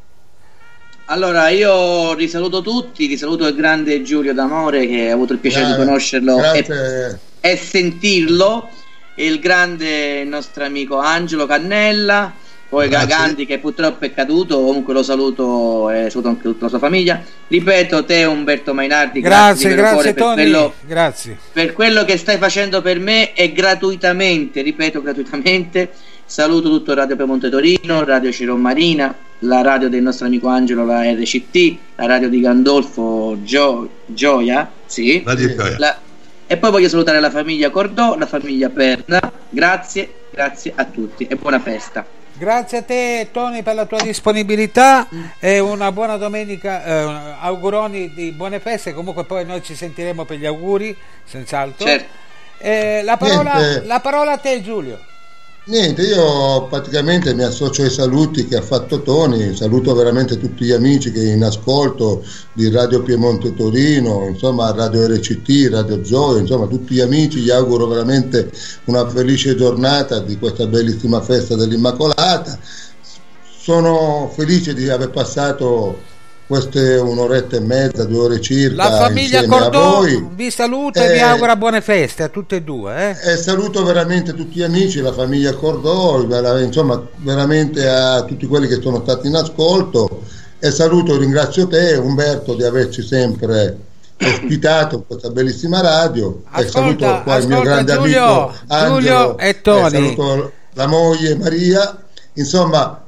Allora, 1.11 1.49
io 1.49 2.13
risaluto 2.13 2.61
tutti, 2.61 3.07
risaluto 3.07 3.47
il 3.47 3.55
grande 3.55 4.03
Giulio 4.03 4.35
D'Amore 4.35 4.87
che 4.87 5.11
ho 5.11 5.15
avuto 5.15 5.33
il 5.33 5.39
piacere 5.39 5.65
Grazie, 5.65 5.81
di 5.81 5.87
conoscerlo 5.87 6.53
e, 6.53 7.19
e 7.41 7.57
sentirlo, 7.57 8.69
il 9.15 9.39
grande 9.39 10.25
nostro 10.25 10.65
amico 10.65 10.99
Angelo 10.99 11.47
Cannella, 11.47 12.31
poi 12.69 12.89
Grazie. 12.89 13.09
Gagandi 13.09 13.47
che 13.47 13.59
purtroppo 13.59 14.05
è 14.05 14.13
caduto, 14.13 14.61
comunque 14.63 14.93
lo 14.93 15.03
saluto 15.03 15.89
e 15.91 16.11
saluto 16.11 16.29
anche 16.29 16.43
tutta 16.43 16.65
la 16.65 16.69
sua 16.71 16.79
famiglia. 16.79 17.23
Ripeto, 17.49 18.05
te 18.05 18.25
Umberto 18.25 18.75
Mainardi, 18.75 19.21
Grazie, 19.21 19.75
grazie 19.75 19.93
cuore 19.95 20.13
per 20.15 20.33
quello, 20.35 20.75
Grazie. 20.87 21.39
per 21.53 21.73
quello 21.73 22.05
che 22.05 22.19
stai 22.19 22.37
facendo 22.37 22.83
per 22.83 22.99
me 22.99 23.33
e 23.33 23.53
gratuitamente, 23.53 24.61
ripeto 24.61 25.01
gratuitamente, 25.01 25.91
saluto 26.27 26.69
tutto 26.69 26.93
Radio 26.93 27.17
Piemonte 27.17 27.49
Torino, 27.49 28.05
Radio 28.05 28.31
Ciro 28.31 28.55
Marina, 28.57 29.15
la 29.43 29.63
radio 29.63 29.89
del 29.89 30.03
nostro 30.03 30.27
amico 30.27 30.49
Angelo, 30.49 30.85
la 30.85 31.03
RCT, 31.11 31.77
la 31.97 32.05
radio 32.07 32.29
di 32.29 32.41
Gandolfo 32.41 33.39
Gio- 33.43 33.89
Gioia, 34.05 34.71
sì. 34.85 35.23
Radio 35.25 35.55
Gioia. 35.55 35.77
La- 35.79 35.99
e 36.47 36.57
poi 36.57 36.71
voglio 36.71 36.89
salutare 36.89 37.21
la 37.21 37.31
famiglia 37.31 37.71
Cordò, 37.71 38.17
la 38.17 38.27
famiglia 38.27 38.69
Perna, 38.69 39.21
grazie, 39.49 40.13
grazie 40.31 40.73
a 40.75 40.85
tutti 40.85 41.27
e 41.27 41.35
buona 41.37 41.61
festa. 41.61 42.05
Grazie 42.39 42.79
a 42.79 42.83
te 42.83 43.31
Tony 43.33 43.63
per 43.63 43.75
la 43.75 43.85
tua 43.85 44.01
disponibilità 44.01 45.09
e 45.41 45.59
una 45.59 45.91
buona 45.91 46.17
domenica, 46.17 46.85
eh, 46.85 47.37
auguroni 47.41 48.15
di 48.15 48.31
buone 48.31 48.61
feste, 48.61 48.95
comunque 48.95 49.25
poi 49.25 49.45
noi 49.45 49.61
ci 49.61 49.75
sentiremo 49.75 50.25
per 50.25 50.39
gli 50.39 50.47
auguri, 50.47 50.97
senz'altro. 51.25 51.85
Certo. 51.85 52.07
Eh, 52.59 53.03
la, 53.03 53.17
parola, 53.17 53.83
la 53.83 53.99
parola 53.99 54.33
a 54.33 54.37
te 54.39 54.63
Giulio. 54.63 55.01
Niente, 55.69 56.01
io 56.01 56.67
praticamente 56.67 57.35
mi 57.35 57.43
associo 57.43 57.83
ai 57.83 57.91
saluti 57.91 58.47
che 58.49 58.57
ha 58.57 58.63
fatto 58.63 59.03
Tony, 59.03 59.55
saluto 59.55 59.95
veramente 59.95 60.39
tutti 60.39 60.65
gli 60.65 60.73
amici 60.73 61.13
che 61.13 61.23
in 61.23 61.45
ascolto 61.45 62.25
di 62.55 62.71
Radio 62.71 63.03
Piemonte 63.03 63.53
Torino, 63.53 64.29
insomma 64.29 64.73
Radio 64.73 65.07
RCT, 65.07 65.69
Radio 65.71 66.01
Gioia, 66.01 66.41
insomma 66.41 66.67
tutti 66.67 66.95
gli 66.95 67.01
amici, 67.01 67.41
gli 67.41 67.51
auguro 67.51 67.87
veramente 67.87 68.51
una 68.85 69.07
felice 69.11 69.57
giornata 69.57 70.21
di 70.21 70.39
questa 70.39 70.67
bellissima 70.67 71.21
festa 71.21 71.55
dell'Immacolata. 71.55 72.59
Sono 73.61 74.33
felice 74.35 74.73
di 74.73 74.89
aver 74.89 75.11
passato 75.11 75.99
queste 76.49 76.97
un'oretta 76.97 77.57
e 77.57 77.61
mezza, 77.61 78.05
due 78.05 78.21
ore 78.21 78.41
circa 78.41 78.89
La 78.89 78.97
famiglia 78.97 79.45
Cordò 79.47 80.01
vi 80.33 80.51
saluta 80.51 81.05
e 81.05 81.13
vi 81.13 81.19
Eh, 81.19 81.21
augura 81.21 81.57
buone 81.57 81.83
feste 81.83 82.23
a 82.23 82.29
tutte 82.29 82.57
e 82.57 82.63
due. 82.63 83.11
Eh? 83.23 83.33
e 83.33 83.37
saluto 83.37 83.85
veramente 83.85 84.33
tutti 84.33 84.57
gli 84.59 84.63
amici, 84.63 85.01
la 85.01 85.13
famiglia 85.13 85.53
Cordò, 85.53 86.23
insomma 86.59 87.01
veramente 87.17 87.87
a 87.87 88.23
tutti 88.23 88.47
quelli 88.47 88.67
che 88.67 88.81
sono 88.81 89.01
stati 89.03 89.27
in 89.27 89.35
ascolto 89.35 90.23
e 90.59 90.71
saluto 90.71 91.15
e 91.15 91.19
ringrazio 91.19 91.67
te 91.69 91.95
Umberto 91.97 92.55
di 92.55 92.65
averci 92.65 93.03
sempre 93.03 93.77
ospitato 94.19 95.05
questa 95.07 95.29
bellissima 95.31 95.81
radio 95.83 96.43
e 96.57 96.63
Ascolta, 96.65 96.71
saluto 96.71 97.23
qua 97.25 97.37
il 97.37 97.47
mio 97.47 97.57
ascolta, 97.61 97.71
grande 97.75 97.93
Giulio, 97.93 98.25
amico 98.25 98.55
Angelo 98.69 98.95
Giulio 99.01 99.39
e 99.39 99.61
Tony. 99.61 99.91
saluto 99.91 100.53
la 100.73 100.87
moglie 100.87 101.37
Maria, 101.37 101.99
insomma 102.33 103.03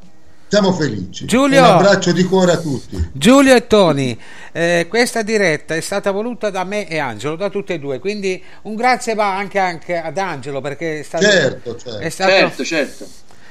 siamo 0.51 0.73
felici. 0.73 1.25
Giulio. 1.27 1.61
Un 1.61 1.65
abbraccio 1.65 2.11
di 2.13 2.25
cuore 2.25 2.53
a 2.53 2.59
tutti. 2.59 3.09
Giulio 3.13 3.55
e 3.55 3.67
Tony, 3.69 4.19
eh, 4.53 4.87
questa 4.89 5.23
diretta 5.23 5.77
è 5.77 5.81
stata 5.81 6.11
voluta 6.11 6.51
da 6.51 6.65
me 6.65 6.89
e 6.89 6.99
Angelo, 6.99 7.37
da 7.37 7.49
tutte 7.49 7.75
e 7.75 7.79
due, 7.79 8.01
quindi 8.01 8.43
un 8.63 8.75
grazie 8.75 9.15
va 9.15 9.37
anche, 9.37 9.59
anche 9.61 9.97
ad 9.97 10.19
Angelo 10.19 10.61
perché 10.61 11.01
è 11.01 11.03
stato, 11.03 11.25
Certo, 11.25 11.77
certo. 11.77 11.99
è 12.01 12.09
stato- 12.11 12.31
Certo, 12.31 12.65
certo. 12.65 13.07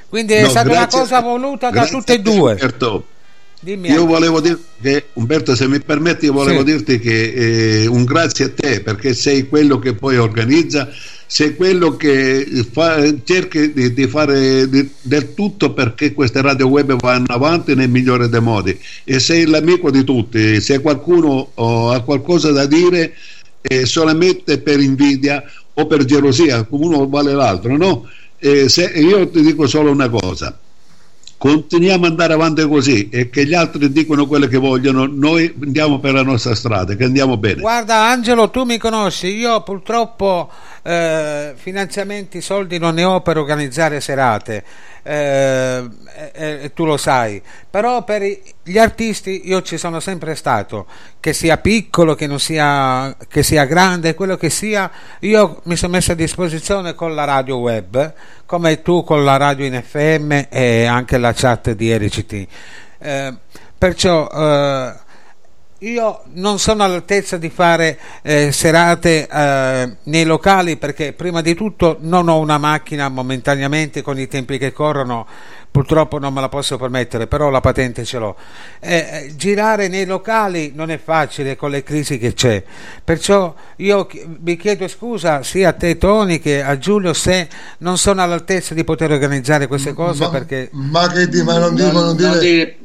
Quindi 0.09 0.33
è 0.33 0.41
No, 0.41 0.49
stata 0.49 0.67
una 0.69 0.79
grazie- 0.79 0.99
cosa 0.99 1.19
voluta 1.21 1.69
da 1.69 1.85
tutte 1.85 2.13
e 2.13 2.19
due. 2.19 2.51
Umberto. 2.53 3.05
Dimmi. 3.61 3.89
Io 3.91 4.05
volevo 4.05 4.39
dire 4.39 4.57
che, 4.81 5.05
Umberto, 5.13 5.53
se 5.55 5.67
mi 5.67 5.79
permetti, 5.81 6.25
io 6.25 6.31
volevo 6.33 6.59
Sì. 6.59 6.65
dirti 6.65 6.97
che 6.99 7.81
eh, 7.83 7.87
un 7.87 8.05
grazie 8.05 8.45
a 8.45 8.51
te 8.55 8.81
perché 8.81 9.13
sei 9.13 9.47
quello 9.49 9.79
che 9.79 9.93
poi 9.95 10.17
organizza, 10.17 10.87
sei 11.31 11.55
quello 11.55 11.95
che 11.95 12.65
fa, 12.71 13.03
cerchi 13.23 13.71
di, 13.71 13.93
di 13.93 14.07
fare 14.07 14.67
di- 14.67 14.89
del 14.99 15.35
tutto 15.35 15.73
perché 15.73 16.11
queste 16.11 16.41
radio 16.41 16.67
web 16.67 16.99
vanno 16.99 17.27
avanti 17.27 17.75
nel 17.75 17.87
migliore 17.87 18.29
dei 18.29 18.41
modi 18.41 18.75
e 19.03 19.19
sei 19.19 19.45
l'amico 19.45 19.91
di 19.91 20.03
tutti. 20.03 20.59
Se 20.59 20.81
qualcuno 20.81 21.51
oh, 21.53 21.91
ha 21.91 22.01
qualcosa 22.01 22.51
da 22.51 22.65
dire 22.65 23.13
eh, 23.61 23.85
solamente 23.85 24.57
per 24.57 24.79
invidia 24.79 25.43
o 25.71 25.85
per 25.85 26.03
gelosia, 26.03 26.65
uno 26.71 27.07
vale 27.07 27.33
l'altro, 27.33 27.77
no? 27.77 28.09
Eh, 28.39 28.67
se- 28.67 28.91
io 28.95 29.29
ti 29.29 29.41
dico 29.41 29.67
solo 29.67 29.91
una 29.91 30.09
cosa 30.09 30.57
continuiamo 31.39 32.03
ad 32.03 32.11
andare 32.11 32.33
avanti 32.33 32.67
così 32.67 33.07
e 33.07 33.29
che 33.29 33.45
gli 33.45 33.53
altri 33.53 33.89
dicono 33.93 34.27
quello 34.27 34.45
che 34.45 34.57
vogliono, 34.57 35.05
noi 35.05 35.51
andiamo 35.63 35.97
per 35.99 36.11
la 36.11 36.21
nostra 36.21 36.53
strada, 36.53 36.95
che 36.95 37.05
andiamo 37.05 37.37
bene. 37.37 37.61
Guarda 37.61 38.09
Angelo, 38.09 38.49
tu 38.49 38.63
mi 38.63 38.77
conosci, 38.77 39.27
io 39.27 39.63
purtroppo 39.63 40.51
eh, 40.83 41.53
finanziamenti, 41.55 42.41
soldi 42.41 42.77
non 42.77 42.95
ne 42.95 43.03
ho 43.03 43.21
per 43.21 43.37
organizzare 43.37 43.99
serate, 44.01 44.63
eh, 45.03 45.87
e- 46.33 46.59
e 46.61 46.73
tu 46.73 46.85
lo 46.85 46.97
sai, 46.97 47.41
però 47.69 48.03
per 48.03 48.21
gli 48.63 48.77
artisti 48.77 49.47
io 49.47 49.61
ci 49.61 49.77
sono 49.77 49.99
sempre 49.99 50.35
stato, 50.35 50.85
che 51.19 51.33
sia 51.33 51.57
piccolo, 51.57 52.15
che, 52.15 52.29
sia, 52.39 53.15
che 53.27 53.43
sia 53.43 53.65
grande, 53.65 54.15
quello 54.15 54.37
che 54.37 54.49
sia, 54.49 54.89
io 55.19 55.61
mi 55.63 55.75
sono 55.75 55.93
messo 55.93 56.11
a 56.11 56.15
disposizione 56.15 56.93
con 56.95 57.15
la 57.15 57.23
radio 57.23 57.57
web, 57.57 58.13
come 58.45 58.81
tu 58.81 59.03
con 59.03 59.23
la 59.23 59.37
radio 59.37 59.65
in 59.65 59.81
FM 59.85 60.47
e 60.49 60.85
anche 60.85 61.17
la 61.17 61.33
chat 61.33 61.71
di 61.71 61.95
RCT. 61.95 62.47
Eh, 62.99 63.33
perciò... 63.77 65.07
io 65.79 66.23
non 66.33 66.59
sono 66.59 66.83
all'altezza 66.83 67.37
di 67.37 67.49
fare 67.49 67.97
eh, 68.21 68.51
serate 68.51 69.27
eh, 69.27 69.95
nei 70.03 70.25
locali 70.25 70.75
perché 70.75 71.13
prima 71.13 71.41
di 71.41 71.55
tutto 71.55 71.97
non 72.01 72.27
ho 72.27 72.39
una 72.39 72.57
macchina 72.57 73.07
momentaneamente 73.07 74.01
con 74.01 74.19
i 74.19 74.27
tempi 74.27 74.57
che 74.57 74.73
corrono, 74.73 75.25
purtroppo 75.71 76.19
non 76.19 76.33
me 76.33 76.41
la 76.41 76.49
posso 76.49 76.77
permettere, 76.77 77.27
però 77.27 77.49
la 77.49 77.61
patente 77.61 78.03
ce 78.03 78.17
l'ho. 78.17 78.35
Eh, 78.79 78.95
eh, 78.97 79.35
girare 79.37 79.87
nei 79.87 80.05
locali 80.05 80.73
non 80.75 80.91
è 80.91 80.99
facile 81.01 81.55
con 81.55 81.69
le 81.69 81.81
crisi 81.81 82.17
che 82.17 82.33
c'è, 82.33 82.61
perciò 83.01 83.53
io 83.77 84.07
vi 84.39 84.57
chiedo 84.57 84.87
scusa 84.89 85.43
sia 85.43 85.69
a 85.69 85.73
te 85.73 85.97
Tony 85.97 86.39
che 86.39 86.61
a 86.61 86.77
Giulio 86.77 87.13
se 87.13 87.47
non 87.79 87.97
sono 87.97 88.21
all'altezza 88.21 88.73
di 88.73 88.83
poter 88.83 89.11
organizzare 89.11 89.67
queste 89.67 89.93
cose 89.93 90.23
Ma- 90.25 90.29
perché... 90.29 90.69
Ma 90.73 91.07
che 91.07 91.29
di, 91.29 91.41
ma 91.41 91.57
non, 91.57 91.73
non 91.73 91.91
non 91.93 92.15
dire, 92.17 92.39
dire- 92.39 92.77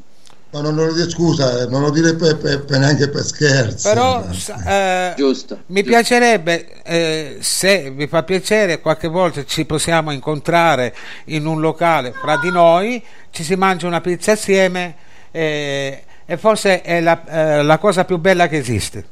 ma 0.55 0.61
non 0.61 0.77
lo 0.77 0.93
dire, 0.93 1.11
scusa, 1.11 1.63
eh, 1.63 1.67
non 1.67 1.83
lo 1.83 1.91
dire 1.91 2.15
per, 2.15 2.37
per- 2.37 2.65
per- 2.65 2.79
neanche 2.79 3.09
per 3.09 3.25
scherzo. 3.25 3.89
Però 3.89 4.25
eh, 4.69 5.13
Giusto. 5.17 5.59
mi 5.67 5.83
piacerebbe, 5.83 6.81
eh, 6.85 7.39
se 7.41 7.91
vi 7.91 8.07
fa 8.07 8.23
piacere, 8.23 8.81
qualche 8.81 9.09
volta 9.09 9.45
ci 9.45 9.65
possiamo 9.65 10.13
incontrare 10.13 10.95
in 11.27 11.47
un 11.47 11.61
locale 11.61 12.13
fra 12.13 12.37
di 12.37 12.53
noi, 12.53 13.03
ci 13.33 13.43
si 13.43 13.57
mangia 13.57 13.89
una 13.89 14.01
pizza 14.01 14.33
assieme 14.33 14.95
eh, 15.33 16.05
e 16.25 16.37
forse 16.37 16.83
è 16.83 17.01
la, 17.01 17.25
eh, 17.59 17.63
la 17.65 17.79
cosa 17.79 18.05
più 18.05 18.19
bella 18.19 18.47
che 18.47 18.59
esiste. 18.59 19.05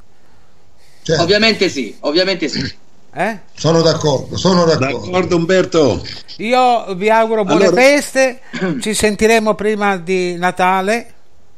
Certo. 1.02 1.23
Ovviamente 1.23 1.69
sì, 1.69 1.97
ovviamente 2.02 2.47
sì. 2.48 2.73
Eh? 3.14 3.39
Sono 3.55 3.82
d'accordo, 3.82 4.36
sono 4.36 4.64
d'accordo. 4.64 5.06
D'accordo 5.06 5.36
Umberto? 5.36 6.06
Io 6.36 6.94
vi 6.94 7.10
auguro 7.10 7.43
buone 7.44 7.64
Allora- 7.66 7.82
feste, 7.82 8.40
ci 8.81 8.94
sentiremo 8.94 9.56
prima 9.56 9.97
di 9.97 10.36
Natale 10.36 11.11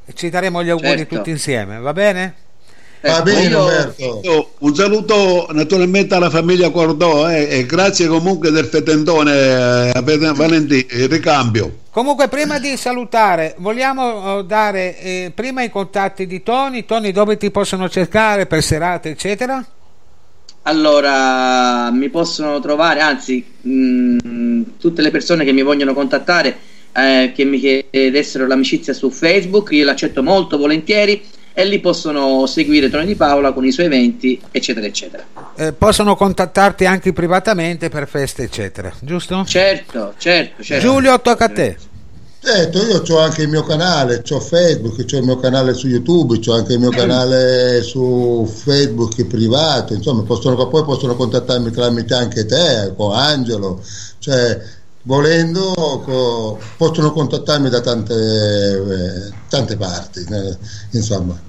e 0.07 0.13
ci 0.15 0.29
daremo 0.31 0.63
gli 0.63 0.71
auguri 0.71 0.99
Certo. 0.99 1.17
tutti 1.17 1.31
insieme, 1.31 1.79
va 1.79 1.93
bene? 1.93 2.35
Va 3.01 3.17
Ecco, 3.17 3.23
bene 3.23 3.49
io- 4.23 4.51
Un 4.61 4.75
saluto 4.75 5.47
naturalmente 5.51 6.15
alla 6.15 6.31
famiglia 6.31 6.71
Cordò 6.71 7.29
eh, 7.31 7.59
e 7.59 7.67
grazie 7.67 8.07
comunque 8.07 8.51
del 8.51 8.65
fetentone 8.65 9.33
eh, 9.33 9.93
a 9.95 10.33
Valentino, 10.33 10.87
il 10.91 11.09
ricambio. 11.09 11.79
Comunque, 11.91 12.29
prima 12.29 12.59
di 12.59 12.77
salutare, 12.79 13.55
vogliamo 13.59 14.39
eh, 14.41 14.45
dare 14.45 14.99
eh, 14.99 15.33
prima 15.35 15.63
i 15.63 15.71
contatti 15.71 16.27
di 16.27 16.43
Tony. 16.43 16.87
Tony, 16.87 17.13
dove 17.13 17.37
ti 17.37 17.51
possono 17.51 17.91
cercare 17.91 18.47
per 18.47 18.63
serate, 18.63 19.11
eccetera? 19.11 19.63
Allora, 20.63 21.91
mi 21.91 22.09
possono 22.09 22.59
trovare, 22.59 23.01
anzi, 23.01 23.45
mh, 23.61 24.63
tutte 24.81 25.03
le 25.03 25.11
persone 25.11 25.45
che 25.45 25.53
mi 25.53 25.63
vogliono 25.63 25.93
contattare, 25.93 26.57
eh, 26.95 27.33
che 27.35 27.45
mi 27.45 27.59
chiedessero 27.59 28.47
l'amicizia 28.47 28.93
su 28.93 29.11
Facebook, 29.11 29.71
io 29.73 29.85
l'accetto 29.85 30.23
molto 30.23 30.57
volentieri 30.57 31.23
e 31.57 31.65
lì 31.65 31.79
possono 31.81 32.47
seguire 32.47 32.91
Tony 32.91 33.07
Di 33.07 33.15
Paola 33.15 33.53
con 33.53 33.65
i 33.65 33.71
suoi 33.73 33.87
eventi, 33.87 34.41
eccetera, 34.51 34.87
eccetera. 34.87 35.25
Eh, 35.57 35.73
possono 35.73 36.17
contattarti 36.17 36.85
anche 36.85 37.13
privatamente 37.13 37.89
per 37.89 38.09
feste, 38.09 38.43
eccetera, 38.45 38.93
giusto? 39.01 39.45
Certo, 39.47 40.15
certo, 40.19 40.63
certo. 40.63 40.87
Giulio, 40.87 41.21
tocca 41.21 41.45
a 41.45 41.49
te. 41.49 41.77
Certo, 42.45 42.85
io 42.85 43.03
ho 43.09 43.19
anche 43.21 43.43
il 43.43 43.49
mio 43.49 43.63
canale, 43.63 44.23
ho 44.29 44.41
Facebook, 44.41 44.99
ho 44.99 45.17
il 45.17 45.23
mio 45.23 45.39
canale 45.39 45.73
su 45.73 45.89
YouTube, 45.89 46.39
ho 46.45 46.53
anche 46.53 46.75
il 46.75 46.79
mio 46.79 46.91
canale 46.91 47.83
su 47.83 48.47
Facebook 48.53 49.25
privato, 49.25 49.95
insomma, 49.95 50.23
possono, 50.25 50.69
poi 50.69 50.85
possono 50.85 51.17
contattarmi 51.17 51.71
tramite 51.71 52.13
anche 52.13 52.45
te, 52.45 52.93
con 52.95 53.17
Angelo, 53.17 53.81
cioè 54.19 54.61
volendo 55.05 55.73
co- 56.05 56.59
possono 56.77 57.13
contattarmi 57.13 57.69
da 57.71 57.81
tante, 57.81 58.15
eh, 58.15 59.35
tante 59.49 59.77
parti, 59.77 60.21
eh, 60.21 60.59
insomma. 60.93 61.41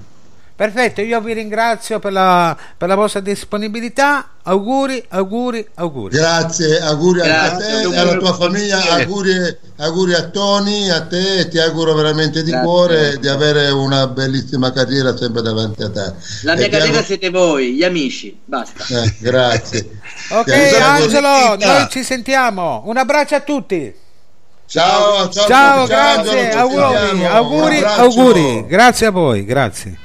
Perfetto, 0.56 1.02
io 1.02 1.20
vi 1.20 1.34
ringrazio 1.34 1.98
per 1.98 2.12
la, 2.12 2.56
per 2.78 2.88
la 2.88 2.94
vostra 2.94 3.20
disponibilità. 3.20 4.28
Auguri, 4.44 5.04
auguri, 5.08 5.66
auguri. 5.74 6.16
Grazie, 6.16 6.80
auguri 6.80 7.20
a 7.20 7.24
Grazie, 7.24 7.80
te 7.80 7.86
un 7.86 7.92
e 7.92 7.98
alla 7.98 8.16
tua 8.16 8.32
famiglia, 8.32 8.80
auguri, 8.92 9.32
auguri 9.76 10.14
a 10.14 10.22
Tony, 10.30 10.88
a 10.88 11.02
te, 11.02 11.40
e 11.40 11.48
ti 11.48 11.58
auguro 11.58 11.92
veramente 11.92 12.42
di 12.42 12.50
Grazie. 12.52 12.66
cuore 12.66 13.18
di 13.18 13.28
avere 13.28 13.68
una 13.68 14.06
bellissima 14.06 14.72
carriera 14.72 15.14
sempre 15.14 15.42
davanti 15.42 15.82
a 15.82 15.90
te. 15.90 16.12
La 16.44 16.54
mia 16.54 16.64
E 16.64 16.68
carriera 16.70 16.84
auguro- 16.84 17.02
siete 17.04 17.28
voi, 17.28 17.72
gli 17.74 17.84
amici, 17.84 18.38
basta. 18.42 18.84
Eh, 19.02 19.14
grazie. 19.18 19.90
Ok, 20.30 20.50
Angelo, 20.80 21.56
noi 21.56 21.86
ci 21.90 22.02
sentiamo. 22.02 22.82
Un 22.86 22.96
abbraccio 22.96 23.34
a 23.34 23.40
tutti. 23.40 23.94
Ciao, 24.66 25.28
ciao, 25.28 25.46
Ciao, 25.46 25.46
ciao, 25.46 25.86
grazie, 25.86 26.50
auguri, 26.52 27.24
auguri, 27.26 27.82
auguri. 27.84 28.66
Grazie 28.66 29.06
a 29.06 29.10
voi, 29.10 29.44
grazie. 29.44 29.98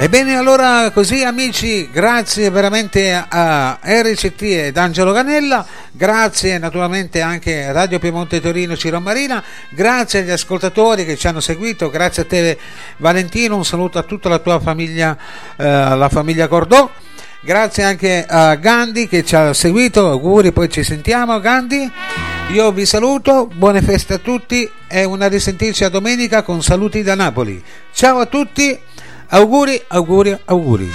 Ebbene 0.00 0.36
allora 0.36 0.92
così 0.92 1.24
amici, 1.24 1.90
grazie 1.90 2.50
veramente 2.50 3.12
a 3.12 3.80
RCT 3.82 4.42
ed 4.42 4.76
Angelo 4.76 5.10
Ganella, 5.10 5.66
grazie 5.90 6.56
naturalmente 6.58 7.20
anche 7.20 7.64
a 7.64 7.72
Radio 7.72 7.98
Piemonte 7.98 8.40
Torino 8.40 8.76
Ciro 8.76 9.00
Marina, 9.00 9.42
grazie 9.70 10.20
agli 10.20 10.30
ascoltatori 10.30 11.04
che 11.04 11.16
ci 11.16 11.26
hanno 11.26 11.40
seguito, 11.40 11.90
grazie 11.90 12.22
a 12.22 12.26
te 12.26 12.56
Valentino, 12.98 13.56
un 13.56 13.64
saluto 13.64 13.98
a 13.98 14.04
tutta 14.04 14.28
la 14.28 14.38
tua 14.38 14.60
famiglia, 14.60 15.18
eh, 15.56 15.64
la 15.64 16.08
famiglia 16.08 16.46
Cordò, 16.46 16.88
grazie 17.40 17.82
anche 17.82 18.24
a 18.24 18.54
Gandhi 18.54 19.08
che 19.08 19.24
ci 19.24 19.34
ha 19.34 19.52
seguito, 19.52 20.08
auguri, 20.08 20.52
poi 20.52 20.70
ci 20.70 20.84
sentiamo 20.84 21.40
Gandhi, 21.40 21.90
io 22.52 22.70
vi 22.70 22.86
saluto, 22.86 23.48
buone 23.52 23.82
feste 23.82 24.14
a 24.14 24.18
tutti 24.18 24.70
e 24.86 25.02
una 25.02 25.26
risentirci 25.26 25.82
a 25.82 25.88
domenica 25.88 26.42
con 26.42 26.62
saluti 26.62 27.02
da 27.02 27.16
Napoli, 27.16 27.60
ciao 27.92 28.20
a 28.20 28.26
tutti! 28.26 28.80
Auguri, 29.30 29.82
auguri, 29.90 30.36
auguri. 30.46 30.88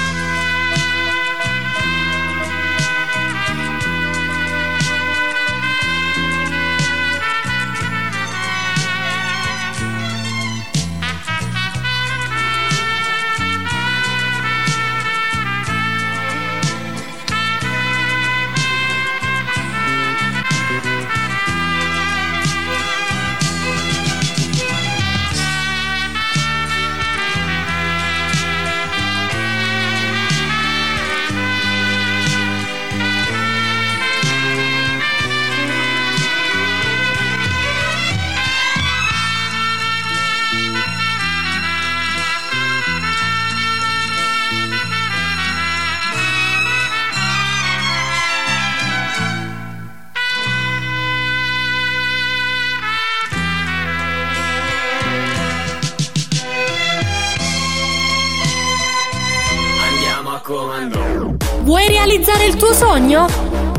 Sogno? 62.86 63.28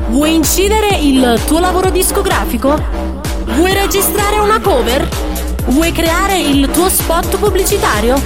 Vuoi 0.08 0.34
incidere 0.34 0.96
il 0.96 1.38
tuo 1.46 1.58
lavoro 1.58 1.90
discografico? 1.90 2.80
Vuoi 3.54 3.74
registrare 3.74 4.38
una 4.38 4.58
cover? 4.60 5.06
Vuoi 5.66 5.92
creare 5.92 6.38
il 6.38 6.70
tuo 6.70 6.88
spot 6.88 7.36
pubblicitario? 7.36 8.18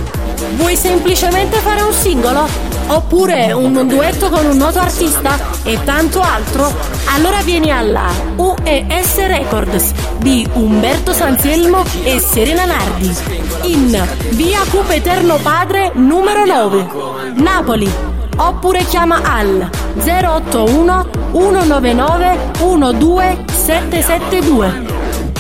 Vuoi 0.55 0.77
semplicemente 0.77 1.57
fare 1.57 1.83
un 1.83 1.93
singolo? 1.93 2.47
Oppure 2.87 3.53
un 3.53 3.89
duetto 3.89 4.31
con 4.31 4.47
un 4.47 4.57
noto 4.57 4.79
artista 4.79 5.37
e 5.65 5.83
tanto 5.83 6.21
altro? 6.21 6.73
Allora 7.13 7.41
vieni 7.43 7.73
alla 7.73 8.09
UES 8.37 9.27
Records 9.27 9.93
di 10.19 10.49
Umberto 10.53 11.13
Sanzielmo 11.13 11.83
e 12.05 12.21
Serena 12.21 12.65
Nardi 12.65 13.17
in 13.63 14.09
via 14.31 14.61
Cupe 14.71 14.95
Eterno 14.95 15.39
Padre 15.43 15.91
numero 15.95 16.45
9, 16.47 16.89
Napoli. 17.35 18.18
Oppure 18.41 18.85
chiama 18.85 19.21
al 19.23 19.69
081 19.97 21.07
199 21.33 22.53
12772 22.59 24.87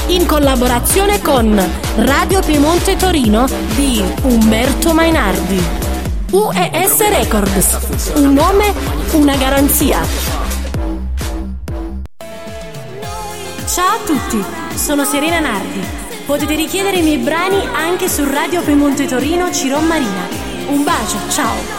in 0.09 0.27
collaborazione 0.27 1.23
con 1.23 1.57
Radio 1.97 2.41
Piemonte 2.41 2.97
Torino 2.97 3.47
di 3.75 4.03
Umberto 4.23 4.95
Mainardi. 4.95 5.63
UES 6.31 7.09
Records, 7.09 8.13
un 8.17 8.33
nome, 8.33 8.73
una 9.13 9.37
garanzia. 9.37 10.01
Ciao 13.67 13.95
a 13.95 13.99
tutti, 14.05 14.45
sono 14.75 15.05
Serena 15.05 15.39
Nardi. 15.39 15.81
Potete 16.27 16.57
richiedere 16.57 16.97
i 16.99 17.03
miei 17.03 17.19
brani 17.19 17.65
anche 17.73 18.09
su 18.09 18.25
Radio 18.25 18.61
Piemonte 18.63 19.07
Torino 19.07 19.53
Ciron 19.53 19.87
Marina. 19.87 20.27
Un 20.69 20.83
bacio, 20.83 21.17
ciao! 21.31 21.78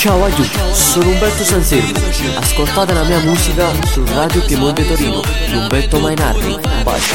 Ciao 0.00 0.24
a 0.24 0.30
tutti, 0.30 0.58
sono 0.72 1.10
Umberto 1.10 1.44
Sanselmo. 1.44 1.98
Ascoltate 2.38 2.94
la 2.94 3.04
mia 3.04 3.18
musica 3.18 3.66
su 3.84 4.02
Radio 4.06 4.42
Piemonte 4.46 4.86
Torino. 4.86 5.20
Umberto 5.52 5.98
Mainardi. 5.98 6.58
Bacio. 6.82 7.14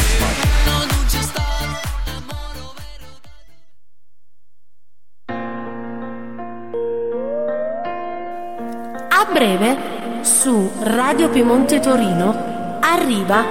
A 9.09 9.31
breve, 9.33 9.77
su 10.21 10.69
Radio 10.83 11.29
Piemonte 11.29 11.79
Torino, 11.79 12.77
arriva 12.81 13.43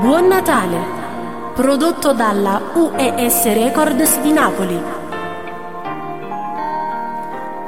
Buon 0.00 0.28
Natale, 0.28 0.78
prodotto 1.56 2.12
dalla 2.12 2.62
UES 2.74 3.42
Records 3.42 4.20
di 4.20 4.30
Napoli. 4.30 4.97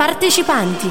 Partecipanti 0.01 0.91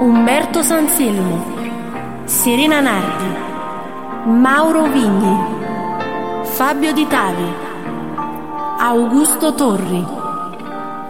Umberto 0.00 0.64
Sanselmo, 0.64 2.24
Serena 2.24 2.80
Nardi, 2.80 4.30
Mauro 4.30 4.88
Vigni, 4.88 6.42
Fabio 6.42 6.92
Di 6.92 7.06
Tavi, 7.06 7.48
Augusto 8.78 9.54
Torri, 9.54 10.04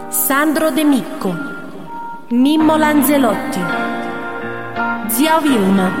Sandro 0.09 0.69
De 0.69 0.83
Micco, 0.83 1.35
Mimmo 2.27 2.77
Lanzelotti, 2.77 3.61
Zia 5.07 5.39
Vilma, 5.39 5.91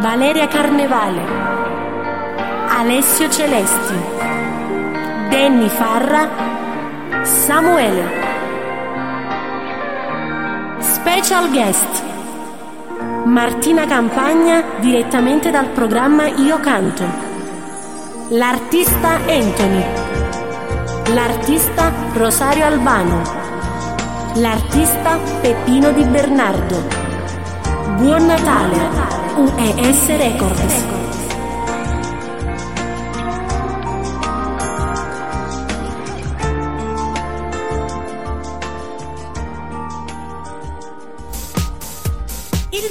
Valeria 0.00 0.48
Carnevale, 0.48 1.22
Alessio 2.68 3.26
Celesti, 3.30 3.94
Denny 5.30 5.70
Farra, 5.70 6.28
Samuele. 7.22 8.21
Special 11.04 11.50
guest 11.50 12.04
Martina 13.24 13.86
Campagna 13.86 14.62
direttamente 14.78 15.50
dal 15.50 15.70
programma 15.70 16.28
Io 16.28 16.60
Canto. 16.60 17.02
L'artista 18.28 19.18
Anthony. 19.26 19.84
L'artista 21.12 21.92
Rosario 22.12 22.66
Albano. 22.66 23.20
L'artista 24.34 25.18
Peppino 25.40 25.90
Di 25.90 26.04
Bernardo. 26.04 26.86
Buon 27.96 28.24
Natale. 28.24 28.78
UES 29.38 30.06
Records. 30.06 31.01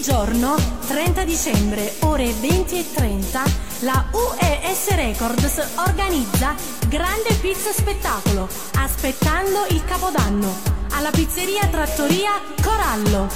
Giorno 0.02 0.56
30 0.88 1.24
dicembre, 1.24 1.94
ore 2.00 2.34
20 2.34 2.80
e 2.80 2.94
30, 2.94 3.44
la 3.82 4.06
UES 4.12 4.96
Records 4.96 5.62
organizza 5.76 6.56
grande 6.88 7.34
pizza 7.40 7.72
spettacolo 7.72 8.48
aspettando 8.78 9.66
il 9.70 9.84
Capodanno 9.86 10.54
alla 10.92 11.12
pizzeria 11.12 11.68
Trattoria 11.68 12.32
Corallo, 12.62 13.28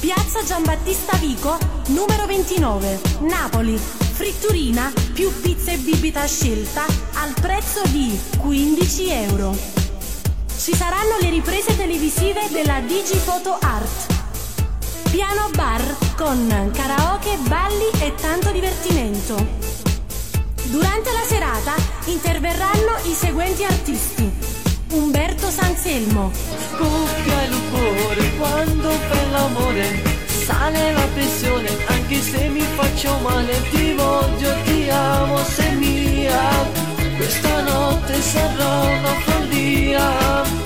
Piazza 0.00 0.42
Giambattista 0.42 1.16
Vico, 1.18 1.58
numero 1.88 2.26
29, 2.26 3.00
Napoli. 3.20 3.76
Fritturina 3.78 4.90
più 5.12 5.30
pizza 5.42 5.72
e 5.72 5.76
bibita 5.76 6.26
scelta 6.26 6.84
al 7.14 7.34
prezzo 7.38 7.82
di 7.88 8.18
15 8.38 9.10
euro. 9.10 9.54
Ci 10.56 10.74
saranno 10.74 11.18
le 11.20 11.28
riprese 11.28 11.76
televisive 11.76 12.48
della 12.50 12.80
Digifoto 12.80 13.58
Art. 13.60 14.15
Piano 15.10 15.48
bar 15.54 15.82
con 16.16 16.70
karaoke, 16.72 17.36
balli 17.48 17.90
e 18.00 18.14
tanto 18.14 18.50
divertimento. 18.50 19.34
Durante 20.64 21.12
la 21.12 21.22
serata 21.26 21.74
interverranno 22.06 22.96
i 23.04 23.12
seguenti 23.12 23.64
artisti. 23.64 24.30
Umberto 24.90 25.50
Sanselmo, 25.50 26.30
Scoppia 26.32 27.42
il 27.44 27.56
cuore 27.70 28.36
quando 28.36 28.88
fai 28.90 29.30
l'amore. 29.30 30.02
Sale 30.26 30.92
la 30.92 31.06
pressione 31.14 31.68
anche 31.86 32.20
se 32.20 32.48
mi 32.48 32.60
faccio 32.60 33.18
male. 33.22 33.60
Ti 33.70 33.94
voglio, 33.94 34.54
ti 34.64 34.88
amo, 34.88 35.38
sei 35.44 35.76
mia. 35.76 36.50
Questa 37.16 37.60
notte 37.62 38.20
sarà 38.20 38.80
una 38.80 39.14
follia 39.24 40.65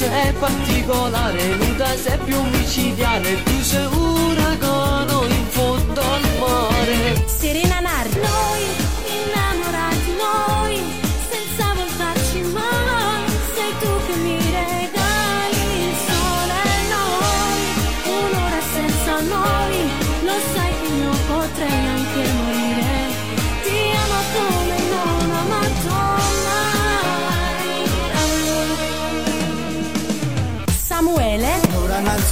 Sei 0.00 0.32
particolare, 0.32 1.56
nuda 1.56 1.94
sei 1.94 2.16
più 2.24 2.40
micidiale 2.44 3.42
Tu 3.42 3.60
sei 3.60 3.84
un 3.84 4.30
uragano 4.30 5.24
in 5.24 5.46
fondo 5.48 6.00
al 6.00 6.22
mare 6.38 7.22
Serena 7.26 7.80
Nardi. 7.80 8.18
Noi 8.18 8.59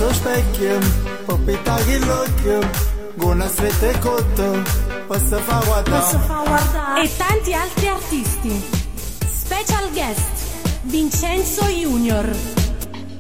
Ora 0.00 0.06
non 0.06 0.14
so 0.14 0.14
specchio, 0.14 0.78
popita 1.26 1.74
che 1.74 1.98
l'occhio, 1.98 2.70
con 3.16 3.30
una 3.30 3.48
stretta 3.48 3.88
e 3.88 3.98
cotto, 3.98 4.62
posso 5.08 5.38
far 5.38 5.64
guardare. 5.64 7.02
e 7.02 7.16
tanti 7.16 7.52
altri 7.52 7.88
artisti. 7.88 8.64
Special 9.26 9.90
guest 9.90 10.30
Vincenzo 10.82 11.64
Junior. 11.64 12.24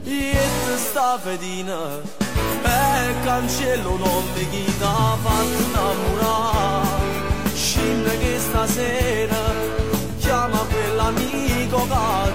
E 0.04 0.32
te 0.32 0.76
sta 0.78 1.18
fedina 1.20 1.98
E 2.62 3.14
cancello 3.24 3.96
non 3.98 4.24
mi 4.34 4.48
chita 4.48 5.18
fatto 5.22 5.62
innamorare 5.66 6.86
Scende 7.52 8.18
che 8.18 8.38
stasera 8.38 9.36
Chiama 10.18 10.64
quell'amico 10.70 11.86
che 11.88 12.27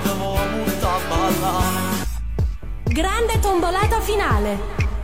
Grande 2.94 3.40
tombolata 3.40 4.00
finale. 4.02 4.56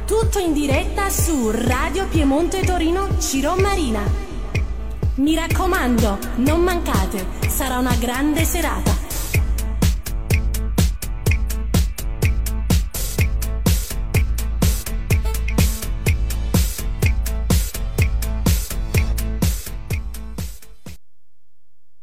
Tutto 0.05 0.37
in 0.37 0.53
diretta 0.53 1.09
su 1.09 1.49
Radio 1.49 2.05
Piemonte 2.07 2.61
Torino 2.61 3.17
Ciron 3.17 3.59
Marina. 3.61 4.01
Mi 5.15 5.33
raccomando, 5.33 6.19
non 6.35 6.61
mancate, 6.61 7.25
sarà 7.47 7.79
una 7.79 7.95
grande 7.95 8.43
serata. 8.43 8.98